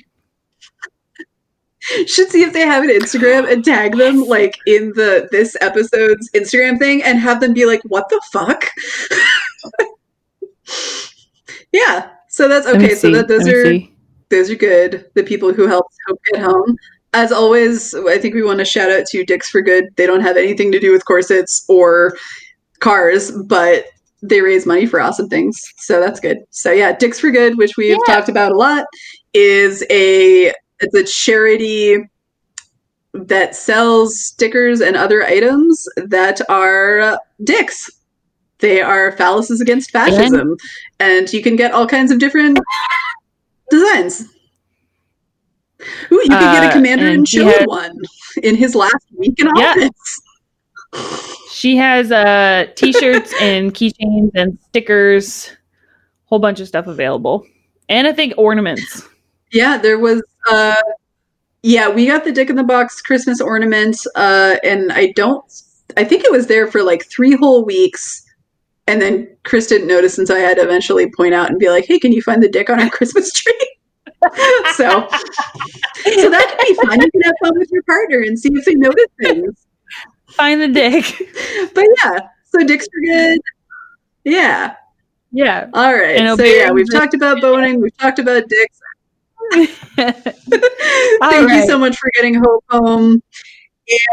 should 2.09 2.31
see 2.31 2.41
if 2.41 2.53
they 2.53 2.61
have 2.61 2.83
an 2.83 2.89
Instagram 2.89 3.47
and 3.51 3.63
tag 3.63 3.95
them 3.95 4.23
like 4.23 4.57
in 4.65 4.91
the 4.95 5.29
this 5.31 5.55
episode's 5.61 6.31
Instagram 6.31 6.79
thing, 6.79 7.03
and 7.03 7.19
have 7.19 7.41
them 7.41 7.53
be 7.53 7.67
like, 7.67 7.81
"What 7.83 8.09
the 8.09 8.19
fuck." 8.33 8.65
yeah, 11.71 12.09
so 12.41 12.47
that's 12.47 12.65
okay. 12.65 12.95
So 12.95 13.11
that 13.11 13.27
those 13.27 13.47
are 13.47 13.65
see. 13.65 13.93
those 14.29 14.49
are 14.49 14.55
good. 14.55 15.05
The 15.13 15.21
people 15.21 15.53
who 15.53 15.67
helped 15.67 15.93
Hope 16.07 16.19
get 16.33 16.41
home. 16.41 16.75
As 17.13 17.31
always, 17.31 17.93
I 17.93 18.17
think 18.17 18.33
we 18.33 18.41
want 18.41 18.57
to 18.57 18.65
shout 18.65 18.89
out 18.89 19.05
to 19.07 19.23
Dicks 19.23 19.51
for 19.51 19.61
Good. 19.61 19.95
They 19.95 20.07
don't 20.07 20.21
have 20.21 20.37
anything 20.37 20.71
to 20.71 20.79
do 20.79 20.91
with 20.91 21.05
corsets 21.05 21.63
or 21.69 22.17
cars, 22.79 23.31
but 23.45 23.85
they 24.23 24.41
raise 24.41 24.65
money 24.65 24.87
for 24.87 24.99
awesome 24.99 25.29
things. 25.29 25.61
So 25.77 25.99
that's 25.99 26.19
good. 26.19 26.39
So 26.49 26.71
yeah, 26.71 26.93
Dicks 26.93 27.19
for 27.19 27.29
Good, 27.29 27.59
which 27.59 27.77
we've 27.77 27.97
yeah. 28.07 28.15
talked 28.15 28.29
about 28.29 28.53
a 28.53 28.57
lot, 28.57 28.85
is 29.35 29.85
a 29.91 30.51
it's 30.79 30.95
a 30.95 31.03
charity 31.03 31.97
that 33.13 33.55
sells 33.55 34.19
stickers 34.19 34.81
and 34.81 34.95
other 34.95 35.23
items 35.23 35.87
that 36.07 36.41
are 36.49 37.19
dicks. 37.43 38.00
They 38.61 38.81
are 38.81 39.11
phalluses 39.13 39.59
against 39.59 39.91
fascism. 39.91 40.55
And, 40.99 41.31
you 41.33 41.41
can 41.41 41.55
get 41.55 41.71
all 41.73 41.87
kinds 41.87 42.11
of 42.11 42.19
different 42.19 42.59
designs. 43.69 44.21
Ooh, 46.11 46.21
you 46.23 46.29
can 46.29 46.53
get 46.53 46.63
a 46.63 46.67
uh, 46.67 46.71
commander 46.71 47.07
in 47.07 47.25
chief 47.25 47.43
had, 47.43 47.65
one 47.65 47.97
in 48.43 48.55
his 48.55 48.75
last 48.75 49.05
week 49.17 49.39
in 49.39 49.47
office. 49.47 50.21
She 51.51 51.75
has 51.77 52.11
uh, 52.11 52.67
t-shirts 52.75 53.33
and 53.41 53.73
keychains 53.73 54.29
and 54.35 54.59
stickers, 54.69 55.51
whole 56.25 56.37
bunch 56.37 56.59
of 56.59 56.67
stuff 56.67 56.85
available, 56.85 57.45
and 57.89 58.07
I 58.07 58.13
think 58.13 58.33
ornaments. 58.37 59.07
Yeah, 59.51 59.77
there 59.77 59.97
was. 59.97 60.21
Uh, 60.49 60.81
yeah, 61.63 61.89
we 61.89 62.07
got 62.07 62.23
the 62.23 62.31
Dick 62.31 62.49
in 62.49 62.55
the 62.55 62.63
Box 62.63 63.01
Christmas 63.01 63.41
ornaments, 63.41 64.05
uh, 64.15 64.57
and 64.63 64.91
I 64.91 65.13
don't. 65.15 65.43
I 65.97 66.03
think 66.03 66.23
it 66.23 66.31
was 66.31 66.45
there 66.45 66.69
for 66.69 66.83
like 66.83 67.05
three 67.05 67.35
whole 67.35 67.65
weeks 67.65 68.25
and 68.87 69.01
then 69.01 69.27
Chris 69.43 69.67
didn't 69.67 69.87
notice, 69.87 70.17
and 70.17 70.27
so 70.27 70.35
I 70.35 70.39
had 70.39 70.57
to 70.57 70.63
eventually 70.63 71.09
point 71.15 71.33
out 71.33 71.49
and 71.49 71.59
be 71.59 71.69
like, 71.69 71.85
"Hey, 71.85 71.99
can 71.99 72.11
you 72.11 72.21
find 72.21 72.41
the 72.41 72.49
dick 72.49 72.69
on 72.69 72.79
our 72.79 72.89
Christmas 72.97 73.31
tree?" 73.31 73.77
so, 74.75 75.07
so 75.07 76.29
that 76.29 76.55
can 76.57 76.67
be 76.67 76.73
fun. 76.75 77.01
You 77.01 77.11
can 77.11 77.21
have 77.21 77.33
fun 77.43 77.57
with 77.57 77.69
your 77.71 77.81
partner 77.83 78.19
and 78.19 78.37
see 78.37 78.49
if 78.53 78.65
they 78.65 78.75
notice 78.75 79.05
things. 79.19 79.65
Find 80.27 80.61
the 80.61 80.67
dick. 80.67 81.05
But 81.73 81.85
yeah, 82.03 82.19
so 82.45 82.63
dicks 82.65 82.85
are 82.85 83.01
good. 83.05 83.41
Yeah. 84.23 84.75
Yeah. 85.31 85.69
All 85.73 85.93
right. 85.93 86.17
And 86.17 86.37
so 86.37 86.43
yeah, 86.43 86.71
we've 86.71 86.91
talked 86.91 87.13
about 87.13 87.41
boning. 87.41 87.81
We've 87.81 87.95
talked 87.97 88.19
about 88.19 88.43
dicks. 88.47 88.79
Thank 89.95 90.19
right. 91.19 91.49
you 91.49 91.65
so 91.65 91.77
much 91.77 91.97
for 91.97 92.11
getting 92.15 92.35
Hope 92.35 92.63
home. 92.69 93.21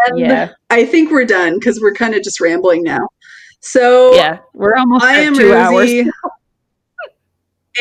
And 0.07 0.19
yeah. 0.19 0.51
I 0.71 0.85
think 0.85 1.11
we're 1.11 1.25
done 1.25 1.55
because 1.59 1.81
we're 1.81 1.95
kind 1.95 2.15
of 2.15 2.23
just 2.23 2.41
rambling 2.41 2.83
now. 2.83 3.09
So 3.61 4.15
yeah, 4.15 4.39
we're 4.55 4.77
almost 4.77 5.05
I 5.05 5.19
am 5.19 5.35
two 5.35 5.53
Rosy, 5.53 6.01
hours. 6.01 6.09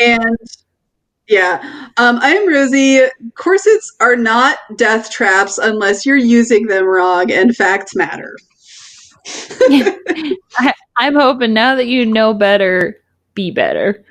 and 0.00 0.36
yeah, 1.28 1.88
um, 1.96 2.18
I 2.20 2.30
am 2.30 2.48
Rosy. 2.48 3.00
Corsets 3.34 3.94
are 4.00 4.16
not 4.16 4.58
death 4.76 5.10
traps 5.10 5.58
unless 5.58 6.06
you're 6.06 6.16
using 6.16 6.66
them 6.66 6.84
wrong, 6.84 7.30
and 7.30 7.54
facts 7.54 7.94
matter. 7.94 8.36
I, 9.26 10.72
I'm 10.96 11.14
hoping 11.14 11.52
now 11.52 11.74
that 11.76 11.86
you 11.86 12.06
know 12.06 12.32
better, 12.34 12.96
be 13.34 13.50
better. 13.50 14.04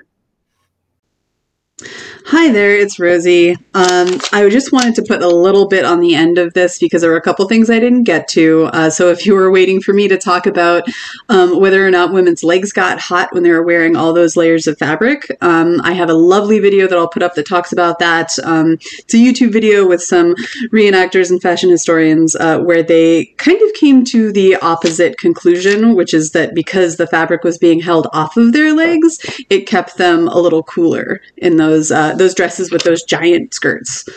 Hi 2.29 2.51
there, 2.51 2.75
it's 2.75 2.99
Rosy. 2.99 3.51
Um, 3.73 4.19
I 4.33 4.49
just 4.51 4.73
wanted 4.73 4.95
to 4.95 5.01
put 5.01 5.23
a 5.23 5.29
little 5.29 5.65
bit 5.65 5.85
on 5.85 6.01
the 6.01 6.13
end 6.13 6.37
of 6.37 6.53
this 6.53 6.77
because 6.77 6.99
there 6.99 7.11
were 7.11 7.15
a 7.15 7.21
couple 7.21 7.47
things 7.47 7.69
I 7.69 7.79
didn't 7.79 8.03
get 8.03 8.27
to. 8.29 8.65
Uh, 8.73 8.89
so 8.89 9.09
if 9.09 9.25
you 9.25 9.33
were 9.33 9.49
waiting 9.49 9.79
for 9.79 9.93
me 9.93 10.09
to 10.09 10.17
talk 10.17 10.45
about 10.45 10.83
um, 11.29 11.57
whether 11.57 11.87
or 11.87 11.89
not 11.89 12.11
women's 12.11 12.43
legs 12.43 12.73
got 12.73 12.99
hot 12.99 13.33
when 13.33 13.43
they 13.43 13.49
were 13.51 13.63
wearing 13.63 13.95
all 13.95 14.11
those 14.11 14.35
layers 14.35 14.67
of 14.67 14.77
fabric, 14.77 15.37
um, 15.39 15.79
I 15.85 15.93
have 15.93 16.09
a 16.09 16.13
lovely 16.13 16.59
video 16.59 16.85
that 16.85 16.97
I'll 16.97 17.07
put 17.07 17.23
up 17.23 17.35
that 17.35 17.47
talks 17.47 17.71
about 17.71 17.99
that. 17.99 18.37
Um, 18.43 18.73
it's 18.73 19.13
a 19.13 19.17
YouTube 19.17 19.53
video 19.53 19.87
with 19.87 20.03
some 20.03 20.35
reenactors 20.73 21.29
and 21.29 21.41
fashion 21.41 21.69
historians 21.69 22.35
uh, 22.35 22.59
where 22.59 22.83
they 22.83 23.27
kind 23.37 23.61
of 23.61 23.73
came 23.73 24.03
to 24.03 24.33
the 24.33 24.57
opposite 24.57 25.17
conclusion, 25.17 25.95
which 25.95 26.13
is 26.13 26.31
that 26.31 26.53
because 26.53 26.97
the 26.97 27.07
fabric 27.07 27.45
was 27.45 27.57
being 27.57 27.79
held 27.79 28.07
off 28.11 28.35
of 28.35 28.51
their 28.51 28.73
legs, 28.73 29.17
it 29.49 29.65
kept 29.65 29.95
them 29.95 30.27
a 30.27 30.37
little 30.37 30.63
cooler 30.63 31.21
in 31.37 31.55
those. 31.55 31.89
Uh, 31.89 32.16
those 32.17 32.33
dresses 32.35 32.71
with 32.71 32.83
those 32.83 33.03
giant 33.03 33.53
skirts. 33.53 34.07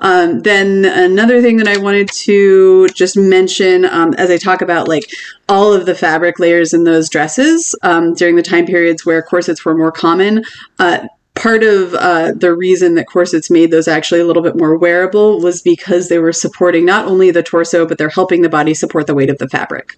Um, 0.00 0.40
then 0.40 0.84
another 0.84 1.40
thing 1.42 1.56
that 1.58 1.68
I 1.68 1.78
wanted 1.78 2.08
to 2.12 2.88
just 2.88 3.16
mention 3.16 3.84
um, 3.84 4.14
as 4.14 4.30
I 4.30 4.38
talk 4.38 4.62
about 4.62 4.88
like 4.88 5.10
all 5.48 5.72
of 5.72 5.86
the 5.86 5.94
fabric 5.94 6.38
layers 6.38 6.74
in 6.74 6.84
those 6.84 7.08
dresses 7.08 7.74
um, 7.82 8.14
during 8.14 8.36
the 8.36 8.42
time 8.42 8.66
periods 8.66 9.06
where 9.06 9.22
corsets 9.22 9.64
were 9.64 9.76
more 9.76 9.92
common. 9.92 10.44
Uh, 10.78 11.06
part 11.36 11.62
of 11.62 11.94
uh, 11.94 12.32
the 12.32 12.52
reason 12.54 12.94
that 12.94 13.06
corsets 13.06 13.50
made 13.50 13.70
those 13.70 13.86
actually 13.86 14.20
a 14.20 14.24
little 14.24 14.42
bit 14.42 14.56
more 14.56 14.76
wearable 14.76 15.40
was 15.40 15.62
because 15.62 16.08
they 16.08 16.18
were 16.18 16.32
supporting 16.32 16.84
not 16.84 17.06
only 17.06 17.30
the 17.30 17.42
torso, 17.42 17.86
but 17.86 17.98
they're 17.98 18.08
helping 18.08 18.42
the 18.42 18.48
body 18.48 18.74
support 18.74 19.06
the 19.06 19.14
weight 19.14 19.30
of 19.30 19.38
the 19.38 19.48
fabric. 19.48 19.96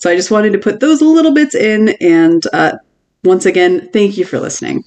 So 0.00 0.10
I 0.10 0.16
just 0.16 0.30
wanted 0.30 0.52
to 0.54 0.58
put 0.58 0.80
those 0.80 1.00
little 1.00 1.32
bits 1.32 1.54
in. 1.54 1.90
And 2.00 2.42
uh, 2.52 2.78
once 3.22 3.46
again, 3.46 3.88
thank 3.92 4.16
you 4.16 4.24
for 4.24 4.40
listening. 4.40 4.82